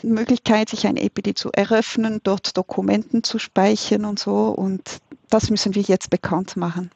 Möglichkeit, 0.03 0.69
sich 0.69 0.87
ein 0.87 0.95
EPD 0.95 1.33
zu 1.33 1.49
eröffnen, 1.51 2.21
dort 2.23 2.55
Dokumenten 2.55 3.23
zu 3.23 3.39
speichern 3.39 4.05
und 4.05 4.19
so. 4.19 4.47
Und 4.49 5.01
das 5.29 5.49
müssen 5.49 5.75
wir 5.75 5.81
jetzt 5.81 6.09
bekannt 6.09 6.55
machen. 6.55 6.91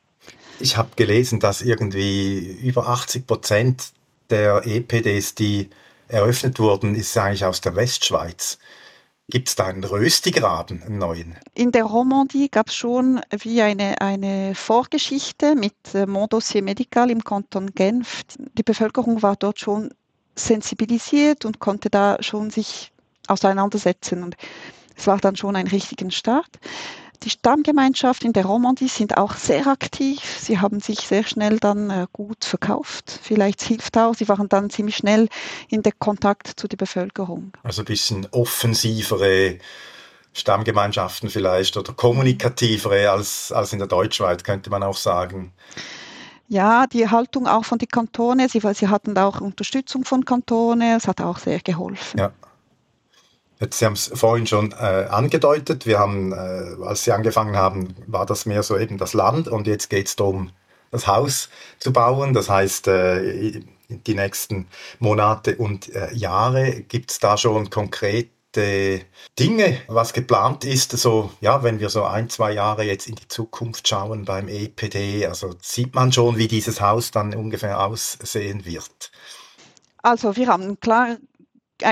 Ich 0.59 0.77
habe 0.77 0.89
gelesen, 0.95 1.39
dass 1.39 1.61
irgendwie 1.61 2.57
über 2.61 2.87
80 2.87 3.27
Prozent 3.27 3.91
der 4.29 4.65
EPDs, 4.65 5.35
die 5.35 5.69
eröffnet 6.07 6.59
wurden, 6.59 6.95
ist 6.95 7.17
eigentlich 7.17 7.45
aus 7.45 7.61
der 7.61 7.75
Westschweiz. 7.75 8.57
Gibt 9.27 9.49
es 9.49 9.55
da 9.55 9.65
einen 9.65 9.83
Röstigraben, 9.83 10.83
einen 10.83 10.99
neuen? 10.99 11.35
In 11.55 11.71
der 11.71 11.85
Romandie 11.85 12.47
gab 12.47 12.67
es 12.67 12.75
schon 12.75 13.21
wie 13.31 13.61
eine, 13.61 13.99
eine 13.99 14.53
Vorgeschichte 14.53 15.55
mit 15.55 15.73
äh, 15.95 16.05
Mon 16.05 16.29
Dossier 16.29 16.61
Medical 16.61 17.09
im 17.09 17.23
Kanton 17.23 17.71
Genf. 17.73 18.21
Die 18.37 18.61
Bevölkerung 18.61 19.23
war 19.23 19.35
dort 19.35 19.59
schon 19.59 19.91
sensibilisiert 20.35 21.43
und 21.43 21.59
konnte 21.59 21.89
da 21.89 22.17
schon 22.21 22.51
sich 22.51 22.91
auseinandersetzen. 23.27 24.21
Und 24.21 24.35
es 24.95 25.07
war 25.07 25.17
dann 25.17 25.35
schon 25.35 25.55
ein 25.55 25.67
richtiger 25.67 26.11
Start. 26.11 26.59
Die 27.23 27.29
Stammgemeinschaft 27.29 28.23
in 28.23 28.33
der 28.33 28.45
Romandie 28.45 28.87
sind 28.87 29.17
auch 29.17 29.33
sehr 29.35 29.67
aktiv. 29.67 30.19
Sie 30.39 30.59
haben 30.59 30.79
sich 30.79 30.99
sehr 30.99 31.23
schnell 31.23 31.57
dann 31.59 31.89
äh, 31.89 32.07
gut 32.11 32.45
verkauft. 32.45 33.19
Vielleicht 33.21 33.61
hilft 33.61 33.97
auch, 33.97 34.15
sie 34.15 34.27
waren 34.27 34.49
dann 34.49 34.69
ziemlich 34.69 34.97
schnell 34.97 35.29
in 35.69 35.81
der 35.81 35.93
Kontakt 35.93 36.59
zu 36.59 36.67
der 36.67 36.77
Bevölkerung. 36.77 37.51
Also 37.63 37.81
ein 37.81 37.85
bisschen 37.85 38.27
offensivere 38.31 39.59
Stammgemeinschaften 40.33 41.29
vielleicht 41.29 41.77
oder 41.77 41.93
kommunikativere 41.93 43.09
als, 43.09 43.51
als 43.51 43.71
in 43.71 43.79
der 43.79 43.87
Deutschschweiz, 43.87 44.43
könnte 44.43 44.69
man 44.69 44.83
auch 44.83 44.97
sagen. 44.97 45.53
Ja, 46.47 46.85
die 46.85 47.09
Haltung 47.09 47.47
auch 47.47 47.65
von 47.65 47.79
den 47.79 47.87
Kantonen, 47.87 48.49
sie, 48.49 48.61
sie 48.73 48.87
hatten 48.87 49.17
auch 49.17 49.41
Unterstützung 49.41 50.05
von 50.05 50.25
Kantonen, 50.25 50.97
es 50.97 51.07
hat 51.07 51.21
auch 51.21 51.39
sehr 51.39 51.59
geholfen. 51.59 52.19
Ja. 52.19 52.31
Sie 53.69 53.85
haben 53.85 53.93
es 53.93 54.11
vorhin 54.13 54.47
schon 54.47 54.73
äh, 54.73 55.07
angedeutet. 55.09 55.85
Wir 55.85 55.99
haben, 55.99 56.33
äh, 56.33 56.83
als 56.83 57.03
Sie 57.03 57.11
angefangen 57.11 57.55
haben, 57.55 57.95
war 58.07 58.25
das 58.25 58.45
mehr 58.45 58.63
so 58.63 58.77
eben 58.77 58.97
das 58.97 59.13
Land 59.13 59.47
und 59.47 59.67
jetzt 59.67 59.89
geht 59.89 60.07
es 60.07 60.15
darum, 60.15 60.51
das 60.91 61.07
Haus 61.07 61.49
zu 61.79 61.93
bauen. 61.93 62.33
Das 62.33 62.49
heißt, 62.49 62.87
äh, 62.87 63.61
die 63.89 64.15
nächsten 64.15 64.67
Monate 64.99 65.55
und 65.57 65.93
äh, 65.95 66.13
Jahre 66.13 66.81
gibt 66.81 67.11
es 67.11 67.19
da 67.19 67.37
schon 67.37 67.69
konkrete 67.69 69.01
Dinge, 69.37 69.81
was 69.87 70.13
geplant 70.13 70.63
ist, 70.63 70.91
so, 70.91 71.31
ja, 71.41 71.61
wenn 71.63 71.81
wir 71.81 71.89
so 71.89 72.05
ein, 72.05 72.29
zwei 72.29 72.53
Jahre 72.53 72.83
jetzt 72.83 73.07
in 73.07 73.15
die 73.15 73.27
Zukunft 73.27 73.87
schauen 73.87 74.23
beim 74.23 74.47
EPD, 74.47 75.25
also 75.25 75.55
sieht 75.61 75.93
man 75.93 76.13
schon, 76.13 76.37
wie 76.37 76.47
dieses 76.47 76.79
Haus 76.79 77.11
dann 77.11 77.35
ungefähr 77.35 77.85
aussehen 77.85 78.65
wird. 78.65 79.11
Also 80.01 80.35
wir 80.37 80.47
haben 80.47 80.79
klar 80.79 81.17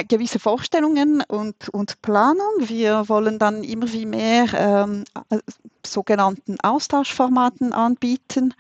gewisse 0.07 0.39
Vorstellungen 0.39 1.23
und, 1.27 1.69
und 1.69 2.01
Planung. 2.01 2.51
Wir 2.59 3.07
wollen 3.09 3.39
dann 3.39 3.63
immer 3.63 3.91
wie 3.91 4.05
mehr 4.05 4.45
ähm, 4.53 5.03
äh, 5.29 5.39
sogenannten 5.85 6.57
Austauschformaten 6.61 7.73
anbieten. 7.73 8.53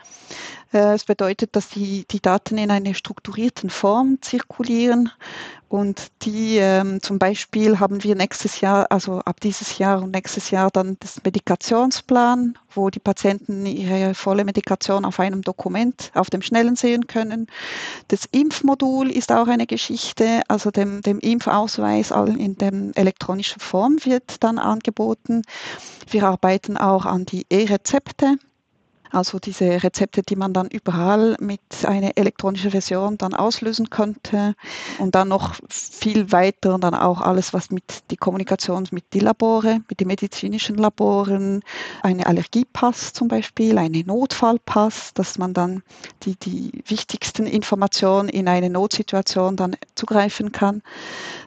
Äh, 0.73 0.93
es 0.93 1.05
bedeutet, 1.05 1.55
dass 1.55 1.69
die, 1.69 2.05
die 2.09 2.21
Daten 2.21 2.57
in 2.57 2.71
einer 2.71 2.93
strukturierten 2.93 3.69
Form 3.69 4.21
zirkulieren 4.21 5.11
und 5.73 6.11
die 6.21 6.57
ähm, 6.57 7.01
zum 7.01 7.17
Beispiel 7.17 7.79
haben 7.79 8.03
wir 8.03 8.13
nächstes 8.13 8.61
Jahr, 8.61 8.85
also 8.91 9.21
ab 9.21 9.39
dieses 9.41 9.79
Jahr 9.79 10.03
und 10.03 10.11
nächstes 10.11 10.51
Jahr 10.51 10.69
dann 10.69 10.97
das 10.99 11.23
Medikationsplan, 11.23 12.59
wo 12.75 12.91
die 12.91 12.99
Patienten 12.99 13.65
ihre 13.65 14.13
volle 14.13 14.45
Medikation 14.45 15.03
auf 15.03 15.19
einem 15.19 15.41
Dokument, 15.41 16.11
auf 16.13 16.29
dem 16.29 16.43
Schnellen 16.43 16.75
sehen 16.75 17.07
können. 17.07 17.47
Das 18.09 18.25
Impfmodul 18.31 19.09
ist 19.09 19.31
auch 19.31 19.47
eine 19.47 19.65
Geschichte, 19.65 20.43
also 20.47 20.69
dem, 20.69 21.01
dem 21.01 21.17
Impfausweis 21.17 22.11
in 22.11 22.55
der 22.55 22.71
elektronischen 22.93 23.59
Form 23.59 23.97
wird 24.03 24.43
dann 24.43 24.59
angeboten. 24.59 25.41
Wir 26.07 26.25
arbeiten 26.27 26.77
auch 26.77 27.07
an 27.07 27.25
die 27.25 27.47
E-Rezepte. 27.49 28.37
Also 29.13 29.37
diese 29.37 29.83
Rezepte, 29.83 30.23
die 30.23 30.35
man 30.35 30.53
dann 30.53 30.67
überall 30.69 31.37
mit 31.39 31.61
einer 31.83 32.17
elektronischen 32.17 32.71
Version 32.71 33.15
dann 33.19 33.35
auslösen 33.35 33.91
könnte 33.91 34.55
und 34.97 35.13
dann 35.13 35.27
noch 35.27 35.53
viel 35.69 36.31
weiter 36.31 36.73
und 36.73 36.83
dann 36.83 36.95
auch 36.95 37.21
alles, 37.21 37.53
was 37.53 37.69
mit 37.69 37.83
die 38.09 38.17
Kommunikation 38.17 38.87
mit 38.89 39.13
den 39.13 39.21
Labore, 39.21 39.81
mit 39.87 39.99
den 39.99 40.07
medizinischen 40.07 40.77
Laboren, 40.77 41.61
eine 42.01 42.25
Allergiepass 42.25 43.13
zum 43.13 43.27
Beispiel, 43.27 43.77
eine 43.77 43.99
Notfallpass, 43.99 45.13
dass 45.13 45.37
man 45.37 45.53
dann 45.53 45.83
die, 46.23 46.35
die 46.35 46.83
wichtigsten 46.87 47.45
Informationen 47.45 48.29
in 48.29 48.47
eine 48.47 48.71
Notsituation 48.71 49.55
dann 49.55 49.75
zugreifen 49.93 50.51
kann. 50.51 50.81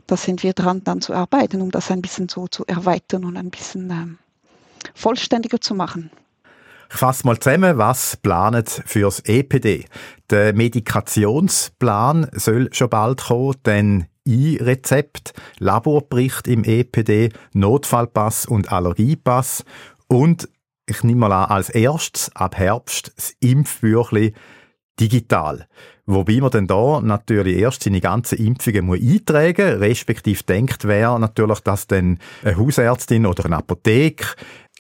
Da 0.07 0.17
sind 0.17 0.45
wir 0.45 0.53
dran, 0.53 0.85
dann 0.85 1.01
zu 1.01 1.15
arbeiten, 1.15 1.61
um 1.61 1.73
das 1.73 1.91
ein 1.91 2.01
bisschen 2.01 2.29
so 2.29 2.47
zu 2.47 2.65
erweitern 2.67 3.25
und 3.25 3.37
ein 3.37 3.51
bisschen 3.51 3.91
ähm, 3.91 4.19
vollständiger 4.95 5.61
zu 5.61 5.75
machen. 5.75 6.13
Ich 6.91 6.97
fasse 6.97 7.27
mal 7.27 7.39
zusammen, 7.39 7.79
was 7.79 8.17
planet 8.17 8.83
fürs 8.87 9.21
EPD. 9.21 9.87
Der 10.31 10.55
Medikationsplan 10.55 12.29
soll 12.33 12.69
schon 12.73 12.91
bald 12.91 13.25
kommen, 13.25 13.57
denn 13.65 14.07
E-Rezept, 14.25 15.35
Laborbericht 15.59 16.49
im 16.49 16.65
EPD, 16.65 17.31
Notfallpass 17.53 18.47
und 18.47 18.73
Allergiepass 18.73 19.65
und 20.09 20.49
ich 20.87 21.03
nehme 21.03 21.29
mal 21.29 21.33
an, 21.33 21.51
als 21.51 21.71
erstes 21.71 22.35
ab 22.35 22.57
Herbst 22.57 23.13
das 23.17 23.35
Impfbüchli 23.41 24.35
digital. 25.01 25.67
Wobei 26.07 26.37
man 26.41 26.51
dann 26.51 26.69
da 26.69 27.01
natürlich 27.01 27.59
erst 27.59 27.83
seine 27.83 28.01
ganzen 28.01 28.39
Impfungen 28.39 28.87
muss 28.87 29.01
eintragen 29.01 29.79
respektive 29.79 30.43
denkt 30.45 30.87
wer 30.87 31.19
natürlich, 31.19 31.61
dass 31.61 31.89
dann 31.89 32.19
eine 32.45 32.57
Hausärztin 32.57 33.27
oder 33.27 33.45
eine 33.45 33.57
Apotheke 33.57 34.27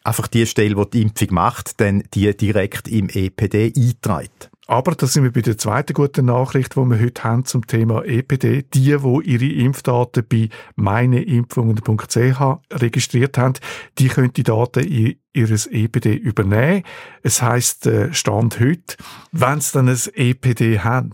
einfach 0.07 0.29
die 0.29 0.47
Stelle, 0.47 0.75
die 0.75 0.91
die 0.91 1.03
Impfung 1.03 1.29
macht, 1.35 1.81
dann 1.81 2.05
die 2.15 2.37
direkt 2.37 2.89
im 2.89 3.09
EPD 3.09 3.73
einträgt. 3.77 4.51
Aber 4.69 4.97
da 4.97 5.07
sind 5.07 5.23
wir 5.23 5.33
bei 5.33 5.43
der 5.43 5.59
zweiten 5.59 5.93
guten 5.93 6.27
Nachricht, 6.27 6.75
die 6.75 6.81
wir 6.81 6.99
heute 6.99 7.23
haben 7.23 7.45
zum 7.45 7.67
Thema 7.69 8.05
EPD. 8.05 8.65
Die, 8.75 8.97
die 8.97 9.23
ihre 9.25 9.47
Impfdaten 9.47 10.25
bei 10.29 10.49
meineimpfungen.ch 10.75 12.41
registriert 12.73 13.39
haben, 13.39 13.55
die 13.99 14.09
können 14.09 14.33
die 14.33 14.43
Daten 14.43 14.85
in 14.85 15.17
ihres 15.33 15.69
EPD 15.69 16.15
übernehmen. 16.15 16.83
Es 17.23 17.43
heisst 17.43 17.87
äh, 17.87 18.13
Stand 18.13 18.59
heute, 18.59 18.97
wenn 19.31 19.61
sie 19.61 19.73
dann 19.73 19.89
ein 19.89 20.01
EPD 20.15 20.81
haben. 20.81 21.13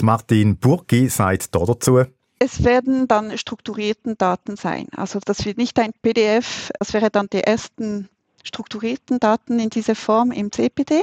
Martin 0.00 0.56
Burgi 0.56 1.08
sagt 1.08 1.54
da 1.54 1.64
dazu, 1.64 2.04
es 2.38 2.64
werden 2.64 3.06
dann 3.06 3.38
strukturierten 3.38 4.18
Daten 4.18 4.56
sein. 4.56 4.88
Also 4.96 5.20
das 5.24 5.44
wird 5.44 5.58
nicht 5.58 5.78
ein 5.78 5.92
PDF, 6.02 6.72
es 6.80 6.92
wäre 6.92 7.08
dann 7.08 7.28
die 7.32 7.44
ersten 7.44 8.08
strukturierten 8.42 9.20
Daten 9.20 9.58
in 9.58 9.70
dieser 9.70 9.94
Form 9.94 10.32
im 10.32 10.50
CPD. 10.52 11.02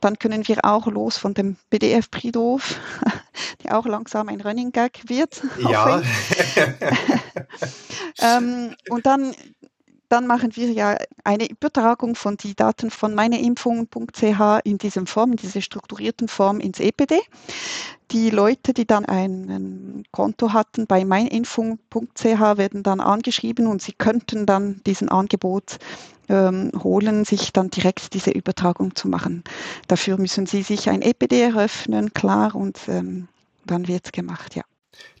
Dann 0.00 0.18
können 0.18 0.46
wir 0.46 0.64
auch 0.64 0.86
los 0.86 1.18
von 1.18 1.34
dem 1.34 1.56
PDF-Pridoof, 1.70 2.76
der 3.64 3.78
auch 3.78 3.86
langsam 3.86 4.28
ein 4.28 4.40
Running 4.40 4.70
Gag 4.70 5.00
wird. 5.08 5.42
Ja. 5.58 6.00
ähm, 8.20 8.74
und 8.88 9.06
dann 9.06 9.34
dann 10.08 10.26
machen 10.26 10.56
wir 10.56 10.70
ja 10.72 10.96
eine 11.24 11.50
Übertragung 11.50 12.14
von 12.14 12.36
die 12.36 12.54
Daten 12.54 12.90
von 12.90 13.14
meineimpfungen.ch 13.14 14.60
in 14.64 14.78
diesem 14.78 15.06
Form, 15.06 15.32
in 15.32 15.36
dieser 15.36 15.60
strukturierten 15.60 16.28
Form 16.28 16.60
ins 16.60 16.80
EPD. 16.80 17.20
Die 18.10 18.30
Leute, 18.30 18.72
die 18.72 18.86
dann 18.86 19.04
ein 19.04 20.04
Konto 20.10 20.54
hatten 20.54 20.86
bei 20.86 21.04
meininfung.ch, 21.04 22.24
werden 22.24 22.82
dann 22.82 23.00
angeschrieben 23.00 23.66
und 23.66 23.82
sie 23.82 23.92
könnten 23.92 24.46
dann 24.46 24.80
diesen 24.86 25.10
Angebot 25.10 25.76
ähm, 26.28 26.70
holen, 26.82 27.24
sich 27.24 27.52
dann 27.52 27.70
direkt 27.70 28.14
diese 28.14 28.30
Übertragung 28.30 28.94
zu 28.94 29.08
machen. 29.08 29.44
Dafür 29.86 30.18
müssen 30.18 30.46
sie 30.46 30.62
sich 30.62 30.88
ein 30.88 31.02
EPD 31.02 31.40
eröffnen, 31.40 32.12
klar, 32.14 32.54
und 32.54 32.78
ähm, 32.88 33.28
dann 33.64 33.88
wird 33.88 34.06
es 34.06 34.12
gemacht, 34.12 34.54
ja. 34.56 34.62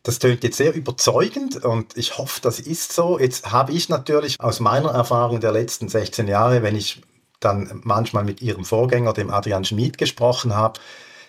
Das 0.02 0.18
tönt 0.18 0.42
jetzt 0.42 0.56
sehr 0.56 0.74
überzeugend 0.74 1.64
und 1.64 1.96
ich 1.96 2.18
hoffe, 2.18 2.40
das 2.42 2.60
ist 2.60 2.92
so. 2.92 3.18
Jetzt 3.18 3.52
habe 3.52 3.72
ich 3.72 3.88
natürlich 3.88 4.40
aus 4.40 4.60
meiner 4.60 4.90
Erfahrung 4.90 5.40
der 5.40 5.52
letzten 5.52 5.88
16 5.88 6.28
Jahre, 6.28 6.62
wenn 6.62 6.76
ich 6.76 7.02
dann 7.40 7.80
manchmal 7.84 8.24
mit 8.24 8.42
Ihrem 8.42 8.64
Vorgänger, 8.64 9.12
dem 9.12 9.30
Adrian 9.30 9.64
Schmid, 9.64 9.98
gesprochen 9.98 10.54
habe, 10.54 10.80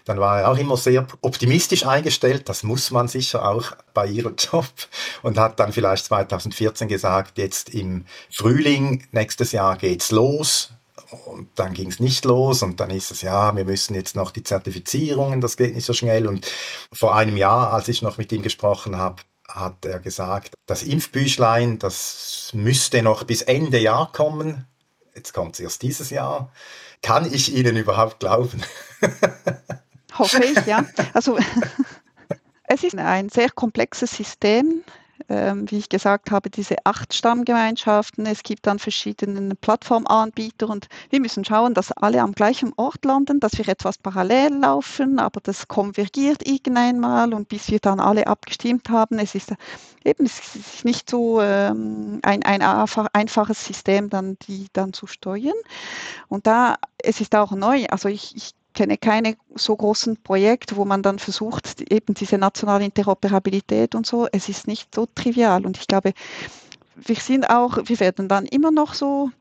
dann 0.10 0.20
war 0.20 0.41
er 0.41 0.49
auch 0.49 0.57
immer 0.57 0.76
sehr 0.76 1.05
optimistisch 1.22 1.86
eingestellt. 1.86 2.49
Das 2.49 2.64
muss 2.64 2.89
man 2.89 3.07
sicher 3.07 3.47
auch 3.47 3.74
bei 3.93 4.07
Ihrem 4.07 4.36
Job. 4.39 4.66
Und 5.22 5.38
hat 5.38 5.60
dann 5.60 5.72
vielleicht 5.72 6.05
2014 6.05 6.88
gesagt, 6.88 7.38
jetzt 7.38 7.70
im 7.70 8.05
Frühling 8.32 9.07
nächstes 9.12 9.51
Jahr 9.51 9.78
geht's 9.78 10.10
los. 10.10 10.72
Und 11.28 11.49
dann 11.53 11.74
ging 11.74 11.89
es 11.89 11.99
nicht 11.99 12.26
los 12.26 12.64
und 12.64 12.80
dann 12.80 12.89
ist 12.89 13.12
es, 13.12 13.22
ja, 13.22 13.55
wir 13.55 13.66
müssen 13.66 13.93
jetzt 13.93 14.16
noch 14.16 14.32
die 14.32 14.43
Zertifizierungen, 14.43 15.41
das 15.41 15.57
geht 15.57 15.76
nicht 15.76 15.86
so 15.86 15.93
schnell. 15.93 16.28
Und 16.28 16.51
vor 16.91 17.16
einem 17.16 17.38
Jahr, 17.38 17.72
als 17.72 17.88
ich 17.88 18.01
noch 18.01 18.18
mit 18.18 18.32
ihm 18.32 18.41
gesprochen 18.41 18.97
habe, 18.97 19.22
hat 19.47 19.86
er 19.86 19.99
gesagt, 19.99 20.55
das 20.66 20.82
Impfbüchlein, 20.82 21.78
das 21.78 22.49
müsste 22.53 23.03
noch 23.03 23.26
bis 23.26 23.43
Ende 23.43 23.80
Jahr 23.80 24.12
kommen. 24.12 24.66
Jetzt 25.16 25.34
kommt 25.34 25.53
es 25.53 25.60
erst 25.60 25.84
dieses 25.84 26.10
Jahr. 26.10 26.51
Kann 27.03 27.32
ich 27.32 27.55
Ihnen 27.55 27.78
überhaupt 27.78 28.20
glauben? 28.20 28.64
Hoffe 30.20 30.43
ich, 30.43 30.65
ja. 30.65 30.86
Also 31.13 31.38
es 32.67 32.84
ist 32.84 32.97
ein 32.97 33.30
sehr 33.30 33.49
komplexes 33.49 34.11
System 34.11 34.84
ähm, 35.28 35.70
wie 35.70 35.78
ich 35.78 35.89
gesagt 35.89 36.32
habe, 36.32 36.49
diese 36.49 36.76
acht 36.86 37.13
Stammgemeinschaften. 37.13 38.26
Es 38.26 38.43
gibt 38.43 38.65
dann 38.65 38.80
verschiedene 38.80 39.53
Plattformanbieter 39.55 40.70
und 40.70 40.88
wir 41.09 41.20
müssen 41.20 41.43
schauen, 41.45 41.74
dass 41.74 41.91
alle 41.91 42.22
am 42.22 42.34
gleichen 42.34 42.74
Ort 42.78 43.05
landen, 43.05 43.39
dass 43.39 43.57
wir 43.57 43.67
etwas 43.67 43.97
parallel 43.97 44.53
laufen, 44.59 45.20
aber 45.20 45.41
das 45.41 45.67
konvergiert 45.67 46.47
irgendwann 46.47 46.99
mal 46.99 47.34
und 47.34 47.49
bis 47.49 47.70
wir 47.70 47.80
dann 47.80 47.99
alle 47.99 48.28
abgestimmt 48.28 48.89
haben. 48.89 49.20
Es 49.20 49.36
ist 49.36 49.53
eben 50.05 50.26
es 50.26 50.55
ist 50.55 50.86
nicht 50.86 51.09
so 51.09 51.41
ähm, 51.41 52.20
ein, 52.24 52.43
ein 52.43 52.61
einfaches 52.61 53.65
System, 53.65 54.09
dann 54.09 54.38
die 54.47 54.67
dann 54.74 54.93
zu 54.93 55.05
steuern. 55.05 55.57
Und 56.28 56.47
da 56.47 56.78
es 56.97 57.22
ist 57.22 57.36
auch 57.36 57.51
neu. 57.51 57.86
Also 57.89 58.09
ich, 58.09 58.36
ich 58.36 58.53
kenne 58.80 58.97
keine 58.97 59.36
so 59.55 59.75
großen 59.75 60.23
Projekte, 60.23 60.77
wo 60.77 60.86
man 60.86 61.03
dann 61.03 61.19
versucht, 61.19 61.82
eben 61.91 62.13
diese 62.13 62.38
nationale 62.38 62.86
Interoperabilität 62.86 63.93
und 63.93 64.05
so, 64.05 64.25
es 64.32 64.47
ist 64.47 64.67
nicht 64.67 64.95
so 64.95 65.05
trivial. 65.05 65.65
Und 65.65 65.75
ich 65.77 65.86
glaube, 65.86 66.13
wir 66.95 67.15
sind 67.17 67.49
auch, 67.49 67.77
wir 67.84 67.99
werden 67.99 68.30
dann 68.30 68.45
immer 68.45 68.71
noch 68.71 68.93
so 68.93 69.32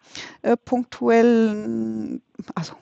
äh, 0.43 0.57
punktuell, 0.57 2.21
also 2.57 2.73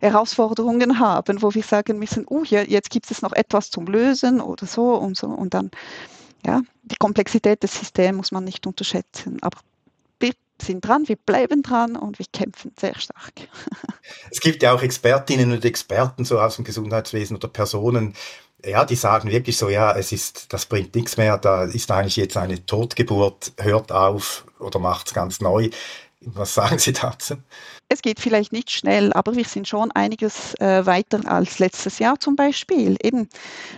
Herausforderungen 0.00 0.98
haben, 0.98 1.40
wo 1.42 1.54
wir 1.54 1.62
sagen 1.62 2.00
müssen, 2.00 2.26
uh, 2.28 2.42
jetzt 2.42 2.90
gibt 2.90 3.08
es 3.08 3.22
noch 3.22 3.32
etwas 3.32 3.70
zum 3.70 3.86
Lösen 3.86 4.40
oder 4.40 4.66
so 4.66 4.96
und 4.96 5.16
so. 5.16 5.28
Und 5.28 5.54
dann, 5.54 5.70
ja, 6.44 6.62
die 6.82 6.96
Komplexität 6.96 7.62
des 7.62 7.78
Systems 7.78 8.16
muss 8.16 8.32
man 8.32 8.42
nicht 8.42 8.66
unterschätzen. 8.66 9.38
Aber 9.42 9.58
sind 10.60 10.86
dran, 10.86 11.08
wir 11.08 11.16
bleiben 11.16 11.62
dran 11.62 11.96
und 11.96 12.18
wir 12.18 12.26
kämpfen 12.32 12.72
sehr 12.78 12.98
stark. 12.98 13.32
Es 14.30 14.40
gibt 14.40 14.62
ja 14.62 14.72
auch 14.72 14.82
Expertinnen 14.82 15.52
und 15.52 15.64
Experten 15.64 16.24
so 16.24 16.38
aus 16.38 16.56
dem 16.56 16.64
Gesundheitswesen 16.64 17.36
oder 17.36 17.48
Personen, 17.48 18.14
ja, 18.64 18.84
die 18.84 18.96
sagen 18.96 19.30
wirklich 19.30 19.56
so, 19.56 19.68
ja, 19.68 19.94
es 19.96 20.12
ist, 20.12 20.52
das 20.52 20.66
bringt 20.66 20.94
nichts 20.94 21.16
mehr, 21.16 21.38
da 21.38 21.64
ist 21.64 21.90
eigentlich 21.90 22.16
jetzt 22.16 22.36
eine 22.36 22.64
Totgeburt, 22.64 23.52
hört 23.58 23.92
auf 23.92 24.46
oder 24.58 24.78
macht 24.78 25.08
es 25.08 25.14
ganz 25.14 25.40
neu. 25.40 25.70
Was 26.26 26.54
sagen 26.54 26.78
Sie 26.78 26.92
dazu? 26.92 27.34
Es 27.88 28.00
geht 28.00 28.18
vielleicht 28.18 28.52
nicht 28.52 28.70
schnell, 28.70 29.12
aber 29.12 29.36
wir 29.36 29.44
sind 29.44 29.68
schon 29.68 29.92
einiges 29.92 30.54
äh, 30.58 30.86
weiter 30.86 31.20
als 31.30 31.58
letztes 31.58 31.98
Jahr 31.98 32.18
zum 32.18 32.34
Beispiel. 32.34 32.96
Eben, 33.02 33.28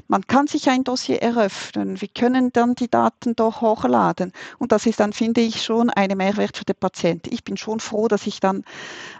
man 0.06 0.26
kann 0.26 0.46
sich 0.46 0.68
ein 0.70 0.84
Dossier 0.84 1.20
eröffnen, 1.20 2.00
wir 2.00 2.08
können 2.08 2.52
dann 2.52 2.76
die 2.76 2.88
Daten 2.88 3.34
doch 3.34 3.60
hochladen 3.60 4.32
und 4.58 4.72
das 4.72 4.86
ist 4.86 5.00
dann, 5.00 5.12
finde 5.12 5.40
ich, 5.40 5.62
schon 5.62 5.90
ein 5.90 6.16
Mehrwert 6.16 6.56
für 6.56 6.64
den 6.64 6.76
Patienten. 6.76 7.32
Ich 7.32 7.42
bin 7.42 7.56
schon 7.56 7.80
froh, 7.80 8.06
dass 8.06 8.26
ich 8.26 8.38
dann 8.38 8.64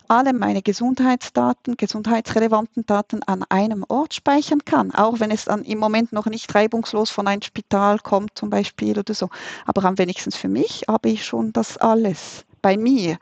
alle 0.08 0.32
meine 0.32 0.62
Gesundheitsdaten, 0.62 1.76
gesundheitsrelevanten 1.76 2.86
Daten 2.86 3.22
an 3.24 3.44
einem 3.48 3.84
Ort 3.88 4.14
speichern 4.14 4.64
kann, 4.64 4.94
auch 4.94 5.18
wenn 5.18 5.32
es 5.32 5.46
dann 5.46 5.64
im 5.64 5.78
Moment 5.78 6.12
noch 6.12 6.26
nicht 6.26 6.54
reibungslos 6.54 7.10
von 7.10 7.26
einem 7.26 7.42
Spital 7.42 7.98
kommt 7.98 8.38
zum 8.38 8.50
Beispiel 8.50 8.98
oder 8.98 9.14
so. 9.14 9.30
Aber 9.64 9.84
am 9.84 9.98
wenigsten 9.98 10.30
für 10.30 10.48
mich 10.48 10.84
habe 10.88 11.08
ich 11.08 11.24
schon 11.24 11.52
das 11.52 11.76
alles 11.76 12.45
bei 12.66 12.76
mir. 12.76 13.16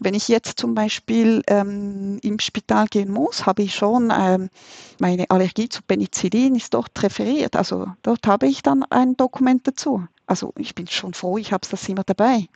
Wenn 0.00 0.14
ich 0.14 0.28
jetzt 0.28 0.56
zum 0.56 0.76
Beispiel 0.76 1.42
ähm, 1.48 2.20
im 2.22 2.38
Spital 2.38 2.86
gehen 2.86 3.10
muss, 3.10 3.44
habe 3.44 3.62
ich 3.62 3.74
schon 3.74 4.12
ähm, 4.16 4.50
meine 5.00 5.28
Allergie 5.30 5.68
zu 5.68 5.82
Penicillin 5.82 6.54
ist 6.54 6.74
dort 6.74 7.02
referiert. 7.02 7.56
Also 7.56 7.88
dort 8.02 8.24
habe 8.28 8.46
ich 8.46 8.62
dann 8.62 8.84
ein 8.90 9.16
Dokument 9.16 9.66
dazu. 9.66 10.06
Also 10.26 10.52
ich 10.56 10.76
bin 10.76 10.86
schon 10.86 11.12
froh, 11.12 11.38
ich 11.38 11.52
habe 11.52 11.66
das 11.68 11.88
immer 11.88 12.04
dabei. 12.04 12.46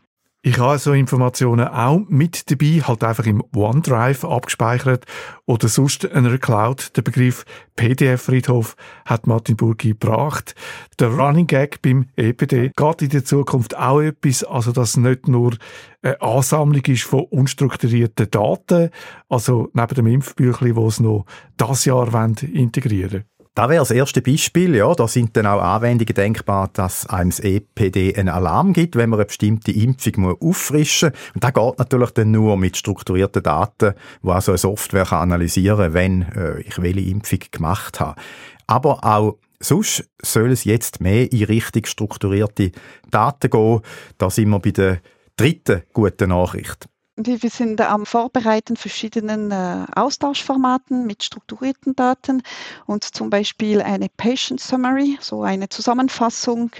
Ich 0.40 0.56
habe 0.58 0.78
so 0.78 0.92
Informationen 0.92 1.66
auch 1.66 2.04
mit 2.08 2.48
dabei, 2.48 2.80
halt 2.86 3.02
einfach 3.02 3.26
im 3.26 3.42
OneDrive 3.52 4.24
abgespeichert 4.24 5.04
oder 5.46 5.66
sonst 5.66 6.08
einer 6.12 6.38
Cloud. 6.38 6.96
Der 6.96 7.02
Begriff 7.02 7.44
PDF-Friedhof 7.74 8.76
hat 9.04 9.26
Martin 9.26 9.56
Burgi 9.56 9.88
gebracht. 9.90 10.54
Der 11.00 11.08
Running 11.08 11.48
Gag 11.48 11.82
beim 11.82 12.06
EPD 12.14 12.70
geht 12.76 13.02
in 13.02 13.08
der 13.08 13.24
Zukunft 13.24 13.76
auch 13.76 14.00
etwas, 14.00 14.44
also 14.44 14.70
dass 14.70 14.96
nicht 14.96 15.26
nur 15.26 15.56
eine 16.02 16.22
Ansammlung 16.22 16.84
ist 16.84 17.02
von 17.02 17.24
unstrukturierten 17.24 18.30
Daten, 18.30 18.90
also 19.28 19.70
neben 19.72 19.94
dem 19.96 20.06
Impfbüchlein, 20.06 20.76
wo 20.76 20.86
es 20.86 21.00
noch 21.00 21.26
das 21.56 21.84
Jahr 21.84 22.06
integrieren 22.52 23.24
wollen. 23.24 23.37
Da 23.58 23.68
wäre 23.68 23.80
das 23.80 23.90
erste 23.90 24.22
Beispiel, 24.22 24.76
ja, 24.76 24.94
da 24.94 25.08
sind 25.08 25.36
dann 25.36 25.46
auch 25.46 25.60
Anwendungen 25.60 26.14
denkbar, 26.14 26.70
dass 26.72 27.06
einem 27.06 27.30
das 27.30 27.40
EPD 27.40 28.14
einen 28.14 28.28
Alarm 28.28 28.72
gibt, 28.72 28.94
wenn 28.94 29.10
man 29.10 29.18
eine 29.18 29.26
bestimmte 29.26 29.72
Impfung 29.72 30.36
auffrischen 30.40 31.10
muss. 31.10 31.34
Und 31.34 31.42
das 31.42 31.52
geht 31.54 31.78
natürlich 31.80 32.10
dann 32.12 32.30
nur 32.30 32.56
mit 32.56 32.76
strukturierten 32.76 33.42
Daten, 33.42 33.94
wo 34.22 34.30
also 34.30 34.52
eine 34.52 34.58
Software 34.58 35.12
analysieren 35.12 35.92
kann, 35.92 35.94
wenn 35.94 36.22
äh, 36.36 36.60
ich 36.60 36.80
welche 36.80 37.00
Impfung 37.10 37.40
gemacht 37.50 37.98
habe. 37.98 38.20
Aber 38.68 39.02
auch 39.02 39.38
sonst 39.58 40.08
soll 40.22 40.52
es 40.52 40.62
jetzt 40.62 41.00
mehr 41.00 41.32
in 41.32 41.42
Richtung 41.42 41.84
strukturierte 41.84 42.70
Daten 43.10 43.50
gehen. 43.50 43.80
Da 44.18 44.30
sind 44.30 44.50
wir 44.50 44.60
bei 44.60 44.70
der 44.70 45.00
dritten 45.36 45.82
guten 45.92 46.28
Nachricht. 46.28 46.88
Wir 47.20 47.50
sind 47.50 47.80
am 47.80 48.06
Vorbereiten 48.06 48.76
verschiedenen 48.76 49.50
äh, 49.50 49.86
Austauschformaten 49.96 51.04
mit 51.04 51.24
strukturierten 51.24 51.96
Daten 51.96 52.44
und 52.86 53.02
zum 53.02 53.28
Beispiel 53.28 53.82
eine 53.82 54.08
Patient 54.08 54.60
Summary, 54.60 55.18
so 55.20 55.42
eine 55.42 55.68
Zusammenfassung 55.68 56.70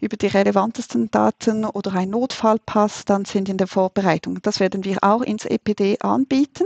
über 0.00 0.16
die 0.16 0.26
relevantesten 0.26 1.12
Daten 1.12 1.64
oder 1.64 1.92
ein 1.92 2.10
Notfallpass, 2.10 3.04
dann 3.04 3.24
sind 3.24 3.48
in 3.48 3.56
der 3.56 3.68
Vorbereitung. 3.68 4.42
Das 4.42 4.58
werden 4.58 4.82
wir 4.82 4.98
auch 5.02 5.22
ins 5.22 5.44
EPD 5.44 6.00
anbieten. 6.00 6.64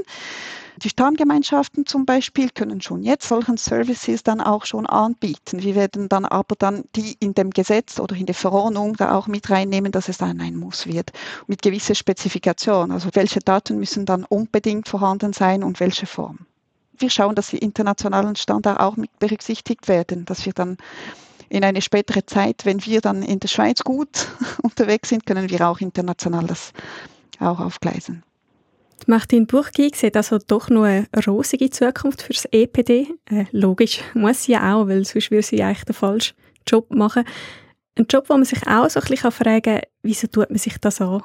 Die 0.78 0.90
Stammgemeinschaften 0.90 1.86
zum 1.86 2.06
Beispiel 2.06 2.50
können 2.50 2.80
schon 2.80 3.02
jetzt 3.02 3.26
solchen 3.26 3.56
Services 3.56 4.22
dann 4.22 4.40
auch 4.40 4.64
schon 4.64 4.86
anbieten. 4.86 5.60
Wir 5.60 5.74
werden 5.74 6.08
dann 6.08 6.24
aber 6.24 6.54
dann 6.56 6.84
die 6.94 7.16
in 7.18 7.34
dem 7.34 7.50
Gesetz 7.50 7.98
oder 7.98 8.14
in 8.14 8.26
der 8.26 8.34
Verordnung 8.36 8.94
da 8.94 9.16
auch 9.16 9.26
mit 9.26 9.50
reinnehmen, 9.50 9.90
dass 9.90 10.08
es 10.08 10.18
dann 10.18 10.40
ein 10.40 10.54
Muss 10.54 10.86
wird. 10.86 11.10
Mit 11.48 11.62
gewisser 11.62 11.96
Spezifikation. 11.96 12.92
Also 12.92 13.08
welche 13.14 13.40
Daten 13.40 13.78
müssen 13.78 14.06
dann 14.06 14.24
unbedingt 14.24 14.86
vorhanden 14.86 15.32
sein 15.32 15.64
und 15.64 15.80
welche 15.80 16.06
Form. 16.06 16.46
wir 16.96 17.10
schauen, 17.10 17.34
dass 17.34 17.48
die 17.48 17.58
internationalen 17.58 18.36
Standards 18.36 18.80
auch 18.80 18.96
mit 18.96 19.16
berücksichtigt 19.18 19.88
werden, 19.88 20.26
dass 20.26 20.46
wir 20.46 20.52
dann 20.52 20.76
in 21.48 21.64
eine 21.64 21.82
spätere 21.82 22.24
Zeit, 22.26 22.64
wenn 22.64 22.84
wir 22.84 23.00
dann 23.00 23.22
in 23.22 23.40
der 23.40 23.48
Schweiz 23.48 23.82
gut 23.82 24.28
unterwegs 24.62 25.08
sind, 25.08 25.26
können 25.26 25.50
wir 25.50 25.68
auch 25.68 25.80
international 25.80 26.46
das 26.46 26.72
auch 27.40 27.58
aufgleisen. 27.58 28.22
Martin 29.06 29.46
Burgi 29.46 29.90
sieht 29.94 30.16
also 30.16 30.38
doch 30.38 30.70
noch 30.70 30.84
eine 30.84 31.06
rosige 31.26 31.70
Zukunft 31.70 32.22
fürs 32.22 32.46
EPD. 32.50 33.08
Äh, 33.30 33.44
logisch, 33.52 34.00
muss 34.14 34.44
sie 34.44 34.52
ja 34.52 34.74
auch, 34.74 34.88
weil 34.88 35.04
sonst 35.04 35.30
würde 35.30 35.42
sie 35.42 35.62
eigentlich 35.62 35.84
den 35.84 35.94
falschen 35.94 36.34
Job 36.66 36.90
machen. 36.90 37.24
Ein 37.98 38.06
Job, 38.08 38.28
wo 38.28 38.34
man 38.34 38.44
sich 38.44 38.64
auch 38.68 38.88
so 38.88 39.00
ein 39.00 39.06
bisschen 39.08 39.32
fragen 39.32 39.62
kann, 39.62 39.80
wieso 40.02 40.28
tut 40.28 40.50
man 40.50 40.58
sich 40.58 40.78
das 40.78 41.00
an? 41.00 41.20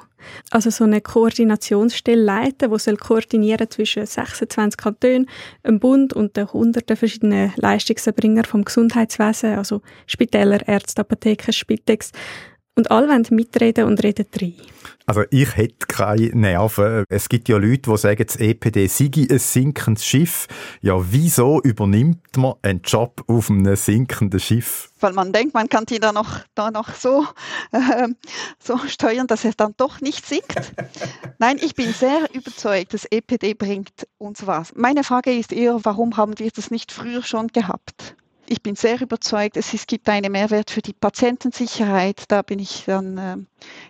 Also 0.50 0.70
so 0.70 0.82
eine 0.82 1.00
Koordinationsstelle 1.00 2.20
leiten, 2.20 2.68
die 2.68 2.78
soll 2.80 2.96
koordinieren 2.96 3.70
zwischen 3.70 4.04
26 4.04 4.76
Kantonen, 4.76 5.30
einem 5.62 5.78
Bund 5.78 6.12
und 6.12 6.36
den 6.36 6.52
hunderten 6.52 6.96
verschiedenen 6.96 7.52
Leistungserbringer 7.56 8.42
vom 8.42 8.64
Gesundheitswesen, 8.64 9.56
also 9.56 9.82
Spitäler, 10.08 10.66
Ärzte, 10.66 11.02
Apotheken, 11.02 11.52
Spitex. 11.52 12.10
Und 12.76 12.90
alle 12.90 13.08
wollen 13.08 13.26
mitreden 13.30 13.84
und 13.84 14.02
reden 14.02 14.26
rein. 14.40 14.54
Also 15.06 15.22
ich 15.30 15.54
hätte 15.56 15.86
keine 15.86 16.30
Nerven. 16.34 17.04
Es 17.10 17.28
gibt 17.28 17.48
ja 17.48 17.58
Leute, 17.58 17.90
die 17.90 17.96
sagen, 17.98 18.24
das 18.26 18.36
EPD 18.36 18.86
sei 18.86 19.10
ein 19.30 19.38
sinkendes 19.38 20.04
Schiff. 20.04 20.46
Ja, 20.80 20.94
wieso 20.98 21.60
übernimmt 21.60 22.36
man 22.36 22.54
einen 22.62 22.80
Job 22.82 23.22
auf 23.26 23.50
einem 23.50 23.76
sinkenden 23.76 24.40
Schiff? 24.40 24.90
Weil 25.00 25.12
man 25.12 25.32
denkt, 25.32 25.52
man 25.52 25.68
kann 25.68 25.84
die 25.84 26.00
da 26.00 26.12
noch, 26.12 26.40
da 26.54 26.70
noch 26.70 26.94
so, 26.94 27.26
äh, 27.72 28.08
so 28.58 28.78
steuern, 28.88 29.26
dass 29.26 29.44
es 29.44 29.56
dann 29.56 29.74
doch 29.76 30.00
nicht 30.00 30.26
sinkt. 30.26 30.72
Nein, 31.38 31.58
ich 31.60 31.74
bin 31.74 31.92
sehr 31.92 32.28
überzeugt, 32.32 32.94
das 32.94 33.04
EPD 33.04 33.54
bringt 33.54 34.08
uns 34.16 34.46
was. 34.46 34.72
Meine 34.74 35.04
Frage 35.04 35.32
ist 35.32 35.52
eher, 35.52 35.84
warum 35.84 36.16
haben 36.16 36.38
wir 36.38 36.50
das 36.50 36.70
nicht 36.70 36.90
früher 36.92 37.22
schon 37.22 37.48
gehabt? 37.48 38.16
Ich 38.46 38.62
bin 38.62 38.76
sehr 38.76 39.00
überzeugt, 39.00 39.56
es, 39.56 39.72
es 39.74 39.86
gibt 39.86 40.08
einen 40.08 40.32
Mehrwert 40.32 40.70
für 40.70 40.82
die 40.82 40.92
Patientensicherheit. 40.92 42.24
Da 42.28 42.42
bin 42.42 42.58
ich 42.58 42.84
dann 42.86 43.18
äh, 43.18 43.36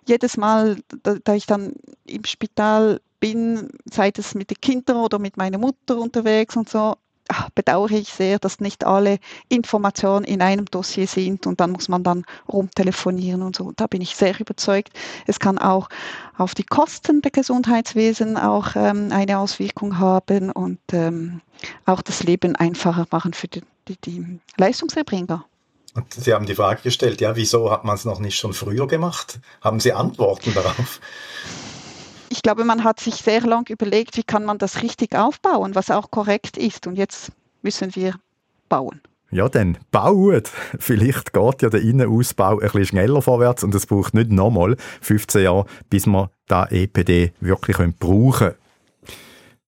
jedes 0.06 0.36
Mal, 0.36 0.76
da, 1.02 1.16
da, 1.22 1.34
ich 1.34 1.46
dann 1.46 1.74
im 2.06 2.24
Spital 2.24 3.00
bin, 3.20 3.68
sei 3.90 4.12
es 4.16 4.34
mit 4.34 4.50
den 4.50 4.60
Kindern 4.60 4.98
oder 4.98 5.18
mit 5.18 5.36
meiner 5.36 5.58
Mutter 5.58 5.98
unterwegs 5.98 6.56
und 6.56 6.68
so, 6.68 6.96
ach, 7.28 7.48
bedauere 7.50 7.92
ich 7.92 8.08
sehr, 8.08 8.38
dass 8.38 8.60
nicht 8.60 8.84
alle 8.84 9.18
Informationen 9.48 10.24
in 10.24 10.42
einem 10.42 10.66
Dossier 10.66 11.06
sind 11.06 11.46
und 11.46 11.60
dann 11.60 11.72
muss 11.72 11.88
man 11.88 12.02
dann 12.02 12.24
rumtelefonieren 12.48 13.42
und 13.42 13.56
so. 13.56 13.72
Da 13.76 13.86
bin 13.86 14.02
ich 14.02 14.14
sehr 14.16 14.38
überzeugt. 14.38 14.90
Es 15.26 15.40
kann 15.40 15.58
auch 15.58 15.88
auf 16.36 16.54
die 16.54 16.64
Kosten 16.64 17.22
der 17.22 17.30
Gesundheitswesen 17.30 18.36
auch 18.36 18.76
ähm, 18.76 19.08
eine 19.10 19.38
Auswirkung 19.38 19.98
haben 19.98 20.50
und 20.50 20.80
ähm, 20.92 21.40
auch 21.86 22.02
das 22.02 22.22
Leben 22.24 22.56
einfacher 22.56 23.06
machen 23.10 23.32
für 23.32 23.48
die, 23.48 23.62
die, 23.88 23.96
die 24.00 24.40
Leistungserbringer. 24.56 25.44
Und 25.94 26.12
Sie 26.12 26.32
haben 26.32 26.46
die 26.46 26.56
Frage 26.56 26.82
gestellt, 26.82 27.20
ja, 27.20 27.36
wieso 27.36 27.70
hat 27.70 27.84
man 27.84 27.94
es 27.94 28.04
noch 28.04 28.18
nicht 28.18 28.36
schon 28.36 28.52
früher 28.52 28.86
gemacht? 28.86 29.38
Haben 29.60 29.80
Sie 29.80 29.92
Antworten 29.92 30.52
darauf? 30.54 31.00
ich 32.34 32.42
glaube, 32.42 32.64
man 32.64 32.82
hat 32.82 32.98
sich 32.98 33.14
sehr 33.14 33.42
lang 33.42 33.70
überlegt, 33.70 34.16
wie 34.16 34.24
kann 34.24 34.44
man 34.44 34.58
das 34.58 34.82
richtig 34.82 35.14
aufbauen, 35.14 35.76
was 35.76 35.90
auch 35.90 36.10
korrekt 36.10 36.56
ist. 36.56 36.86
Und 36.86 36.96
jetzt 36.96 37.30
müssen 37.62 37.94
wir 37.94 38.16
bauen. 38.68 39.00
Ja, 39.30 39.48
dann 39.48 39.78
baut. 39.92 40.50
Vielleicht 40.78 41.32
geht 41.32 41.62
ja 41.62 41.70
der 41.70 41.80
Innenausbau 41.80 42.54
ein 42.54 42.58
bisschen 42.58 42.86
schneller 42.86 43.22
vorwärts 43.22 43.62
und 43.62 43.74
es 43.74 43.86
braucht 43.86 44.14
nicht 44.14 44.32
nochmal 44.32 44.76
15 45.00 45.44
Jahre, 45.44 45.66
bis 45.90 46.06
wir 46.06 46.30
da 46.48 46.66
EPD 46.66 47.32
wirklich 47.40 47.76
brauchen 47.98 48.32
können. 48.32 48.54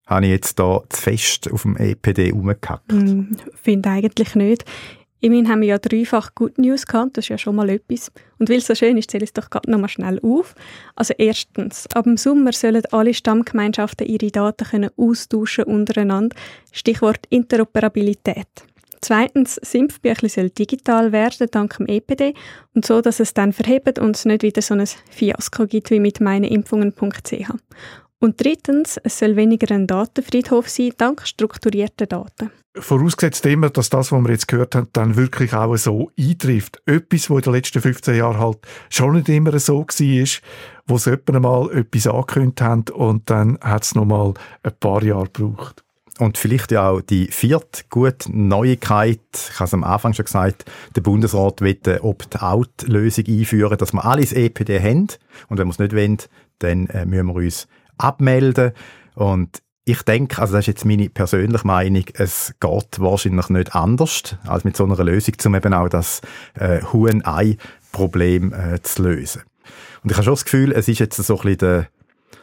Habe 0.06 0.26
ich 0.26 0.30
jetzt 0.30 0.58
da 0.58 0.82
zu 0.88 1.00
fest 1.00 1.50
auf 1.52 1.62
dem 1.62 1.76
EPD 1.76 2.30
rumgehackt? 2.30 2.92
Hm, 2.92 3.36
Finde 3.60 3.90
eigentlich 3.90 4.34
nicht. 4.34 4.64
Immerhin 5.20 5.48
haben 5.48 5.62
wir 5.62 5.68
ja 5.68 5.78
dreifach 5.78 6.34
Good 6.34 6.58
News 6.58 6.86
gehabt, 6.86 7.16
das 7.16 7.24
ist 7.24 7.30
ja 7.30 7.38
schon 7.38 7.56
mal 7.56 7.68
etwas. 7.70 8.12
Und 8.38 8.50
weil 8.50 8.58
es 8.58 8.66
so 8.66 8.74
schön 8.74 8.98
ist, 8.98 9.10
zähle 9.10 9.24
ich 9.24 9.30
es 9.30 9.34
doch 9.34 9.50
gerade 9.50 9.70
nochmal 9.70 9.88
schnell 9.88 10.20
auf. 10.22 10.54
Also 10.94 11.14
erstens, 11.16 11.86
ab 11.94 12.04
dem 12.04 12.16
Sommer 12.16 12.52
sollen 12.52 12.82
alle 12.92 13.14
Stammgemeinschaften 13.14 14.06
ihre 14.06 14.30
Daten 14.30 14.68
können 14.68 14.90
austauschen 14.96 15.64
untereinander. 15.64 16.36
Stichwort 16.70 17.26
Interoperabilität. 17.30 18.46
Zweitens, 19.00 19.56
Simpfbüchli 19.62 20.28
soll 20.28 20.50
digital 20.50 21.12
werden, 21.12 21.48
dank 21.50 21.76
dem 21.76 21.86
EPD, 21.86 22.34
und 22.74 22.84
so, 22.84 23.00
dass 23.00 23.20
es 23.20 23.34
dann 23.34 23.52
verhebt 23.52 23.98
und 23.98 24.16
es 24.16 24.24
nicht 24.24 24.42
wieder 24.42 24.62
so 24.62 24.74
ein 24.74 24.86
Fiasko 25.10 25.66
gibt 25.66 25.90
wie 25.90 26.00
mit 26.00 26.20
meineimpfungen.ch. 26.20 27.50
Und 28.18 28.42
drittens, 28.42 28.98
es 29.02 29.18
soll 29.18 29.36
weniger 29.36 29.74
ein 29.74 29.86
Datenfriedhof 29.86 30.68
sein, 30.68 30.92
dank 30.96 31.26
strukturierter 31.26 32.06
Daten. 32.06 32.50
Vorausgesetzt 32.74 33.44
immer, 33.46 33.70
dass 33.70 33.90
das, 33.90 34.10
was 34.10 34.22
wir 34.22 34.30
jetzt 34.30 34.48
gehört 34.48 34.74
haben, 34.74 34.88
dann 34.92 35.16
wirklich 35.16 35.52
auch 35.52 35.76
so 35.76 36.10
eintrifft. 36.18 36.80
Etwas, 36.86 37.30
was 37.30 37.38
in 37.38 37.42
den 37.42 37.52
letzten 37.52 37.80
15 37.80 38.16
Jahren 38.16 38.38
halt 38.38 38.58
schon 38.90 39.14
nicht 39.14 39.28
immer 39.28 39.58
so 39.58 39.80
war, 39.80 40.40
wo 40.86 40.98
sie 40.98 41.10
jemand 41.10 41.42
mal 41.42 41.70
etwas 41.72 42.06
angekündigt 42.06 42.60
haben 42.60 42.84
und 42.94 43.28
dann 43.28 43.58
hat 43.60 43.84
es 43.84 43.94
noch 43.94 44.04
mal 44.06 44.34
ein 44.62 44.72
paar 44.78 45.02
Jahre 45.02 45.28
gebraucht. 45.30 45.82
Und 46.18 46.38
vielleicht 46.38 46.72
ja 46.72 46.88
auch 46.88 47.02
die 47.02 47.26
vierte 47.26 47.84
gute 47.90 48.34
Neuigkeit, 48.34 49.20
ich 49.32 49.54
habe 49.56 49.64
es 49.64 49.74
am 49.74 49.84
Anfang 49.84 50.14
schon 50.14 50.24
gesagt, 50.24 50.64
der 50.94 51.02
Bundesrat 51.02 51.60
will 51.60 51.78
eine 51.84 52.02
Opt-out-Lösung 52.02 53.26
einführen, 53.26 53.76
dass 53.76 53.92
wir 53.92 54.04
alles 54.04 54.32
EPD 54.32 54.80
haben. 54.80 55.08
Und 55.48 55.58
wenn 55.58 55.66
wir 55.66 55.72
es 55.72 55.78
nicht 55.78 55.94
wollen, 55.94 56.18
dann 56.58 56.86
äh, 56.86 57.04
müssen 57.04 57.26
wir 57.26 57.34
uns 57.34 57.68
abmelden. 57.98 58.72
Und 59.14 59.62
ich 59.84 60.02
denke, 60.02 60.40
also 60.40 60.54
das 60.54 60.62
ist 60.64 60.66
jetzt 60.66 60.84
meine 60.84 61.08
persönliche 61.08 61.66
Meinung, 61.66 62.04
es 62.14 62.54
geht 62.58 62.98
wahrscheinlich 63.00 63.48
nicht 63.50 63.74
anders 63.74 64.36
als 64.44 64.64
mit 64.64 64.76
so 64.76 64.84
einer 64.84 65.02
Lösung, 65.02 65.34
um 65.44 65.54
eben 65.54 65.74
auch 65.74 65.88
das 65.88 66.22
äh, 66.54 66.82
Huhn-Ei-Problem 66.92 68.52
äh, 68.52 68.82
zu 68.82 69.04
lösen. 69.04 69.42
Und 70.02 70.10
ich 70.10 70.16
habe 70.16 70.24
schon 70.24 70.34
das 70.34 70.44
Gefühl, 70.44 70.72
es 70.72 70.88
ist 70.88 70.98
jetzt 70.98 71.16
so 71.16 71.36
ein 71.36 71.42
bisschen 71.42 71.58
der, 71.58 71.88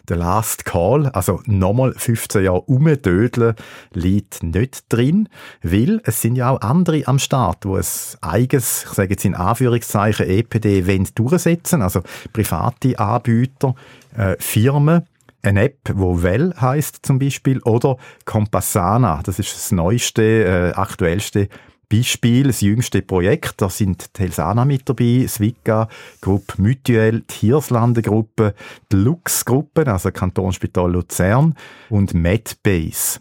der 0.07 0.17
Last 0.17 0.63
Call, 0.63 1.07
also 1.07 1.41
nochmal 1.45 1.93
15 1.95 2.43
Jahre 2.43 2.61
umdödeln, 2.61 3.55
liegt 3.93 4.41
nicht 4.41 4.85
drin, 4.88 5.27
weil 5.61 6.01
es 6.05 6.21
sind 6.21 6.35
ja 6.35 6.49
auch 6.49 6.61
andere 6.61 7.07
am 7.07 7.19
Start, 7.19 7.65
wo 7.65 7.77
es 7.77 8.17
eigenes, 8.21 8.85
ich 8.88 8.93
sage 8.93 9.11
jetzt 9.11 9.25
in 9.25 9.35
Anführungszeichen, 9.35 10.27
EPD 10.30 10.88
wollen 10.88 11.07
durchsetzen, 11.15 11.81
also 11.81 12.01
private 12.31 12.97
Anbieter, 12.99 13.75
äh, 14.15 14.35
Firmen, 14.39 15.03
eine 15.44 15.64
App, 15.64 15.91
wo 15.94 16.24
Well 16.24 16.53
heißt 16.60 17.06
zum 17.06 17.20
Beispiel, 17.20 17.61
oder 17.64 17.98
Compassana. 18.26 19.22
Das 19.24 19.40
ist 19.40 19.53
das 19.53 19.72
neueste, 19.72 20.24
äh, 20.24 20.74
aktuellste 20.74 21.49
Beispiel, 21.90 22.48
das 22.48 22.61
jüngste 22.61 23.02
Projekt. 23.02 23.61
Da 23.61 23.70
sind 23.70 24.14
Telsana 24.14 24.65
mit 24.65 24.90
dabei, 24.90 25.26
Swika, 25.28 25.90
Gruppe 26.22 26.61
Mutuel, 26.61 27.22
die 27.22 27.48
Hirslande 27.48 28.02
Gruppe, 28.02 28.56
die 28.91 28.95
Lux 28.95 29.45
Gruppe, 29.45 29.86
also 29.86 30.11
Kantonsspital 30.11 30.91
Luzern 30.91 31.56
und 31.90 32.14
MedBase. 32.14 33.20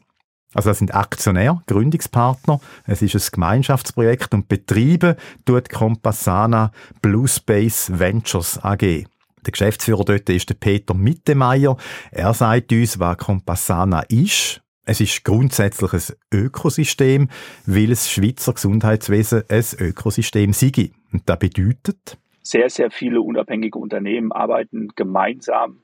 Also 0.55 0.71
das 0.71 0.79
sind 0.79 0.95
Aktionäre, 0.95 1.63
Gründungspartner. 1.67 2.61
Es 2.87 3.03
ist 3.03 3.15
ein 3.15 3.33
Gemeinschaftsprojekt 3.33 4.35
und 4.35 4.49
betrieben 4.49 5.17
tut 5.45 5.71
Compassana 5.71 6.73
Bluespace 7.01 7.91
Ventures 7.99 8.63
AG. 8.63 9.07
Der 9.45 9.53
Geschäftsführer 9.53 10.05
dort 10.05 10.29
ist 10.29 10.49
der 10.49 10.55
Peter 10.55 10.95
Mittemeyer. 10.95 11.77
Er 12.11 12.35
sagt 12.35 12.73
uns, 12.73 12.99
was 12.99 13.19
Compassana 13.19 14.03
ist. 14.09 14.63
Es 14.85 15.01
ist 15.01 15.25
grundsätzlich 15.25 15.93
ein 15.93 16.03
Ökosystem, 16.33 17.29
weil 17.67 17.89
das 17.89 18.11
Schweizer 18.11 18.53
Gesundheitswesen 18.53 19.45
ein 19.49 19.65
Ökosystem 19.79 20.53
sei. 20.53 20.91
Und 21.13 21.23
das 21.27 21.39
bedeutet? 21.39 22.19
Sehr, 22.43 22.69
sehr 22.69 22.91
viele 22.91 23.21
unabhängige 23.21 23.79
Unternehmen 23.79 24.33
arbeiten 24.33 24.89
gemeinsam 24.97 25.83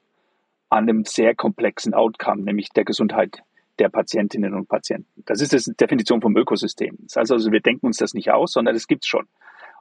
an 0.69 0.89
einem 0.89 1.05
sehr 1.05 1.35
komplexen 1.35 1.95
Outcome, 1.95 2.43
nämlich 2.43 2.71
der 2.71 2.85
Gesundheit 2.85 3.43
der 3.79 3.89
Patientinnen 3.89 4.55
und 4.55 4.69
Patienten. 4.69 5.23
Das 5.27 5.41
ist 5.41 5.53
die 5.53 5.77
Definition 5.77 6.21
vom 6.21 6.37
Ökosystem. 6.37 6.99
Das 7.03 7.17
heißt 7.17 7.33
also, 7.33 7.53
wir 7.53 7.61
denken 7.61 7.87
uns 7.87 7.99
das 7.99 8.15
nicht 8.15 8.31
aus, 8.33 8.53
sondern 8.53 8.75
es 8.75 8.89
gibt 8.89 9.05
es 9.05 9.09
schon. 9.09 9.27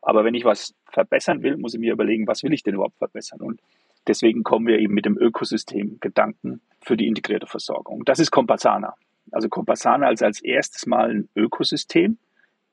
Aber 0.07 0.23
wenn 0.23 0.35
ich 0.35 0.45
was 0.45 0.73
verbessern 0.85 1.43
will, 1.43 1.57
muss 1.57 1.73
ich 1.73 1.81
mir 1.81 1.91
überlegen, 1.91 2.27
was 2.27 2.41
will 2.41 2.53
ich 2.53 2.63
denn 2.63 2.75
überhaupt 2.75 2.97
verbessern? 2.97 3.41
Und 3.41 3.59
deswegen 4.07 4.41
kommen 4.41 4.65
wir 4.65 4.79
eben 4.79 4.93
mit 4.93 5.03
dem 5.03 5.17
Ökosystem-Gedanken 5.17 6.61
für 6.79 6.95
die 6.95 7.07
integrierte 7.07 7.45
Versorgung. 7.45 8.05
Das 8.05 8.17
ist 8.17 8.31
Compassana. 8.31 8.95
Also 9.33 9.49
Compassana 9.49 10.07
als 10.07 10.23
als 10.23 10.41
erstes 10.41 10.85
Mal 10.85 11.09
ein 11.09 11.29
Ökosystem 11.35 12.19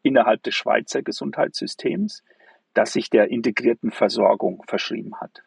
innerhalb 0.02 0.44
des 0.44 0.54
Schweizer 0.54 1.02
Gesundheitssystems, 1.02 2.22
das 2.72 2.92
sich 2.92 3.10
der 3.10 3.32
integrierten 3.32 3.90
Versorgung 3.90 4.62
verschrieben 4.68 5.16
hat, 5.20 5.42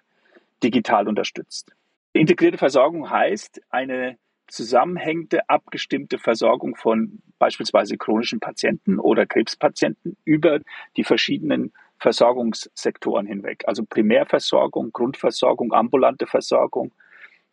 digital 0.62 1.08
unterstützt. 1.08 1.72
Integrierte 2.12 2.58
Versorgung 2.58 3.10
heißt 3.10 3.62
eine 3.70 4.18
zusammenhängende, 4.48 5.49
abgestimmte 5.49 6.18
Versorgung 6.18 6.76
von 6.76 7.22
beispielsweise 7.40 7.98
chronischen 7.98 8.40
Patienten 8.40 8.99
oder 8.99 9.26
Krebspatienten 9.26 10.18
über 10.26 10.60
die 10.95 11.03
verschiedenen 11.03 11.74
Versorgungssektoren 11.99 13.26
hinweg. 13.26 13.64
Also 13.68 13.84
Primärversorgung, 13.84 14.91
Grundversorgung, 14.91 15.74
ambulante 15.74 16.28
Versorgung, 16.28 16.91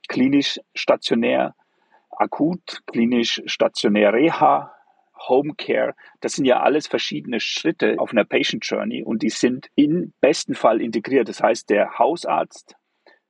klinisch 0.08 0.60
stationär, 0.74 1.54
akut, 2.10 2.82
klinisch 2.86 3.42
stationär 3.46 4.12
Reha, 4.12 4.74
Home 5.28 5.54
Care, 5.56 5.94
das 6.20 6.34
sind 6.34 6.44
ja 6.44 6.60
alles 6.60 6.86
verschiedene 6.86 7.40
Schritte 7.40 7.96
auf 7.98 8.12
einer 8.12 8.24
Patient 8.24 8.64
Journey 8.66 9.02
und 9.02 9.22
die 9.22 9.30
sind 9.30 9.68
im 9.74 10.12
besten 10.20 10.54
Fall 10.54 10.80
integriert. 10.80 11.28
Das 11.28 11.42
heißt, 11.42 11.70
der 11.70 11.98
Hausarzt, 11.98 12.76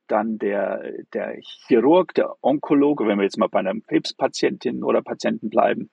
dann 0.07 0.37
der, 0.37 0.91
der 1.13 1.37
Chirurg, 1.41 2.13
der 2.13 2.35
Onkologe, 2.41 3.07
wenn 3.07 3.17
wir 3.17 3.23
jetzt 3.23 3.37
mal 3.37 3.49
bei 3.49 3.59
einer 3.59 3.79
Krebspatientin 3.79 4.83
oder 4.83 5.01
Patienten 5.01 5.49
bleiben, 5.49 5.89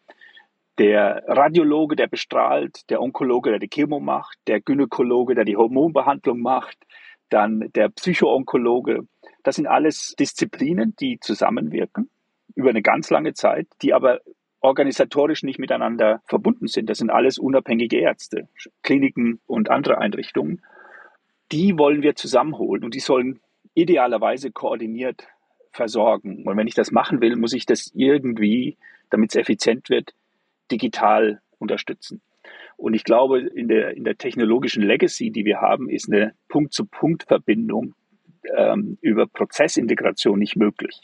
der 0.79 1.23
Radiologe, 1.27 1.97
der 1.97 2.07
bestrahlt, 2.07 2.89
der 2.91 3.01
Onkologe, 3.01 3.51
der 3.51 3.59
die 3.59 3.69
Chemo 3.69 4.01
macht, 4.01 4.39
der 4.47 4.61
Gynäkologe, 4.61 5.35
der 5.35 5.45
die 5.45 5.57
Hormonbehandlung 5.57 6.41
macht, 6.41 6.79
dann 7.29 7.71
der 7.75 7.89
Psychoonkologe. 7.91 9.07
Das 9.43 9.57
sind 9.57 9.67
alles 9.67 10.15
Disziplinen, 10.19 10.95
die 10.99 11.19
zusammenwirken 11.21 12.11
über 12.55 12.71
eine 12.71 12.83
ganz 12.83 13.11
lange 13.11 13.35
Zeit, 13.35 13.67
die 13.83 13.95
aber 13.95 14.21
organisatorisch 14.61 15.43
nicht 15.43 15.59
miteinander 15.59 16.23
verbunden 16.27 16.69
sind. 16.69 16.89
Das 16.89 16.99
sind 16.99 17.11
alles 17.11 17.39
unabhängige 17.39 17.99
Ärzte, 17.99 18.49
Kliniken 18.83 19.41
und 19.47 19.71
andere 19.71 19.99
Einrichtungen. 19.99 20.63
Die 21.51 21.79
wollen 21.79 22.03
wir 22.03 22.15
zusammenholen 22.15 22.85
und 22.85 22.95
die 22.95 23.01
sollen 23.01 23.41
idealerweise 23.75 24.51
koordiniert 24.51 25.27
versorgen. 25.73 26.45
Und 26.47 26.57
wenn 26.57 26.67
ich 26.67 26.75
das 26.75 26.91
machen 26.91 27.21
will, 27.21 27.37
muss 27.37 27.53
ich 27.53 27.67
das 27.67 27.91
irgendwie, 27.95 28.77
damit 29.11 29.31
es 29.31 29.37
effizient 29.37 29.89
wird, 29.89 30.15
digital 30.71 31.41
unterstützen. 31.59 32.21
Und 32.77 32.95
ich 32.95 33.05
glaube, 33.05 33.41
in 33.41 33.69
der, 33.69 33.97
in 33.97 34.05
der 34.05 34.17
technologischen 34.17 34.83
Legacy, 34.83 35.31
die 35.31 35.45
wir 35.45 35.61
haben, 35.61 35.89
ist 35.89 36.11
eine 36.11 36.35
Punkt-zu-Punkt-Verbindung 36.49 37.95
ähm, 38.57 38.99
über 39.01 39.27
Prozessintegration 39.27 40.39
nicht 40.39 40.57
möglich. 40.57 41.01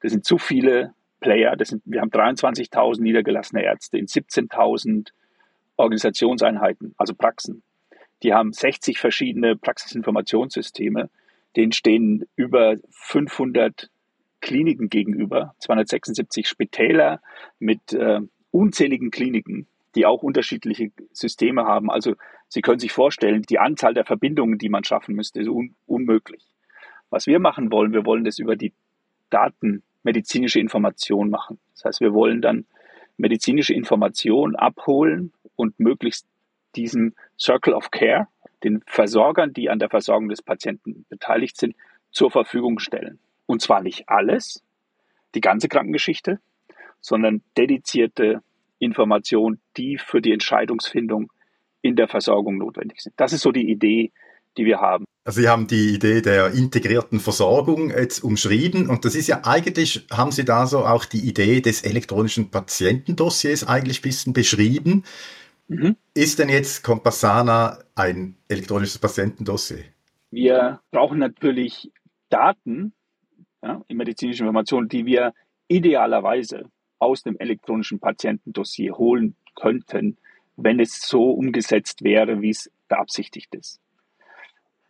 Das 0.00 0.12
sind 0.12 0.24
zu 0.24 0.38
viele 0.38 0.92
Player. 1.20 1.56
Das 1.56 1.68
sind, 1.68 1.82
wir 1.86 2.00
haben 2.00 2.10
23.000 2.10 3.00
niedergelassene 3.00 3.64
Ärzte 3.64 3.98
in 3.98 4.06
17.000 4.06 5.08
Organisationseinheiten, 5.76 6.94
also 6.98 7.14
Praxen. 7.14 7.62
Die 8.22 8.34
haben 8.34 8.52
60 8.52 8.98
verschiedene 8.98 9.56
Praxisinformationssysteme. 9.56 11.08
Denen 11.58 11.72
stehen 11.72 12.24
über 12.36 12.76
500 12.90 13.90
Kliniken 14.40 14.88
gegenüber, 14.88 15.56
276 15.58 16.48
Spitäler 16.48 17.20
mit 17.58 17.92
äh, 17.92 18.20
unzähligen 18.52 19.10
Kliniken, 19.10 19.66
die 19.96 20.06
auch 20.06 20.22
unterschiedliche 20.22 20.92
Systeme 21.12 21.64
haben. 21.64 21.90
Also 21.90 22.14
Sie 22.48 22.62
können 22.62 22.78
sich 22.78 22.92
vorstellen, 22.92 23.42
die 23.42 23.58
Anzahl 23.58 23.92
der 23.92 24.04
Verbindungen, 24.04 24.58
die 24.58 24.68
man 24.68 24.84
schaffen 24.84 25.16
müsste, 25.16 25.40
ist 25.40 25.48
un 25.48 25.74
unmöglich. 25.86 26.44
Was 27.10 27.26
wir 27.26 27.40
machen 27.40 27.72
wollen, 27.72 27.92
wir 27.92 28.06
wollen 28.06 28.24
das 28.24 28.38
über 28.38 28.54
die 28.54 28.72
Daten 29.28 29.82
medizinische 30.04 30.60
Information 30.60 31.28
machen. 31.28 31.58
Das 31.74 31.84
heißt, 31.84 32.00
wir 32.00 32.14
wollen 32.14 32.40
dann 32.40 32.66
medizinische 33.16 33.74
Information 33.74 34.54
abholen 34.54 35.32
und 35.56 35.78
möglichst 35.80 36.26
diesem 36.76 37.14
Circle 37.38 37.74
of 37.74 37.90
Care, 37.90 38.28
den 38.64 38.82
Versorgern, 38.86 39.52
die 39.52 39.70
an 39.70 39.78
der 39.78 39.90
Versorgung 39.90 40.28
des 40.28 40.42
Patienten 40.42 41.06
beteiligt 41.08 41.56
sind, 41.56 41.76
zur 42.10 42.30
Verfügung 42.30 42.78
stellen. 42.78 43.18
Und 43.46 43.62
zwar 43.62 43.82
nicht 43.82 44.08
alles, 44.08 44.62
die 45.34 45.40
ganze 45.40 45.68
Krankengeschichte, 45.68 46.40
sondern 47.00 47.42
dedizierte 47.56 48.42
Informationen, 48.78 49.60
die 49.76 49.98
für 49.98 50.20
die 50.20 50.32
Entscheidungsfindung 50.32 51.32
in 51.82 51.96
der 51.96 52.08
Versorgung 52.08 52.58
notwendig 52.58 53.00
sind. 53.00 53.14
Das 53.16 53.32
ist 53.32 53.42
so 53.42 53.52
die 53.52 53.70
Idee, 53.70 54.12
die 54.56 54.64
wir 54.64 54.80
haben. 54.80 55.04
Also 55.24 55.42
Sie 55.42 55.48
haben 55.48 55.66
die 55.66 55.94
Idee 55.94 56.22
der 56.22 56.52
integrierten 56.52 57.20
Versorgung 57.20 57.90
jetzt 57.90 58.24
umschrieben 58.24 58.88
und 58.88 59.04
das 59.04 59.14
ist 59.14 59.26
ja 59.26 59.42
eigentlich, 59.44 60.06
haben 60.10 60.32
Sie 60.32 60.44
da 60.44 60.66
so 60.66 60.86
auch 60.86 61.04
die 61.04 61.28
Idee 61.28 61.60
des 61.60 61.82
elektronischen 61.82 62.50
Patientendossiers 62.50 63.66
eigentlich 63.66 64.00
ein 64.00 64.02
bisschen 64.02 64.32
beschrieben. 64.32 65.04
Mhm. 65.68 65.96
Ist 66.14 66.38
denn 66.38 66.48
jetzt 66.48 66.82
Compassana 66.82 67.78
ein 67.94 68.36
elektronisches 68.48 68.98
Patientendossier? 68.98 69.84
Wir 70.30 70.80
brauchen 70.90 71.18
natürlich 71.18 71.92
Daten 72.30 72.92
ja, 73.62 73.82
in 73.88 73.96
medizinischen 73.96 74.46
Informationen, 74.46 74.88
die 74.88 75.06
wir 75.06 75.32
idealerweise 75.68 76.64
aus 76.98 77.22
dem 77.22 77.38
elektronischen 77.38 78.00
Patientendossier 78.00 78.96
holen 78.96 79.36
könnten, 79.54 80.16
wenn 80.56 80.80
es 80.80 81.00
so 81.02 81.30
umgesetzt 81.30 82.02
wäre, 82.02 82.40
wie 82.40 82.50
es 82.50 82.70
beabsichtigt 82.88 83.54
ist. 83.54 83.80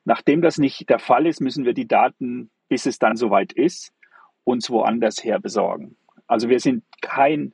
Nachdem 0.05 0.41
das 0.41 0.59
nicht 0.59 0.89
der 0.89 0.99
Fall 0.99 1.27
ist, 1.27 1.41
müssen 1.41 1.65
wir 1.65 1.75
die 1.75 1.87
Daten, 1.87 2.51
bis 2.69 2.87
es 2.87 2.99
dann 2.99 3.17
soweit 3.17 3.53
ist, 3.53 3.93
uns 4.45 4.71
woanders 4.71 5.23
her 5.23 5.39
besorgen. 5.39 5.97
Also 6.27 6.49
wir 6.49 6.61
sind 6.61 6.85
kein 7.03 7.53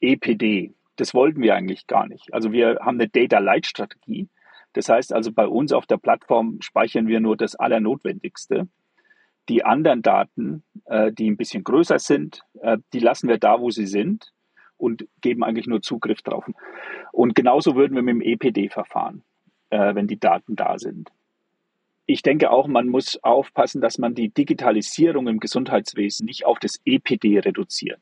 EPD. 0.00 0.74
Das 0.98 1.14
wollten 1.14 1.40
wir 1.40 1.54
eigentlich 1.54 1.86
gar 1.86 2.06
nicht. 2.06 2.32
Also 2.32 2.52
wir 2.52 2.78
haben 2.80 3.00
eine 3.00 3.08
Data 3.08 3.38
Light 3.38 3.66
Strategie. 3.66 4.28
Das 4.72 4.88
heißt 4.88 5.12
also 5.12 5.32
bei 5.32 5.46
uns 5.46 5.72
auf 5.72 5.86
der 5.86 5.96
Plattform 5.96 6.60
speichern 6.60 7.06
wir 7.06 7.20
nur 7.20 7.36
das 7.36 7.54
Allernotwendigste. 7.54 8.68
Die 9.48 9.64
anderen 9.64 10.02
Daten, 10.02 10.62
äh, 10.84 11.10
die 11.12 11.30
ein 11.30 11.36
bisschen 11.36 11.64
größer 11.64 11.98
sind, 11.98 12.42
äh, 12.60 12.78
die 12.92 13.00
lassen 13.00 13.28
wir 13.28 13.38
da, 13.38 13.60
wo 13.60 13.70
sie 13.70 13.86
sind 13.86 14.32
und 14.76 15.06
geben 15.22 15.42
eigentlich 15.42 15.66
nur 15.66 15.80
Zugriff 15.80 16.22
drauf. 16.22 16.44
Und 17.12 17.34
genauso 17.34 17.74
würden 17.74 17.94
wir 17.94 18.02
mit 18.02 18.14
dem 18.14 18.20
EPD 18.20 18.68
verfahren, 18.68 19.22
äh, 19.70 19.94
wenn 19.94 20.06
die 20.06 20.20
Daten 20.20 20.54
da 20.54 20.78
sind 20.78 21.10
ich 22.10 22.22
denke 22.22 22.50
auch, 22.50 22.66
man 22.66 22.88
muss 22.88 23.22
aufpassen, 23.22 23.82
dass 23.82 23.98
man 23.98 24.14
die 24.14 24.30
Digitalisierung 24.30 25.28
im 25.28 25.40
Gesundheitswesen 25.40 26.24
nicht 26.24 26.46
auf 26.46 26.58
das 26.58 26.80
EPD 26.86 27.38
reduziert. 27.40 28.00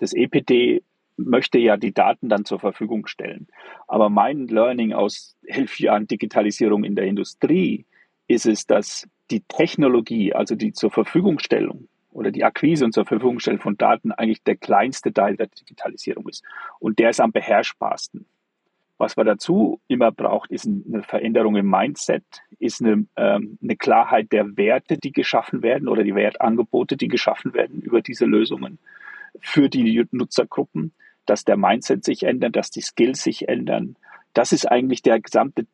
Das 0.00 0.12
EPD 0.12 0.82
möchte 1.16 1.58
ja 1.58 1.76
die 1.76 1.92
Daten 1.92 2.28
dann 2.28 2.44
zur 2.44 2.60
Verfügung 2.60 3.06
stellen. 3.06 3.46
Aber 3.86 4.08
mein 4.08 4.46
Learning 4.46 4.92
aus 4.92 5.36
elf 5.44 5.78
Jahren 5.78 6.06
Digitalisierung 6.06 6.84
in 6.84 6.96
der 6.96 7.06
Industrie 7.06 7.84
ist 8.26 8.46
es, 8.46 8.66
dass 8.66 9.08
die 9.30 9.40
Technologie, 9.40 10.32
also 10.32 10.54
die 10.54 10.72
zur 10.72 10.90
Verfügungstellung 10.90 11.88
oder 12.10 12.30
die 12.30 12.44
Akquise 12.44 12.84
und 12.84 12.92
zur 12.92 13.06
Verfügungstellung 13.06 13.60
von 13.60 13.76
Daten 13.76 14.12
eigentlich 14.12 14.42
der 14.42 14.56
kleinste 14.56 15.12
Teil 15.12 15.36
der 15.36 15.48
Digitalisierung 15.48 16.28
ist. 16.28 16.44
Und 16.78 16.98
der 16.98 17.10
ist 17.10 17.20
am 17.20 17.32
beherrschbarsten. 17.32 18.26
Was 18.96 19.16
man 19.16 19.26
dazu 19.26 19.80
immer 19.88 20.12
braucht, 20.12 20.52
ist 20.52 20.66
eine 20.66 21.02
Veränderung 21.02 21.56
im 21.56 21.68
Mindset, 21.68 22.24
ist 22.60 22.80
eine, 22.80 23.06
ähm, 23.16 23.58
eine 23.60 23.76
Klarheit 23.76 24.30
der 24.30 24.56
Werte, 24.56 24.98
die 24.98 25.10
geschaffen 25.10 25.62
werden 25.62 25.88
oder 25.88 26.04
die 26.04 26.14
Wertangebote, 26.14 26.96
die 26.96 27.08
geschaffen 27.08 27.54
werden 27.54 27.82
über 27.82 28.02
diese 28.02 28.24
Lösungen 28.24 28.78
für 29.40 29.68
die 29.68 30.04
Nutzergruppen, 30.10 30.92
dass 31.26 31.44
der 31.44 31.56
Mindset 31.56 32.04
sich 32.04 32.24
ändert, 32.24 32.56
dass 32.56 32.70
die 32.70 32.80
Skills 32.80 33.22
sich 33.22 33.48
ändern. 33.48 33.96
Das 34.32 34.52
ist 34.52 34.70
eigentlich 34.70 35.02
der 35.02 35.20
gesamte, 35.20 35.66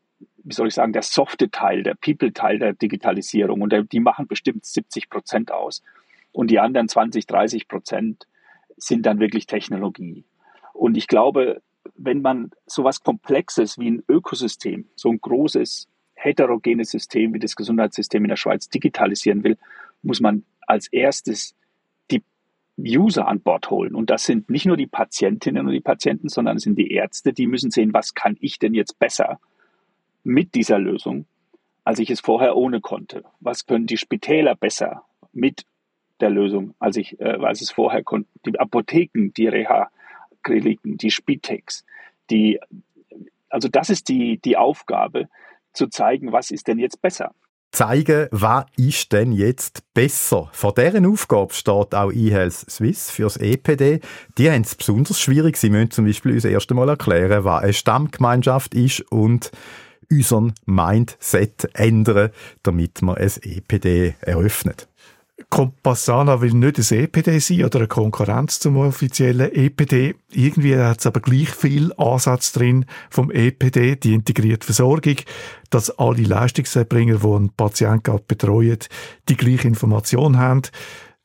wie 0.42 0.54
soll 0.54 0.68
ich 0.68 0.74
sagen, 0.74 0.92
der 0.92 1.02
softe 1.02 1.50
Teil, 1.50 1.82
der 1.82 1.94
People-Teil 1.94 2.58
der 2.58 2.74
Digitalisierung. 2.74 3.62
Und 3.62 3.74
die 3.92 4.00
machen 4.00 4.26
bestimmt 4.26 4.64
70 4.64 5.10
Prozent 5.10 5.52
aus. 5.52 5.82
Und 6.32 6.50
die 6.50 6.60
anderen 6.60 6.88
20, 6.88 7.26
30 7.26 7.68
Prozent 7.68 8.26
sind 8.76 9.06
dann 9.06 9.18
wirklich 9.18 9.46
Technologie. 9.46 10.24
Und 10.72 10.96
ich 10.96 11.08
glaube, 11.08 11.62
wenn 11.96 12.22
man 12.22 12.50
so 12.66 12.84
was 12.84 13.02
Komplexes 13.02 13.78
wie 13.78 13.90
ein 13.90 14.02
Ökosystem, 14.08 14.88
so 14.94 15.10
ein 15.10 15.20
großes, 15.20 15.88
heterogenes 16.14 16.90
System 16.90 17.34
wie 17.34 17.38
das 17.38 17.56
Gesundheitssystem 17.56 18.24
in 18.24 18.28
der 18.28 18.36
Schweiz 18.36 18.68
digitalisieren 18.68 19.42
will, 19.42 19.56
muss 20.02 20.20
man 20.20 20.44
als 20.66 20.88
erstes 20.88 21.54
User 22.82 23.26
an 23.26 23.40
Bord 23.40 23.70
holen. 23.70 23.94
Und 23.94 24.10
das 24.10 24.24
sind 24.24 24.50
nicht 24.50 24.66
nur 24.66 24.76
die 24.76 24.86
Patientinnen 24.86 25.66
und 25.66 25.72
die 25.72 25.80
Patienten, 25.80 26.28
sondern 26.28 26.56
es 26.56 26.64
sind 26.64 26.76
die 26.76 26.92
Ärzte, 26.92 27.32
die 27.32 27.46
müssen 27.46 27.70
sehen, 27.70 27.92
was 27.92 28.14
kann 28.14 28.36
ich 28.40 28.58
denn 28.58 28.74
jetzt 28.74 28.98
besser 28.98 29.40
mit 30.24 30.54
dieser 30.54 30.78
Lösung, 30.78 31.26
als 31.84 31.98
ich 31.98 32.10
es 32.10 32.20
vorher 32.20 32.56
ohne 32.56 32.80
konnte. 32.80 33.24
Was 33.40 33.66
können 33.66 33.86
die 33.86 33.96
Spitäler 33.96 34.54
besser 34.54 35.04
mit 35.32 35.64
der 36.20 36.30
Lösung, 36.30 36.74
als 36.78 36.96
ich, 36.96 37.18
äh, 37.20 37.38
als 37.40 37.60
es 37.62 37.70
vorher 37.70 38.02
konnte. 38.02 38.28
Die 38.46 38.58
Apotheken, 38.58 39.30
die 39.36 39.48
Reha, 39.48 39.90
Kliniken, 40.42 40.96
die 40.96 41.10
Spitex, 41.10 41.84
die, 42.30 42.60
also 43.48 43.68
das 43.68 43.90
ist 43.90 44.08
die, 44.08 44.38
die 44.38 44.56
Aufgabe, 44.56 45.28
zu 45.72 45.88
zeigen, 45.88 46.32
was 46.32 46.50
ist 46.50 46.68
denn 46.68 46.78
jetzt 46.78 47.00
besser. 47.00 47.34
Zeigen, 47.72 48.28
was 48.32 48.64
ist 48.76 49.12
denn 49.12 49.32
jetzt 49.32 49.82
besser? 49.94 50.48
Vor 50.52 50.74
deren 50.74 51.06
Aufgabe 51.06 51.54
steht 51.54 51.94
auch 51.94 52.10
eHealth 52.10 52.52
Swiss 52.52 53.10
für 53.10 53.24
das 53.24 53.36
EPD. 53.36 54.00
Die 54.38 54.50
haben 54.50 54.62
es 54.62 54.74
besonders 54.74 55.20
schwierig. 55.20 55.56
Sie 55.56 55.70
müssen 55.70 55.90
zum 55.90 56.04
Beispiel 56.04 56.32
uns 56.32 56.44
erst 56.44 56.70
einmal 56.70 56.88
erklären, 56.88 57.44
was 57.44 57.62
eine 57.62 57.72
Stammgemeinschaft 57.72 58.74
ist 58.74 59.00
und 59.12 59.52
unseren 60.10 60.52
Mindset 60.66 61.70
ändern, 61.74 62.30
damit 62.62 63.02
man 63.02 63.16
ein 63.16 63.30
EPD 63.42 64.16
eröffnet. 64.20 64.88
Compassana 65.48 66.40
will 66.40 66.52
nicht 66.52 66.78
ein 66.78 66.98
EPD 66.98 67.38
sein 67.38 67.64
oder 67.64 67.80
eine 67.80 67.88
Konkurrenz 67.88 68.60
zum 68.60 68.76
offiziellen 68.76 69.52
EPD. 69.52 70.14
Irgendwie 70.32 70.76
hat 70.76 71.00
es 71.00 71.06
aber 71.06 71.20
gleich 71.20 71.50
viel 71.50 71.92
Ansatz 71.96 72.52
drin 72.52 72.84
vom 73.08 73.30
EPD, 73.30 73.96
die 73.96 74.14
integrierte 74.14 74.66
Versorgung, 74.66 75.16
dass 75.70 75.90
alle 75.98 76.22
Leistungserbringer, 76.22 77.18
die 77.18 77.26
einen 77.26 77.50
Patienten 77.50 78.20
betreuen, 78.26 78.78
die 79.28 79.36
gleiche 79.36 79.68
Information 79.68 80.38
haben. 80.38 80.62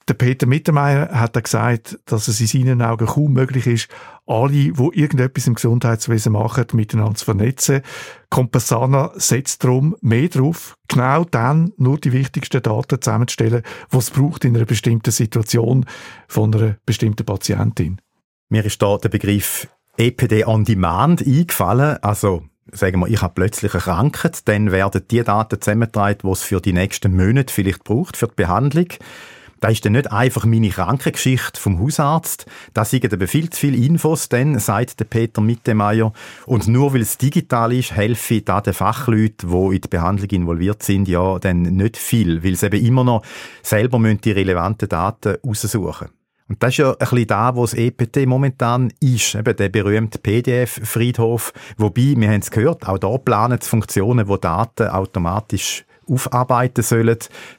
Der 0.07 0.13
Peter 0.13 0.45
Mittermeier 0.45 1.09
hat 1.09 1.43
gesagt, 1.43 1.97
dass 2.05 2.27
es 2.27 2.39
in 2.39 2.45
seinen 2.45 2.81
Augen 2.83 3.07
kaum 3.07 3.33
möglich 3.33 3.65
ist, 3.65 3.87
alle, 4.27 4.51
die 4.51 4.73
irgendetwas 4.77 5.47
im 5.47 5.55
Gesundheitswesen 5.55 6.33
machen, 6.33 6.67
miteinander 6.73 7.15
zu 7.15 7.25
vernetzen. 7.25 7.81
Compassana 8.29 9.13
setzt 9.15 9.63
darum 9.63 9.95
mehr 10.01 10.29
darauf, 10.29 10.77
genau 10.87 11.23
dann 11.23 11.71
nur 11.77 11.97
die 11.97 12.13
wichtigsten 12.13 12.61
Daten 12.61 13.01
zusammenzustellen, 13.01 13.63
die 13.91 13.97
es 13.97 14.11
braucht 14.11 14.45
in 14.45 14.55
einer 14.55 14.65
bestimmten 14.65 15.09
Situation 15.09 15.85
von 16.27 16.53
einer 16.53 16.77
bestimmten 16.85 17.25
Patientin. 17.25 17.99
Mir 18.49 18.63
ist 18.63 18.79
da 18.83 18.97
der 18.97 19.09
Begriff 19.09 19.67
EPD 19.97 20.45
on 20.45 20.65
Demand 20.65 21.25
eingefallen. 21.25 21.97
Also 22.03 22.43
sagen 22.71 22.99
wir, 22.99 23.07
ich 23.07 23.23
habe 23.23 23.33
plötzlich 23.33 23.73
eine 23.73 23.81
Krankheit, 23.81 24.47
dann 24.47 24.71
werden 24.71 25.01
die 25.09 25.23
Daten 25.23 25.59
zusammengetragen, 25.59 26.19
die 26.23 26.29
es 26.29 26.43
für 26.43 26.61
die 26.61 26.73
nächsten 26.73 27.15
Monate 27.15 27.51
vielleicht 27.51 27.83
braucht 27.83 28.17
für 28.17 28.27
die 28.27 28.35
Behandlung. 28.35 28.87
Da 29.59 29.69
ist 29.69 29.85
dann 29.85 29.93
nicht 29.93 30.11
einfach 30.11 30.45
meine 30.45 30.69
Krankengeschichte 30.69 31.59
vom 31.59 31.79
Hausarzt. 31.79 32.45
Da 32.73 32.85
sind 32.85 33.11
aber 33.11 33.27
viel 33.27 33.49
zu 33.49 33.59
viele 33.59 33.77
Infos 33.77 34.29
dann, 34.29 34.59
sagt 34.59 34.99
der 34.99 35.05
Peter 35.05 35.41
Mittemeier. 35.41 36.13
Und 36.45 36.67
nur 36.67 36.93
weil 36.93 37.01
es 37.01 37.17
digital 37.17 37.73
ist, 37.73 37.91
helfe 37.91 38.41
da 38.41 38.61
den 38.61 38.73
Fachleuten, 38.73 39.49
die 39.49 39.75
in 39.75 39.81
die 39.81 39.87
Behandlung 39.87 40.29
involviert 40.29 40.83
sind, 40.83 41.07
ja 41.07 41.39
dann 41.39 41.61
nicht 41.61 41.97
viel, 41.97 42.43
weil 42.43 42.55
sie 42.55 42.67
eben 42.67 42.85
immer 42.85 43.03
noch 43.03 43.23
selber 43.63 43.99
die 43.99 44.31
relevanten 44.31 44.89
Daten 44.89 45.37
raussuchen 45.45 46.09
und 46.47 46.61
das 46.61 46.73
ist 46.73 46.77
ja 46.77 46.91
ein 46.91 46.97
bisschen 46.97 47.27
da, 47.27 47.55
wo 47.55 47.61
das 47.61 47.73
EPT 47.73 48.27
momentan 48.27 48.93
ist, 48.99 49.33
eben 49.33 49.55
der 49.55 49.69
berühmte 49.69 50.19
PDF-Friedhof. 50.19 51.53
Wobei, 51.77 52.13
wir 52.15 52.29
haben 52.29 52.41
es 52.41 52.51
gehört, 52.51 52.87
auch 52.87 52.99
da 52.99 53.17
planen 53.17 53.59
Funktionen, 53.61 54.27
wo 54.27 54.37
Daten 54.37 54.87
automatisch 54.87 55.85
aufarbeiten 56.07 56.83
sollen. 56.83 57.17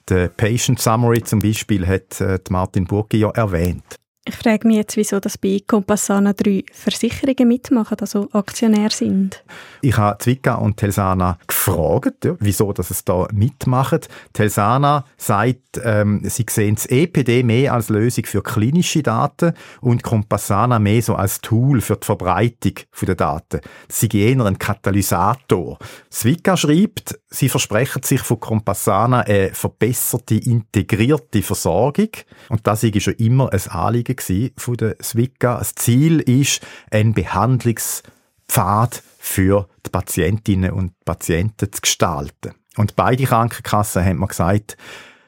Der 0.09 0.29
Patient 0.29 0.81
Summary 0.81 1.23
zum 1.23 1.41
Beispiel 1.41 1.87
hat 1.87 2.21
äh, 2.21 2.39
Martin 2.51 2.85
Burgi 2.85 3.19
ja 3.19 3.31
erwähnt. 3.31 3.97
Ich 4.29 4.35
frage 4.35 4.67
mich 4.67 4.79
jetzt, 4.79 4.97
wieso 4.97 5.21
das 5.21 5.39
bei 5.39 5.61
Compassana 5.65 6.33
drei 6.33 6.65
Versicherungen 6.73 7.47
mitmachen, 7.47 7.97
also 8.01 8.29
Aktionär 8.33 8.91
sind. 8.91 9.45
Ich 9.83 9.97
habe 9.97 10.19
Zwickau 10.19 10.63
und 10.63 10.79
Telsana 10.79 11.39
gefragt, 11.47 12.25
ja, 12.25 12.35
wieso 12.41 12.73
dass 12.73 12.91
es 12.91 13.05
da 13.05 13.29
mitmachen. 13.33 14.01
Telsana 14.33 15.05
sagt, 15.17 15.81
ähm, 15.85 16.23
sie 16.25 16.45
sehen 16.51 16.75
das 16.75 16.87
EPD 16.87 17.45
mehr 17.45 17.73
als 17.73 17.89
Lösung 17.89 18.25
für 18.25 18.43
klinische 18.43 19.05
Daten 19.05 19.53
und 19.81 20.03
Compassana 20.03 20.81
mehr 20.81 21.03
so 21.03 21.15
als 21.15 21.41
Tool 21.41 21.81
für 21.81 21.97
die 21.97 22.07
Verbreitung 22.07 22.75
der 23.01 23.15
Daten. 23.15 23.61
Sie 23.89 24.09
gehen 24.09 24.41
ein 24.41 24.59
Katalysator. 24.59 25.79
Zwickau 26.11 26.57
schreibt, 26.57 27.17
sie 27.31 27.49
versprechen 27.49 28.03
sich 28.03 28.23
von 28.23 28.41
Compassana 28.41 29.21
eine 29.21 29.51
verbesserte, 29.53 30.35
integrierte 30.35 31.43
Versorgung. 31.43 32.11
Und 32.49 32.67
das 32.67 32.83
ist 32.83 33.03
schon 33.03 33.15
immer 33.15 33.53
ein 33.53 33.71
Anliegen 33.71 34.16
von 34.57 34.77
der 34.77 34.97
Swika. 35.03 35.59
Das 35.59 35.75
Ziel 35.75 36.21
ist 36.21 36.61
ein 36.91 37.15
Behandlungspfad 37.15 39.03
für 39.19 39.69
die 39.85 39.91
Patientinnen 39.91 40.71
und 40.71 40.93
Patienten 41.05 41.73
zu 41.73 41.81
gestalten. 41.81 42.55
Und 42.77 42.97
beide 42.97 43.25
Krankenkassen 43.25 44.05
haben 44.05 44.19
mir 44.19 44.29
gesagt, 44.29 44.77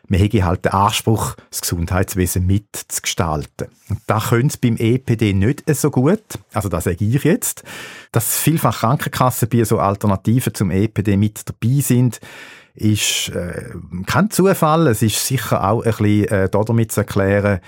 wir 0.08 0.18
haben 0.18 0.44
halt 0.44 0.64
den 0.64 0.72
Anspruch, 0.72 1.34
das 1.50 1.60
Gesundheitswesen 1.60 2.46
mitzugestalten. 2.46 3.68
Und 3.90 4.00
da 4.06 4.20
können 4.20 4.48
sie 4.48 4.58
beim 4.58 4.76
EPD 4.76 5.34
nicht 5.34 5.64
so 5.74 5.90
gut, 5.90 6.22
also 6.52 6.68
das 6.68 6.84
sage 6.84 7.04
ich 7.04 7.24
jetzt, 7.24 7.62
dass 8.12 8.38
vielfach 8.38 8.80
Krankenkassen 8.80 9.48
bei 9.48 9.64
so 9.64 9.78
Alternativen 9.78 10.54
zum 10.54 10.70
EPD 10.70 11.16
mit 11.16 11.42
dabei 11.46 11.80
sind, 11.80 12.20
ist 12.74 13.30
äh, 13.30 13.70
kein 14.06 14.30
Zufall. 14.30 14.86
Es 14.86 15.02
ist 15.02 15.26
sicher 15.26 15.68
auch 15.68 15.82
ein 15.82 15.90
bisschen 15.90 16.28
äh, 16.28 16.48
damit 16.48 16.92
zu 16.92 17.00
erklären, 17.00 17.60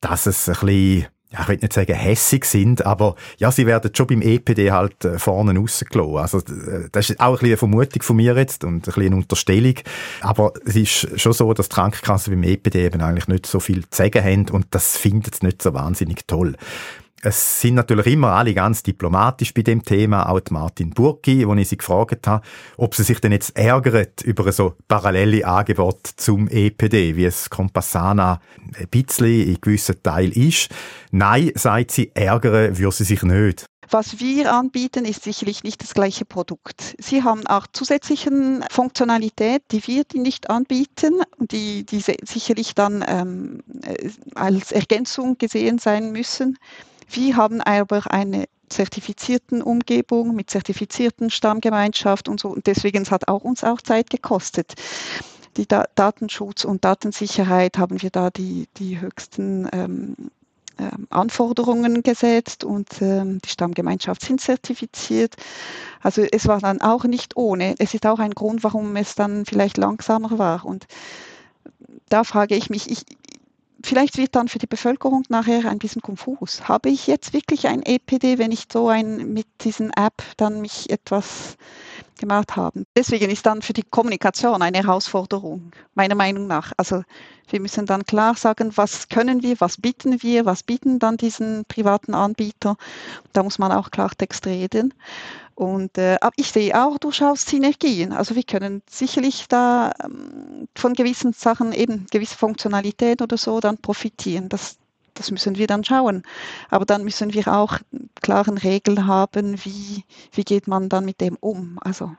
dass 0.00 0.26
es 0.26 0.48
ein 0.48 0.54
bisschen 0.54 1.06
ja, 1.32 1.42
ich 1.42 1.48
will 1.48 1.58
nicht 1.58 1.72
sagen 1.72 1.94
hässig 1.94 2.44
sind, 2.44 2.84
aber 2.84 3.14
ja, 3.38 3.52
sie 3.52 3.64
werden 3.64 3.92
schon 3.94 4.08
beim 4.08 4.20
EPD 4.20 4.72
halt 4.72 5.04
äh, 5.04 5.16
vorne 5.16 5.56
rausgelassen. 5.56 6.16
Also 6.16 6.38
äh, 6.38 6.88
das 6.90 7.10
ist 7.10 7.20
auch 7.20 7.26
ein 7.26 7.32
bisschen 7.34 7.48
eine 7.50 7.56
Vermutung 7.56 8.02
von 8.02 8.16
mir 8.16 8.34
jetzt 8.36 8.64
und 8.64 8.74
ein 8.74 8.80
bisschen 8.80 9.06
eine 9.06 9.16
Unterstellung. 9.16 9.74
Aber 10.22 10.52
es 10.66 10.74
ist 10.74 11.20
schon 11.20 11.32
so, 11.32 11.52
dass 11.54 11.68
die 11.68 11.74
Krankenkassen 11.76 12.34
beim 12.34 12.42
EPD 12.42 12.84
eben 12.84 13.00
eigentlich 13.00 13.28
nicht 13.28 13.46
so 13.46 13.60
viel 13.60 13.88
zu 13.88 13.96
sagen 13.96 14.24
haben 14.24 14.48
und 14.50 14.66
das 14.72 14.96
findet 14.96 15.34
es 15.34 15.42
nicht 15.42 15.62
so 15.62 15.72
wahnsinnig 15.72 16.26
toll. 16.26 16.56
Es 17.22 17.60
sind 17.60 17.74
natürlich 17.74 18.06
immer 18.06 18.28
alle 18.28 18.54
ganz 18.54 18.82
diplomatisch 18.82 19.52
bei 19.52 19.60
dem 19.60 19.84
Thema, 19.84 20.30
auch 20.30 20.40
Martin 20.50 20.90
Burki, 20.90 21.46
wo 21.46 21.54
ich 21.54 21.68
sie 21.68 21.76
gefragt 21.76 22.26
habe, 22.26 22.42
ob 22.78 22.94
sie 22.94 23.02
sich 23.02 23.20
denn 23.20 23.32
jetzt 23.32 23.54
ärgert 23.58 24.22
über 24.22 24.50
so 24.52 24.74
parallele 24.88 25.46
Angebot 25.46 26.06
zum 26.16 26.48
EPD, 26.48 27.16
wie 27.16 27.26
es 27.26 27.50
Compassana 27.50 28.40
ein 28.78 28.88
bisschen 28.88 29.48
in 29.48 29.60
gewissen 29.60 30.02
Teil 30.02 30.30
ist. 30.30 30.70
Nein, 31.10 31.52
sagt 31.56 31.90
sie, 31.90 32.10
ärgern 32.14 32.78
würde 32.78 32.96
sie 32.96 33.04
sich 33.04 33.22
nicht. 33.22 33.66
Was 33.92 34.20
wir 34.20 34.54
anbieten, 34.54 35.04
ist 35.04 35.24
sicherlich 35.24 35.64
nicht 35.64 35.82
das 35.82 35.94
gleiche 35.94 36.24
Produkt. 36.24 36.94
Sie 36.98 37.24
haben 37.24 37.46
auch 37.48 37.66
zusätzliche 37.72 38.30
Funktionalität, 38.70 39.62
die 39.72 39.84
wir 39.86 40.04
nicht 40.14 40.48
anbieten 40.48 41.22
die, 41.38 41.84
die 41.84 42.00
sicherlich 42.00 42.74
dann 42.74 43.04
ähm, 43.06 43.62
als 44.36 44.70
Ergänzung 44.72 45.38
gesehen 45.38 45.78
sein 45.78 46.12
müssen. 46.12 46.56
Wir 47.10 47.36
haben 47.36 47.60
aber 47.60 48.10
eine 48.10 48.44
zertifizierten 48.68 49.62
Umgebung 49.62 50.34
mit 50.34 50.48
zertifizierten 50.48 51.30
Stammgemeinschaft 51.30 52.28
und 52.28 52.40
so. 52.40 52.48
Und 52.48 52.66
deswegen 52.66 53.04
hat 53.10 53.28
auch 53.28 53.42
uns 53.42 53.64
auch 53.64 53.80
Zeit 53.80 54.10
gekostet. 54.10 54.74
Die 55.56 55.66
da 55.66 55.86
Datenschutz 55.96 56.64
und 56.64 56.84
Datensicherheit 56.84 57.76
haben 57.76 58.00
wir 58.00 58.10
da 58.10 58.30
die, 58.30 58.68
die 58.76 59.00
höchsten 59.00 59.68
ähm, 59.72 60.14
ähm, 60.78 61.08
Anforderungen 61.10 62.02
gesetzt 62.02 62.62
und 62.62 63.02
ähm, 63.02 63.40
die 63.44 63.48
Stammgemeinschaft 63.48 64.22
sind 64.22 64.40
zertifiziert. 64.40 65.34
Also 66.00 66.22
es 66.22 66.46
war 66.46 66.60
dann 66.60 66.80
auch 66.80 67.04
nicht 67.04 67.36
ohne. 67.36 67.74
Es 67.78 67.92
ist 67.92 68.06
auch 68.06 68.20
ein 68.20 68.30
Grund, 68.30 68.62
warum 68.62 68.94
es 68.94 69.16
dann 69.16 69.44
vielleicht 69.44 69.76
langsamer 69.76 70.38
war. 70.38 70.64
Und 70.64 70.86
da 72.08 72.24
frage 72.24 72.54
ich 72.54 72.70
mich, 72.70 72.90
ich, 72.90 73.04
vielleicht 73.82 74.16
wird 74.16 74.34
dann 74.34 74.48
für 74.48 74.58
die 74.58 74.66
Bevölkerung 74.66 75.24
nachher 75.28 75.68
ein 75.68 75.78
bisschen 75.78 76.02
konfus. 76.02 76.68
Habe 76.68 76.88
ich 76.88 77.06
jetzt 77.06 77.32
wirklich 77.32 77.68
ein 77.68 77.82
EPD, 77.82 78.38
wenn 78.38 78.52
ich 78.52 78.64
so 78.72 78.88
ein 78.88 79.32
mit 79.32 79.46
diesen 79.62 79.90
App 79.92 80.22
dann 80.36 80.60
mich 80.60 80.90
etwas 80.90 81.56
gemacht 82.18 82.56
habe? 82.56 82.84
Deswegen 82.96 83.30
ist 83.30 83.46
dann 83.46 83.62
für 83.62 83.72
die 83.72 83.82
Kommunikation 83.82 84.62
eine 84.62 84.78
Herausforderung, 84.78 85.72
meiner 85.94 86.14
Meinung 86.14 86.46
nach. 86.46 86.72
Also 86.76 87.02
wir 87.48 87.60
müssen 87.60 87.86
dann 87.86 88.04
klar 88.04 88.36
sagen, 88.36 88.72
was 88.76 89.08
können 89.08 89.42
wir, 89.42 89.56
was 89.60 89.76
bieten 89.76 90.22
wir, 90.22 90.46
was 90.46 90.62
bieten 90.62 90.98
dann 90.98 91.16
diesen 91.16 91.64
privaten 91.66 92.14
Anbieter. 92.14 92.76
Da 93.32 93.42
muss 93.42 93.58
man 93.58 93.72
auch 93.72 93.90
Klartext 93.90 94.46
reden. 94.46 94.94
Und 95.60 95.98
äh, 95.98 96.16
ich 96.36 96.52
sehe 96.52 96.74
auch 96.74 96.96
durchaus 96.96 97.42
Synergien. 97.42 98.14
Also 98.14 98.34
wir 98.34 98.44
können 98.44 98.80
sicherlich 98.88 99.44
da 99.46 99.92
ähm, 100.02 100.68
von 100.74 100.94
gewissen 100.94 101.34
Sachen 101.34 101.74
eben 101.74 102.06
gewisse 102.10 102.38
Funktionalität 102.38 103.20
oder 103.20 103.36
so 103.36 103.60
dann 103.60 103.76
profitieren. 103.76 104.48
Das, 104.48 104.78
das 105.12 105.30
müssen 105.30 105.58
wir 105.58 105.66
dann 105.66 105.84
schauen. 105.84 106.22
Aber 106.70 106.86
dann 106.86 107.04
müssen 107.04 107.34
wir 107.34 107.46
auch 107.48 107.78
klaren 108.22 108.56
Regeln 108.56 109.06
haben, 109.06 109.62
wie, 109.62 110.04
wie 110.32 110.44
geht 110.44 110.66
man 110.66 110.88
dann 110.88 111.04
mit 111.04 111.20
dem 111.20 111.36
um. 111.40 111.78
Also 111.82 112.10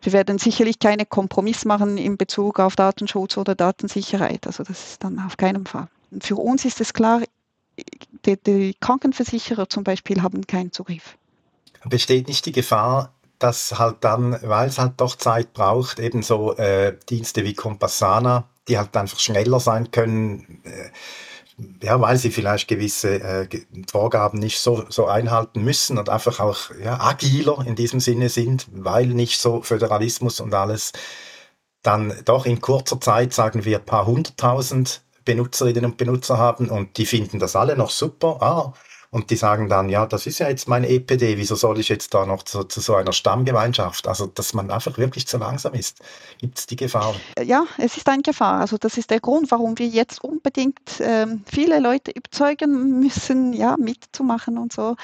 wir 0.00 0.14
werden 0.14 0.38
sicherlich 0.38 0.78
keine 0.78 1.04
Kompromiss 1.04 1.66
machen 1.66 1.98
in 1.98 2.16
Bezug 2.16 2.58
auf 2.58 2.74
Datenschutz 2.74 3.36
oder 3.36 3.54
Datensicherheit. 3.54 4.46
Also 4.46 4.62
das 4.62 4.92
ist 4.92 5.04
dann 5.04 5.18
auf 5.18 5.36
keinen 5.36 5.66
Fall. 5.66 5.88
Für 6.22 6.36
uns 6.36 6.64
ist 6.64 6.80
es 6.80 6.94
klar, 6.94 7.20
die, 8.24 8.38
die 8.42 8.74
Krankenversicherer 8.80 9.68
zum 9.68 9.84
Beispiel 9.84 10.22
haben 10.22 10.46
keinen 10.46 10.72
Zugriff 10.72 11.18
besteht 11.88 12.28
nicht 12.28 12.46
die 12.46 12.52
Gefahr, 12.52 13.12
dass 13.38 13.78
halt 13.78 13.96
dann, 14.00 14.38
weil 14.42 14.68
es 14.68 14.78
halt 14.78 14.94
doch 14.98 15.16
Zeit 15.16 15.52
braucht, 15.52 15.98
eben 15.98 16.22
so 16.22 16.56
äh, 16.56 16.96
Dienste 17.08 17.44
wie 17.44 17.54
Compassana, 17.54 18.48
die 18.68 18.78
halt 18.78 18.96
einfach 18.96 19.18
schneller 19.18 19.60
sein 19.60 19.90
können, 19.90 20.62
äh, 20.64 20.90
ja, 21.82 22.00
weil 22.00 22.16
sie 22.16 22.30
vielleicht 22.30 22.66
gewisse 22.68 23.20
äh, 23.20 23.48
Vorgaben 23.90 24.38
nicht 24.38 24.58
so, 24.58 24.84
so 24.88 25.06
einhalten 25.06 25.62
müssen 25.62 25.98
und 25.98 26.08
einfach 26.08 26.40
auch 26.40 26.70
ja, 26.82 27.00
agiler 27.00 27.64
in 27.66 27.76
diesem 27.76 28.00
Sinne 28.00 28.28
sind, 28.28 28.66
weil 28.72 29.06
nicht 29.06 29.40
so 29.40 29.62
Föderalismus 29.62 30.40
und 30.40 30.52
alles, 30.52 30.92
dann 31.82 32.12
doch 32.24 32.46
in 32.46 32.60
kurzer 32.60 33.00
Zeit, 33.00 33.32
sagen 33.34 33.64
wir, 33.64 33.78
ein 33.78 33.84
paar 33.84 34.06
hunderttausend 34.06 35.02
Benutzerinnen 35.24 35.84
und 35.84 35.96
Benutzer 35.96 36.38
haben 36.38 36.68
und 36.68 36.96
die 36.98 37.06
finden 37.06 37.38
das 37.38 37.56
alle 37.56 37.76
noch 37.76 37.90
super. 37.90 38.42
Ah, 38.42 38.72
und 39.14 39.30
die 39.30 39.36
sagen 39.36 39.68
dann, 39.68 39.88
ja, 39.90 40.06
das 40.06 40.26
ist 40.26 40.40
ja 40.40 40.48
jetzt 40.48 40.66
mein 40.66 40.82
EPD, 40.82 41.36
wieso 41.36 41.54
soll 41.54 41.78
ich 41.78 41.88
jetzt 41.88 42.12
da 42.14 42.26
noch 42.26 42.42
zu, 42.42 42.64
zu 42.64 42.80
so 42.80 42.96
einer 42.96 43.12
Stammgemeinschaft? 43.12 44.08
Also, 44.08 44.26
dass 44.26 44.54
man 44.54 44.72
einfach 44.72 44.98
wirklich 44.98 45.28
zu 45.28 45.38
langsam 45.38 45.74
ist. 45.74 46.00
Gibt 46.38 46.58
es 46.58 46.66
die 46.66 46.74
Gefahr? 46.74 47.14
Ja, 47.40 47.64
es 47.78 47.96
ist 47.96 48.08
eine 48.08 48.22
Gefahr. 48.22 48.58
Also, 48.58 48.76
das 48.76 48.98
ist 48.98 49.12
der 49.12 49.20
Grund, 49.20 49.52
warum 49.52 49.78
wir 49.78 49.86
jetzt 49.86 50.24
unbedingt 50.24 50.80
ähm, 50.98 51.44
viele 51.46 51.78
Leute 51.78 52.10
überzeugen 52.10 52.98
müssen, 52.98 53.52
ja, 53.52 53.76
mitzumachen 53.78 54.58
und 54.58 54.72
so 54.72 54.96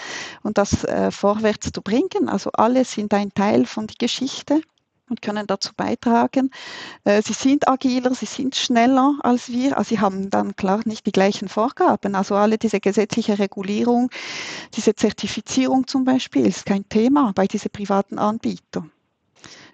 und 0.42 0.58
das 0.58 0.82
äh, 0.82 1.12
vorwärts 1.12 1.70
zu 1.72 1.80
bringen. 1.80 2.28
Also, 2.28 2.50
alle 2.54 2.84
sind 2.84 3.14
ein 3.14 3.32
Teil 3.32 3.64
von 3.64 3.86
der 3.86 3.94
Geschichte. 3.96 4.60
Und 5.10 5.22
können 5.22 5.46
dazu 5.46 5.72
beitragen. 5.76 6.50
Äh, 7.04 7.22
sie 7.22 7.32
sind 7.32 7.68
agiler, 7.68 8.14
sie 8.14 8.26
sind 8.26 8.56
schneller 8.56 9.14
als 9.22 9.48
wir, 9.48 9.76
also 9.76 9.90
sie 9.90 10.00
haben 10.00 10.30
dann 10.30 10.56
klar 10.56 10.80
nicht 10.84 11.06
die 11.06 11.12
gleichen 11.12 11.48
Vorgaben. 11.48 12.14
Also 12.14 12.36
alle 12.36 12.56
diese 12.56 12.80
gesetzliche 12.80 13.38
Regulierung, 13.38 14.10
diese 14.74 14.94
Zertifizierung 14.94 15.86
zum 15.86 16.04
Beispiel, 16.04 16.46
ist 16.46 16.66
kein 16.66 16.88
Thema 16.88 17.32
bei 17.34 17.46
diesen 17.46 17.70
privaten 17.70 18.18
Anbietern. 18.18 18.90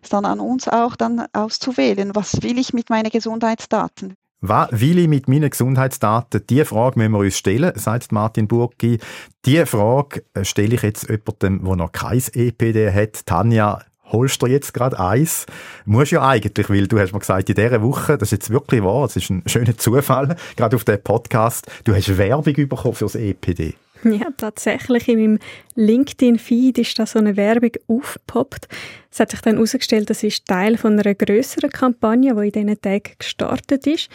Ist 0.02 0.12
dann 0.12 0.24
an 0.24 0.40
uns 0.40 0.68
auch 0.68 0.96
dann 0.96 1.26
auszuwählen, 1.32 2.14
was 2.14 2.42
will 2.42 2.58
ich 2.58 2.72
mit 2.72 2.90
meinen 2.90 3.10
Gesundheitsdaten? 3.10 4.14
Was 4.40 4.68
will 4.70 4.98
ich 4.98 5.08
mit 5.08 5.28
meinen 5.28 5.50
Gesundheitsdaten? 5.50 6.42
Diese 6.48 6.66
Frage 6.66 6.98
müssen 6.98 7.12
wir 7.12 7.18
uns 7.20 7.38
stellen, 7.38 7.72
sagt 7.74 8.12
Martin 8.12 8.46
Burgi. 8.46 8.98
Diese 9.44 9.66
Frage 9.66 10.24
äh, 10.34 10.44
stelle 10.44 10.74
ich 10.74 10.82
jetzt 10.82 11.08
jemandem, 11.08 11.64
der 11.64 11.76
noch 11.76 11.92
kein 11.92 12.22
EPD 12.32 12.92
hat. 12.92 13.24
Tanja, 13.26 13.80
holst 14.12 14.42
du 14.42 14.46
jetzt 14.46 14.72
gerade 14.74 14.98
eins? 14.98 15.46
Muss 15.84 16.10
ja 16.10 16.26
eigentlich, 16.26 16.68
weil 16.70 16.86
du 16.86 16.98
hast 16.98 17.12
mir 17.12 17.18
gesagt, 17.18 17.48
in 17.48 17.54
dieser 17.54 17.82
Woche, 17.82 18.18
das 18.18 18.28
ist 18.28 18.32
jetzt 18.32 18.50
wirklich 18.50 18.82
wahr, 18.82 19.06
das 19.06 19.16
ist 19.16 19.30
ein 19.30 19.42
schöner 19.46 19.76
Zufall, 19.76 20.36
gerade 20.56 20.76
auf 20.76 20.84
dem 20.84 21.00
Podcast, 21.02 21.66
du 21.84 21.94
hast 21.94 22.16
Werbung 22.16 22.54
bekommen 22.54 22.94
für 22.94 23.04
das 23.04 23.14
EPD. 23.14 23.74
Ja, 24.04 24.28
tatsächlich. 24.36 25.08
In 25.08 25.18
meinem 25.18 25.38
LinkedIn-Feed 25.74 26.78
ist 26.78 26.98
da 26.98 27.06
so 27.06 27.18
eine 27.18 27.36
Werbung 27.36 27.72
aufgepoppt. 27.88 28.68
Es 29.10 29.20
hat 29.20 29.30
sich 29.30 29.40
dann 29.40 29.54
herausgestellt, 29.54 30.10
das 30.10 30.22
ist 30.22 30.46
Teil 30.46 30.76
von 30.76 30.98
einer 30.98 31.14
größeren 31.14 31.70
Kampagne, 31.70 32.34
die 32.34 32.46
in 32.46 32.52
diesen 32.52 32.80
Tagen 32.80 33.12
gestartet 33.18 33.86
ist. 33.86 34.08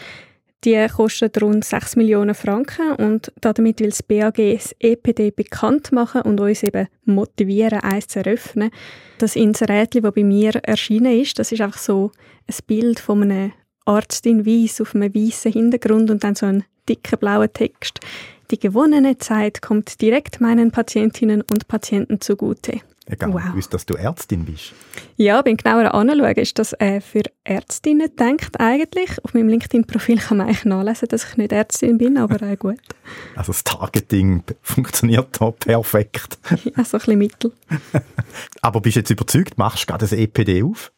Die 0.64 0.86
kostet 0.86 1.42
rund 1.42 1.64
6 1.64 1.96
Millionen 1.96 2.36
Franken 2.36 2.92
und 2.92 3.32
damit 3.40 3.80
will 3.80 3.90
das 3.90 4.02
BAG 4.04 4.36
das 4.36 4.74
EPD 4.78 5.32
bekannt 5.32 5.90
machen 5.90 6.22
und 6.22 6.38
uns 6.40 6.62
eben 6.62 6.86
motivieren, 7.04 7.80
eins 7.80 8.06
zu 8.06 8.20
eröffnen. 8.20 8.70
Das 9.18 9.34
Inserat, 9.34 9.96
das 9.96 10.14
bei 10.14 10.22
mir 10.22 10.54
erschienen 10.62 11.20
ist, 11.20 11.38
das 11.40 11.50
ist 11.50 11.60
einfach 11.60 11.78
so 11.78 12.12
ein 12.46 12.54
Bild 12.68 13.00
von 13.00 13.22
einem 13.22 13.52
Arzt 13.86 14.24
in 14.26 14.46
Weiß 14.46 14.80
auf 14.80 14.94
einem 14.94 15.12
weißen 15.12 15.52
Hintergrund 15.52 16.10
und 16.10 16.22
dann 16.22 16.36
so 16.36 16.46
ein 16.46 16.64
dicker 16.88 17.16
blauer 17.16 17.52
Text. 17.52 17.98
Die 18.52 18.58
gewonnene 18.58 19.18
Zeit 19.18 19.62
kommt 19.62 20.00
direkt 20.00 20.40
meinen 20.40 20.70
Patientinnen 20.70 21.42
und 21.42 21.66
Patienten 21.66 22.20
zugute. 22.20 22.80
Egal, 23.06 23.32
wow. 23.32 23.42
wusst, 23.54 23.74
dass 23.74 23.84
du 23.84 23.94
Ärztin 23.94 24.44
bist. 24.44 24.72
Ja, 25.16 25.42
beim 25.42 25.56
genauer 25.56 25.92
anschauen 25.92 26.34
ist 26.36 26.58
das 26.58 26.72
äh, 26.74 27.00
für 27.00 27.22
Ärztinnen 27.42 28.08
gedacht 28.08 28.60
eigentlich. 28.60 29.22
Auf 29.24 29.34
meinem 29.34 29.48
LinkedIn-Profil 29.48 30.18
kann 30.18 30.36
man 30.36 30.46
eigentlich 30.46 30.64
nachlesen, 30.64 31.08
dass 31.08 31.24
ich 31.24 31.36
nicht 31.36 31.50
Ärztin 31.50 31.98
bin, 31.98 32.16
aber 32.16 32.40
äh, 32.42 32.56
gut. 32.56 32.78
Also 33.34 33.52
das 33.52 33.64
Targeting 33.64 34.42
funktioniert 34.60 35.40
da 35.40 35.50
perfekt. 35.50 36.38
Ja, 36.76 36.84
so 36.84 36.96
ein 36.96 37.00
bisschen 37.00 37.18
mittel. 37.18 37.52
aber 38.62 38.80
bist 38.80 38.96
du 38.96 39.00
jetzt 39.00 39.10
überzeugt, 39.10 39.58
machst 39.58 39.82
du 39.82 39.86
gerade 39.86 40.02
das 40.04 40.12
EPD 40.12 40.62
auf? 40.62 40.92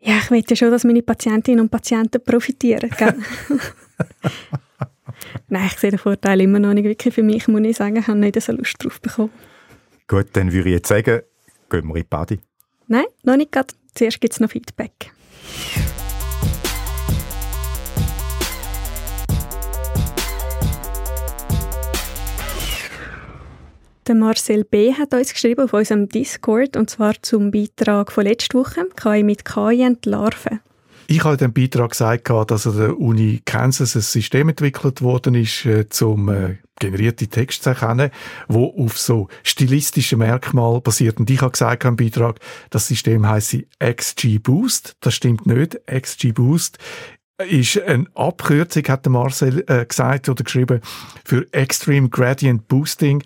Ja, 0.00 0.18
ich 0.18 0.30
möchte 0.30 0.56
schon, 0.56 0.70
dass 0.70 0.84
meine 0.84 1.02
Patientinnen 1.02 1.60
und 1.60 1.70
Patienten 1.70 2.22
profitieren. 2.22 2.90
Nein, 5.48 5.66
ich 5.66 5.78
sehe 5.78 5.90
den 5.90 5.98
Vorteil 5.98 6.40
immer 6.40 6.58
noch 6.58 6.74
nicht 6.74 6.84
wirklich 6.84 7.14
für 7.14 7.22
mich, 7.22 7.48
muss 7.48 7.62
ich 7.62 7.76
sagen. 7.76 7.96
Ich 7.96 8.06
habe 8.06 8.18
nicht 8.18 8.40
so 8.40 8.52
Lust 8.52 8.82
drauf 8.82 9.00
bekommen. 9.00 9.30
Gut, 10.06 10.28
dann 10.32 10.52
würde 10.52 10.68
ich 10.68 10.74
jetzt 10.74 10.88
sagen, 10.88 11.22
gehen 11.70 11.88
wir 11.88 11.96
in 11.96 12.02
die 12.02 12.04
Party. 12.04 12.40
Nein, 12.86 13.04
noch 13.22 13.36
nicht 13.36 13.52
gerade. 13.52 13.74
Zuerst 13.94 14.20
gibt 14.20 14.32
es 14.32 14.40
noch 14.40 14.50
Feedback. 14.50 15.12
Der 24.08 24.16
Marcel 24.16 24.64
B. 24.64 24.92
hat 24.94 25.14
uns 25.14 25.32
geschrieben 25.32 25.62
auf 25.62 25.72
unserem 25.72 26.08
Discord, 26.08 26.76
und 26.76 26.90
zwar 26.90 27.14
zum 27.22 27.52
Beitrag 27.52 28.10
von 28.10 28.24
letzter 28.24 28.58
Woche, 28.58 28.88
KI 28.96 29.22
mit 29.22 29.44
KI 29.44 29.86
und 29.86 30.04
Larven. 30.06 30.60
Ich 31.06 31.22
habe 31.22 31.34
in 31.34 31.38
dem 31.38 31.52
Beitrag 31.52 31.90
gesagt, 31.90 32.28
dass 32.28 32.66
an 32.66 32.76
der 32.76 32.98
Uni 32.98 33.42
Kansas 33.44 33.94
ein 33.94 34.02
System 34.02 34.48
entwickelt 34.48 35.02
worden 35.02 35.34
ist, 35.36 35.66
äh, 35.66 35.84
um 36.02 36.28
äh, 36.30 36.56
generierte 36.82 37.28
Texte 37.28 37.70
erkennen, 37.70 38.10
wo 38.48 38.66
auf 38.76 38.98
so 38.98 39.28
stilistischen 39.42 40.18
Merkmalen 40.18 40.82
basiert. 40.82 41.18
Und 41.18 41.30
ich 41.30 41.40
habe 41.40 41.52
gesagt 41.52 41.84
im 41.84 41.96
Beitrag, 41.96 42.40
das 42.70 42.88
System 42.88 43.28
heisst 43.28 43.56
XG 43.78 44.38
Boost. 44.38 44.96
Das 45.00 45.14
stimmt 45.14 45.46
nicht. 45.46 45.80
XG 45.86 46.32
Boost 46.32 46.78
ist 47.38 47.80
eine 47.80 48.06
Abkürzung, 48.14 48.84
hat 48.88 49.04
der 49.04 49.12
Marcel 49.12 49.64
äh, 49.68 49.84
gesagt 49.86 50.28
oder 50.28 50.44
geschrieben, 50.44 50.80
für 51.24 51.46
Extreme 51.52 52.08
Gradient 52.08 52.68
Boosting. 52.68 53.22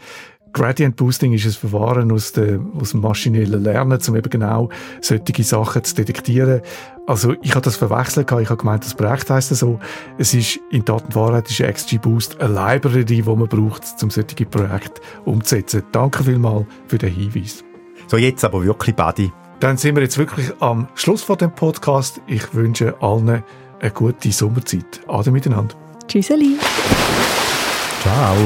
Gradient 0.56 0.96
Boosting 0.96 1.34
ist 1.34 1.44
ein 1.44 1.52
Verfahren 1.52 2.10
aus, 2.10 2.32
der, 2.32 2.58
aus 2.80 2.92
dem 2.92 3.02
maschinellen 3.02 3.62
Lernen, 3.62 3.98
um 4.08 4.16
eben 4.16 4.30
genau 4.30 4.70
solche 5.02 5.44
Sachen 5.44 5.84
zu 5.84 5.94
detektieren. 5.96 6.62
Also 7.06 7.34
ich 7.42 7.50
habe 7.50 7.60
das 7.60 7.76
verwechselt, 7.76 8.32
ich 8.32 8.48
habe 8.48 8.56
gemeint, 8.56 8.82
das 8.82 8.94
Projekt 8.94 9.28
heisst 9.28 9.54
so. 9.54 9.78
Es 10.16 10.32
ist 10.32 10.58
in 10.70 10.82
Tat 10.82 11.04
und 11.04 11.14
Wahrheit 11.14 11.50
ist 11.50 11.62
XG 11.62 11.98
Boost 11.98 12.40
eine 12.40 12.54
Library, 12.54 13.04
die 13.04 13.22
man 13.22 13.46
braucht, 13.46 13.82
um 14.02 14.08
solche 14.08 14.46
Projekte 14.46 15.02
umzusetzen. 15.26 15.82
Danke 15.92 16.24
vielmals 16.24 16.64
für 16.86 16.96
den 16.96 17.12
Hinweis. 17.12 17.62
So 18.06 18.16
jetzt 18.16 18.42
aber 18.42 18.64
wirklich, 18.64 18.96
Buddy. 18.96 19.30
Dann 19.60 19.76
sind 19.76 19.94
wir 19.94 20.04
jetzt 20.04 20.16
wirklich 20.16 20.50
am 20.60 20.88
Schluss 20.94 21.22
von 21.22 21.36
dem 21.36 21.54
Podcast. 21.54 22.22
Ich 22.26 22.54
wünsche 22.54 22.94
allen 23.02 23.42
eine 23.78 23.90
gute 23.90 24.32
Sommerzeit. 24.32 25.00
Ade 25.06 25.30
miteinander. 25.32 25.74
Tschüsseli. 26.08 26.56
Ciao. 28.00 28.36